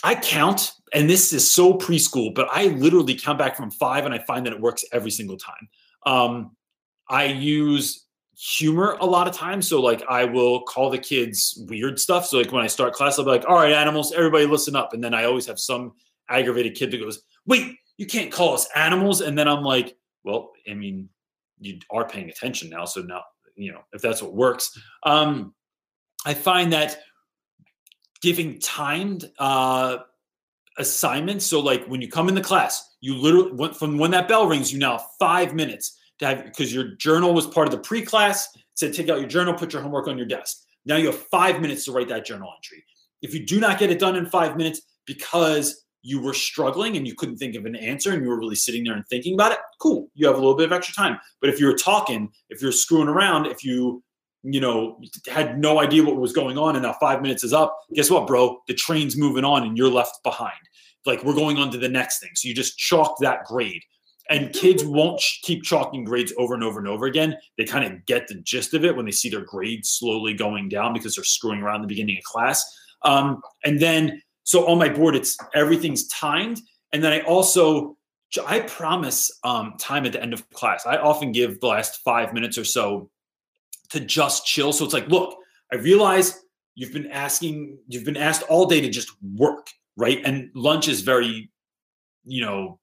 I 0.04 0.14
count, 0.14 0.72
and 0.94 1.10
this 1.10 1.32
is 1.32 1.50
so 1.50 1.74
preschool, 1.74 2.34
but 2.34 2.48
I 2.52 2.66
literally 2.66 3.14
count 3.14 3.38
back 3.38 3.56
from 3.56 3.70
five, 3.70 4.04
and 4.04 4.14
I 4.14 4.18
find 4.18 4.46
that 4.46 4.52
it 4.52 4.60
works 4.60 4.84
every 4.92 5.10
single 5.10 5.36
time. 5.36 5.68
Um, 6.06 6.56
I 7.08 7.24
use 7.24 8.04
humor 8.38 8.96
a 9.00 9.06
lot 9.06 9.26
of 9.26 9.34
times. 9.34 9.66
So 9.66 9.80
like 9.80 10.02
I 10.08 10.24
will 10.24 10.62
call 10.62 10.90
the 10.90 10.98
kids 10.98 11.60
weird 11.68 11.98
stuff. 11.98 12.26
So 12.26 12.38
like 12.38 12.52
when 12.52 12.62
I 12.62 12.68
start 12.68 12.94
class, 12.94 13.18
I'll 13.18 13.24
be 13.24 13.32
like, 13.32 13.44
all 13.48 13.56
right, 13.56 13.72
animals, 13.72 14.12
everybody 14.12 14.46
listen 14.46 14.76
up. 14.76 14.92
And 14.92 15.02
then 15.02 15.12
I 15.12 15.24
always 15.24 15.46
have 15.46 15.58
some 15.58 15.92
aggravated 16.28 16.76
kid 16.76 16.92
that 16.92 17.00
goes, 17.00 17.20
wait, 17.46 17.76
you 17.96 18.06
can't 18.06 18.30
call 18.30 18.54
us 18.54 18.68
animals. 18.76 19.22
And 19.22 19.36
then 19.36 19.48
I'm 19.48 19.64
like, 19.64 19.96
well, 20.28 20.52
I 20.70 20.74
mean, 20.74 21.08
you 21.58 21.78
are 21.90 22.06
paying 22.06 22.28
attention 22.28 22.68
now. 22.68 22.84
So 22.84 23.00
now, 23.00 23.22
you 23.56 23.72
know, 23.72 23.80
if 23.92 24.02
that's 24.02 24.22
what 24.22 24.34
works. 24.34 24.78
Um, 25.04 25.54
I 26.26 26.34
find 26.34 26.72
that 26.72 26.98
giving 28.20 28.58
timed 28.58 29.30
uh 29.38 29.98
assignments. 30.76 31.44
So 31.44 31.60
like 31.60 31.84
when 31.86 32.00
you 32.00 32.08
come 32.08 32.28
in 32.28 32.34
the 32.34 32.40
class, 32.40 32.96
you 33.00 33.14
literally 33.14 33.52
went 33.52 33.76
from 33.76 33.98
when 33.98 34.10
that 34.12 34.28
bell 34.28 34.46
rings, 34.46 34.72
you 34.72 34.78
now 34.78 35.04
five 35.18 35.54
minutes 35.54 35.98
to 36.18 36.26
have 36.26 36.44
because 36.44 36.72
your 36.72 36.94
journal 36.96 37.34
was 37.34 37.46
part 37.46 37.66
of 37.66 37.72
the 37.72 37.78
pre-class. 37.78 38.48
It 38.54 38.62
said 38.74 38.94
take 38.94 39.08
out 39.08 39.18
your 39.18 39.28
journal, 39.28 39.54
put 39.54 39.72
your 39.72 39.82
homework 39.82 40.08
on 40.08 40.18
your 40.18 40.26
desk. 40.26 40.58
Now 40.84 40.96
you 40.96 41.06
have 41.06 41.18
five 41.18 41.60
minutes 41.60 41.84
to 41.86 41.92
write 41.92 42.08
that 42.08 42.24
journal 42.24 42.52
entry. 42.56 42.84
If 43.22 43.34
you 43.34 43.44
do 43.44 43.58
not 43.58 43.78
get 43.78 43.90
it 43.90 43.98
done 43.98 44.14
in 44.14 44.26
five 44.26 44.56
minutes 44.56 44.82
because 45.04 45.84
you 46.08 46.20
were 46.20 46.32
struggling 46.32 46.96
and 46.96 47.06
you 47.06 47.14
couldn't 47.14 47.36
think 47.36 47.54
of 47.54 47.66
an 47.66 47.76
answer 47.76 48.12
and 48.12 48.22
you 48.22 48.28
were 48.28 48.38
really 48.38 48.54
sitting 48.54 48.84
there 48.84 48.94
and 48.94 49.06
thinking 49.08 49.34
about 49.34 49.52
it, 49.52 49.58
cool. 49.78 50.08
You 50.14 50.26
have 50.26 50.36
a 50.36 50.38
little 50.38 50.56
bit 50.56 50.66
of 50.66 50.72
extra 50.72 50.94
time. 50.94 51.18
But 51.40 51.50
if 51.50 51.60
you're 51.60 51.76
talking, 51.76 52.30
if 52.48 52.62
you're 52.62 52.72
screwing 52.72 53.08
around, 53.08 53.46
if 53.46 53.62
you 53.62 54.02
you 54.44 54.60
know, 54.60 55.00
had 55.26 55.58
no 55.58 55.80
idea 55.80 56.02
what 56.02 56.16
was 56.16 56.32
going 56.32 56.56
on, 56.56 56.76
and 56.76 56.84
now 56.84 56.94
five 57.00 57.20
minutes 57.20 57.42
is 57.44 57.52
up. 57.52 57.76
Guess 57.92 58.10
what, 58.10 58.26
bro? 58.26 58.60
The 58.68 58.74
train's 58.74 59.16
moving 59.16 59.44
on, 59.44 59.64
and 59.64 59.76
you're 59.76 59.90
left 59.90 60.22
behind. 60.22 60.52
Like 61.04 61.24
we're 61.24 61.34
going 61.34 61.58
on 61.58 61.70
to 61.72 61.78
the 61.78 61.88
next 61.88 62.20
thing. 62.20 62.30
So 62.34 62.48
you 62.48 62.54
just 62.54 62.78
chalk 62.78 63.16
that 63.20 63.44
grade. 63.44 63.82
And 64.30 64.52
kids 64.52 64.84
won't 64.84 65.22
keep 65.42 65.64
chalking 65.64 66.04
grades 66.04 66.32
over 66.36 66.54
and 66.54 66.62
over 66.62 66.78
and 66.78 66.86
over 66.86 67.06
again. 67.06 67.34
They 67.56 67.64
kind 67.64 67.84
of 67.84 68.04
get 68.06 68.28
the 68.28 68.36
gist 68.36 68.74
of 68.74 68.84
it 68.84 68.94
when 68.94 69.06
they 69.06 69.10
see 69.10 69.30
their 69.30 69.44
grades 69.44 69.88
slowly 69.88 70.34
going 70.34 70.68
down 70.68 70.92
because 70.92 71.14
they're 71.14 71.24
screwing 71.24 71.62
around 71.62 71.76
in 71.76 71.82
the 71.82 71.88
beginning 71.88 72.18
of 72.18 72.24
class. 72.24 72.62
Um, 73.04 73.40
and 73.64 73.80
then, 73.80 74.20
so 74.48 74.66
on 74.66 74.78
my 74.78 74.88
board, 74.88 75.14
it's 75.14 75.36
everything's 75.54 76.08
timed. 76.08 76.62
And 76.94 77.04
then 77.04 77.12
I 77.12 77.20
also, 77.20 77.98
I 78.46 78.60
promise 78.60 79.30
um, 79.44 79.74
time 79.78 80.06
at 80.06 80.12
the 80.12 80.22
end 80.22 80.32
of 80.32 80.48
class. 80.48 80.86
I 80.86 80.96
often 80.96 81.32
give 81.32 81.60
the 81.60 81.66
last 81.66 82.00
five 82.02 82.32
minutes 82.32 82.56
or 82.56 82.64
so 82.64 83.10
to 83.90 84.00
just 84.00 84.46
chill. 84.46 84.72
So 84.72 84.86
it's 84.86 84.94
like, 84.94 85.06
look, 85.08 85.36
I 85.70 85.76
realize 85.76 86.44
you've 86.74 86.94
been 86.94 87.08
asking, 87.08 87.76
you've 87.88 88.06
been 88.06 88.16
asked 88.16 88.42
all 88.44 88.64
day 88.64 88.80
to 88.80 88.88
just 88.88 89.12
work, 89.22 89.68
right? 89.98 90.22
And 90.24 90.50
lunch 90.54 90.88
is 90.88 91.02
very, 91.02 91.50
you 92.24 92.40
know, 92.40 92.80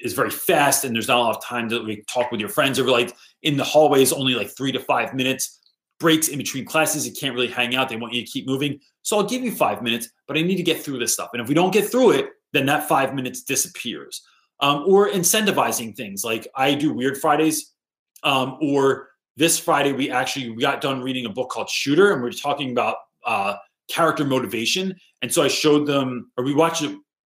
is 0.00 0.14
very 0.14 0.30
fast 0.30 0.84
and 0.84 0.96
there's 0.96 1.06
not 1.06 1.18
a 1.18 1.20
lot 1.20 1.36
of 1.36 1.44
time 1.44 1.68
to 1.68 1.78
like, 1.78 2.04
talk 2.08 2.32
with 2.32 2.40
your 2.40 2.48
friends 2.48 2.76
or 2.76 2.90
like 2.90 3.14
in 3.44 3.56
the 3.56 3.62
hallways 3.62 4.12
only 4.12 4.34
like 4.34 4.50
three 4.56 4.72
to 4.72 4.80
five 4.80 5.14
minutes 5.14 5.60
breaks 6.04 6.28
in 6.28 6.38
between 6.38 6.64
classes. 6.66 7.06
You 7.06 7.14
can't 7.14 7.34
really 7.34 7.48
hang 7.48 7.74
out. 7.74 7.88
They 7.88 7.96
want 7.96 8.12
you 8.12 8.24
to 8.24 8.30
keep 8.30 8.46
moving. 8.46 8.78
So 9.02 9.16
i'll 9.16 9.30
give 9.32 9.42
you 9.42 9.52
five 9.52 9.82
minutes 9.82 10.08
but 10.26 10.36
i 10.38 10.42
need 10.42 10.56
to 10.56 10.62
get 10.62 10.80
through 10.82 10.98
this 10.98 11.12
stuff. 11.12 11.30
And 11.32 11.42
if 11.42 11.48
we 11.48 11.54
don't 11.54 11.72
get 11.72 11.90
through 11.90 12.10
it 12.12 12.26
then 12.52 12.66
that 12.66 12.88
five 12.88 13.14
minutes 13.14 13.42
disappears. 13.42 14.22
Um, 14.60 14.84
or 14.86 15.10
incentivizing 15.10 15.96
things 15.96 16.24
like 16.24 16.46
i 16.54 16.74
do 16.74 16.92
weird 16.92 17.16
fridays 17.18 17.74
um, 18.22 18.56
or 18.60 19.08
this 19.36 19.58
Friday 19.58 19.92
we 19.92 20.10
actually 20.10 20.50
we 20.50 20.62
got 20.62 20.80
done 20.80 21.02
reading 21.02 21.26
a 21.26 21.30
book 21.30 21.50
called 21.50 21.68
Shooter, 21.68 22.12
and 22.12 22.22
we 22.22 22.28
are 22.28 22.32
talking 22.32 22.70
about 22.70 22.96
uh, 23.24 23.56
character 23.88 24.24
motivation. 24.24 24.94
And 25.22 25.32
so 25.32 25.42
I 25.42 25.48
showed 25.48 25.86
them, 25.86 26.30
or 26.36 26.44
we 26.44 26.54
watched 26.54 26.84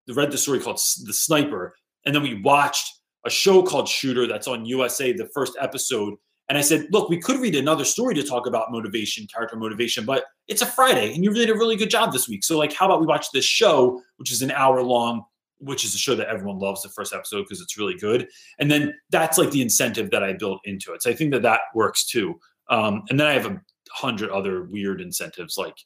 read 0.09 0.31
the 0.31 0.39
story 0.39 0.61
called 0.61 0.81
The 1.05 1.13
Sniper, 1.13 1.75
and 2.05 2.15
then 2.15 2.23
we 2.23 2.41
watched 2.41 3.01
a 3.25 3.31
show 3.31 3.63
called 3.63 3.89
Shooter 3.89 4.27
that's 4.27 4.47
on 4.47 4.65
USA, 4.65 5.13
the 5.13 5.29
first 5.35 5.55
episode. 5.61 6.15
And 6.49 6.57
I 6.57 6.61
said, 6.61 6.87
look, 6.93 7.09
we 7.09 7.21
could 7.21 7.41
read 7.41 7.57
another 7.57 7.85
story 7.85 8.15
to 8.15 8.23
talk 8.23 8.47
about 8.47 8.71
motivation, 8.71 9.27
character 9.27 9.57
motivation, 9.57 10.05
but 10.05 10.25
it's 10.47 10.63
a 10.63 10.67
Friday, 10.67 11.13
and 11.13 11.25
you 11.25 11.33
did 11.33 11.51
a 11.51 11.55
really 11.55 11.77
good 11.77 11.91
job 11.91 12.13
this 12.13 12.29
week. 12.29 12.45
So, 12.45 12.57
like, 12.57 12.73
how 12.73 12.87
about 12.87 13.01
we 13.01 13.07
watch 13.07 13.33
this 13.33 13.45
show, 13.45 14.01
which 14.19 14.31
is 14.31 14.43
an 14.43 14.53
hour 14.53 14.81
long, 14.83 15.25
which 15.59 15.85
is 15.85 15.95
a 15.95 15.99
show 15.99 16.15
that 16.15 16.29
everyone 16.29 16.59
loves 16.59 16.83
the 16.83 16.89
first 16.89 17.15
episode 17.15 17.43
because 17.43 17.61
it's 17.61 17.79
really 17.79 17.97
good. 17.97 18.29
And 18.59 18.71
then 18.71 18.95
that's 19.11 19.39
like 19.39 19.51
the 19.51 19.63
incentive 19.63 20.11
that 20.11 20.23
I 20.23 20.35
built 20.35 20.61
into 20.65 20.93
it. 20.93 21.03
So 21.03 21.11
I 21.11 21.15
think 21.15 21.33
that 21.33 21.43
that 21.43 21.61
works 21.75 22.07
too. 22.07 22.39
Um, 22.69 23.03
and 23.09 23.19
then 23.19 23.27
I 23.27 23.33
have 23.33 23.47
a 23.47 23.61
hundred 23.91 24.31
other 24.31 24.65
weird 24.65 25.01
incentives 25.01 25.57
like 25.57 25.77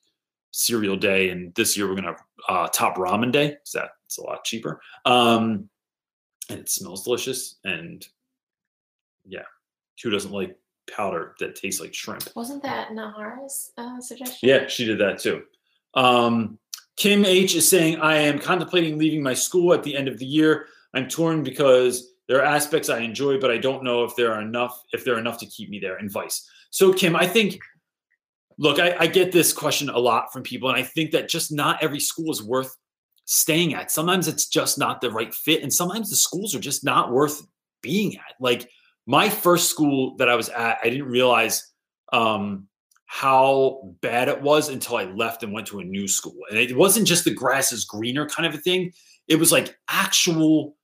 cereal 0.50 0.96
day. 0.96 1.30
And 1.30 1.54
this 1.54 1.76
year 1.76 1.86
we're 1.86 1.94
going 1.94 2.04
to 2.04 2.10
have 2.10 2.22
uh, 2.48 2.68
top 2.68 2.96
ramen 2.96 3.32
day. 3.32 3.56
So 3.64 3.78
that's 3.80 4.18
a 4.18 4.22
lot 4.22 4.44
cheaper. 4.44 4.80
Um, 5.04 5.68
and 6.48 6.58
it 6.58 6.68
smells 6.68 7.04
delicious. 7.04 7.58
And 7.64 8.04
yeah, 9.24 9.44
who 10.02 10.10
doesn't 10.10 10.32
like 10.32 10.56
powder 10.90 11.34
that 11.40 11.56
tastes 11.56 11.80
like 11.80 11.94
shrimp? 11.94 12.28
Wasn't 12.34 12.62
that 12.62 12.90
Nahara's 12.90 13.72
uh, 13.78 14.00
suggestion? 14.00 14.48
Yeah, 14.48 14.66
she 14.66 14.84
did 14.84 14.98
that 14.98 15.18
too. 15.18 15.42
Um, 15.94 16.58
Kim 16.96 17.24
H 17.24 17.54
is 17.54 17.68
saying, 17.68 18.00
I 18.00 18.16
am 18.16 18.38
contemplating 18.38 18.98
leaving 18.98 19.22
my 19.22 19.34
school 19.34 19.72
at 19.72 19.82
the 19.82 19.96
end 19.96 20.08
of 20.08 20.18
the 20.18 20.26
year. 20.26 20.66
I'm 20.92 21.08
torn 21.08 21.42
because 21.42 22.12
there 22.28 22.38
are 22.38 22.44
aspects 22.44 22.88
I 22.88 22.98
enjoy, 23.00 23.40
but 23.40 23.50
I 23.50 23.58
don't 23.58 23.82
know 23.82 24.04
if 24.04 24.14
there 24.16 24.32
are 24.32 24.40
enough, 24.40 24.82
if 24.92 25.04
there 25.04 25.14
are 25.14 25.18
enough 25.18 25.38
to 25.38 25.46
keep 25.46 25.70
me 25.70 25.78
there, 25.78 25.96
and 25.96 26.10
vice. 26.10 26.48
So, 26.70 26.92
Kim, 26.92 27.16
I 27.16 27.26
think, 27.26 27.58
look, 28.58 28.78
I, 28.78 28.94
I 28.98 29.06
get 29.06 29.32
this 29.32 29.52
question 29.52 29.88
a 29.88 29.98
lot 29.98 30.32
from 30.32 30.42
people, 30.42 30.68
and 30.68 30.78
I 30.78 30.82
think 30.82 31.10
that 31.12 31.28
just 31.28 31.50
not 31.50 31.82
every 31.82 32.00
school 32.00 32.30
is 32.30 32.42
worth 32.42 32.76
staying 33.24 33.74
at. 33.74 33.90
Sometimes 33.90 34.28
it's 34.28 34.46
just 34.46 34.78
not 34.78 35.00
the 35.00 35.10
right 35.10 35.34
fit, 35.34 35.62
and 35.62 35.72
sometimes 35.72 36.10
the 36.10 36.16
schools 36.16 36.54
are 36.54 36.60
just 36.60 36.84
not 36.84 37.10
worth 37.10 37.46
being 37.82 38.16
at. 38.16 38.34
Like 38.40 38.68
my 39.06 39.28
first 39.28 39.70
school 39.70 40.16
that 40.16 40.28
I 40.28 40.34
was 40.34 40.48
at, 40.48 40.78
I 40.82 40.90
didn't 40.90 41.08
realize 41.08 41.72
um, 42.12 42.68
how 43.06 43.80
bad 44.02 44.28
it 44.28 44.40
was 44.40 44.68
until 44.68 44.96
I 44.96 45.04
left 45.04 45.42
and 45.42 45.52
went 45.52 45.66
to 45.68 45.80
a 45.80 45.84
new 45.84 46.06
school. 46.06 46.36
And 46.48 46.58
it 46.58 46.76
wasn't 46.76 47.08
just 47.08 47.24
the 47.24 47.34
grass 47.34 47.72
is 47.72 47.84
greener 47.84 48.28
kind 48.28 48.46
of 48.46 48.54
a 48.54 48.62
thing. 48.62 48.92
It 49.26 49.36
was 49.36 49.50
like 49.50 49.76
actual, 49.88 50.76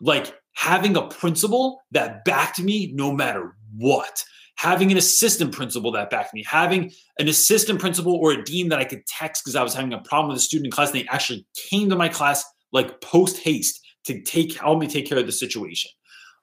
like 0.00 0.34
having 0.54 0.96
a 0.96 1.02
principal 1.02 1.82
that 1.90 2.24
backed 2.24 2.60
me 2.60 2.92
no 2.94 3.12
matter 3.12 3.54
what. 3.76 4.24
Having 4.56 4.92
an 4.92 4.98
assistant 4.98 5.52
principal 5.52 5.90
that 5.92 6.10
backed 6.10 6.32
me, 6.32 6.44
having 6.46 6.92
an 7.18 7.28
assistant 7.28 7.80
principal 7.80 8.14
or 8.14 8.32
a 8.32 8.44
dean 8.44 8.68
that 8.68 8.78
I 8.78 8.84
could 8.84 9.04
text 9.06 9.42
because 9.44 9.56
I 9.56 9.64
was 9.64 9.74
having 9.74 9.92
a 9.92 10.00
problem 10.02 10.28
with 10.28 10.38
a 10.38 10.42
student 10.42 10.66
in 10.66 10.70
class, 10.70 10.90
and 10.90 11.00
they 11.00 11.08
actually 11.08 11.44
came 11.68 11.90
to 11.90 11.96
my 11.96 12.08
class 12.08 12.44
like 12.72 13.00
post 13.00 13.38
haste 13.38 13.84
to 14.04 14.22
take 14.22 14.56
help 14.56 14.78
me 14.78 14.86
take 14.86 15.08
care 15.08 15.18
of 15.18 15.26
the 15.26 15.32
situation. 15.32 15.90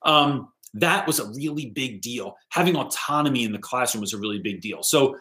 Um, 0.04 0.50
that 0.76 1.06
was 1.06 1.20
a 1.20 1.30
really 1.32 1.70
big 1.70 2.02
deal. 2.02 2.36
Having 2.50 2.78
autonomy 2.78 3.44
in 3.44 3.52
the 3.52 3.60
classroom 3.60 4.02
was 4.02 4.14
a 4.14 4.18
really 4.18 4.40
big 4.40 4.62
deal. 4.62 4.84
So 4.84 5.18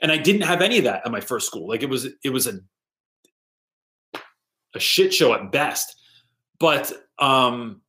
and 0.00 0.10
I 0.10 0.16
didn't 0.16 0.42
have 0.42 0.62
any 0.62 0.78
of 0.78 0.84
that 0.84 1.02
at 1.04 1.12
my 1.12 1.20
first 1.20 1.46
school. 1.46 1.68
Like 1.68 1.82
it 1.82 1.88
was 1.88 2.06
it 2.24 2.30
was 2.30 2.46
a 2.46 2.60
a 4.74 4.80
shit 4.80 5.12
show 5.12 5.32
at 5.32 5.52
best. 5.52 5.96
But 6.58 6.92
um 7.18 7.82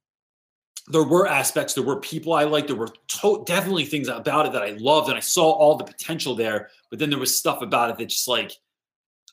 there 0.88 1.04
were 1.04 1.28
aspects, 1.28 1.74
there 1.74 1.84
were 1.84 2.00
people 2.00 2.34
I 2.34 2.44
liked, 2.44 2.68
there 2.68 2.76
were 2.76 2.94
to- 3.08 3.44
definitely 3.46 3.86
things 3.86 4.10
about 4.10 4.48
it 4.48 4.52
that 4.52 4.64
I 4.64 4.72
loved, 4.72 5.08
and 5.08 5.18
I 5.18 5.22
saw 5.22 5.50
all 5.52 5.78
the 5.78 5.86
potential 5.86 6.36
there. 6.36 6.70
But 6.90 7.00
then 7.00 7.10
there 7.10 7.20
was 7.20 7.38
stuff 7.38 7.62
about 7.62 7.90
it 7.90 7.98
that 7.98 8.10
just 8.10 8.28
like, 8.28 8.52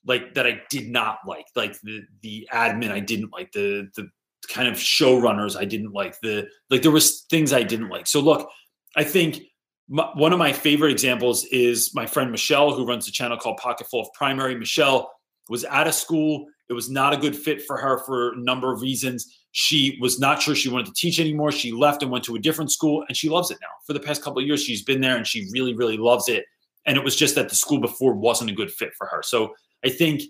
like 0.06 0.34
that 0.34 0.46
I 0.46 0.60
did 0.70 0.88
not 0.88 1.18
like, 1.26 1.46
like 1.56 1.78
the 1.80 2.02
the 2.22 2.48
admin 2.52 2.92
I 2.92 3.00
didn't 3.00 3.32
like, 3.32 3.50
the 3.52 3.88
the 3.96 4.08
kind 4.48 4.68
of 4.68 4.74
showrunners 4.74 5.56
I 5.56 5.64
didn't 5.64 5.92
like, 5.92 6.20
the 6.20 6.48
like 6.70 6.82
there 6.82 6.90
was 6.90 7.22
things 7.30 7.52
I 7.52 7.62
didn't 7.62 7.88
like. 7.88 8.06
So 8.06 8.20
look, 8.20 8.48
I 8.96 9.04
think 9.04 9.42
my, 9.88 10.08
one 10.14 10.32
of 10.32 10.38
my 10.38 10.52
favorite 10.52 10.92
examples 10.92 11.44
is 11.46 11.94
my 11.94 12.06
friend 12.06 12.30
Michelle, 12.30 12.72
who 12.72 12.86
runs 12.86 13.08
a 13.08 13.12
channel 13.12 13.36
called 13.36 13.58
Pocket 13.58 13.86
Full 13.88 14.00
of 14.00 14.08
Primary. 14.14 14.54
Michelle 14.54 15.10
was 15.48 15.64
out 15.64 15.86
of 15.86 15.94
school. 15.94 16.46
It 16.68 16.72
was 16.72 16.88
not 16.88 17.12
a 17.12 17.16
good 17.16 17.36
fit 17.36 17.62
for 17.62 17.76
her 17.76 17.98
for 17.98 18.32
a 18.32 18.36
number 18.36 18.72
of 18.72 18.80
reasons. 18.80 19.40
She 19.52 19.98
was 20.00 20.20
not 20.20 20.40
sure 20.40 20.54
she 20.54 20.68
wanted 20.68 20.86
to 20.86 20.92
teach 20.92 21.18
anymore. 21.18 21.50
She 21.50 21.72
left 21.72 22.02
and 22.02 22.10
went 22.12 22.24
to 22.24 22.36
a 22.36 22.38
different 22.38 22.70
school, 22.70 23.04
and 23.08 23.16
she 23.16 23.28
loves 23.28 23.50
it 23.50 23.58
now. 23.60 23.66
For 23.84 23.92
the 23.92 24.00
past 24.00 24.22
couple 24.22 24.40
of 24.40 24.46
years, 24.46 24.62
she's 24.62 24.84
been 24.84 25.00
there 25.00 25.16
and 25.16 25.26
she 25.26 25.48
really, 25.52 25.74
really 25.74 25.96
loves 25.96 26.28
it. 26.28 26.44
And 26.86 26.96
it 26.96 27.02
was 27.02 27.16
just 27.16 27.34
that 27.34 27.48
the 27.48 27.56
school 27.56 27.80
before 27.80 28.14
wasn't 28.14 28.50
a 28.50 28.54
good 28.54 28.70
fit 28.70 28.92
for 28.96 29.08
her. 29.08 29.22
So 29.22 29.54
I 29.84 29.88
think, 29.88 30.22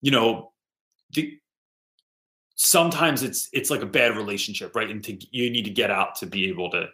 you 0.00 0.10
know, 0.10 0.52
the, 1.12 1.38
sometimes 2.56 3.22
it's 3.22 3.48
it's 3.52 3.70
like 3.70 3.82
a 3.82 3.86
bad 3.86 4.16
relationship, 4.16 4.74
right? 4.74 4.90
And 4.90 5.02
to, 5.04 5.18
you 5.30 5.50
need 5.50 5.64
to 5.64 5.70
get 5.70 5.90
out 5.90 6.14
to 6.16 6.26
be 6.26 6.48
able 6.48 6.70
to 6.70 6.88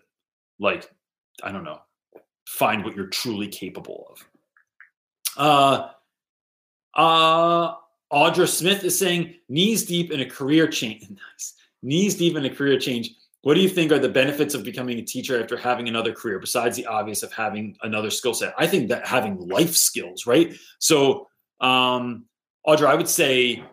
like 0.58 0.90
I 1.42 1.52
don't 1.52 1.64
know, 1.64 1.80
find 2.46 2.84
what 2.84 2.96
you're 2.96 3.06
truly 3.06 3.48
capable 3.48 4.08
of. 4.10 4.28
Uh, 5.36 5.88
uh, 6.94 7.74
Audra 8.12 8.48
Smith 8.48 8.84
is 8.84 8.98
saying 8.98 9.34
knees 9.48 9.84
deep 9.84 10.10
in 10.10 10.20
a 10.20 10.26
career 10.28 10.66
change. 10.66 11.08
nice. 11.10 11.54
Knees 11.82 12.16
deep 12.16 12.36
in 12.36 12.44
a 12.44 12.50
career 12.50 12.78
change. 12.78 13.14
What 13.42 13.54
do 13.54 13.60
you 13.60 13.70
think 13.70 13.90
are 13.90 13.98
the 13.98 14.08
benefits 14.08 14.54
of 14.54 14.64
becoming 14.64 14.98
a 14.98 15.02
teacher 15.02 15.40
after 15.40 15.56
having 15.56 15.88
another 15.88 16.12
career 16.12 16.38
besides 16.38 16.76
the 16.76 16.84
obvious 16.84 17.22
of 17.22 17.32
having 17.32 17.76
another 17.82 18.10
skill 18.10 18.34
set? 18.34 18.52
I 18.58 18.66
think 18.66 18.88
that 18.88 19.06
having 19.06 19.38
life 19.48 19.74
skills, 19.74 20.26
right? 20.26 20.54
So, 20.78 21.28
um, 21.60 22.26
Audra, 22.66 22.88
I 22.88 22.94
would 22.96 23.08
say 23.08 23.64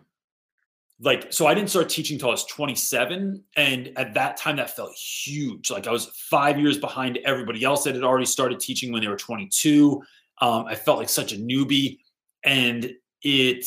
like 1.00 1.32
so 1.32 1.46
i 1.46 1.54
didn't 1.54 1.70
start 1.70 1.88
teaching 1.88 2.16
until 2.16 2.28
i 2.28 2.32
was 2.32 2.44
27 2.46 3.42
and 3.56 3.92
at 3.96 4.14
that 4.14 4.36
time 4.36 4.56
that 4.56 4.74
felt 4.74 4.94
huge. 4.94 5.70
Like 5.70 5.86
i 5.86 5.90
was 5.90 6.06
five 6.30 6.58
years 6.58 6.78
behind 6.78 7.18
everybody 7.24 7.64
else 7.64 7.84
that 7.84 7.94
had 7.94 8.04
already 8.04 8.26
started 8.26 8.60
teaching 8.60 8.92
when 8.92 9.02
they 9.02 9.08
were 9.08 9.16
22 9.16 10.02
um, 10.40 10.66
i 10.66 10.74
felt 10.74 10.98
like 10.98 11.08
such 11.08 11.32
a 11.32 11.36
newbie 11.36 11.98
and 12.44 12.92
it 13.22 13.66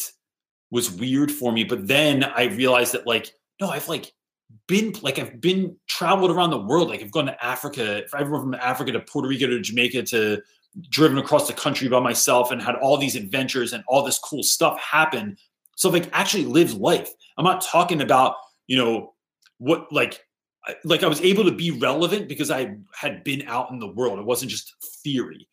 was 0.71 0.89
weird 0.89 1.29
for 1.29 1.51
me. 1.51 1.63
But 1.63 1.87
then 1.87 2.23
i 2.23 2.45
realized 2.45 2.93
that 2.93 3.07
like 3.07 3.31
no 3.59 3.69
i've 3.69 3.87
like 3.87 4.11
been 4.67 4.93
like 5.01 5.17
i've 5.17 5.39
been 5.39 5.77
traveled 5.87 6.31
around 6.31 6.49
the 6.49 6.61
world. 6.61 6.89
Like 6.89 7.01
i've 7.01 7.11
gone 7.11 7.25
to 7.27 7.45
africa 7.45 8.03
everyone 8.17 8.41
from 8.41 8.53
africa 8.55 8.91
to 8.91 8.99
puerto 8.99 9.27
rico 9.27 9.47
to 9.47 9.61
jamaica 9.61 10.03
to 10.03 10.41
driven 10.89 11.17
across 11.17 11.47
the 11.47 11.53
country 11.53 11.87
by 11.87 11.99
myself 11.99 12.51
and 12.51 12.61
had 12.61 12.75
all 12.75 12.97
these 12.97 13.15
adventures 13.15 13.73
and 13.73 13.83
all 13.87 14.03
this 14.03 14.19
cool 14.19 14.43
stuff 14.43 14.79
happen. 14.79 15.37
So 15.75 15.89
like 15.89 16.09
actually 16.13 16.45
lived 16.45 16.75
life. 16.75 17.09
I'm 17.37 17.45
not 17.45 17.61
talking 17.61 18.01
about, 18.01 18.35
you 18.67 18.77
know, 18.77 19.13
what 19.57 19.91
like 19.91 20.21
like 20.83 21.03
I 21.03 21.07
was 21.07 21.21
able 21.21 21.43
to 21.45 21.51
be 21.51 21.71
relevant 21.71 22.27
because 22.27 22.51
I 22.51 22.75
had 22.93 23.23
been 23.23 23.43
out 23.47 23.71
in 23.71 23.79
the 23.79 23.87
world. 23.87 24.19
It 24.19 24.25
wasn't 24.25 24.51
just 24.51 24.73
theory. 25.03 25.47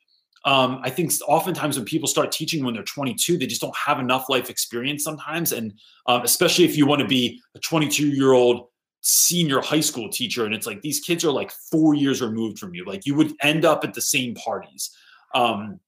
Um, 0.44 0.80
I 0.82 0.90
think 0.90 1.12
oftentimes 1.26 1.76
when 1.76 1.84
people 1.84 2.08
start 2.08 2.30
teaching 2.30 2.64
when 2.64 2.74
they're 2.74 2.82
22, 2.82 3.38
they 3.38 3.46
just 3.46 3.60
don't 3.60 3.76
have 3.76 3.98
enough 3.98 4.28
life 4.28 4.50
experience 4.50 5.02
sometimes. 5.02 5.52
And 5.52 5.74
um, 6.06 6.22
especially 6.22 6.64
if 6.64 6.76
you 6.76 6.86
want 6.86 7.00
to 7.00 7.08
be 7.08 7.40
a 7.54 7.58
22 7.58 8.08
year 8.08 8.32
old 8.32 8.68
senior 9.00 9.60
high 9.60 9.80
school 9.80 10.08
teacher, 10.08 10.44
and 10.44 10.54
it's 10.54 10.66
like 10.66 10.80
these 10.82 11.00
kids 11.00 11.24
are 11.24 11.32
like 11.32 11.50
four 11.70 11.94
years 11.94 12.22
removed 12.22 12.58
from 12.58 12.74
you, 12.74 12.84
like 12.84 13.06
you 13.06 13.14
would 13.14 13.32
end 13.42 13.64
up 13.64 13.84
at 13.84 13.94
the 13.94 14.00
same 14.00 14.34
parties. 14.34 14.90
Um, 15.34 15.80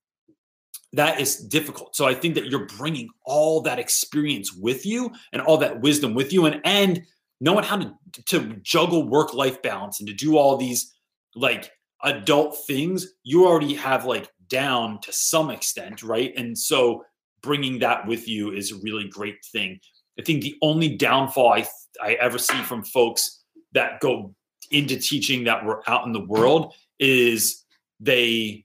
that 0.93 1.21
is 1.21 1.37
difficult. 1.37 1.95
So 1.95 2.07
I 2.07 2.15
think 2.15 2.35
that 2.35 2.47
you're 2.47 2.67
bringing 2.67 3.09
all 3.25 3.61
that 3.63 3.79
experience 3.79 4.53
with 4.53 4.85
you 4.85 5.11
and 5.33 5.41
all 5.43 5.59
that 5.59 5.81
wisdom 5.81 6.15
with 6.15 6.33
you 6.33 6.47
and 6.47 6.61
and 6.65 7.03
knowing 7.41 7.65
how 7.65 7.79
to 7.79 7.95
to 8.27 8.57
juggle 8.63 9.09
work 9.09 9.33
life 9.35 9.63
balance 9.63 10.01
and 10.01 10.09
to 10.09 10.15
do 10.15 10.37
all 10.37 10.57
these 10.57 10.93
like 11.35 11.71
adult 12.03 12.57
things 12.67 13.07
you 13.23 13.47
already 13.47 13.75
have 13.75 14.05
like 14.05 14.29
down 14.49 15.01
to 15.01 15.13
some 15.13 15.51
extent, 15.51 16.03
right? 16.03 16.33
And 16.37 16.59
so 16.59 17.05
bringing 17.43 17.79
that 17.79 18.07
with 18.07 18.29
you 18.29 18.53
is 18.53 18.73
a 18.73 18.81
really 18.83 19.09
great 19.09 19.45
thing. 19.53 19.79
I 20.19 20.23
think 20.23 20.43
the 20.43 20.57
only 20.61 20.97
downfall 20.97 21.53
I 21.53 21.67
I 22.03 22.15
ever 22.15 22.39
see 22.39 22.61
from 22.63 22.83
folks 22.83 23.43
that 23.73 24.01
go 24.01 24.35
into 24.71 24.97
teaching 24.99 25.45
that 25.45 25.65
were 25.65 25.83
out 25.89 26.07
in 26.07 26.13
the 26.13 26.25
world 26.25 26.75
is 26.99 27.65
they 28.01 28.65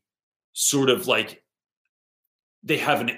sort 0.54 0.90
of 0.90 1.08
like 1.08 1.44
they 2.66 2.78
have 2.78 3.02
an 3.02 3.12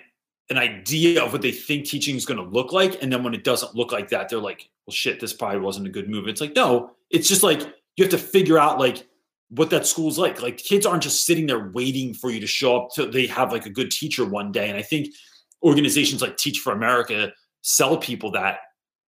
an 0.49 0.57
idea 0.57 1.21
of 1.21 1.33
what 1.33 1.41
they 1.41 1.51
think 1.51 1.85
teaching 1.85 2.15
is 2.15 2.25
going 2.25 2.39
to 2.39 2.55
look 2.55 2.71
like 2.71 3.01
and 3.01 3.11
then 3.11 3.21
when 3.21 3.33
it 3.33 3.43
doesn't 3.43 3.75
look 3.75 3.91
like 3.91 4.09
that 4.09 4.29
they're 4.29 4.39
like 4.39 4.69
well 4.85 4.93
shit 4.93 5.19
this 5.19 5.33
probably 5.33 5.59
wasn't 5.59 5.85
a 5.85 5.89
good 5.89 6.09
move. 6.09 6.27
It's 6.27 6.41
like 6.41 6.55
no 6.55 6.91
it's 7.09 7.27
just 7.27 7.43
like 7.43 7.61
you 7.95 8.03
have 8.03 8.11
to 8.11 8.17
figure 8.17 8.59
out 8.59 8.79
like 8.79 9.07
what 9.49 9.69
that 9.69 9.87
school's 9.87 10.19
like. 10.19 10.41
Like 10.41 10.57
kids 10.57 10.85
aren't 10.85 11.03
just 11.03 11.25
sitting 11.25 11.47
there 11.47 11.69
waiting 11.69 12.13
for 12.13 12.29
you 12.29 12.39
to 12.39 12.47
show 12.47 12.77
up 12.77 12.89
to 12.95 13.07
they 13.07 13.27
have 13.27 13.51
like 13.51 13.65
a 13.65 13.71
good 13.71 13.91
teacher 13.91 14.25
one 14.25 14.51
day 14.51 14.69
and 14.69 14.77
i 14.77 14.81
think 14.81 15.07
organizations 15.63 16.21
like 16.21 16.37
teach 16.37 16.59
for 16.59 16.71
america 16.71 17.31
sell 17.61 17.97
people 17.97 18.31
that 18.31 18.59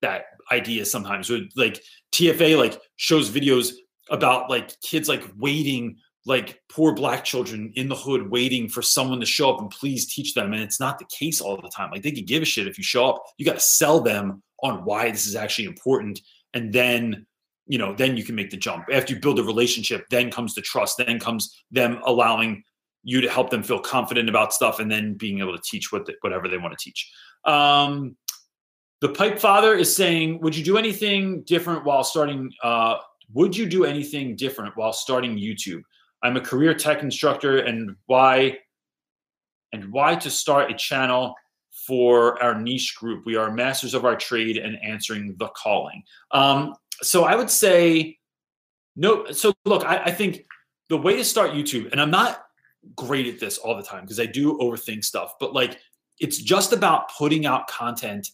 that 0.01 0.25
idea 0.51 0.85
sometimes. 0.85 1.29
Like 1.55 1.81
tfa 2.11 2.57
like 2.57 2.79
shows 2.95 3.29
videos 3.29 3.73
about 4.09 4.49
like 4.49 4.79
kids 4.81 5.09
like 5.09 5.23
waiting 5.37 5.97
like 6.27 6.61
poor 6.69 6.93
black 6.93 7.23
children 7.23 7.71
in 7.75 7.87
the 7.87 7.95
hood 7.95 8.29
waiting 8.29 8.67
for 8.67 8.81
someone 8.81 9.21
to 9.21 9.25
show 9.25 9.49
up 9.49 9.61
and 9.61 9.71
please 9.71 10.13
teach 10.13 10.33
them. 10.33 10.51
And 10.51 10.61
it's 10.61 10.79
not 10.79 10.99
the 10.99 11.05
case 11.05 11.39
all 11.39 11.55
the 11.55 11.69
time. 11.69 11.89
Like 11.89 12.03
they 12.03 12.11
could 12.11 12.27
give 12.27 12.43
a 12.43 12.45
shit 12.45 12.67
if 12.67 12.77
you 12.77 12.83
show 12.83 13.07
up. 13.07 13.23
You 13.37 13.45
got 13.45 13.53
to 13.53 13.59
sell 13.61 14.01
them 14.01 14.43
on 14.61 14.83
why 14.83 15.09
this 15.09 15.25
is 15.25 15.37
actually 15.37 15.65
important. 15.65 16.19
And 16.53 16.73
then, 16.73 17.25
you 17.65 17.77
know, 17.77 17.95
then 17.95 18.17
you 18.17 18.25
can 18.25 18.35
make 18.35 18.49
the 18.49 18.57
jump. 18.57 18.85
After 18.91 19.13
you 19.13 19.21
build 19.21 19.39
a 19.39 19.43
relationship, 19.43 20.05
then 20.09 20.29
comes 20.29 20.53
the 20.53 20.61
trust, 20.61 20.97
then 20.97 21.17
comes 21.17 21.63
them 21.71 22.01
allowing 22.05 22.63
you 23.03 23.21
to 23.21 23.29
help 23.29 23.49
them 23.49 23.63
feel 23.63 23.79
confident 23.79 24.27
about 24.27 24.53
stuff 24.53 24.81
and 24.81 24.91
then 24.91 25.13
being 25.13 25.39
able 25.39 25.55
to 25.55 25.63
teach 25.63 25.93
what 25.93 26.05
the, 26.05 26.13
whatever 26.21 26.49
they 26.49 26.57
want 26.57 26.77
to 26.77 26.83
teach. 26.83 27.09
Um, 27.45 28.17
the 28.99 29.09
pipe 29.09 29.39
father 29.39 29.75
is 29.75 29.95
saying, 29.95 30.41
would 30.41 30.57
you 30.57 30.63
do 30.65 30.77
anything 30.77 31.43
different 31.43 31.85
while 31.85 32.03
starting? 32.03 32.51
Uh, 32.61 32.97
would 33.33 33.55
you 33.55 33.65
do 33.65 33.85
anything 33.85 34.35
different 34.35 34.75
while 34.75 34.91
starting 34.91 35.37
YouTube? 35.37 35.83
I'm 36.23 36.38
a 36.38 36.41
career 36.41 36.73
tech 36.73 37.03
instructor 37.03 37.60
and 37.60 37.95
why 38.06 38.57
and 39.73 39.91
why 39.91 40.15
to 40.15 40.30
start 40.30 40.72
a 40.72 40.73
channel 40.73 41.35
for 41.85 42.41
our 42.41 42.60
niche 42.60 42.95
group. 42.95 43.26
We 43.26 43.35
are 43.35 43.52
masters 43.52 43.94
of 43.94 44.06
our 44.06 44.15
trade 44.15 44.57
and 44.57 44.77
answering 44.84 45.35
the 45.38 45.48
calling. 45.49 46.03
Um, 46.31 46.76
so 47.02 47.26
I 47.26 47.35
would 47.35 47.49
say 47.49 48.18
no. 48.95 49.31
So 49.31 49.53
look, 49.65 49.85
I, 49.85 50.06
I 50.06 50.11
think 50.11 50.45
the 50.89 50.98
way 50.98 51.15
to 51.15 51.23
start 51.23 51.52
YouTube, 51.52 51.91
and 51.91 52.02
I'm 52.02 52.11
not 52.11 52.45
great 52.95 53.27
at 53.27 53.39
this 53.39 53.57
all 53.57 53.76
the 53.76 53.84
time 53.84 54.02
because 54.02 54.19
I 54.19 54.26
do 54.26 54.57
overthink 54.60 55.03
stuff, 55.03 55.34
but 55.39 55.53
like 55.53 55.80
it's 56.19 56.38
just 56.38 56.73
about 56.73 57.11
putting 57.15 57.45
out 57.45 57.68
content 57.68 58.30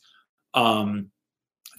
um, 0.53 1.09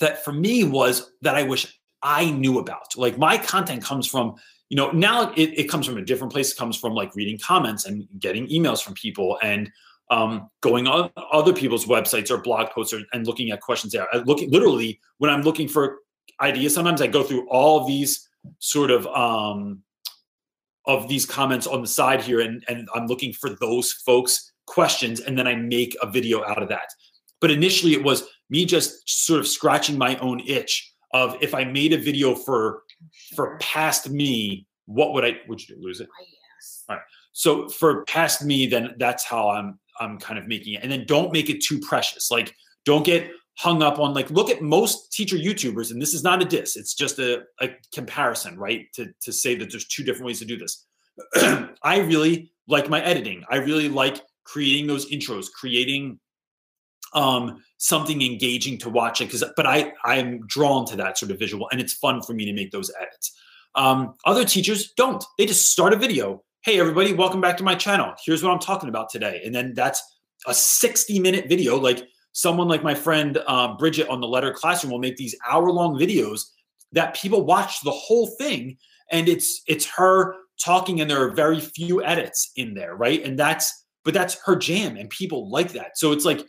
that 0.01 0.25
for 0.25 0.33
me 0.33 0.65
was 0.65 1.13
that 1.23 1.35
I 1.35 1.45
wish 1.45 1.79
I 2.03 2.31
knew 2.31 2.59
about. 2.59 2.97
Like 2.97 3.17
my 3.17 3.39
content 3.39 3.83
comes 3.83 4.07
from 4.07 4.35
you 4.69 4.77
know 4.77 4.91
now 4.91 5.33
it, 5.33 5.59
it 5.59 5.65
comes 5.65 5.87
from 5.87 5.99
a 5.99 6.05
different 6.05 6.33
place. 6.33 6.53
It 6.53 6.57
comes 6.57 6.77
from 6.77 6.95
like 6.95 7.15
reading 7.15 7.39
comments 7.39 7.85
and 7.85 8.07
getting 8.19 8.47
emails 8.49 8.83
from 8.83 8.95
people 8.95 9.39
and 9.43 9.71
um, 10.11 10.51
going 10.61 10.87
on 10.87 11.11
other 11.33 11.53
people's 11.53 11.87
websites 11.87 12.31
or 12.31 12.39
blog 12.39 12.71
posts 12.71 12.93
or, 12.93 13.01
and 13.13 13.27
looking 13.27 13.51
at 13.51 13.61
questions 13.61 13.93
there. 13.93 14.07
I 14.15 14.19
literally 14.19 15.01
when 15.19 15.31
i'm 15.31 15.43
looking 15.43 15.69
for 15.69 15.99
ideas 16.41 16.75
sometimes 16.75 17.01
i 17.01 17.07
go 17.07 17.23
through 17.23 17.49
all 17.49 17.81
of 17.81 17.87
these 17.87 18.29
sort 18.59 18.91
of 18.91 19.07
um, 19.07 19.81
of 20.87 21.09
these 21.09 21.25
comments 21.25 21.67
on 21.67 21.81
the 21.81 21.87
side 21.87 22.21
here 22.23 22.41
and, 22.41 22.65
and 22.69 22.89
i'm 22.95 23.07
looking 23.07 23.33
for 23.33 23.51
those 23.51 23.93
folks 23.93 24.53
questions 24.67 25.21
and 25.21 25.39
then 25.39 25.47
i 25.47 25.55
make 25.55 25.97
a 26.03 26.11
video 26.11 26.45
out 26.45 26.63
of 26.63 26.69
that. 26.69 26.89
But 27.41 27.51
initially 27.51 27.93
it 27.93 28.03
was 28.03 28.25
me 28.49 28.65
just 28.65 29.09
sort 29.09 29.41
of 29.41 29.47
scratching 29.47 29.99
my 29.99 30.17
own 30.19 30.41
itch 30.47 30.93
of 31.13 31.37
if 31.41 31.55
i 31.55 31.65
made 31.65 31.93
a 31.93 31.99
video 31.99 32.35
for 32.35 32.84
for 33.35 33.59
past 33.61 34.11
me, 34.11 34.67
what 34.87 35.13
would 35.13 35.25
I 35.25 35.41
would 35.49 35.61
you 35.61 35.77
do? 35.77 35.83
Lose 35.83 36.01
it? 36.01 36.09
yes. 36.21 36.85
All 36.89 36.97
right. 36.97 37.05
So 37.33 37.69
for 37.69 38.05
past 38.05 38.45
me, 38.45 38.67
then 38.67 38.95
that's 38.99 39.25
how 39.25 39.51
I'm 39.51 39.79
I'm 40.01 40.19
kind 40.19 40.39
of 40.39 40.47
making 40.47 40.75
it. 40.75 40.83
And 40.83 40.91
then 40.91 41.05
don't 41.07 41.33
make 41.33 41.49
it 41.51 41.63
too 41.63 41.81
precious. 41.81 42.31
Like 42.31 42.55
don't 42.85 43.05
get 43.05 43.31
hung 43.57 43.83
up 43.83 43.99
on 43.99 44.15
like 44.15 44.31
look 44.31 44.51
at 44.51 44.63
most 44.63 45.13
teacher 45.13 45.37
YouTubers, 45.37 45.91
and 45.91 46.01
this 46.01 46.15
is 46.15 46.23
not 46.23 46.43
a 46.43 46.45
diss, 46.45 46.77
it's 46.77 46.95
just 46.95 47.19
a, 47.19 47.43
a 47.61 47.71
comparison, 47.93 48.59
right? 48.59 48.87
To 48.95 49.13
to 49.23 49.33
say 49.33 49.55
that 49.57 49.71
there's 49.71 49.87
two 49.87 50.05
different 50.05 50.27
ways 50.27 50.41
to 50.41 50.45
do 50.45 50.57
this. 50.57 50.87
I 51.83 51.99
really 51.99 52.53
like 52.67 52.89
my 52.89 53.03
editing. 53.03 53.45
I 53.49 53.57
really 53.57 53.89
like 53.89 54.21
creating 54.45 54.87
those 54.87 55.11
intros, 55.11 55.47
creating 55.53 56.19
um, 57.15 57.63
something 57.85 58.23
engaging 58.23 58.79
to 58.79 58.89
watch 58.89 59.21
it 59.21 59.27
because 59.27 59.45
but 59.59 59.67
I 59.67 59.93
I'm 60.05 60.47
drawn 60.47 60.87
to 60.87 60.97
that 60.97 61.19
sort 61.19 61.31
of 61.31 61.39
visual 61.39 61.69
and 61.71 61.83
it's 61.83 61.93
fun 61.93 62.23
for 62.23 62.33
me 62.33 62.47
to 62.47 62.53
make 62.55 62.71
those 62.71 62.91
edits. 62.99 63.37
Um, 63.75 64.15
other 64.25 64.47
teachers 64.47 64.93
don't. 64.97 65.23
They 65.37 65.45
just 65.45 65.71
start 65.71 65.93
a 65.93 65.97
video. 65.97 66.43
Hey 66.63 66.81
everybody, 66.81 67.13
welcome 67.13 67.43
back 67.43 67.59
to 67.59 67.63
my 67.63 67.75
channel. 67.75 68.15
Here's 68.25 68.43
what 68.43 68.53
I'm 68.53 68.59
talking 68.59 68.89
about 68.89 69.11
today, 69.11 69.43
and 69.45 69.55
then 69.55 69.75
that's 69.75 70.03
a 70.47 70.55
60 70.55 71.19
minute 71.19 71.47
video. 71.47 71.79
Like 71.79 72.03
someone 72.33 72.69
like 72.69 72.83
my 72.83 72.95
friend 72.95 73.39
uh, 73.47 73.77
Bridget 73.77 74.09
on 74.09 74.23
the 74.23 74.29
Letter 74.29 74.55
Classroom 74.55 74.91
will 74.91 74.99
make 74.99 75.19
these 75.19 75.37
hour 75.47 75.71
long 75.71 75.99
videos 75.99 76.41
that 76.93 77.15
people 77.15 77.45
watch 77.45 77.83
the 77.83 77.91
whole 77.91 78.29
thing, 78.39 78.79
and 79.13 79.29
it's 79.29 79.61
it's 79.67 79.85
her 79.85 80.37
talking, 80.59 81.03
and 81.03 81.11
there 81.11 81.23
are 81.23 81.35
very 81.35 81.61
few 81.61 82.03
edits 82.03 82.51
in 82.57 82.73
there, 82.73 82.97
right? 82.97 83.23
And 83.23 83.39
that's 83.39 83.71
but 84.07 84.15
that's 84.15 84.39
her 84.47 84.57
jam, 84.57 84.97
and 84.97 85.11
people 85.11 85.51
like 85.51 85.73
that. 85.73 85.99
So 85.99 86.13
it's 86.13 86.25
like 86.25 86.47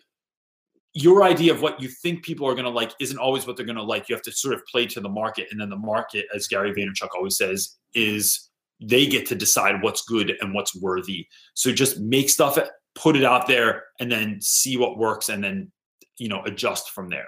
your 0.95 1.23
idea 1.23 1.53
of 1.53 1.61
what 1.61 1.81
you 1.81 1.89
think 1.89 2.23
people 2.23 2.47
are 2.47 2.53
going 2.53 2.65
to 2.65 2.71
like 2.71 2.93
isn't 3.01 3.19
always 3.19 3.45
what 3.45 3.57
they're 3.57 3.65
going 3.65 3.75
to 3.75 3.83
like. 3.83 4.07
You 4.07 4.15
have 4.15 4.23
to 4.23 4.31
sort 4.31 4.53
of 4.53 4.65
play 4.65 4.85
to 4.87 5.01
the 5.01 5.09
market. 5.09 5.47
And 5.51 5.59
then 5.59 5.69
the 5.69 5.75
market, 5.75 6.25
as 6.33 6.47
Gary 6.47 6.73
Vaynerchuk 6.73 7.09
always 7.13 7.35
says, 7.35 7.75
is 7.93 8.49
they 8.81 9.05
get 9.05 9.25
to 9.27 9.35
decide 9.35 9.83
what's 9.83 10.05
good 10.05 10.33
and 10.39 10.53
what's 10.53 10.73
worthy. 10.73 11.27
So 11.53 11.73
just 11.73 11.99
make 11.99 12.29
stuff, 12.29 12.57
put 12.95 13.17
it 13.17 13.25
out 13.25 13.45
there, 13.45 13.83
and 13.99 14.09
then 14.09 14.39
see 14.41 14.77
what 14.77 14.97
works 14.97 15.27
and 15.27 15.43
then, 15.43 15.69
you 16.17 16.29
know, 16.29 16.41
adjust 16.45 16.91
from 16.91 17.09
there. 17.09 17.27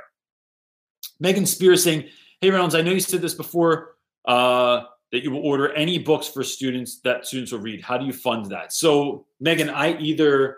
Megan 1.19 1.45
Spears 1.45 1.83
saying, 1.83 2.05
Hey, 2.39 2.51
Reynolds, 2.51 2.75
I 2.75 2.81
know 2.81 2.91
you 2.91 3.01
said 3.01 3.21
this 3.21 3.33
before. 3.33 3.95
Uh, 4.25 4.83
that 5.11 5.23
you 5.23 5.31
will 5.31 5.45
order 5.45 5.71
any 5.73 5.97
books 5.97 6.27
for 6.27 6.43
students 6.43 6.99
that 7.01 7.25
students 7.25 7.51
will 7.51 7.59
read. 7.59 7.81
How 7.81 7.97
do 7.97 8.05
you 8.05 8.11
fund 8.11 8.45
that? 8.47 8.73
So, 8.73 9.25
Megan, 9.39 9.69
I 9.69 9.97
either 9.97 10.57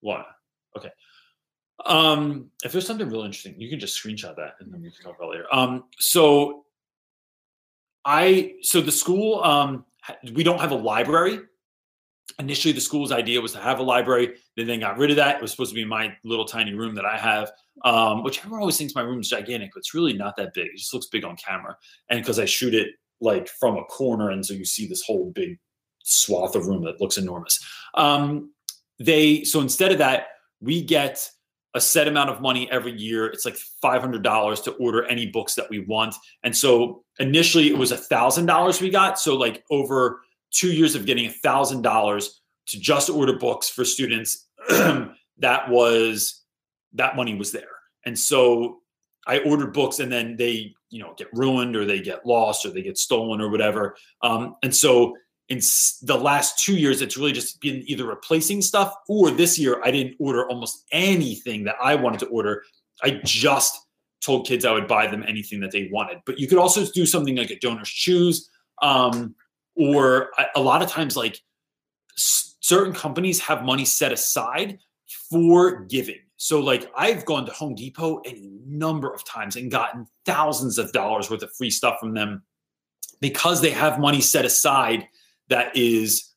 what? 0.00 0.26
Okay. 0.76 0.90
Um, 1.84 2.50
if 2.64 2.72
there's 2.72 2.86
something 2.86 3.08
real 3.08 3.22
interesting, 3.22 3.60
you 3.60 3.68
can 3.68 3.80
just 3.80 4.02
screenshot 4.02 4.36
that 4.36 4.54
and 4.60 4.72
then 4.72 4.82
we 4.82 4.90
can 4.90 5.02
talk 5.02 5.16
about 5.16 5.28
it 5.28 5.38
later. 5.38 5.46
Um, 5.52 5.84
so 5.98 6.64
I 8.04 8.54
so 8.62 8.80
the 8.80 8.92
school 8.92 9.42
um 9.42 9.84
we 10.34 10.44
don't 10.44 10.60
have 10.60 10.72
a 10.72 10.76
library. 10.76 11.40
Initially, 12.38 12.72
the 12.72 12.80
school's 12.80 13.12
idea 13.12 13.40
was 13.40 13.52
to 13.52 13.58
have 13.58 13.78
a 13.78 13.82
library. 13.82 14.34
Then 14.56 14.66
they 14.66 14.78
got 14.78 14.98
rid 14.98 15.10
of 15.10 15.16
that. 15.16 15.36
It 15.36 15.42
was 15.42 15.50
supposed 15.50 15.70
to 15.70 15.74
be 15.74 15.84
my 15.84 16.14
little 16.24 16.46
tiny 16.46 16.72
room 16.72 16.94
that 16.94 17.04
I 17.04 17.18
have, 17.18 17.52
um, 17.84 18.22
which 18.22 18.38
everyone 18.38 18.60
always 18.60 18.78
thinks 18.78 18.94
my 18.94 19.02
room 19.02 19.20
is 19.20 19.28
gigantic, 19.28 19.70
but 19.74 19.80
it's 19.80 19.94
really 19.94 20.14
not 20.14 20.34
that 20.36 20.54
big. 20.54 20.68
It 20.68 20.76
just 20.76 20.92
looks 20.94 21.06
big 21.06 21.24
on 21.24 21.36
camera, 21.36 21.76
and 22.08 22.20
because 22.20 22.38
I 22.38 22.46
shoot 22.46 22.74
it 22.74 22.88
like 23.20 23.48
from 23.48 23.76
a 23.76 23.84
corner, 23.84 24.30
and 24.30 24.44
so 24.44 24.54
you 24.54 24.64
see 24.64 24.86
this 24.86 25.02
whole 25.02 25.32
big 25.34 25.58
swath 26.02 26.54
of 26.54 26.66
room 26.66 26.84
that 26.84 27.00
looks 27.00 27.18
enormous. 27.18 27.62
Um, 27.94 28.52
they 28.98 29.44
so 29.44 29.60
instead 29.60 29.92
of 29.92 29.98
that, 29.98 30.28
we 30.60 30.82
get 30.82 31.30
a 31.74 31.80
set 31.80 32.06
amount 32.06 32.30
of 32.30 32.40
money 32.40 32.70
every 32.70 32.92
year. 32.92 33.26
It's 33.26 33.44
like 33.44 33.56
five 33.56 34.00
hundred 34.00 34.22
dollars 34.22 34.60
to 34.62 34.72
order 34.72 35.04
any 35.06 35.26
books 35.26 35.54
that 35.54 35.68
we 35.68 35.80
want. 35.80 36.14
And 36.42 36.56
so 36.56 37.04
initially 37.18 37.68
it 37.68 37.78
was 37.78 37.92
a 37.92 37.96
thousand 37.96 38.46
dollars 38.46 38.80
we 38.80 38.90
got. 38.90 39.18
So 39.18 39.36
like 39.36 39.64
over 39.70 40.22
two 40.50 40.72
years 40.72 40.94
of 40.94 41.06
getting 41.06 41.26
a 41.26 41.32
thousand 41.32 41.82
dollars 41.82 42.40
to 42.66 42.80
just 42.80 43.10
order 43.10 43.36
books 43.36 43.68
for 43.68 43.84
students, 43.84 44.46
that 44.68 45.68
was 45.68 46.42
that 46.94 47.16
money 47.16 47.34
was 47.34 47.52
there. 47.52 47.68
And 48.06 48.18
so 48.18 48.80
I 49.26 49.38
ordered 49.40 49.72
books 49.72 49.98
and 49.98 50.12
then 50.12 50.36
they, 50.36 50.74
you 50.90 51.02
know, 51.02 51.14
get 51.16 51.28
ruined 51.32 51.76
or 51.76 51.84
they 51.84 52.00
get 52.00 52.26
lost 52.26 52.64
or 52.64 52.70
they 52.70 52.82
get 52.82 52.98
stolen 52.98 53.40
or 53.40 53.48
whatever. 53.48 53.96
Um, 54.22 54.56
and 54.62 54.74
so 54.74 55.16
in 55.48 55.60
the 56.02 56.16
last 56.16 56.64
two 56.64 56.76
years, 56.76 57.02
it's 57.02 57.16
really 57.16 57.32
just 57.32 57.60
been 57.60 57.82
either 57.86 58.06
replacing 58.06 58.62
stuff 58.62 58.94
or 59.08 59.30
this 59.30 59.58
year 59.58 59.80
I 59.84 59.90
didn't 59.90 60.16
order 60.18 60.48
almost 60.48 60.84
anything 60.90 61.64
that 61.64 61.76
I 61.82 61.94
wanted 61.94 62.20
to 62.20 62.26
order. 62.26 62.62
I 63.02 63.20
just 63.24 63.78
told 64.24 64.46
kids 64.46 64.64
I 64.64 64.72
would 64.72 64.88
buy 64.88 65.06
them 65.06 65.24
anything 65.26 65.60
that 65.60 65.70
they 65.70 65.88
wanted. 65.92 66.18
But 66.24 66.38
you 66.38 66.48
could 66.48 66.58
also 66.58 66.86
do 66.86 67.04
something 67.04 67.36
like 67.36 67.50
a 67.50 67.56
DonorsChoose, 67.56 68.40
um, 68.80 69.34
or 69.76 70.30
a, 70.54 70.60
lot 70.60 70.82
of 70.82 70.88
times 70.88 71.16
like 71.16 71.40
certain 72.16 72.94
companies 72.94 73.40
have 73.40 73.64
money 73.64 73.84
set 73.84 74.12
aside 74.12 74.78
for 75.30 75.80
giving. 75.84 76.20
So 76.36 76.60
like 76.60 76.90
I've 76.96 77.24
gone 77.24 77.44
to 77.46 77.52
Home 77.52 77.74
Depot 77.74 78.20
any 78.24 78.50
number 78.66 79.12
of 79.12 79.24
times 79.24 79.56
and 79.56 79.70
gotten 79.70 80.06
thousands 80.24 80.78
of 80.78 80.92
dollars 80.92 81.30
worth 81.30 81.42
of 81.42 81.52
free 81.54 81.70
stuff 81.70 81.98
from 82.00 82.14
them 82.14 82.42
because 83.20 83.60
they 83.60 83.70
have 83.70 83.98
money 83.98 84.20
set 84.20 84.44
aside 84.44 85.08
that 85.48 85.76
is 85.76 86.30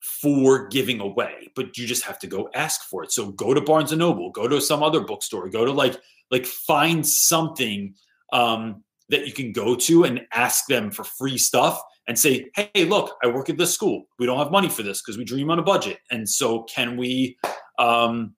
for 0.00 0.68
giving 0.68 1.00
away 1.00 1.50
but 1.54 1.76
you 1.78 1.86
just 1.86 2.04
have 2.04 2.18
to 2.18 2.26
go 2.26 2.48
ask 2.54 2.82
for 2.88 3.04
it. 3.04 3.12
So 3.12 3.30
go 3.30 3.54
to 3.54 3.60
barnes 3.60 3.92
and 3.92 3.98
noble 3.98 4.30
go 4.30 4.48
to 4.48 4.60
some 4.60 4.82
other 4.82 5.00
bookstore 5.00 5.48
go 5.48 5.64
to 5.64 5.72
like 5.72 5.96
like 6.30 6.46
find 6.46 7.06
something 7.06 7.94
um, 8.32 8.82
that 9.10 9.26
you 9.26 9.32
can 9.32 9.52
go 9.52 9.76
to 9.76 10.04
and 10.04 10.22
ask 10.32 10.66
them 10.66 10.90
for 10.90 11.04
free 11.04 11.38
stuff 11.38 11.80
and 12.08 12.18
say 12.18 12.50
hey 12.56 12.84
look 12.84 13.16
i 13.22 13.28
work 13.28 13.48
at 13.48 13.58
this 13.58 13.72
school. 13.72 14.04
We 14.18 14.26
don't 14.26 14.38
have 14.38 14.50
money 14.50 14.68
for 14.68 14.82
this 14.82 15.00
because 15.00 15.18
we 15.18 15.24
dream 15.24 15.50
on 15.50 15.58
a 15.58 15.62
budget. 15.62 15.98
And 16.10 16.28
so 16.28 16.62
can 16.64 16.96
we 16.96 17.38
um 17.78 18.34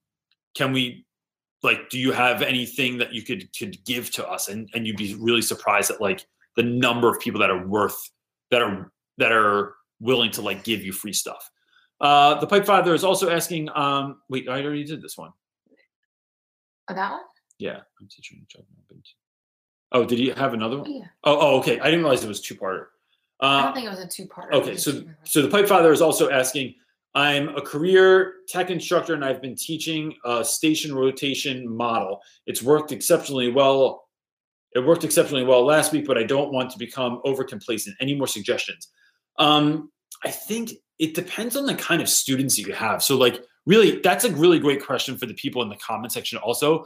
can 0.55 0.73
we 0.73 1.07
like 1.63 1.89
do 1.89 1.99
you 1.99 2.13
have 2.13 2.43
anything 2.43 2.99
that 2.99 3.13
you 3.15 3.23
could 3.23 3.49
could 3.59 3.83
give 3.85 4.11
to 4.13 4.29
us? 4.29 4.49
And 4.49 4.69
and 4.75 4.87
you'd 4.87 4.97
be 4.97 5.15
really 5.19 5.43
surprised 5.43 5.91
at 5.91 6.01
like 6.01 6.27
the 6.57 6.63
number 6.63 7.09
of 7.09 7.21
people 7.21 7.41
that 7.41 7.51
are 7.51 7.67
worth 7.67 7.97
that 8.51 8.63
are 8.63 8.93
that 9.19 9.33
are 9.33 9.75
willing 10.05 10.31
to 10.33 10.43
like 10.43 10.63
give 10.63 10.83
you 10.85 10.93
free 10.93 11.13
stuff. 11.13 11.51
Uh, 12.01 12.39
the 12.39 12.47
pipe 12.47 12.67
father 12.67 12.95
is 12.95 13.03
also 13.03 13.31
asking. 13.31 13.69
Um, 13.75 14.21
wait, 14.29 14.49
I 14.49 14.63
already 14.63 14.85
did 14.85 15.03
this 15.03 15.17
one. 15.17 15.31
Oh, 16.89 16.95
that 16.95 17.11
one? 17.11 17.23
Yeah, 17.59 17.79
I'm 18.01 18.09
teaching. 18.09 18.47
Oh, 19.93 20.05
did 20.05 20.19
you 20.19 20.35
have 20.35 20.55
another 20.55 20.79
one? 20.79 20.91
Yeah. 20.93 21.07
Oh, 21.25 21.39
oh, 21.41 21.59
okay. 21.61 21.81
I 21.81 21.85
didn't 21.85 22.01
realize 22.01 22.23
it 22.23 22.29
was 22.29 22.41
two 22.43 22.55
parter. 22.55 22.87
I 23.41 23.47
Uh, 23.47 23.63
don't 23.65 23.75
think 23.75 23.87
it 23.87 23.91
was 23.91 24.01
a 24.01 24.07
two 24.07 24.27
part. 24.27 24.53
okay, 24.53 24.77
so 24.77 25.03
so 25.25 25.41
the 25.43 25.49
pipe 25.49 25.67
father 25.67 25.93
is 25.93 26.01
also 26.03 26.31
asking. 26.31 26.75
I'm 27.17 27.51
a 27.51 27.61
career 27.63 28.35
tech 28.49 28.71
instructor 28.71 29.15
and 29.15 29.25
I've 29.25 29.41
been 29.41 29.55
teaching 29.55 30.15
a 30.25 30.45
station 30.45 30.93
rotation 30.93 31.65
model. 31.69 32.21
It's 32.47 32.61
worked 32.61 32.91
exceptionally 32.91 33.53
well. 33.53 34.09
It 34.75 34.81
worked 34.81 35.05
exceptionally 35.05 35.45
well 35.45 35.65
last 35.65 35.93
week, 35.93 36.07
but 36.09 36.19
I 36.19 36.25
don't 36.25 36.53
want 36.53 36.71
to 36.71 36.79
become 36.79 37.21
over 37.25 37.45
complacent. 37.45 37.95
Any 38.01 38.17
more 38.17 38.27
suggestions? 38.27 38.89
Um, 39.39 39.93
I 40.23 40.31
think 40.31 40.73
it 40.99 41.15
depends 41.15 41.57
on 41.57 41.67
the 41.67 41.75
kind 41.75 42.01
of 42.01 42.09
students 42.09 42.59
you 42.59 42.73
have. 42.73 43.03
So, 43.03 43.17
like, 43.17 43.43
really, 43.67 44.01
that's 44.01 44.25
a 44.25 44.33
really 44.33 44.59
great 44.59 44.85
question 44.85 45.19
for 45.19 45.27
the 45.27 45.35
people 45.35 45.63
in 45.63 45.69
the 45.69 45.77
comment 45.77 46.13
section. 46.13 46.39
Also, 46.39 46.85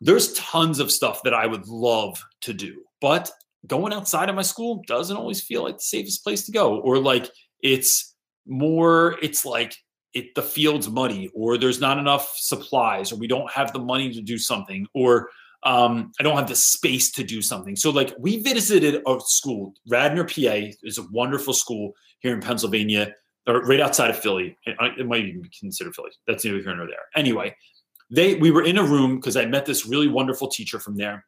there's 0.00 0.34
tons 0.34 0.78
of 0.78 0.90
stuff 0.92 1.22
that 1.22 1.34
I 1.34 1.46
would 1.46 1.66
love 1.66 2.22
to 2.42 2.52
do, 2.52 2.82
but 3.00 3.30
going 3.66 3.92
outside 3.92 4.28
of 4.28 4.36
my 4.36 4.42
school 4.42 4.84
doesn't 4.86 5.16
always 5.16 5.42
feel 5.42 5.62
like 5.62 5.78
the 5.78 5.82
safest 5.82 6.22
place 6.22 6.44
to 6.46 6.52
go, 6.52 6.78
or 6.80 6.98
like 6.98 7.30
it's 7.62 8.14
more, 8.46 9.16
it's 9.22 9.44
like 9.44 9.74
it 10.12 10.34
the 10.34 10.42
field's 10.42 10.88
muddy, 10.88 11.30
or 11.34 11.56
there's 11.56 11.80
not 11.80 11.98
enough 11.98 12.32
supplies, 12.36 13.12
or 13.12 13.16
we 13.16 13.26
don't 13.26 13.50
have 13.50 13.72
the 13.72 13.78
money 13.78 14.12
to 14.12 14.20
do 14.20 14.38
something, 14.38 14.86
or 14.94 15.30
um, 15.62 16.12
I 16.20 16.22
don't 16.22 16.36
have 16.36 16.48
the 16.48 16.56
space 16.56 17.10
to 17.12 17.24
do 17.24 17.42
something. 17.42 17.74
So, 17.74 17.90
like, 17.90 18.14
we 18.18 18.40
visited 18.40 19.02
a 19.06 19.18
school, 19.20 19.74
Radnor, 19.88 20.24
PA, 20.24 20.70
is 20.82 20.98
a 20.98 21.06
wonderful 21.10 21.54
school 21.54 21.94
here 22.26 22.34
in 22.34 22.40
Pennsylvania, 22.40 23.14
or 23.46 23.62
right 23.62 23.80
outside 23.80 24.10
of 24.10 24.18
Philly. 24.18 24.56
It, 24.66 25.06
might 25.06 25.24
even 25.24 25.42
be 25.42 25.50
considered 25.58 25.94
Philly. 25.94 26.10
That's 26.26 26.44
neither 26.44 26.58
here 26.58 26.74
nor 26.74 26.86
there. 26.86 27.06
Anyway, 27.14 27.56
they 28.10 28.34
we 28.34 28.50
were 28.50 28.64
in 28.64 28.78
a 28.78 28.82
room 28.82 29.16
because 29.16 29.36
I 29.36 29.46
met 29.46 29.66
this 29.66 29.86
really 29.86 30.08
wonderful 30.08 30.48
teacher 30.48 30.78
from 30.78 30.96
there, 30.96 31.24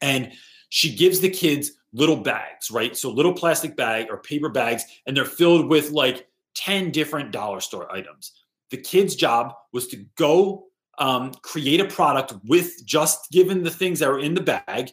and 0.00 0.32
she 0.70 0.94
gives 0.94 1.20
the 1.20 1.30
kids 1.30 1.72
little 1.92 2.16
bags, 2.16 2.70
right? 2.70 2.96
So 2.96 3.10
little 3.10 3.32
plastic 3.32 3.76
bag 3.76 4.06
or 4.10 4.18
paper 4.18 4.48
bags, 4.48 4.84
and 5.06 5.16
they're 5.16 5.24
filled 5.24 5.68
with 5.68 5.90
like 5.90 6.26
10 6.54 6.90
different 6.90 7.30
dollar 7.30 7.60
store 7.60 7.90
items. 7.92 8.32
The 8.70 8.76
kid's 8.76 9.14
job 9.14 9.54
was 9.72 9.86
to 9.88 10.04
go 10.16 10.64
um, 10.98 11.32
create 11.42 11.80
a 11.80 11.86
product 11.86 12.34
with 12.44 12.84
just 12.84 13.30
given 13.30 13.62
the 13.62 13.70
things 13.70 14.00
that 14.00 14.08
were 14.08 14.18
in 14.18 14.34
the 14.34 14.42
bag, 14.42 14.90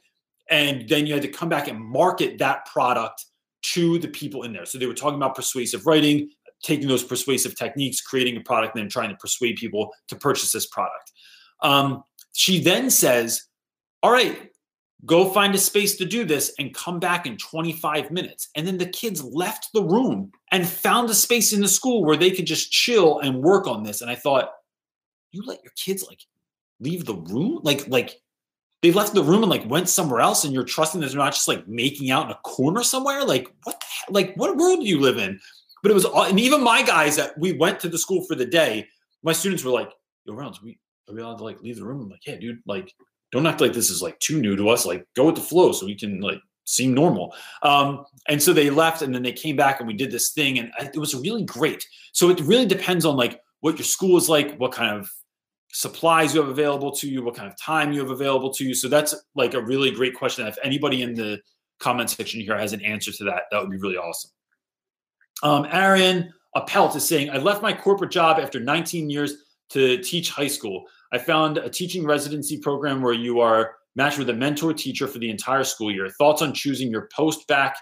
and 0.49 0.87
then 0.87 1.07
you 1.07 1.13
had 1.13 1.23
to 1.23 1.29
come 1.29 1.49
back 1.49 1.67
and 1.67 1.79
market 1.79 2.37
that 2.37 2.65
product 2.65 3.25
to 3.73 3.97
the 3.99 4.07
people 4.07 4.43
in 4.43 4.53
there. 4.53 4.65
So 4.65 4.77
they 4.77 4.85
were 4.85 4.93
talking 4.93 5.17
about 5.17 5.35
persuasive 5.35 5.85
writing, 5.85 6.29
taking 6.63 6.87
those 6.87 7.03
persuasive 7.03 7.55
techniques, 7.55 8.01
creating 8.01 8.37
a 8.37 8.41
product, 8.41 8.75
and 8.75 8.83
then 8.83 8.89
trying 8.89 9.09
to 9.09 9.15
persuade 9.15 9.55
people 9.55 9.91
to 10.07 10.15
purchase 10.15 10.51
this 10.51 10.67
product. 10.67 11.11
Um, 11.61 12.03
she 12.33 12.61
then 12.61 12.89
says, 12.89 13.43
All 14.03 14.11
right, 14.11 14.49
go 15.05 15.29
find 15.31 15.53
a 15.55 15.59
space 15.59 15.95
to 15.97 16.05
do 16.05 16.25
this 16.25 16.53
and 16.59 16.73
come 16.73 16.99
back 16.99 17.25
in 17.25 17.37
25 17.37 18.11
minutes. 18.11 18.49
And 18.55 18.67
then 18.67 18.77
the 18.77 18.87
kids 18.87 19.23
left 19.23 19.69
the 19.73 19.83
room 19.83 20.31
and 20.51 20.67
found 20.67 21.09
a 21.09 21.15
space 21.15 21.53
in 21.53 21.61
the 21.61 21.67
school 21.67 22.03
where 22.03 22.17
they 22.17 22.31
could 22.31 22.47
just 22.47 22.71
chill 22.71 23.19
and 23.19 23.41
work 23.41 23.67
on 23.67 23.83
this. 23.83 24.01
And 24.01 24.09
I 24.09 24.15
thought, 24.15 24.51
you 25.31 25.43
let 25.45 25.63
your 25.63 25.73
kids 25.75 26.03
like 26.07 26.21
leave 26.79 27.05
the 27.05 27.15
room? 27.15 27.59
Like, 27.63 27.87
like 27.87 28.21
they 28.81 28.91
left 28.91 29.13
the 29.13 29.23
room 29.23 29.41
and 29.41 29.49
like 29.49 29.67
went 29.69 29.89
somewhere 29.89 30.19
else 30.19 30.43
and 30.43 30.53
you're 30.53 30.63
trusting 30.63 31.01
that 31.01 31.07
they're 31.07 31.17
not 31.17 31.33
just 31.33 31.47
like 31.47 31.67
making 31.67 32.11
out 32.11 32.25
in 32.25 32.31
a 32.31 32.39
corner 32.43 32.83
somewhere? 32.83 33.23
Like, 33.23 33.47
what 33.63 33.79
the 33.79 33.85
hell? 33.85 34.13
Like, 34.13 34.35
what 34.35 34.57
world 34.57 34.81
do 34.81 34.85
you 34.85 34.99
live 34.99 35.17
in? 35.17 35.39
But 35.81 35.91
it 35.91 35.93
was, 35.93 36.05
and 36.05 36.39
even 36.39 36.63
my 36.63 36.81
guys 36.81 37.15
that 37.15 37.37
we 37.37 37.53
went 37.53 37.79
to 37.81 37.89
the 37.89 37.97
school 37.97 38.23
for 38.25 38.35
the 38.35 38.45
day, 38.45 38.87
my 39.23 39.33
students 39.33 39.63
were 39.63 39.71
like, 39.71 39.91
yo, 40.25 40.33
Rounds, 40.33 40.61
we 40.61 40.79
are 41.07 41.13
we 41.13 41.21
allowed 41.21 41.37
to 41.37 41.43
like 41.43 41.61
leave 41.61 41.77
the 41.77 41.85
room? 41.85 42.01
I'm 42.01 42.09
like, 42.09 42.25
yeah, 42.25 42.35
dude, 42.35 42.61
like, 42.65 42.93
don't 43.31 43.45
act 43.45 43.61
like 43.61 43.73
this 43.73 43.89
is 43.89 44.01
like 44.01 44.19
too 44.19 44.41
new 44.41 44.55
to 44.55 44.69
us. 44.69 44.85
Like, 44.85 45.05
go 45.15 45.25
with 45.25 45.35
the 45.35 45.41
flow 45.41 45.71
so 45.71 45.85
we 45.85 45.95
can 45.95 46.21
like 46.21 46.39
seem 46.65 46.93
normal. 46.93 47.33
Um, 47.61 48.05
and 48.27 48.41
so 48.41 48.53
they 48.53 48.69
left 48.69 49.01
and 49.01 49.13
then 49.13 49.23
they 49.23 49.31
came 49.31 49.55
back 49.55 49.79
and 49.79 49.87
we 49.87 49.93
did 49.93 50.11
this 50.11 50.31
thing 50.31 50.59
and 50.59 50.71
it 50.79 50.97
was 50.97 51.15
really 51.15 51.43
great. 51.43 51.87
So 52.11 52.29
it 52.29 52.39
really 52.41 52.65
depends 52.65 53.05
on 53.05 53.15
like 53.15 53.39
what 53.61 53.77
your 53.77 53.85
school 53.85 54.17
is 54.17 54.29
like, 54.29 54.57
what 54.57 54.71
kind 54.71 54.99
of 54.99 55.09
supplies 55.75 56.33
you 56.33 56.39
have 56.39 56.49
available 56.49 56.89
to 56.89 57.09
you, 57.09 57.21
what 57.21 57.35
kind 57.35 57.51
of 57.51 57.57
time 57.59 57.91
you 57.91 57.99
have 57.99 58.09
available 58.09 58.49
to 58.49 58.63
you. 58.63 58.73
So 58.73 58.87
that's 58.87 59.13
like 59.35 59.55
a 59.55 59.61
really 59.61 59.91
great 59.91 60.15
question. 60.15 60.47
If 60.47 60.57
anybody 60.63 61.01
in 61.01 61.13
the 61.13 61.41
comment 61.81 62.09
section 62.09 62.39
here 62.39 62.57
has 62.57 62.71
an 62.71 62.81
answer 62.81 63.11
to 63.11 63.25
that, 63.25 63.43
that 63.51 63.59
would 63.59 63.69
be 63.69 63.77
really 63.77 63.97
awesome. 63.97 64.31
Um, 65.43 65.67
Aaron 65.69 66.33
Appelt 66.55 66.95
is 66.95 67.05
saying, 67.05 67.29
I 67.29 67.39
left 67.39 67.61
my 67.61 67.73
corporate 67.73 68.11
job 68.11 68.39
after 68.39 68.57
19 68.57 69.09
years 69.09 69.33
to 69.71 69.97
teach 69.97 70.29
high 70.29 70.47
school. 70.47 70.85
I 71.11 71.17
found 71.17 71.57
a 71.57 71.69
teaching 71.69 72.05
residency 72.05 72.57
program 72.57 73.01
where 73.01 73.13
you 73.13 73.41
are 73.41 73.75
matched 73.97 74.17
with 74.17 74.29
a 74.29 74.33
mentor 74.33 74.73
teacher 74.73 75.07
for 75.07 75.19
the 75.19 75.29
entire 75.29 75.65
school 75.65 75.91
year. 75.91 76.07
Thoughts 76.07 76.41
on 76.41 76.53
choosing 76.53 76.89
your 76.89 77.09
post-bac 77.13 77.75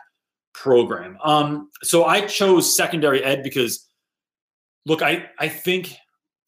program? 0.56 1.16
Um, 1.24 1.70
so 1.84 2.06
I 2.06 2.22
chose 2.22 2.76
secondary 2.76 3.24
ed 3.24 3.44
because, 3.44 3.88
look, 4.88 5.04
I 5.04 5.30
I 5.38 5.48
think 5.48 5.96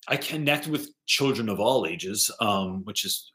I 0.07 0.17
connect 0.17 0.67
with 0.67 0.89
children 1.05 1.49
of 1.49 1.59
all 1.59 1.85
ages, 1.85 2.31
um, 2.39 2.83
which 2.85 3.05
is 3.05 3.29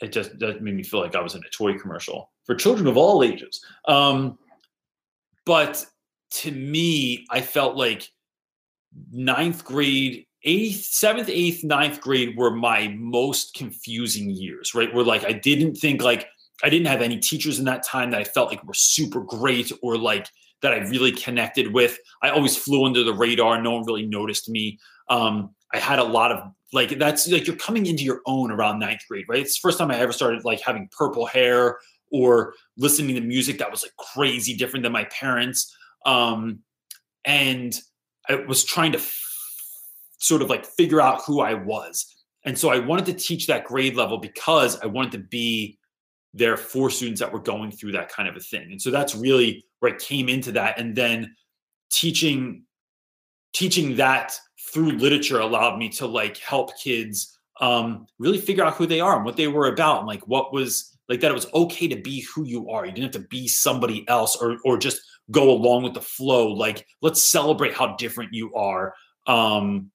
it 0.00 0.12
just 0.12 0.38
that 0.40 0.62
made 0.62 0.74
me 0.74 0.82
feel 0.82 1.00
like 1.00 1.14
I 1.14 1.20
was 1.20 1.34
in 1.34 1.42
a 1.46 1.50
toy 1.50 1.78
commercial 1.78 2.30
for 2.44 2.54
children 2.54 2.86
of 2.88 2.96
all 2.96 3.22
ages. 3.22 3.64
Um, 3.86 4.38
but 5.46 5.84
to 6.30 6.50
me, 6.50 7.26
I 7.30 7.40
felt 7.40 7.76
like 7.76 8.08
ninth 9.12 9.64
grade, 9.64 10.26
eighth, 10.44 10.84
seventh, 10.84 11.28
eighth, 11.28 11.62
ninth 11.62 12.00
grade 12.00 12.36
were 12.36 12.50
my 12.50 12.88
most 12.98 13.54
confusing 13.54 14.30
years, 14.30 14.74
right? 14.74 14.92
Where 14.92 15.04
like 15.04 15.24
I 15.24 15.32
didn't 15.32 15.76
think 15.76 16.02
like 16.02 16.26
I 16.64 16.68
didn't 16.68 16.86
have 16.86 17.02
any 17.02 17.18
teachers 17.18 17.58
in 17.58 17.64
that 17.66 17.84
time 17.84 18.10
that 18.10 18.20
I 18.20 18.24
felt 18.24 18.50
like 18.50 18.64
were 18.64 18.74
super 18.74 19.20
great 19.20 19.72
or 19.82 19.96
like 19.96 20.28
that 20.62 20.72
I 20.72 20.78
really 20.88 21.12
connected 21.12 21.72
with. 21.72 21.98
I 22.22 22.30
always 22.30 22.56
flew 22.56 22.84
under 22.84 23.02
the 23.02 23.12
radar. 23.12 23.60
No 23.60 23.72
one 23.72 23.84
really 23.84 24.06
noticed 24.06 24.48
me. 24.48 24.78
Um, 25.08 25.54
I 25.74 25.78
had 25.78 25.98
a 25.98 26.04
lot 26.04 26.30
of 26.30 26.52
like 26.72 26.98
that's 26.98 27.28
like 27.28 27.46
you're 27.46 27.56
coming 27.56 27.86
into 27.86 28.02
your 28.02 28.20
own 28.26 28.50
around 28.50 28.78
ninth 28.78 29.02
grade, 29.08 29.26
right? 29.28 29.40
It's 29.40 29.60
the 29.60 29.66
first 29.66 29.78
time 29.78 29.90
I 29.90 29.98
ever 29.98 30.12
started 30.12 30.44
like 30.44 30.60
having 30.60 30.88
purple 30.96 31.26
hair 31.26 31.78
or 32.10 32.54
listening 32.76 33.14
to 33.16 33.20
music 33.20 33.58
that 33.58 33.70
was 33.70 33.82
like 33.82 33.92
crazy 33.96 34.54
different 34.54 34.82
than 34.82 34.92
my 34.92 35.04
parents. 35.04 35.74
Um, 36.06 36.60
and 37.24 37.78
I 38.28 38.36
was 38.36 38.64
trying 38.64 38.92
to 38.92 38.98
f- 38.98 39.20
sort 40.18 40.42
of 40.42 40.50
like 40.50 40.64
figure 40.64 41.00
out 41.00 41.22
who 41.26 41.40
I 41.40 41.54
was. 41.54 42.06
And 42.44 42.58
so 42.58 42.70
I 42.70 42.78
wanted 42.78 43.06
to 43.06 43.14
teach 43.14 43.46
that 43.46 43.64
grade 43.64 43.94
level 43.94 44.18
because 44.18 44.80
I 44.80 44.86
wanted 44.86 45.12
to 45.12 45.18
be 45.18 45.78
there 46.34 46.56
for 46.56 46.90
students 46.90 47.20
that 47.20 47.32
were 47.32 47.40
going 47.40 47.70
through 47.70 47.92
that 47.92 48.08
kind 48.08 48.28
of 48.28 48.36
a 48.36 48.40
thing. 48.40 48.72
And 48.72 48.80
so 48.80 48.90
that's 48.90 49.14
really 49.14 49.64
where 49.80 49.94
I 49.94 49.96
came 49.96 50.28
into 50.28 50.52
that. 50.52 50.78
And 50.78 50.96
then 50.96 51.34
teaching 51.90 52.64
teaching 53.52 53.96
that 53.96 54.38
through 54.70 54.92
literature 54.92 55.40
allowed 55.40 55.78
me 55.78 55.88
to 55.88 56.06
like 56.06 56.38
help 56.38 56.78
kids 56.78 57.38
um, 57.60 58.06
really 58.18 58.38
figure 58.38 58.64
out 58.64 58.74
who 58.74 58.86
they 58.86 59.00
are 59.00 59.16
and 59.16 59.24
what 59.24 59.36
they 59.36 59.48
were 59.48 59.68
about 59.68 59.98
and 59.98 60.06
like 60.06 60.26
what 60.26 60.52
was 60.52 60.96
like 61.08 61.20
that 61.20 61.30
it 61.30 61.34
was 61.34 61.52
okay 61.52 61.88
to 61.88 61.96
be 61.96 62.26
who 62.34 62.44
you 62.44 62.70
are. 62.70 62.86
You 62.86 62.92
didn't 62.92 63.14
have 63.14 63.22
to 63.22 63.28
be 63.28 63.48
somebody 63.48 64.06
else 64.08 64.36
or 64.36 64.56
or 64.64 64.78
just 64.78 65.00
go 65.30 65.50
along 65.50 65.82
with 65.82 65.94
the 65.94 66.00
flow. 66.00 66.52
Like 66.52 66.86
let's 67.02 67.22
celebrate 67.22 67.74
how 67.74 67.96
different 67.96 68.32
you 68.32 68.54
are. 68.54 68.94
Um, 69.26 69.90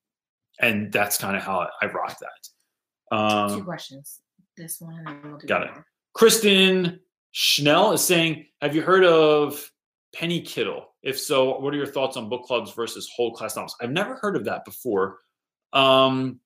and 0.59 0.91
that's 0.91 1.17
kind 1.17 1.35
of 1.35 1.43
how 1.43 1.67
I 1.81 1.85
rock 1.87 2.17
that. 2.19 3.15
Um, 3.15 3.59
Two 3.59 3.63
questions. 3.63 4.19
This 4.55 4.77
one, 4.79 4.95
and 4.97 5.07
then 5.07 5.21
we'll 5.23 5.37
do 5.37 5.47
got 5.47 5.63
it. 5.63 5.73
more. 5.73 5.85
Kristen 6.13 6.99
Schnell 7.31 7.93
is 7.93 8.01
saying, 8.01 8.45
"Have 8.61 8.75
you 8.75 8.81
heard 8.81 9.03
of 9.05 9.71
Penny 10.13 10.41
Kittle? 10.41 10.93
If 11.07 11.17
so, 11.17 11.57
what 11.59 11.73
are 11.73 11.77
your 11.77 11.87
thoughts 11.87 12.17
on 12.17 12.27
book 12.27 12.43
clubs 12.43 12.73
versus 12.73 13.09
whole 13.15 13.31
class 13.31 13.55
novels?" 13.55 13.75
I've 13.81 13.91
never 13.91 14.15
heard 14.15 14.35
of 14.35 14.43
that 14.45 14.65
before. 14.65 15.19
Um, 15.71 16.41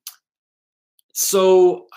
so 1.14 1.88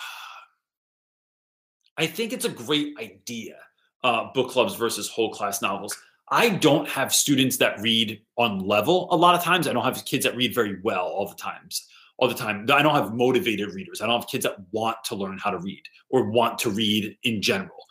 I 1.97 2.07
think 2.07 2.33
it's 2.33 2.45
a 2.45 2.49
great 2.49 2.97
idea. 2.99 3.57
Uh, 4.03 4.31
book 4.33 4.49
clubs 4.49 4.75
versus 4.75 5.07
whole 5.09 5.31
class 5.31 5.61
novels. 5.61 5.95
I 6.29 6.49
don't 6.49 6.89
have 6.89 7.13
students 7.13 7.57
that 7.57 7.79
read 7.81 8.19
on 8.37 8.59
level 8.59 9.07
a 9.11 9.15
lot 9.15 9.35
of 9.35 9.43
times. 9.43 9.67
I 9.67 9.73
don't 9.73 9.83
have 9.83 10.03
kids 10.05 10.25
that 10.25 10.35
read 10.35 10.55
very 10.55 10.79
well 10.81 11.05
all 11.05 11.27
the 11.27 11.35
times. 11.35 11.87
All 12.17 12.27
the 12.27 12.33
time. 12.33 12.65
I 12.71 12.81
don't 12.81 12.95
have 12.95 13.13
motivated 13.13 13.73
readers. 13.73 14.01
I 14.01 14.07
don't 14.07 14.21
have 14.21 14.29
kids 14.29 14.43
that 14.43 14.57
want 14.71 14.97
to 15.05 15.15
learn 15.15 15.37
how 15.37 15.51
to 15.51 15.59
read 15.59 15.83
or 16.09 16.31
want 16.31 16.57
to 16.59 16.69
read 16.71 17.15
in 17.23 17.41
general. 17.41 17.85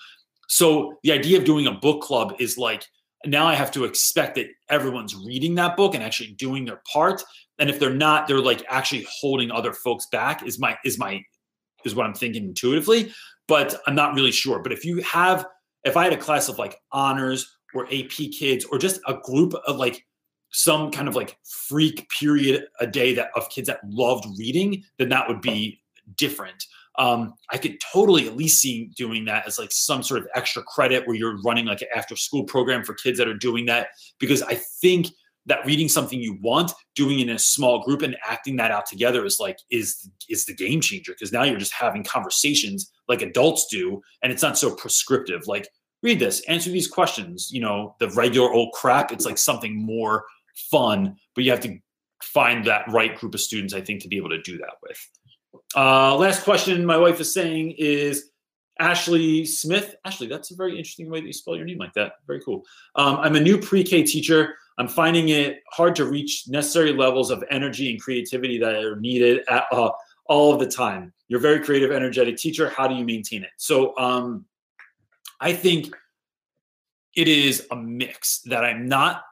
So 0.48 0.98
the 1.02 1.12
idea 1.12 1.38
of 1.38 1.44
doing 1.44 1.66
a 1.66 1.72
book 1.72 2.02
club 2.02 2.34
is 2.38 2.59
like 2.59 2.86
now 3.26 3.46
I 3.46 3.55
have 3.55 3.70
to 3.72 3.84
expect 3.84 4.34
that 4.36 4.46
everyone's 4.68 5.14
reading 5.14 5.55
that 5.56 5.76
book 5.76 5.94
and 5.94 6.02
actually 6.02 6.32
doing 6.32 6.64
their 6.64 6.82
part. 6.90 7.22
And 7.59 7.70
if 7.70 7.78
they're 7.78 7.94
not, 7.94 8.26
they're 8.26 8.40
like 8.40 8.64
actually 8.68 9.06
holding 9.10 9.51
other 9.51 9.72
folks 9.72 10.06
back. 10.06 10.44
Is 10.44 10.59
my 10.59 10.76
is 10.84 10.98
my 10.98 11.22
is 11.84 11.94
what 11.94 12.06
I'm 12.06 12.14
thinking 12.14 12.44
intuitively, 12.44 13.12
but 13.46 13.80
I'm 13.86 13.94
not 13.94 14.14
really 14.14 14.32
sure. 14.32 14.59
But 14.59 14.72
if 14.72 14.84
you 14.84 14.98
have, 15.02 15.46
if 15.84 15.96
I 15.96 16.05
had 16.05 16.12
a 16.12 16.18
class 16.18 16.48
of 16.48 16.59
like 16.59 16.78
honors 16.92 17.59
or 17.74 17.86
AP 17.86 18.32
kids 18.32 18.64
or 18.64 18.78
just 18.78 19.01
a 19.06 19.14
group 19.22 19.55
of 19.66 19.76
like 19.76 20.05
some 20.51 20.90
kind 20.90 21.09
of 21.09 21.16
like 21.16 21.36
freak 21.44 22.09
period 22.10 22.64
a 22.80 22.86
day 22.86 23.12
that 23.14 23.30
of 23.34 23.48
kids 23.51 23.66
that 23.66 23.80
loved 23.84 24.24
reading, 24.38 24.82
then 24.98 25.09
that 25.09 25.28
would 25.28 25.40
be 25.40 25.80
different. 26.16 26.64
Um, 26.96 27.34
I 27.50 27.58
could 27.58 27.78
totally 27.92 28.28
at 28.28 28.36
least 28.36 28.60
see 28.60 28.90
doing 28.96 29.24
that 29.24 29.46
as 29.46 29.58
like 29.58 29.72
some 29.72 30.02
sort 30.02 30.20
of 30.20 30.28
extra 30.34 30.62
credit 30.62 31.06
where 31.06 31.16
you're 31.16 31.40
running 31.42 31.66
like 31.66 31.82
an 31.82 31.88
after 31.94 32.14
school 32.14 32.44
program 32.44 32.84
for 32.84 32.94
kids 32.94 33.18
that 33.18 33.26
are 33.26 33.34
doing 33.36 33.66
that 33.66 33.88
because 34.20 34.42
I 34.42 34.54
think 34.54 35.08
that 35.46 35.66
reading 35.66 35.88
something 35.88 36.20
you 36.20 36.38
want, 36.40 36.72
doing 36.94 37.18
it 37.18 37.28
in 37.28 37.34
a 37.34 37.38
small 37.38 37.82
group 37.82 38.02
and 38.02 38.16
acting 38.24 38.56
that 38.56 38.70
out 38.70 38.86
together 38.86 39.24
is 39.26 39.38
like 39.40 39.58
is 39.70 40.08
is 40.28 40.46
the 40.46 40.54
game 40.54 40.80
changer 40.80 41.12
because 41.12 41.32
now 41.32 41.42
you're 41.42 41.58
just 41.58 41.72
having 41.72 42.04
conversations 42.04 42.92
like 43.08 43.22
adults 43.22 43.66
do 43.70 44.00
and 44.22 44.32
it's 44.32 44.42
not 44.42 44.56
so 44.56 44.74
prescriptive. 44.74 45.46
Like 45.46 45.68
read 46.04 46.20
this 46.20 46.42
answer 46.42 46.70
these 46.70 46.86
questions 46.86 47.50
you 47.50 47.60
know 47.60 47.96
the 47.98 48.10
regular 48.10 48.52
old 48.52 48.72
crap 48.72 49.10
it's 49.10 49.24
like 49.24 49.38
something 49.38 49.74
more 49.74 50.24
fun 50.70 51.16
but 51.34 51.42
you 51.42 51.50
have 51.50 51.60
to 51.60 51.76
find 52.22 52.64
that 52.64 52.84
right 52.92 53.16
group 53.16 53.34
of 53.34 53.40
students 53.40 53.74
i 53.74 53.80
think 53.80 54.00
to 54.00 54.08
be 54.08 54.16
able 54.16 54.28
to 54.28 54.40
do 54.42 54.56
that 54.58 54.74
with 54.82 55.10
uh 55.76 56.16
last 56.16 56.44
question 56.44 56.85
my 56.85 56.97
wife 56.97 57.20
is 57.20 57.32
saying 57.32 57.74
is 57.78 58.31
ashley 58.81 59.44
smith. 59.44 59.94
Ashley 60.05 60.26
that's 60.26 60.51
a 60.51 60.56
very 60.56 60.72
interesting 60.72 61.09
way 61.10 61.20
that 61.20 61.26
you 61.26 61.32
spell 61.32 61.56
your 61.56 61.64
name 61.64 61.78
like 61.78 61.93
that. 61.94 62.14
Very 62.26 62.40
cool. 62.40 62.64
Um, 62.97 63.16
i'm 63.18 63.36
a 63.36 63.40
new 63.40 63.59
pre-k 63.59 64.02
teacher. 64.02 64.56
I'm 64.78 64.89
finding 64.89 65.28
it 65.28 65.62
hard 65.70 65.94
to 65.97 66.05
reach 66.05 66.48
necessary 66.48 66.93
levels 66.93 67.31
of 67.31 67.44
energy 67.48 67.90
and 67.93 68.01
creativity 68.01 68.59
that 68.59 68.74
are 68.74 68.97
needed 68.97 69.44
at, 69.48 69.66
uh, 69.70 69.93
all 70.26 70.52
of 70.52 70.59
the 70.59 70.66
time. 70.66 71.12
You're 71.28 71.39
a 71.39 71.43
very 71.43 71.60
creative 71.60 71.93
energetic 71.93 72.36
teacher. 72.36 72.68
How 72.68 72.89
do 72.89 72.94
you 72.97 73.05
maintain 73.05 73.44
it? 73.44 73.51
So 73.56 73.97
um 73.98 74.47
i 75.40 75.52
think 75.52 75.94
it 77.14 77.28
is 77.28 77.66
a 77.70 77.76
mix 77.76 78.40
that 78.47 78.64
i'm 78.64 78.89
not 78.89 79.22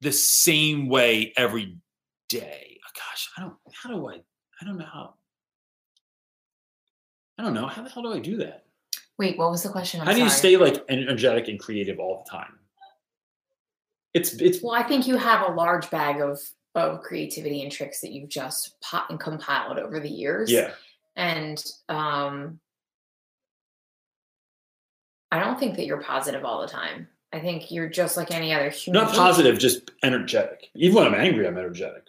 the 0.00 0.12
same 0.12 0.88
way 0.88 1.32
every 1.36 1.76
day. 2.28 2.80
Gosh 2.94 3.30
i 3.36 3.40
don't 3.42 3.54
how 3.72 3.90
do 3.90 4.08
i 4.08 4.14
i 4.60 4.64
don't 4.64 4.78
know 4.78 4.86
how 4.86 5.14
i 7.38 7.42
don't 7.42 7.54
know 7.54 7.66
how 7.66 7.82
the 7.82 7.90
hell 7.90 8.02
do 8.02 8.12
i 8.12 8.18
do 8.18 8.36
that 8.36 8.64
Wait, 9.18 9.36
what 9.38 9.50
was 9.50 9.62
the 9.62 9.68
question? 9.68 10.00
I'm 10.00 10.06
how 10.06 10.14
do 10.14 10.20
you 10.20 10.28
sorry. 10.30 10.38
stay 10.38 10.56
like 10.56 10.84
energetic 10.88 11.46
and 11.48 11.60
creative 11.60 11.98
all 12.00 12.24
the 12.24 12.30
time 12.30 12.58
it's 14.14 14.34
it's 14.34 14.62
Well, 14.62 14.74
I 14.74 14.82
think 14.82 15.06
you 15.06 15.16
have 15.16 15.48
a 15.48 15.52
large 15.52 15.88
bag 15.90 16.20
of 16.20 16.38
of 16.74 17.00
creativity 17.02 17.62
and 17.62 17.70
tricks 17.70 18.00
that 18.00 18.12
you've 18.12 18.28
just 18.30 18.78
pot 18.80 19.06
and 19.10 19.20
compiled 19.20 19.78
over 19.78 20.00
the 20.00 20.08
years. 20.08 20.50
yeah 20.50 20.72
And 21.16 21.62
um 21.88 22.58
I 25.30 25.38
don't 25.40 25.58
think 25.58 25.76
that 25.76 25.86
you're 25.86 26.02
positive 26.02 26.44
all 26.44 26.60
the 26.60 26.66
time. 26.68 27.08
I 27.32 27.40
think 27.40 27.70
you're 27.70 27.88
just 27.88 28.16
like 28.18 28.30
any 28.30 28.52
other 28.52 28.68
human. 28.68 29.04
not 29.04 29.14
positive 29.14 29.58
just 29.58 29.90
energetic 30.02 30.68
even 30.74 30.96
when 30.96 31.06
i'm 31.06 31.14
angry 31.14 31.46
i'm 31.46 31.56
energetic 31.56 32.02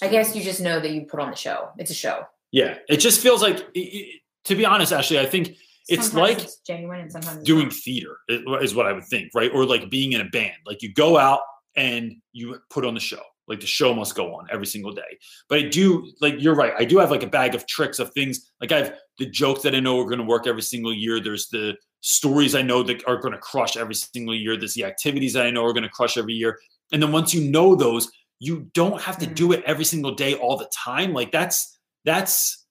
I 0.00 0.06
guess 0.06 0.36
you 0.36 0.42
just 0.42 0.60
know 0.60 0.78
that 0.78 0.90
you 0.92 1.00
put 1.06 1.18
on 1.18 1.30
the 1.30 1.36
show. 1.36 1.70
It's 1.78 1.90
a 1.90 1.94
show. 1.94 2.26
yeah 2.52 2.78
it 2.88 2.98
just 2.98 3.20
feels 3.20 3.42
like 3.42 3.58
it- 3.74 3.78
it- 3.80 4.20
to 4.48 4.54
be 4.56 4.64
honest 4.66 4.92
actually 4.92 5.20
i 5.20 5.26
think 5.26 5.46
It's 5.90 6.10
Sometimes 6.10 6.28
like 6.28 6.38
it's 6.44 6.56
genuine 6.66 7.00
and 7.00 7.10
sometimes 7.16 7.42
doing 7.44 7.70
theater 7.70 8.14
is 8.28 8.74
what 8.74 8.86
I 8.86 8.92
would 8.92 9.06
think, 9.12 9.26
right? 9.34 9.50
Or 9.56 9.64
like 9.64 9.84
being 9.88 10.10
in 10.16 10.20
a 10.20 10.28
band. 10.38 10.58
Like 10.70 10.82
you 10.84 10.90
go 10.92 11.10
out 11.16 11.40
and 11.76 12.02
you 12.38 12.44
put 12.68 12.84
on 12.84 12.92
the 12.92 13.00
show. 13.00 13.22
Like 13.50 13.60
the 13.60 13.66
show 13.78 13.94
must 13.94 14.14
go 14.14 14.26
on 14.36 14.42
every 14.54 14.66
single 14.74 14.92
day. 14.92 15.12
But 15.48 15.56
I 15.60 15.62
do 15.78 15.86
like 16.24 16.34
you're 16.44 16.58
right. 16.62 16.74
I 16.82 16.84
do 16.84 16.98
have 16.98 17.10
like 17.10 17.22
a 17.22 17.32
bag 17.38 17.54
of 17.54 17.62
tricks 17.66 17.98
of 18.02 18.12
things. 18.12 18.34
Like 18.60 18.70
I 18.70 18.78
have 18.82 18.90
the 19.20 19.24
jokes 19.42 19.62
that 19.62 19.74
I 19.74 19.80
know 19.80 19.94
are 20.00 20.04
going 20.12 20.18
to 20.24 20.30
work 20.34 20.46
every 20.46 20.66
single 20.74 20.92
year. 20.92 21.20
There's 21.20 21.48
the 21.48 21.74
stories 22.02 22.54
I 22.54 22.60
know 22.70 22.82
that 22.88 22.98
are 23.08 23.16
going 23.16 23.32
to 23.38 23.40
crush 23.50 23.74
every 23.78 23.94
single 23.94 24.34
year. 24.44 24.58
There's 24.58 24.74
the 24.74 24.84
activities 24.84 25.32
that 25.32 25.46
I 25.46 25.50
know 25.50 25.64
are 25.64 25.72
going 25.78 25.88
to 25.90 25.96
crush 26.00 26.18
every 26.18 26.34
year. 26.42 26.58
And 26.92 27.02
then 27.02 27.12
once 27.12 27.32
you 27.32 27.50
know 27.50 27.74
those, 27.74 28.04
you 28.40 28.54
don't 28.74 29.00
have 29.00 29.16
to 29.22 29.26
Mhm. 29.26 29.34
do 29.42 29.46
it 29.54 29.60
every 29.64 29.86
single 29.92 30.14
day 30.24 30.32
all 30.34 30.58
the 30.58 30.70
time. 30.86 31.10
Like 31.14 31.32
that's 31.32 31.56
that's 32.04 32.66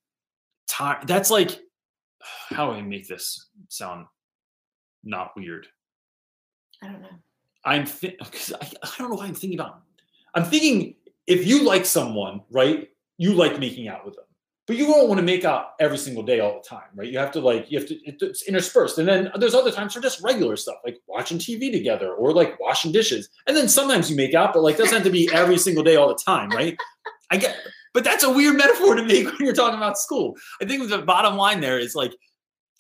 time. 0.68 1.00
That's 1.08 1.32
like 1.32 1.52
how 2.50 2.72
do 2.72 2.78
I 2.78 2.82
make 2.82 3.08
this 3.08 3.48
sound 3.70 4.06
not 5.04 5.32
weird? 5.36 5.68
I 6.82 6.88
don't 6.88 7.02
know. 7.02 7.08
I'm 7.66 7.86
thi- 7.86 8.18
I, 8.22 8.68
I 8.84 8.90
don't 8.98 9.10
know 9.10 9.18
why 9.18 9.26
I'm 9.26 9.34
thinking 9.34 9.60
about. 9.60 9.82
I'm 10.36 10.46
thinking 10.46 10.96
if 11.26 11.46
you 11.46 11.64
like 11.64 11.86
someone, 11.86 12.42
right? 12.52 12.90
You 13.18 13.34
like 13.34 13.60
making 13.60 13.88
out 13.88 14.06
with 14.06 14.16
them, 14.16 14.26
but 14.68 14.76
you 14.76 14.86
don't 14.86 15.08
want 15.08 15.18
to 15.18 15.24
make 15.26 15.44
out 15.44 15.72
every 15.80 15.98
single 15.98 16.24
day 16.24 16.40
all 16.40 16.62
the 16.62 16.68
time, 16.68 16.90
right? 16.96 17.12
You 17.12 17.18
have 17.18 17.32
to 17.32 17.40
like 17.40 17.72
you 17.72 17.80
have 17.80 17.88
to 17.88 17.96
it's 18.06 18.44
interspersed, 18.44 19.00
and 19.00 19.08
then 19.08 19.32
there's 19.36 19.56
other 19.56 19.72
times 19.72 19.94
for 19.94 20.02
just 20.02 20.22
regular 20.22 20.56
stuff 20.56 20.76
like 20.86 21.00
watching 21.08 21.40
TV 21.40 21.72
together 21.72 22.14
or 22.14 22.32
like 22.34 22.60
washing 22.60 22.92
dishes, 22.92 23.30
and 23.48 23.58
then 23.58 23.68
sometimes 23.68 24.10
you 24.10 24.16
make 24.16 24.36
out, 24.36 24.54
but 24.54 24.62
like 24.62 24.78
doesn't 24.78 24.94
have 24.94 25.04
to 25.04 25.10
be 25.10 25.30
every 25.34 25.58
single 25.58 25.84
day 25.84 25.96
all 25.96 26.08
the 26.08 26.20
time, 26.24 26.50
right? 26.52 26.78
I 27.32 27.38
get, 27.38 27.58
but 27.98 28.04
that's 28.04 28.24
a 28.24 28.30
weird 28.30 28.56
metaphor 28.56 28.94
to 28.94 29.04
make 29.04 29.26
when 29.26 29.40
you're 29.40 29.56
talking 29.56 29.76
about 29.76 29.98
school. 29.98 30.36
I 30.62 30.66
think 30.66 30.88
the 30.88 31.00
bottom 31.00 31.36
line 31.36 31.62
there 31.62 31.80
is 31.80 31.96
like 31.96 32.16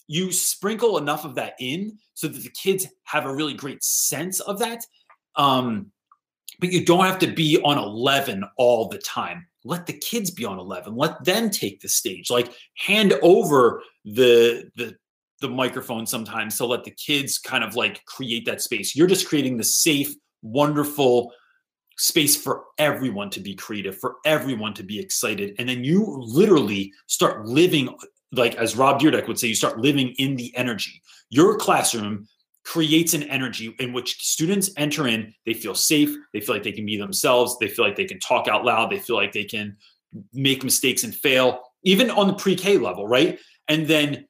you 0.05 0.31
sprinkle 0.31 0.99
enough 0.99 1.25
of 1.25 1.33
that 1.33 1.55
in 1.59 1.97
so 2.13 2.27
that 2.27 2.43
the 2.43 2.51
kids 2.51 2.85
have 3.05 3.25
a 3.25 3.33
really 3.33 3.55
great 3.55 3.83
sense 3.83 4.39
of 4.41 4.59
that. 4.59 4.85
Um, 5.35 5.91
but 6.59 6.71
you 6.71 6.85
don't 6.85 7.05
have 7.05 7.17
to 7.17 7.33
be 7.33 7.59
on 7.63 7.79
11 7.79 8.43
all 8.57 8.89
the 8.89 8.99
time. 8.99 9.47
Let 9.63 9.87
the 9.87 9.93
kids 9.93 10.29
be 10.29 10.45
on 10.45 10.59
11. 10.59 10.95
Let 10.95 11.23
them 11.23 11.49
take 11.49 11.81
the 11.81 11.89
stage. 11.89 12.29
Like 12.29 12.53
hand 12.75 13.13
over 13.23 13.81
the 14.05 14.69
the 14.75 14.95
the 15.41 15.49
microphone 15.49 16.05
sometimes 16.05 16.57
to 16.57 16.67
let 16.67 16.83
the 16.83 16.91
kids 16.91 17.39
kind 17.39 17.63
of 17.63 17.75
like 17.75 18.05
create 18.05 18.45
that 18.45 18.61
space. 18.61 18.95
You're 18.95 19.07
just 19.07 19.27
creating 19.27 19.57
the 19.57 19.63
safe 19.63 20.13
wonderful 20.43 21.31
space 21.97 22.35
for 22.35 22.65
everyone 22.77 23.29
to 23.31 23.39
be 23.39 23.55
creative, 23.55 23.97
for 23.97 24.15
everyone 24.25 24.73
to 24.75 24.83
be 24.83 24.99
excited. 24.99 25.55
And 25.57 25.67
then 25.67 25.83
you 25.83 26.05
literally 26.19 26.93
start 27.07 27.45
living, 27.45 27.95
like 28.31 28.55
as 28.55 28.75
Rob 28.75 28.99
Dyrdek 28.99 29.27
would 29.27 29.39
say, 29.39 29.47
you 29.47 29.55
start 29.55 29.79
living 29.79 30.09
in 30.17 30.35
the 30.35 30.55
energy. 30.55 31.01
Your 31.29 31.57
classroom 31.57 32.27
creates 32.63 33.13
an 33.13 33.23
energy 33.23 33.73
in 33.79 33.93
which 33.93 34.17
students 34.23 34.69
enter 34.77 35.07
in, 35.07 35.33
they 35.45 35.53
feel 35.53 35.73
safe, 35.73 36.13
they 36.33 36.41
feel 36.41 36.53
like 36.53 36.63
they 36.63 36.71
can 36.71 36.85
be 36.85 36.97
themselves, 36.97 37.57
they 37.59 37.67
feel 37.67 37.85
like 37.85 37.95
they 37.95 38.05
can 38.05 38.19
talk 38.19 38.47
out 38.47 38.65
loud, 38.65 38.91
they 38.91 38.99
feel 38.99 39.15
like 39.15 39.31
they 39.31 39.45
can 39.45 39.77
make 40.33 40.63
mistakes 40.63 41.03
and 41.03 41.15
fail, 41.15 41.61
even 41.83 42.11
on 42.11 42.27
the 42.27 42.33
pre 42.33 42.55
K 42.55 42.77
level, 42.77 43.07
right? 43.07 43.39
And 43.69 43.87
then 43.87 44.26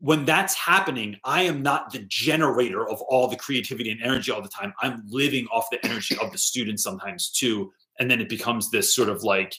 when 0.00 0.24
that's 0.24 0.54
happening, 0.54 1.16
I 1.24 1.42
am 1.42 1.62
not 1.62 1.90
the 1.92 2.00
generator 2.00 2.86
of 2.88 3.00
all 3.02 3.28
the 3.28 3.36
creativity 3.36 3.90
and 3.90 4.02
energy 4.02 4.30
all 4.30 4.42
the 4.42 4.48
time. 4.48 4.74
I'm 4.82 5.02
living 5.06 5.46
off 5.50 5.70
the 5.70 5.84
energy 5.84 6.16
of 6.18 6.32
the 6.32 6.38
students 6.38 6.82
sometimes 6.82 7.30
too. 7.30 7.72
And 7.98 8.10
then 8.10 8.20
it 8.20 8.28
becomes 8.28 8.70
this 8.70 8.94
sort 8.94 9.08
of 9.08 9.22
like 9.22 9.54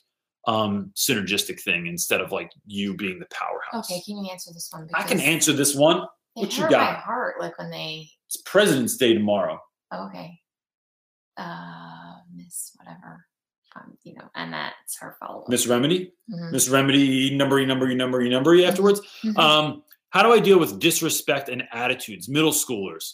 um 0.46 0.92
synergistic 0.96 1.60
thing 1.62 1.88
instead 1.88 2.22
of 2.22 2.32
like 2.32 2.52
you 2.66 2.94
being 2.96 3.20
the 3.20 3.26
powerhouse. 3.32 3.92
Okay, 3.92 4.02
can 4.06 4.18
you 4.24 4.30
answer 4.32 4.52
this 4.54 4.70
one? 4.72 4.88
I 4.94 5.04
can 5.04 5.20
answer 5.20 5.52
this 5.54 5.76
one. 5.76 6.04
What 6.36 6.56
you 6.56 6.64
hurt 6.64 6.72
my 6.72 6.78
got? 6.78 6.98
heart, 7.00 7.36
like 7.40 7.58
when 7.58 7.72
they. 7.72 8.10
It's 8.28 8.38
President's 8.38 8.96
Day 8.96 9.14
tomorrow. 9.14 9.60
Okay. 9.94 10.40
Uh, 11.36 12.14
Miss 12.36 12.72
whatever. 12.78 13.26
Um, 13.76 13.98
you 14.04 14.16
know, 14.16 14.30
and 14.36 14.54
that's 14.54 14.98
her 15.00 15.16
follow 15.20 15.42
up. 15.42 15.50
Miss 15.50 15.68
Remedy. 15.68 16.14
Mhm. 16.32 16.52
Miss 16.52 16.68
Remedy, 16.70 17.36
number, 17.36 17.64
number, 17.66 17.94
number, 17.94 18.24
number 18.28 18.64
afterwards. 18.66 19.02
Mhm. 19.24 19.38
Um, 19.38 19.84
how 20.10 20.24
do 20.24 20.32
I 20.32 20.40
deal 20.40 20.60
with 20.60 20.80
disrespect 20.80 21.50
and 21.50 21.64
attitudes? 21.72 22.30
Middle 22.30 22.52
schoolers. 22.52 23.14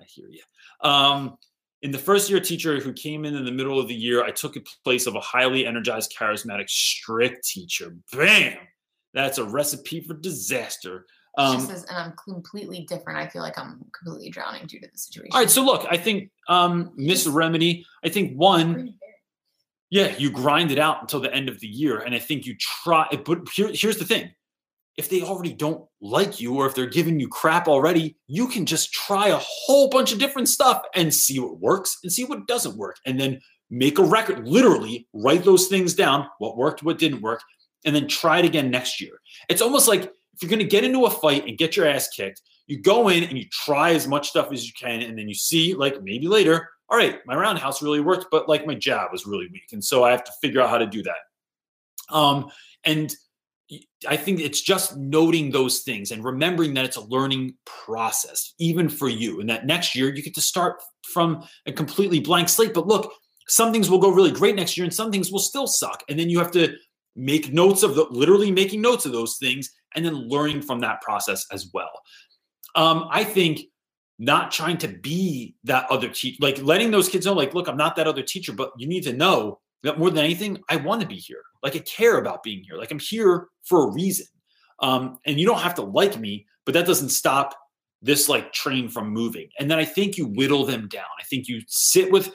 I 0.00 0.04
hear 0.06 0.28
you. 0.28 0.42
Um, 0.88 1.36
in 1.82 1.90
the 1.90 1.98
first 1.98 2.28
year 2.28 2.40
teacher 2.40 2.78
who 2.78 2.92
came 2.92 3.24
in 3.24 3.34
in 3.34 3.44
the 3.44 3.50
middle 3.52 3.80
of 3.80 3.88
the 3.88 3.94
year, 3.94 4.22
I 4.22 4.30
took 4.30 4.56
a 4.56 4.60
place 4.84 5.06
of 5.06 5.14
a 5.14 5.20
highly 5.20 5.66
energized, 5.66 6.14
charismatic, 6.18 6.68
strict 6.68 7.44
teacher. 7.46 7.94
Bam! 8.12 8.58
That's 9.14 9.38
a 9.38 9.44
recipe 9.44 10.00
for 10.00 10.14
disaster. 10.14 11.06
She 11.38 11.44
Um, 11.44 11.60
says, 11.60 11.84
and 11.84 11.96
I'm 11.96 12.12
completely 12.22 12.80
different. 12.88 13.18
I 13.18 13.28
feel 13.28 13.40
like 13.42 13.58
I'm 13.58 13.80
completely 13.98 14.30
drowning 14.30 14.66
due 14.66 14.80
to 14.80 14.88
the 14.92 14.98
situation. 14.98 15.30
all 15.32 15.40
right, 15.40 15.50
so 15.50 15.64
look, 15.64 15.86
I 15.90 15.96
think 15.96 16.30
um, 16.48 16.92
Miss 16.96 17.26
Remedy. 17.26 17.86
I 18.04 18.08
think 18.08 18.36
one, 18.36 18.94
yeah, 19.90 20.14
you 20.16 20.30
grind 20.30 20.70
it 20.72 20.78
out 20.78 21.00
until 21.00 21.20
the 21.20 21.32
end 21.34 21.48
of 21.48 21.60
the 21.60 21.66
year, 21.66 22.00
and 22.00 22.14
I 22.14 22.18
think 22.18 22.46
you 22.46 22.56
try. 22.58 23.06
But 23.24 23.48
here, 23.54 23.70
here's 23.72 23.96
the 23.96 24.04
thing: 24.04 24.30
if 24.96 25.08
they 25.08 25.22
already 25.22 25.52
don't 25.52 25.84
like 26.00 26.40
you, 26.40 26.54
or 26.54 26.66
if 26.66 26.74
they're 26.74 26.86
giving 26.86 27.18
you 27.20 27.28
crap 27.28 27.68
already, 27.68 28.16
you 28.26 28.48
can 28.48 28.66
just 28.66 28.92
try 28.92 29.28
a 29.28 29.40
whole 29.40 29.88
bunch 29.88 30.12
of 30.12 30.18
different 30.18 30.48
stuff 30.48 30.82
and 30.94 31.14
see 31.14 31.38
what 31.38 31.58
works 31.58 31.98
and 32.02 32.12
see 32.12 32.24
what 32.24 32.46
doesn't 32.46 32.76
work, 32.76 32.96
and 33.06 33.18
then 33.18 33.40
make 33.70 33.98
a 33.98 34.04
record. 34.04 34.46
Literally, 34.46 35.06
write 35.12 35.44
those 35.44 35.68
things 35.68 35.94
down: 35.94 36.26
what 36.38 36.56
worked, 36.56 36.82
what 36.82 36.98
didn't 36.98 37.22
work, 37.22 37.40
and 37.84 37.94
then 37.94 38.08
try 38.08 38.38
it 38.38 38.44
again 38.44 38.70
next 38.70 39.00
year. 39.00 39.20
It's 39.48 39.62
almost 39.62 39.88
like 39.88 40.02
if 40.02 40.42
you're 40.42 40.50
going 40.50 40.58
to 40.58 40.64
get 40.64 40.84
into 40.84 41.06
a 41.06 41.10
fight 41.10 41.46
and 41.46 41.58
get 41.58 41.76
your 41.76 41.86
ass 41.86 42.08
kicked, 42.08 42.42
you 42.66 42.80
go 42.80 43.08
in 43.08 43.24
and 43.24 43.38
you 43.38 43.44
try 43.50 43.92
as 43.92 44.06
much 44.06 44.28
stuff 44.28 44.52
as 44.52 44.66
you 44.66 44.72
can, 44.78 45.00
and 45.02 45.18
then 45.18 45.28
you 45.28 45.34
see, 45.34 45.74
like 45.74 46.02
maybe 46.02 46.28
later, 46.28 46.68
all 46.88 46.98
right, 46.98 47.20
my 47.26 47.34
roundhouse 47.34 47.82
really 47.82 48.00
worked, 48.00 48.26
but 48.30 48.48
like 48.48 48.66
my 48.66 48.74
jab 48.74 49.12
was 49.12 49.26
really 49.26 49.48
weak, 49.52 49.68
and 49.72 49.84
so 49.84 50.04
I 50.04 50.10
have 50.10 50.24
to 50.24 50.32
figure 50.40 50.60
out 50.60 50.70
how 50.70 50.78
to 50.78 50.86
do 50.86 51.02
that. 51.02 52.14
Um, 52.14 52.50
and 52.84 53.14
I 54.08 54.16
think 54.16 54.40
it's 54.40 54.60
just 54.60 54.96
noting 54.96 55.50
those 55.50 55.80
things 55.80 56.10
and 56.10 56.24
remembering 56.24 56.74
that 56.74 56.84
it's 56.84 56.96
a 56.96 57.04
learning 57.04 57.54
process, 57.66 58.54
even 58.58 58.88
for 58.88 59.08
you, 59.08 59.40
and 59.40 59.48
that 59.48 59.66
next 59.66 59.94
year 59.94 60.14
you 60.14 60.22
get 60.22 60.34
to 60.34 60.40
start 60.40 60.82
from 61.12 61.44
a 61.66 61.72
completely 61.72 62.20
blank 62.20 62.48
slate. 62.48 62.74
But 62.74 62.86
look, 62.86 63.12
some 63.48 63.72
things 63.72 63.88
will 63.88 63.98
go 63.98 64.10
really 64.10 64.32
great 64.32 64.56
next 64.56 64.76
year, 64.76 64.84
and 64.84 64.94
some 64.94 65.12
things 65.12 65.30
will 65.30 65.38
still 65.38 65.66
suck, 65.66 66.02
and 66.08 66.18
then 66.18 66.28
you 66.28 66.38
have 66.38 66.50
to 66.52 66.74
make 67.16 67.52
notes 67.52 67.82
of 67.82 67.94
the 67.94 68.04
literally 68.10 68.50
making 68.50 68.80
notes 68.80 69.04
of 69.04 69.12
those 69.12 69.36
things 69.38 69.70
and 69.94 70.04
then 70.04 70.28
learning 70.28 70.62
from 70.62 70.80
that 70.80 71.00
process 71.02 71.46
as 71.52 71.70
well. 71.74 71.90
Um, 72.74 73.08
I 73.10 73.24
think 73.24 73.60
not 74.18 74.50
trying 74.50 74.78
to 74.78 74.88
be 74.88 75.54
that 75.64 75.90
other 75.90 76.08
teacher, 76.08 76.36
like 76.40 76.62
letting 76.62 76.90
those 76.90 77.08
kids 77.08 77.26
know, 77.26 77.32
like, 77.32 77.54
look, 77.54 77.68
I'm 77.68 77.76
not 77.76 77.96
that 77.96 78.06
other 78.06 78.22
teacher, 78.22 78.52
but 78.52 78.70
you 78.76 78.86
need 78.86 79.02
to 79.04 79.12
know 79.12 79.59
more 79.82 80.10
than 80.10 80.24
anything, 80.24 80.58
I 80.68 80.76
want 80.76 81.00
to 81.02 81.06
be 81.06 81.16
here. 81.16 81.42
Like, 81.62 81.76
I 81.76 81.80
care 81.80 82.18
about 82.18 82.42
being 82.42 82.62
here. 82.62 82.76
Like, 82.76 82.90
I'm 82.90 82.98
here 82.98 83.48
for 83.64 83.88
a 83.88 83.92
reason. 83.92 84.26
Um, 84.80 85.18
and 85.26 85.38
you 85.38 85.46
don't 85.46 85.60
have 85.60 85.74
to 85.76 85.82
like 85.82 86.18
me, 86.18 86.46
but 86.64 86.72
that 86.74 86.86
doesn't 86.86 87.10
stop 87.10 87.54
this 88.02 88.28
like 88.28 88.52
train 88.52 88.88
from 88.88 89.10
moving. 89.10 89.48
And 89.58 89.70
then 89.70 89.78
I 89.78 89.84
think 89.84 90.16
you 90.16 90.26
whittle 90.26 90.64
them 90.64 90.88
down. 90.88 91.04
I 91.20 91.24
think 91.24 91.48
you 91.48 91.60
sit 91.68 92.10
with 92.10 92.34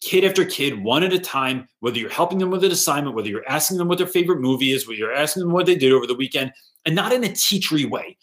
kid 0.00 0.24
after 0.24 0.44
kid, 0.44 0.82
one 0.82 1.02
at 1.02 1.12
a 1.12 1.18
time, 1.18 1.66
whether 1.80 1.98
you're 1.98 2.10
helping 2.10 2.38
them 2.38 2.50
with 2.50 2.62
an 2.62 2.70
assignment, 2.70 3.16
whether 3.16 3.28
you're 3.28 3.48
asking 3.48 3.78
them 3.78 3.88
what 3.88 3.98
their 3.98 4.06
favorite 4.06 4.40
movie 4.40 4.72
is, 4.72 4.86
whether 4.86 4.98
you're 4.98 5.14
asking 5.14 5.42
them 5.42 5.52
what 5.52 5.66
they 5.66 5.74
did 5.74 5.92
over 5.92 6.06
the 6.06 6.14
weekend, 6.14 6.52
and 6.84 6.94
not 6.94 7.12
in 7.12 7.24
a 7.24 7.28
teachery 7.28 7.88
way. 7.88 8.16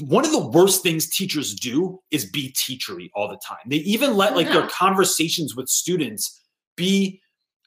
One 0.00 0.24
of 0.24 0.32
the 0.32 0.48
worst 0.48 0.82
things 0.82 1.08
teachers 1.08 1.54
do 1.54 2.00
is 2.10 2.30
be 2.30 2.52
teachery 2.52 3.10
all 3.14 3.28
the 3.28 3.38
time. 3.46 3.58
They 3.66 3.76
even 3.76 4.16
let 4.16 4.34
like 4.34 4.48
their 4.48 4.66
conversations 4.68 5.54
with 5.54 5.68
students 5.68 6.40
be 6.76 7.20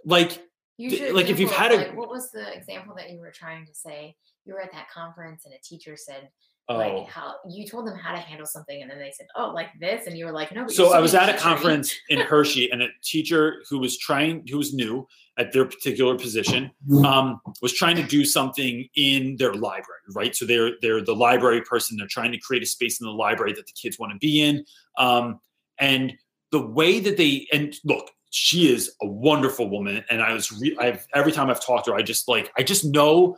like 0.05 0.41
Use 0.77 0.99
your 0.99 1.13
like, 1.13 1.29
if 1.29 1.39
you've 1.39 1.51
had 1.51 1.71
a- 1.71 1.77
like, 1.77 1.95
what 1.95 2.09
was 2.09 2.31
the 2.31 2.51
example 2.55 2.95
that 2.97 3.11
you 3.11 3.19
were 3.19 3.31
trying 3.31 3.65
to 3.65 3.73
say? 3.73 4.15
You 4.45 4.53
were 4.55 4.61
at 4.61 4.71
that 4.71 4.89
conference 4.89 5.45
and 5.45 5.53
a 5.53 5.59
teacher 5.63 5.95
said, 5.95 6.29
oh 6.69 6.77
like, 6.77 7.07
how 7.07 7.35
you 7.47 7.65
told 7.67 7.87
them 7.87 7.97
how 7.97 8.13
to 8.13 8.19
handle 8.19 8.45
something, 8.45 8.81
and 8.81 8.89
then 8.89 8.99
they 8.99 9.11
said, 9.11 9.27
oh, 9.35 9.51
like 9.53 9.67
this, 9.79 10.07
and 10.07 10.17
you 10.17 10.25
were 10.25 10.31
like, 10.31 10.51
no. 10.53 10.63
But 10.63 10.71
so 10.71 10.93
I 10.93 10.99
was 10.99 11.13
at 11.13 11.29
a 11.29 11.37
conference 11.37 11.93
in 12.09 12.19
Hershey, 12.31 12.71
and 12.71 12.81
a 12.81 12.87
teacher 13.03 13.63
who 13.69 13.79
was 13.79 13.97
trying, 13.97 14.45
who 14.49 14.57
was 14.57 14.73
new 14.73 15.07
at 15.37 15.51
their 15.51 15.65
particular 15.65 16.17
position, 16.17 16.71
um, 17.05 17.39
was 17.61 17.73
trying 17.73 17.95
to 17.95 18.03
do 18.03 18.25
something 18.25 18.87
in 18.95 19.35
their 19.37 19.53
library, 19.53 20.01
right? 20.15 20.35
So 20.35 20.45
they're 20.45 20.71
they're 20.81 21.03
the 21.03 21.15
library 21.15 21.61
person. 21.61 21.97
They're 21.97 22.07
trying 22.07 22.31
to 22.31 22.39
create 22.39 22.63
a 22.63 22.67
space 22.67 22.99
in 22.99 23.05
the 23.05 23.13
library 23.13 23.53
that 23.53 23.65
the 23.65 23.73
kids 23.73 23.99
want 23.99 24.13
to 24.13 24.17
be 24.19 24.41
in, 24.41 24.65
um, 24.97 25.39
and 25.79 26.13
the 26.51 26.65
way 26.65 26.99
that 26.99 27.17
they 27.17 27.47
and 27.53 27.75
look, 27.85 28.09
she 28.31 28.73
is 28.73 28.95
a 29.01 29.05
wonderful 29.05 29.69
woman, 29.69 30.03
and 30.09 30.21
I 30.21 30.33
was 30.33 30.51
re- 30.53 30.77
I've 30.79 31.05
every 31.13 31.33
time 31.33 31.49
I've 31.49 31.63
talked 31.63 31.85
to 31.85 31.91
her, 31.91 31.97
I 31.97 32.01
just 32.01 32.27
like 32.27 32.51
I 32.57 32.63
just 32.63 32.85
know. 32.85 33.37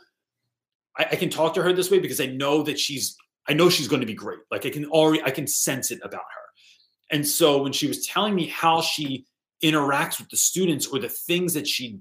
I, 0.96 1.08
I 1.12 1.16
can 1.16 1.32
talk 1.32 1.56
to 1.56 1.64
her 1.64 1.74
this 1.74 1.90
way 1.90 1.98
because 1.98 2.22
I 2.22 2.28
know 2.28 2.62
that 2.64 2.80
she's 2.80 3.18
I 3.48 3.54
know 3.54 3.70
she's 3.70 3.88
going 3.88 4.02
to 4.02 4.06
be 4.06 4.14
great. 4.14 4.40
Like 4.52 4.68
I 4.68 4.70
can 4.70 4.86
already 4.86 5.24
I 5.24 5.32
can 5.32 5.48
sense 5.48 5.90
it 5.90 6.00
about 6.04 6.22
her. 6.22 7.16
And 7.18 7.28
so 7.28 7.64
when 7.64 7.74
she 7.74 7.88
was 7.88 8.06
telling 8.06 8.36
me 8.36 8.48
how 8.48 8.82
she 8.82 9.26
interacts 9.64 10.20
with 10.20 10.30
the 10.30 10.38
students 10.38 10.86
or 10.86 11.00
the 11.00 11.10
things 11.10 11.56
that 11.56 11.68
she 11.68 12.00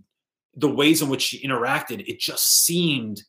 the 0.54 0.68
ways 0.68 1.00
in 1.00 1.08
which 1.08 1.22
she 1.22 1.42
interacted, 1.42 2.06
it 2.06 2.20
just 2.20 2.64
seemed 2.64 3.22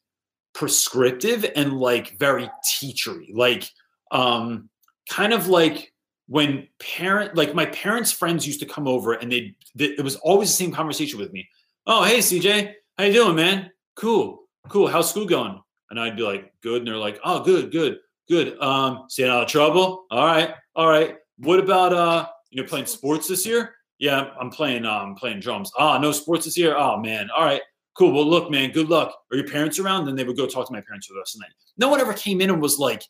prescriptive 0.54 1.50
and 1.56 1.80
like 1.80 2.20
very 2.20 2.50
teachery. 2.68 3.34
Like 3.34 3.64
um 4.12 4.70
kind 5.10 5.32
of 5.32 5.48
like 5.48 5.93
when 6.28 6.68
parent 6.80 7.36
like 7.36 7.54
my 7.54 7.66
parents' 7.68 8.12
friends 8.12 8.48
used 8.48 8.60
to 8.62 8.66
come 8.66 8.88
over 8.88 9.14
and 9.14 9.32
they 9.32 9.56
it 9.78 10.04
was 10.04 10.16
always 10.18 10.50
the 10.50 10.56
same 10.56 10.72
conversation 10.72 11.20
with 11.20 11.32
me. 11.34 11.48
Oh, 11.86 12.04
hey 12.04 12.20
CJ, 12.20 12.74
how 12.98 13.04
you 13.04 13.14
doing, 13.14 13.36
man? 13.36 13.72
Cool, 13.96 14.44
cool. 14.70 14.88
How's 14.88 15.10
school 15.10 15.26
going? 15.26 15.60
And 15.90 16.00
I'd 16.00 16.16
be 16.16 16.24
like, 16.24 16.52
good. 16.62 16.80
And 16.80 16.88
they're 16.88 16.98
like, 16.98 17.20
oh, 17.24 17.44
good, 17.44 17.72
good, 17.72 18.00
good. 18.28 18.60
Um, 18.60 19.06
staying 19.10 19.30
out 19.30 19.44
of 19.44 19.50
trouble. 19.50 20.06
All 20.10 20.26
right, 20.26 20.56
all 20.76 20.88
right. 20.88 21.18
What 21.38 21.60
about 21.60 21.94
uh, 21.94 22.28
you 22.50 22.62
know, 22.62 22.68
playing 22.68 22.86
sports 22.86 23.28
this 23.28 23.46
year? 23.46 23.76
Yeah, 24.00 24.30
I'm 24.40 24.50
playing 24.50 24.86
um 24.86 25.16
playing 25.16 25.40
drums. 25.40 25.72
Ah, 25.78 25.98
no 25.98 26.12
sports 26.12 26.46
this 26.46 26.58
year. 26.58 26.76
Oh 26.76 26.98
man. 26.98 27.30
All 27.36 27.44
right, 27.44 27.62
cool. 27.98 28.14
Well, 28.14 28.26
look, 28.26 28.50
man, 28.50 28.72
good 28.72 28.90
luck. 28.90 29.16
Are 29.32 29.38
your 29.38 29.48
parents 29.48 29.80
around? 29.80 30.06
Then 30.06 30.16
they 30.16 30.24
would 30.24 30.38
go 30.38 30.48
talk 30.48 30.68
to 30.68 30.74
my 30.74 30.82
parents 30.82 31.08
for 31.08 31.14
the 31.14 31.20
rest 31.20 31.36
of 31.36 31.40
the 31.40 31.46
night. 31.46 31.54
No 31.78 31.90
one 31.90 32.00
ever 32.00 32.14
came 32.14 32.42
in 32.42 32.50
and 32.50 32.62
was 32.62 32.80
like, 32.80 33.04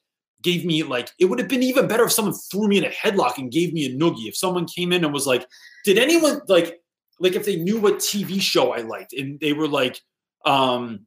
gave 0.44 0.66
me 0.66 0.84
like, 0.84 1.10
it 1.20 1.26
would 1.26 1.40
have 1.40 1.48
been 1.48 1.64
even 1.64 1.88
better 1.88 2.04
if 2.04 2.12
someone 2.12 2.34
threw 2.34 2.68
me 2.68 2.78
in 2.78 2.86
a 2.86 2.90
headlock 2.90 3.38
and 3.38 3.52
gave 3.52 3.74
me 3.74 3.86
a 3.86 3.96
noogie. 3.96 4.28
If 4.28 4.38
someone 4.38 4.68
came 4.68 4.92
in 4.92 5.04
and 5.04 5.14
was 5.14 5.26
like, 5.26 5.48
did 5.84 5.98
anyone 5.98 6.42
like 6.48 6.80
like 7.20 7.36
if 7.36 7.46
they 7.46 7.56
knew 7.56 7.80
what 7.80 7.96
TV 7.96 8.42
show 8.42 8.74
I 8.74 8.82
liked 8.82 9.14
and 9.14 9.40
they 9.40 9.54
were 9.54 9.68
like 9.68 10.00
um 10.46 11.06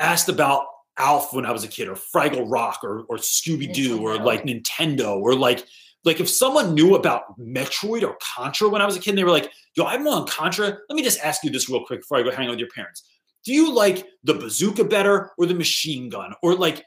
asked 0.00 0.28
about 0.28 0.66
Alf 0.98 1.32
when 1.32 1.46
I 1.46 1.52
was 1.52 1.64
a 1.64 1.68
kid 1.68 1.88
or 1.88 1.94
Fraggle 1.94 2.44
Rock 2.46 2.80
or 2.82 3.04
or 3.08 3.16
Scooby 3.16 3.72
Doo 3.72 4.00
or 4.00 4.18
like 4.18 4.44
Nintendo 4.44 5.16
or 5.16 5.34
like 5.34 5.64
like 6.04 6.20
if 6.20 6.28
someone 6.28 6.74
knew 6.74 6.94
about 6.94 7.38
Metroid 7.38 8.02
or 8.02 8.16
Contra 8.20 8.68
when 8.68 8.82
I 8.82 8.86
was 8.86 8.96
a 8.96 9.00
kid 9.00 9.10
and 9.10 9.18
they 9.18 9.24
were 9.24 9.30
like, 9.30 9.50
yo, 9.74 9.84
I'm 9.84 10.06
on 10.06 10.26
Contra. 10.26 10.66
Let 10.66 10.96
me 10.96 11.02
just 11.02 11.20
ask 11.20 11.44
you 11.44 11.50
this 11.50 11.68
real 11.68 11.84
quick 11.84 12.00
before 12.00 12.18
I 12.18 12.22
go 12.22 12.30
hang 12.30 12.46
out 12.46 12.52
with 12.52 12.60
your 12.60 12.68
parents. 12.70 13.02
Do 13.44 13.52
you 13.52 13.72
like 13.72 14.06
the 14.24 14.34
bazooka 14.34 14.84
better 14.84 15.32
or 15.38 15.46
the 15.46 15.54
machine 15.54 16.08
gun? 16.08 16.34
Or 16.42 16.54
like 16.54 16.84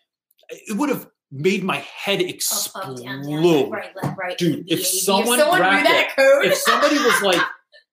it 0.49 0.77
would 0.77 0.89
have 0.89 1.07
made 1.32 1.64
my 1.64 1.78
head 1.78 2.22
explode. 2.22 2.82
up, 2.82 3.03
down, 3.03 3.24
down, 3.24 3.44
left, 3.44 3.72
right, 3.72 3.95
left, 4.03 4.18
right. 4.18 4.38
Dude, 4.38 4.70
if 4.70 4.86
someone 4.86 5.40
if 5.40 5.45
someone 5.45 5.60
knew 5.60 5.84
that 5.84 6.14
code, 6.16 6.45
if 6.45 6.56
somebody 6.56 6.98
was 6.98 7.22
like, 7.24 7.41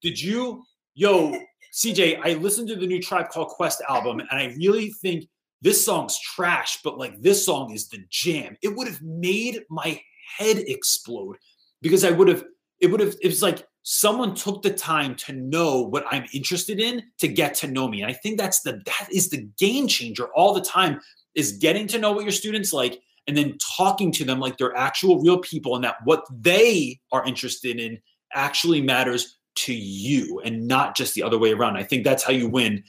"Did 0.03 0.21
you, 0.21 0.65
yo, 0.95 1.41
CJ? 1.73 2.21
I 2.23 2.35
listened 2.35 2.69
to 2.69 2.77
the 2.77 2.87
new 2.87 3.01
Tribe 3.01 3.29
Called 3.29 3.49
Quest 3.49 3.83
album, 3.89 4.21
and 4.21 4.29
I 4.31 4.55
really 4.59 4.91
think 4.91 5.29
this 5.61 5.85
song's 5.85 6.19
trash, 6.21 6.81
but 6.83 6.99
like 6.99 7.21
this 7.21 7.45
song 7.45 7.73
is 7.73 7.89
the 7.89 7.99
jam." 8.11 8.57
It 8.63 8.75
would 8.75 8.89
have 8.89 9.03
made 9.03 9.63
my 9.71 10.01
head 10.37 10.59
explode 10.59 11.37
because 11.81 12.05
I 12.05 12.11
would 12.11 12.29
have. 12.29 12.45
It 12.81 12.89
would 12.89 13.01
have. 13.01 13.15
It 13.23 13.29
was 13.29 13.43
like 13.43 13.65
someone 13.83 14.35
took 14.35 14.63
the 14.63 14.71
time 14.71 15.15
to 15.15 15.33
know 15.33 15.81
what 15.81 16.05
I'm 16.11 16.27
interested 16.35 16.79
in 16.79 17.03
to 17.19 17.29
get 17.29 17.55
to 17.55 17.67
know 17.67 17.89
me. 17.89 18.03
And 18.03 18.11
I 18.11 18.15
think 18.15 18.39
that's 18.39 18.61
the 18.61 18.83
that 18.85 19.09
is 19.11 19.31
the 19.31 19.49
game 19.59 19.89
changer 19.89 20.27
all 20.35 20.53
the 20.53 20.61
time 20.61 21.01
is 21.35 21.53
getting 21.53 21.87
to 21.87 21.99
know 21.99 22.13
what 22.13 22.25
your 22.25 22.33
students 22.33 22.73
like 22.73 23.01
and 23.29 23.37
then 23.37 23.57
talking 23.77 24.11
to 24.11 24.25
them 24.25 24.41
like 24.41 24.57
they're 24.57 24.77
actual 24.77 25.21
real 25.21 25.39
people 25.39 25.77
and 25.77 25.85
that 25.85 25.97
what 26.05 26.25
they 26.31 26.99
are 27.13 27.25
interested 27.27 27.79
in 27.79 28.01
actually 28.35 28.81
matters 28.81 29.39
to 29.55 29.75
you 29.75 30.41
and 30.45 30.67
not 30.67 30.97
just 30.97 31.15
the 31.15 31.23
other 31.23 31.39
way 31.39 31.53
around. 31.53 31.77
I 31.77 31.83
think 31.83 32.05
that's 32.05 32.23
how 32.23 32.33
you 32.33 32.49
win 32.49 32.83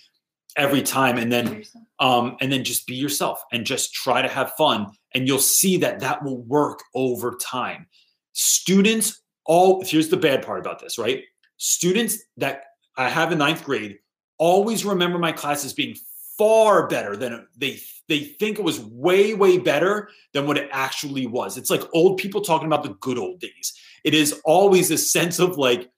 every 0.57 0.81
time 0.81 1.17
and 1.17 1.31
then 1.31 1.63
um 1.99 2.35
and 2.41 2.51
then 2.51 2.63
just 2.63 2.87
be 2.87 2.95
yourself 2.95 3.39
and 3.51 3.65
just 3.65 3.93
try 3.93 4.19
to 4.21 4.27
have 4.27 4.51
fun 4.53 4.87
and 5.13 5.27
you'll 5.27 5.37
see 5.37 5.77
that 5.77 5.99
that 5.99 6.23
will 6.23 6.41
work 6.43 6.79
over 6.95 7.37
time. 7.39 7.85
Students 8.33 9.21
all 9.45 9.83
here's 9.85 10.09
the 10.09 10.17
bad 10.17 10.45
part 10.45 10.59
about 10.59 10.79
this, 10.79 10.97
right? 10.97 11.23
Students 11.57 12.17
that 12.37 12.63
I 12.97 13.09
have 13.09 13.31
in 13.31 13.37
ninth 13.37 13.63
grade 13.65 13.99
always 14.37 14.85
remember 14.85 15.19
my 15.19 15.33
classes 15.33 15.73
being 15.73 15.95
far 16.39 16.87
better 16.87 17.15
than 17.15 17.45
they 17.55 17.79
they 18.07 18.21
think 18.21 18.57
it 18.57 18.65
was 18.65 18.79
way 18.79 19.35
way 19.35 19.59
better 19.59 20.09
than 20.33 20.47
what 20.47 20.57
it 20.57 20.69
actually 20.71 21.27
was. 21.27 21.57
It's 21.57 21.69
like 21.69 21.83
old 21.93 22.17
people 22.17 22.41
talking 22.41 22.65
about 22.65 22.81
the 22.81 22.95
good 23.01 23.19
old 23.19 23.39
days. 23.39 23.73
It 24.03 24.15
is 24.15 24.41
always 24.43 24.89
a 24.89 24.97
sense 24.97 25.37
of 25.37 25.57
like 25.57 25.91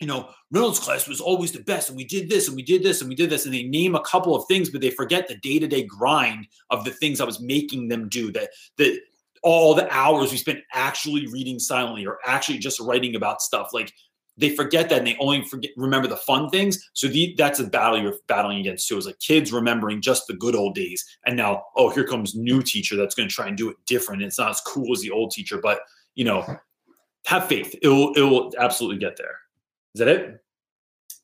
you 0.00 0.06
know 0.06 0.28
reynolds 0.50 0.80
class 0.80 1.08
was 1.08 1.20
always 1.20 1.52
the 1.52 1.62
best 1.62 1.88
and 1.88 1.96
we 1.96 2.04
did 2.04 2.28
this 2.28 2.48
and 2.48 2.56
we 2.56 2.62
did 2.62 2.82
this 2.82 3.00
and 3.00 3.08
we 3.08 3.14
did 3.14 3.30
this 3.30 3.46
and 3.46 3.54
they 3.54 3.62
name 3.62 3.94
a 3.94 4.00
couple 4.00 4.34
of 4.34 4.44
things 4.48 4.68
but 4.68 4.80
they 4.80 4.90
forget 4.90 5.28
the 5.28 5.36
day-to-day 5.36 5.84
grind 5.84 6.44
of 6.70 6.84
the 6.84 6.90
things 6.90 7.20
i 7.20 7.24
was 7.24 7.40
making 7.40 7.86
them 7.86 8.08
do 8.08 8.32
that 8.32 8.50
that 8.78 8.98
all 9.42 9.74
the 9.74 9.92
hours 9.92 10.30
we 10.30 10.38
spent 10.38 10.60
actually 10.72 11.26
reading 11.26 11.58
silently 11.58 12.06
or 12.06 12.18
actually 12.24 12.58
just 12.58 12.80
writing 12.80 13.16
about 13.16 13.42
stuff. 13.42 13.70
Like 13.72 13.92
they 14.36 14.50
forget 14.50 14.88
that 14.88 14.98
and 14.98 15.06
they 15.06 15.16
only 15.20 15.42
forget 15.44 15.72
remember 15.76 16.08
the 16.08 16.16
fun 16.16 16.48
things. 16.48 16.90
So 16.94 17.08
the, 17.08 17.34
that's 17.36 17.60
a 17.60 17.64
battle 17.64 18.00
you're 18.00 18.16
battling 18.28 18.58
against 18.60 18.88
too. 18.88 18.96
Is 18.96 19.06
like 19.06 19.18
kids 19.18 19.52
remembering 19.52 20.00
just 20.00 20.26
the 20.26 20.34
good 20.34 20.54
old 20.54 20.74
days, 20.74 21.04
and 21.26 21.36
now 21.36 21.64
oh 21.76 21.90
here 21.90 22.06
comes 22.06 22.34
new 22.34 22.62
teacher 22.62 22.96
that's 22.96 23.14
going 23.14 23.28
to 23.28 23.34
try 23.34 23.48
and 23.48 23.56
do 23.56 23.68
it 23.68 23.76
different. 23.86 24.22
It's 24.22 24.38
not 24.38 24.50
as 24.50 24.60
cool 24.66 24.92
as 24.92 25.00
the 25.00 25.10
old 25.10 25.32
teacher, 25.32 25.58
but 25.58 25.80
you 26.14 26.24
know, 26.24 26.44
have 27.26 27.46
faith. 27.46 27.74
It 27.82 27.88
will 27.88 28.12
it 28.14 28.22
will 28.22 28.52
absolutely 28.58 28.98
get 28.98 29.16
there. 29.16 29.36
Is 29.94 29.98
that 29.98 30.08
it? 30.08 30.42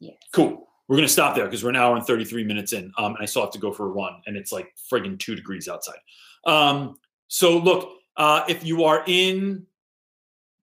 Yes. 0.00 0.16
Cool. 0.32 0.66
We're 0.86 0.96
gonna 0.96 1.08
stop 1.08 1.34
there 1.34 1.44
because 1.44 1.62
we're 1.62 1.70
an 1.70 1.76
hour 1.76 1.96
and 1.96 2.06
33 2.06 2.44
minutes 2.44 2.72
in. 2.72 2.92
Um, 2.98 3.14
and 3.14 3.22
I 3.22 3.24
still 3.24 3.42
have 3.42 3.52
to 3.52 3.58
go 3.58 3.72
for 3.72 3.86
a 3.86 3.90
run, 3.90 4.20
and 4.26 4.36
it's 4.36 4.52
like 4.52 4.74
friggin' 4.92 5.18
two 5.18 5.34
degrees 5.34 5.68
outside. 5.68 5.98
Um, 6.46 6.96
so 7.28 7.58
look, 7.58 7.90
uh, 8.16 8.44
if 8.48 8.64
you 8.64 8.84
are 8.84 9.02
in 9.06 9.66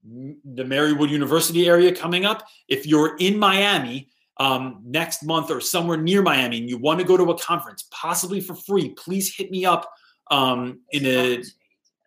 the 0.06 0.64
Marywood 0.64 1.10
University 1.10 1.68
area 1.68 1.94
coming 1.94 2.26
up. 2.26 2.48
If 2.68 2.86
you're 2.86 3.18
in 3.18 3.38
Miami 3.38 4.10
um, 4.38 4.82
next 4.86 5.24
month 5.24 5.50
or 5.50 5.60
somewhere 5.62 5.98
near 5.98 6.22
Miami 6.22 6.60
and 6.60 6.70
you 6.70 6.78
want 6.78 7.00
to 7.00 7.06
go 7.06 7.18
to 7.18 7.32
a 7.32 7.40
conference, 7.40 7.88
possibly 7.92 8.40
for 8.40 8.56
free, 8.56 8.90
please 8.90 9.36
hit 9.36 9.50
me 9.50 9.66
up 9.66 9.90
um, 10.32 10.80
in 10.92 11.06
a 11.06 11.44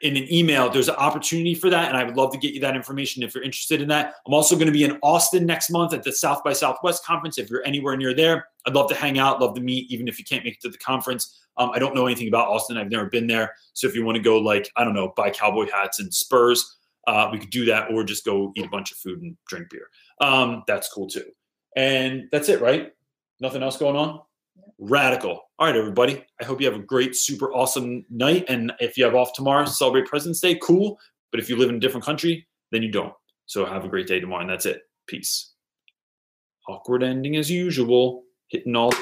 in 0.00 0.16
an 0.16 0.32
email. 0.32 0.70
There's 0.70 0.88
an 0.88 0.94
opportunity 0.94 1.56
for 1.56 1.70
that, 1.70 1.88
and 1.88 1.96
I 1.96 2.04
would 2.04 2.16
love 2.16 2.30
to 2.30 2.38
get 2.38 2.54
you 2.54 2.60
that 2.60 2.76
information 2.76 3.24
if 3.24 3.34
you're 3.34 3.42
interested 3.42 3.82
in 3.82 3.88
that. 3.88 4.14
I'm 4.28 4.34
also 4.34 4.54
going 4.54 4.66
to 4.66 4.72
be 4.72 4.84
in 4.84 4.96
Austin 5.02 5.44
next 5.44 5.70
month 5.70 5.92
at 5.92 6.04
the 6.04 6.12
South 6.12 6.44
by 6.44 6.52
Southwest 6.52 7.04
conference. 7.04 7.36
If 7.36 7.50
you're 7.50 7.66
anywhere 7.66 7.96
near 7.96 8.14
there, 8.14 8.46
I'd 8.64 8.74
love 8.74 8.88
to 8.90 8.94
hang 8.94 9.18
out, 9.18 9.40
love 9.40 9.56
to 9.56 9.60
meet, 9.60 9.90
even 9.90 10.06
if 10.06 10.16
you 10.16 10.24
can't 10.24 10.44
make 10.44 10.54
it 10.54 10.60
to 10.60 10.68
the 10.68 10.78
conference. 10.78 11.40
Um, 11.56 11.70
I 11.74 11.80
don't 11.80 11.96
know 11.96 12.06
anything 12.06 12.28
about 12.28 12.46
Austin. 12.46 12.76
I've 12.76 12.92
never 12.92 13.06
been 13.06 13.26
there, 13.26 13.56
so 13.72 13.88
if 13.88 13.96
you 13.96 14.04
want 14.04 14.14
to 14.14 14.22
go, 14.22 14.38
like 14.38 14.70
I 14.76 14.84
don't 14.84 14.94
know, 14.94 15.12
buy 15.16 15.30
cowboy 15.30 15.66
hats 15.68 15.98
and 15.98 16.14
Spurs 16.14 16.77
uh, 17.08 17.30
we 17.32 17.38
could 17.38 17.50
do 17.50 17.64
that 17.64 17.90
or 17.90 18.04
just 18.04 18.24
go 18.24 18.52
eat 18.54 18.66
a 18.66 18.68
bunch 18.68 18.92
of 18.92 18.98
food 18.98 19.22
and 19.22 19.34
drink 19.48 19.70
beer. 19.70 19.88
Um, 20.20 20.62
that's 20.66 20.92
cool 20.92 21.08
too. 21.08 21.24
And 21.74 22.24
that's 22.30 22.50
it, 22.50 22.60
right? 22.60 22.92
Nothing 23.40 23.62
else 23.62 23.78
going 23.78 23.96
on? 23.96 24.20
Radical. 24.78 25.40
All 25.58 25.66
right, 25.66 25.76
everybody. 25.76 26.22
I 26.40 26.44
hope 26.44 26.60
you 26.60 26.66
have 26.66 26.78
a 26.78 26.84
great, 26.84 27.16
super 27.16 27.52
awesome 27.54 28.04
night. 28.10 28.44
And 28.48 28.72
if 28.78 28.98
you 28.98 29.04
have 29.04 29.14
off 29.14 29.32
tomorrow, 29.32 29.64
celebrate 29.64 30.06
President's 30.06 30.40
Day, 30.40 30.58
cool. 30.62 30.98
But 31.30 31.40
if 31.40 31.48
you 31.48 31.56
live 31.56 31.70
in 31.70 31.76
a 31.76 31.80
different 31.80 32.04
country, 32.04 32.46
then 32.72 32.82
you 32.82 32.92
don't. 32.92 33.14
So 33.46 33.64
have 33.64 33.86
a 33.86 33.88
great 33.88 34.06
day 34.06 34.20
tomorrow. 34.20 34.42
And 34.42 34.50
that's 34.50 34.66
it. 34.66 34.82
Peace. 35.06 35.52
Awkward 36.68 37.02
ending 37.02 37.36
as 37.36 37.50
usual. 37.50 38.24
Hitting 38.48 38.76
all. 38.76 38.92